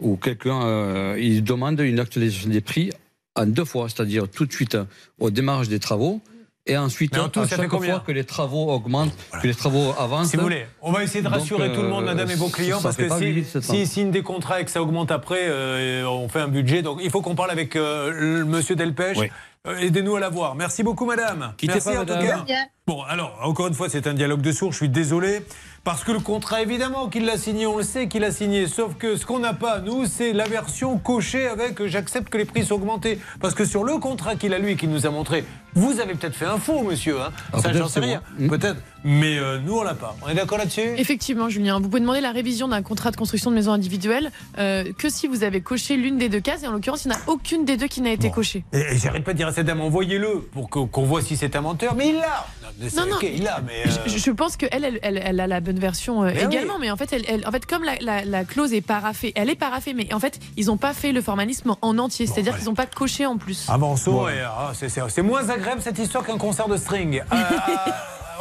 [0.00, 2.90] où quelqu'un euh, il demande une actualisation des prix
[3.36, 4.76] en deux fois, c'est-à-dire tout de suite
[5.18, 6.20] au démarrage des travaux.
[6.66, 9.46] Et ensuite, en tout, à ça fait chaque combien fois que les travaux augmentent, que
[9.46, 10.28] les travaux avancent.
[10.28, 12.34] Si vous voulez, on va essayer de Donc, rassurer tout le monde, euh, madame et
[12.34, 13.72] vos clients, parce fait que pas si- 8700.
[13.72, 16.82] s'ils signent des contrats et que ça augmente après, euh, on fait un budget.
[16.82, 19.16] Donc il faut qu'on parle avec euh, monsieur Delpech.
[19.18, 19.30] Oui.
[19.66, 20.54] Euh, Aidez-nous à l'avoir.
[20.54, 21.52] Merci beaucoup, madame.
[21.58, 22.44] Quittez Merci pas, en tout cas.
[22.86, 25.42] Bon, alors, encore une fois, c'est un dialogue de sourds, je suis désolé.
[25.84, 28.66] Parce que le contrat, évidemment qu'il l'a signé, on le sait qu'il l'a signé.
[28.66, 32.46] Sauf que ce qu'on n'a pas, nous, c'est la version cochée avec j'accepte que les
[32.46, 33.18] prix sont augmentés.
[33.40, 36.34] Parce que sur le contrat qu'il a, lui, qu'il nous a montré, vous avez peut-être
[36.36, 37.20] fait un faux, monsieur.
[37.20, 37.30] Hein.
[37.52, 38.22] Ah, Ça, j'en sais rien.
[38.38, 38.46] moi.
[38.46, 38.50] Mm.
[38.50, 38.76] Peut-être.
[39.02, 40.14] Mais euh, nous, on l'a pas.
[40.22, 40.82] On est d'accord là-dessus?
[40.98, 44.84] Effectivement, Julien, vous pouvez demander la révision d'un contrat de construction de maison individuelle euh,
[44.98, 47.18] que si vous avez coché l'une des deux cases, et en l'occurrence, il n'y en
[47.18, 48.34] a aucune des deux qui n'a été Bon.
[48.34, 48.62] cochée.
[48.74, 51.56] Et, et j'arrête pas de dire à cette dame, envoyez-le pour qu'on voit si c'est
[51.56, 51.94] un menteur.
[51.94, 52.46] Mais il l'a
[52.94, 53.90] Non, Non, il l'a, mais.
[53.90, 56.74] euh, Je, je pense qu'elle, elle, elle, elle a la bonne version euh, Mais également,
[56.74, 56.80] oui.
[56.82, 59.48] mais en fait, elle, elle- en fait, comme la, la- la clause est paraffée, elle
[59.48, 62.66] est paraffée, mais en fait, ils n'ont pas fait le formalisme en entier, c'est-à-dire qu'ils
[62.66, 63.64] n'ont pas coché en plus.
[63.70, 64.26] Avançons.
[64.26, 67.22] ah, c'est- c'est c'est moins agréable cette histoire qu'un concert de string.
[67.32, 67.90] Euh, euh,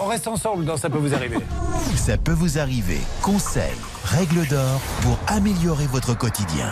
[0.02, 1.38] on reste ensemble dans Ça peut vous arriver.
[1.96, 3.00] Ça peut vous arriver.
[3.22, 6.70] Conseils, règles d'or pour améliorer votre quotidien.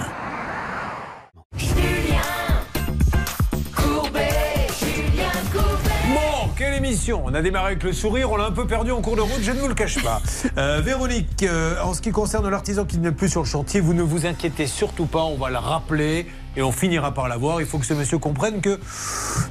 [6.88, 9.22] Émission On a démarré avec le sourire, on l'a un peu perdu en cours de
[9.22, 10.22] route, je ne vous le cache pas.
[10.58, 13.94] Euh, Véronique, euh, en ce qui concerne l'artisan qui n'est plus sur le chantier, vous
[13.94, 16.26] ne vous inquiétez surtout pas, on va le rappeler
[16.56, 17.62] et on finira par l'avoir.
[17.62, 18.80] Il faut que ce monsieur comprenne que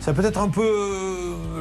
[0.00, 1.15] ça peut être un peu euh,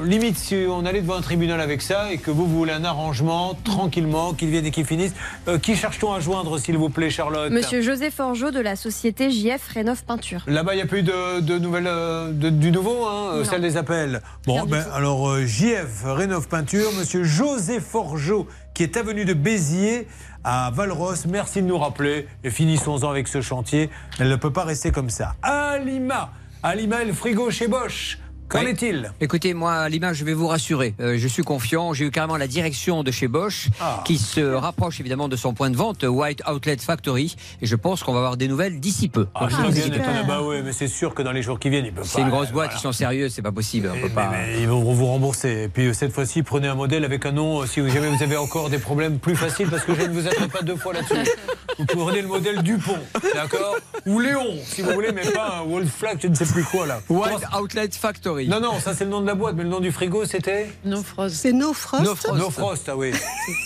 [0.10, 2.84] limite, si on allait devant un tribunal avec ça et que vous, vous voulez un
[2.84, 5.14] arrangement, tranquillement, qu'ils viennent et qu'ils finissent,
[5.48, 9.32] euh, qui cherche-t-on à joindre, s'il vous plaît, Charlotte Monsieur José Forgeot de la société
[9.32, 10.42] JF Rénov Peinture.
[10.48, 13.62] Là-bas, il n'y a eu de, de nouvelles, euh, de- du nouveau, hein, euh, celle
[13.62, 14.22] des appels.
[14.46, 20.08] Bon, ben, alors euh, JF Rénov Peinture, monsieur José Forgeot, qui est avenue de Béziers
[20.44, 21.14] à Valros.
[21.28, 23.90] Merci de nous rappeler et finissons-en avec ce chantier.
[24.20, 25.36] Elle ne peut pas rester comme ça.
[25.42, 28.20] Alima, Alima le frigo chez Bosch.
[28.48, 28.68] Qu'en Oui.
[28.70, 29.12] est-il?
[29.22, 30.94] Écoutez, moi, à l'image, je vais vous rassurer.
[31.00, 31.94] Euh, je suis confiant.
[31.94, 34.04] J'ai eu carrément la direction de chez Bosch Ah.
[34.06, 37.36] qui se rapproche évidemment de son point de vente, White Outlet Factory.
[37.64, 39.26] Et je pense qu'on va avoir des nouvelles d'ici peu.
[39.34, 39.98] Ah, je bien étonné.
[40.28, 42.10] Bah oui, mais c'est sûr que dans les jours qui viennent, ils peuvent pas.
[42.10, 42.80] C'est une grosse euh, boîte, voilà.
[42.80, 43.90] ils sont sérieux, c'est pas possible.
[43.92, 44.30] On peut Mais- pas.
[44.32, 45.64] mais ils vont vous rembourser.
[45.64, 48.22] Et puis euh, cette fois-ci, prenez un modèle avec un nom, euh, si jamais vous
[48.22, 50.94] avez encore des problèmes plus faciles, parce que je ne vous attrape pas deux fois
[50.94, 51.32] là-dessus.
[51.80, 52.98] Vous prenez le modèle Dupont,
[53.34, 53.76] d'accord?
[54.06, 56.86] Ou Léon, si vous voulez, mais pas un Wolf Flag, je ne sais plus quoi
[56.86, 57.02] là.
[57.10, 58.35] White Outlet Factory.
[58.48, 60.70] Non, non, ça c'est le nom de la boîte, mais le nom du frigo c'était
[60.84, 61.36] No Frost.
[61.36, 62.04] C'est No Frost.
[62.04, 62.38] No Frost.
[62.38, 63.12] No Frost, ah oui.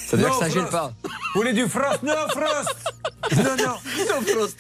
[0.07, 0.72] Ça veut dire No que ça gèle Frost.
[0.72, 0.93] pas.
[1.03, 2.75] Vous voulez du Frost No Frost
[3.35, 3.73] Non, non.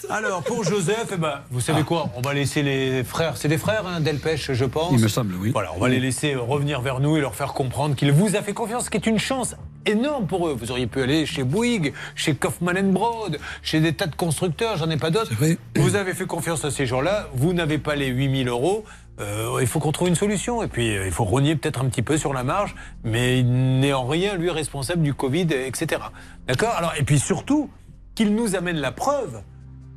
[0.09, 3.57] Alors, pour Joseph, eh ben, vous savez quoi On va laisser les frères, c'est des
[3.57, 4.91] frères, hein, Delpech, je pense.
[4.91, 5.51] Il me semble, oui.
[5.51, 8.35] Voilà, on va les laisser euh, revenir vers nous et leur faire comprendre qu'il vous
[8.35, 9.55] a fait confiance, ce qui est une chance
[9.85, 10.55] énorme pour eux.
[10.59, 14.89] Vous auriez pu aller chez Bouygues, chez Kaufmann Broad, chez des tas de constructeurs, j'en
[14.89, 15.31] ai pas d'autres.
[15.75, 18.83] Vous avez fait confiance à ces gens-là, vous n'avez pas les 8000 euros.
[19.19, 20.63] Euh, il faut qu'on trouve une solution.
[20.63, 23.79] Et puis, euh, il faut rogner peut-être un petit peu sur la marge, mais il
[23.79, 26.01] n'est en rien, lui, responsable du Covid, etc.
[26.47, 26.73] D'accord?
[26.75, 27.69] Alors, et puis surtout,
[28.15, 29.41] qu'il nous amène la preuve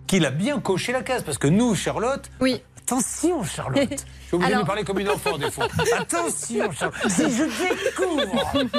[0.07, 1.23] qu'il a bien coché la case.
[1.23, 2.31] Parce que nous, Charlotte.
[2.41, 2.63] Oui.
[2.79, 4.07] Attention, Charlotte.
[4.33, 5.67] Je suis obligé de Alors- lui parler comme une enfant, des fois.
[5.99, 6.71] Attention.
[7.09, 7.45] Si je
[7.85, 8.23] découvre.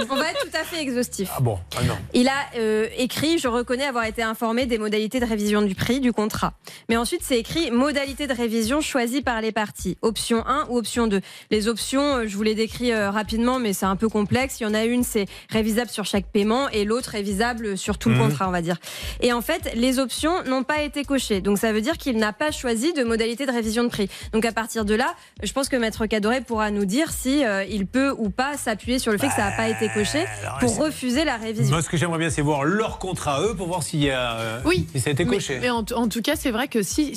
[0.10, 1.30] On va être tout à fait exhaustif.
[1.38, 1.96] Ah bon Ah non.
[2.16, 6.00] Il a euh, écrit Je reconnais avoir été informé des modalités de révision du prix
[6.00, 6.54] du contrat.
[6.90, 9.98] Mais ensuite, c'est écrit Modalités de révision choisies par les parties.
[10.02, 11.22] Option 1 ou option 2.
[11.52, 14.60] Les options, euh, je vous les décris euh, rapidement, mais c'est un peu complexe.
[14.60, 18.10] Il y en a une, c'est révisable sur chaque paiement et l'autre révisable sur tout
[18.10, 18.22] le Mhm.
[18.30, 18.78] contrat, on va dire.
[19.22, 21.42] Et en fait, les options n'ont pas été cochées.
[21.42, 24.10] Donc ça veut dire qu'il n'a pas choisi de modalité de révision de prix.
[24.32, 27.64] Donc à partir de là, je pense que Maître Cadoré pourra nous dire si euh,
[27.66, 30.26] il peut ou pas s'appuyer sur le fait que ça n'a pas été coché
[30.60, 31.72] pour refuser la révision.
[31.74, 34.34] Moi, ce que j'aimerais bien, c'est voir leur contrat eux pour voir s'il y a.
[34.40, 34.88] euh, Oui.
[34.94, 35.60] Si ça a été Mais- coché.
[35.62, 37.14] Mais, en, en tout cas, c'est vrai que si,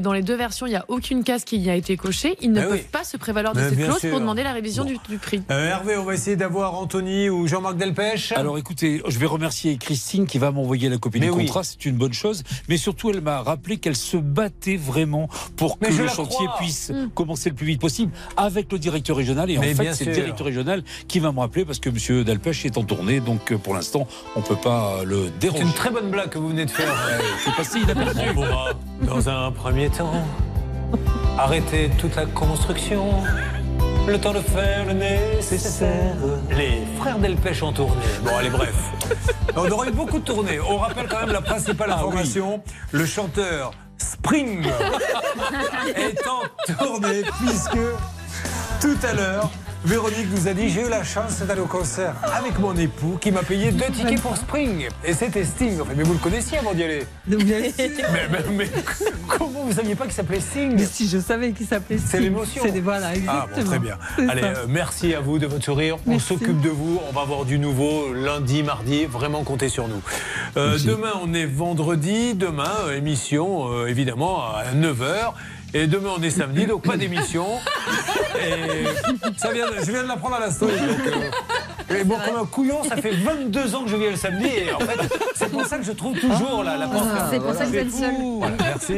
[0.00, 2.50] dans les deux versions, il n'y a aucune case qui y a été cochée, ils
[2.50, 2.84] ne Ben peuvent oui.
[2.90, 4.10] pas se prévaloir de cette clause sûr.
[4.10, 5.42] pour demander la révision du, du prix.
[5.50, 8.32] Euh, Hervé, on va essayer d'avoir Anthony ou Jean-Marc Delpech.
[8.32, 11.44] Alors écoutez, je vais remercier Christine qui va m'envoyer la copie Mais du oui.
[11.46, 12.42] contrat, c'est une bonne chose.
[12.68, 16.56] Mais surtout, elle m'a rappelé qu'elle se battait vraiment pour Mais que le chantier crois.
[16.58, 17.10] puisse Mm.
[17.14, 19.50] commencer le plus vite possible avec le directeur régional.
[19.50, 22.24] Et Mais en fait, c'est le directeur régional qui va me rappeler parce que M.
[22.24, 23.20] Delpech est en tournée.
[23.20, 25.62] Donc euh, pour l'instant, on ne peut pas euh, le C'est déranger.
[25.62, 26.94] une très bonne blague que vous venez de faire.
[27.44, 28.20] C'est passé inaperçu.
[29.02, 30.12] Dans un premier temps,
[31.38, 33.06] arrêter toute la construction.
[34.08, 36.14] Le temps de faire le nécessaire.
[36.56, 37.96] Les frères Delpech en tournée.
[38.24, 38.72] Bon, allez, bref.
[39.56, 40.60] On aurait eu beaucoup de tournées.
[40.60, 42.62] On rappelle quand même la principale Ah information.
[42.92, 44.64] Le chanteur Spring.
[45.96, 46.42] Est en
[46.76, 47.78] tournée puisque
[48.80, 49.50] tout à l'heure,
[49.84, 53.30] Véronique nous a dit j'ai eu la chance d'aller au concert avec mon époux qui
[53.30, 54.88] m'a payé deux tickets pour Spring.
[55.04, 55.80] Et c'était Sting.
[55.80, 57.06] Enfin, mais vous le connaissiez avant d'y aller.
[57.28, 57.38] mais,
[58.30, 58.68] mais- mais
[59.28, 62.20] comment vous saviez pas qu'il s'appelait Sting Mais si je savais qu'il s'appelait C'est Sting.
[62.20, 62.62] l'émotion.
[62.64, 63.44] C'est des- Voilà, exactement.
[63.54, 63.98] Ah bon, très bien.
[64.16, 65.98] C'est Allez, euh, merci à vous de votre sourire.
[66.06, 67.00] On s'occupe de vous.
[67.08, 69.04] On va avoir du nouveau lundi, mardi.
[69.04, 70.02] Vraiment, comptez sur nous.
[70.56, 72.34] Euh, demain, on est vendredi.
[72.34, 75.32] Demain, euh, émission, évidemment, à 9h.
[75.76, 77.44] Et demain, on est samedi, donc pas d'émission.
[78.40, 78.86] Et
[79.36, 80.50] ça vient, je viens de l'apprendre à la
[81.88, 84.46] et bon, comme un couillon, ça fait 22 ans que je viens le samedi.
[84.46, 84.98] Et en fait,
[85.34, 87.06] c'est pour ça que je trouve toujours la, la porte.
[87.30, 88.14] C'est pour ça que vous êtes seul.
[88.38, 88.94] Voilà, merci.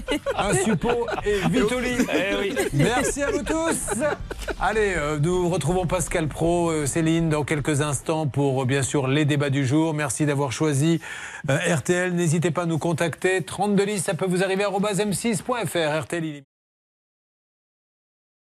[0.36, 1.96] Un suppôt et Vitoli.
[2.12, 2.54] Eh oui.
[2.74, 3.98] Merci à vous tous.
[4.60, 9.08] Allez, euh, nous retrouvons Pascal Pro, euh, Céline, dans quelques instants pour euh, bien sûr
[9.08, 9.94] les débats du jour.
[9.94, 11.00] Merci d'avoir choisi
[11.48, 12.12] RTL.
[12.12, 13.42] N'hésitez pas à nous contacter.
[13.42, 16.02] 32 10, ça peut vous arriver à m6.fr.
[16.02, 16.42] RTL.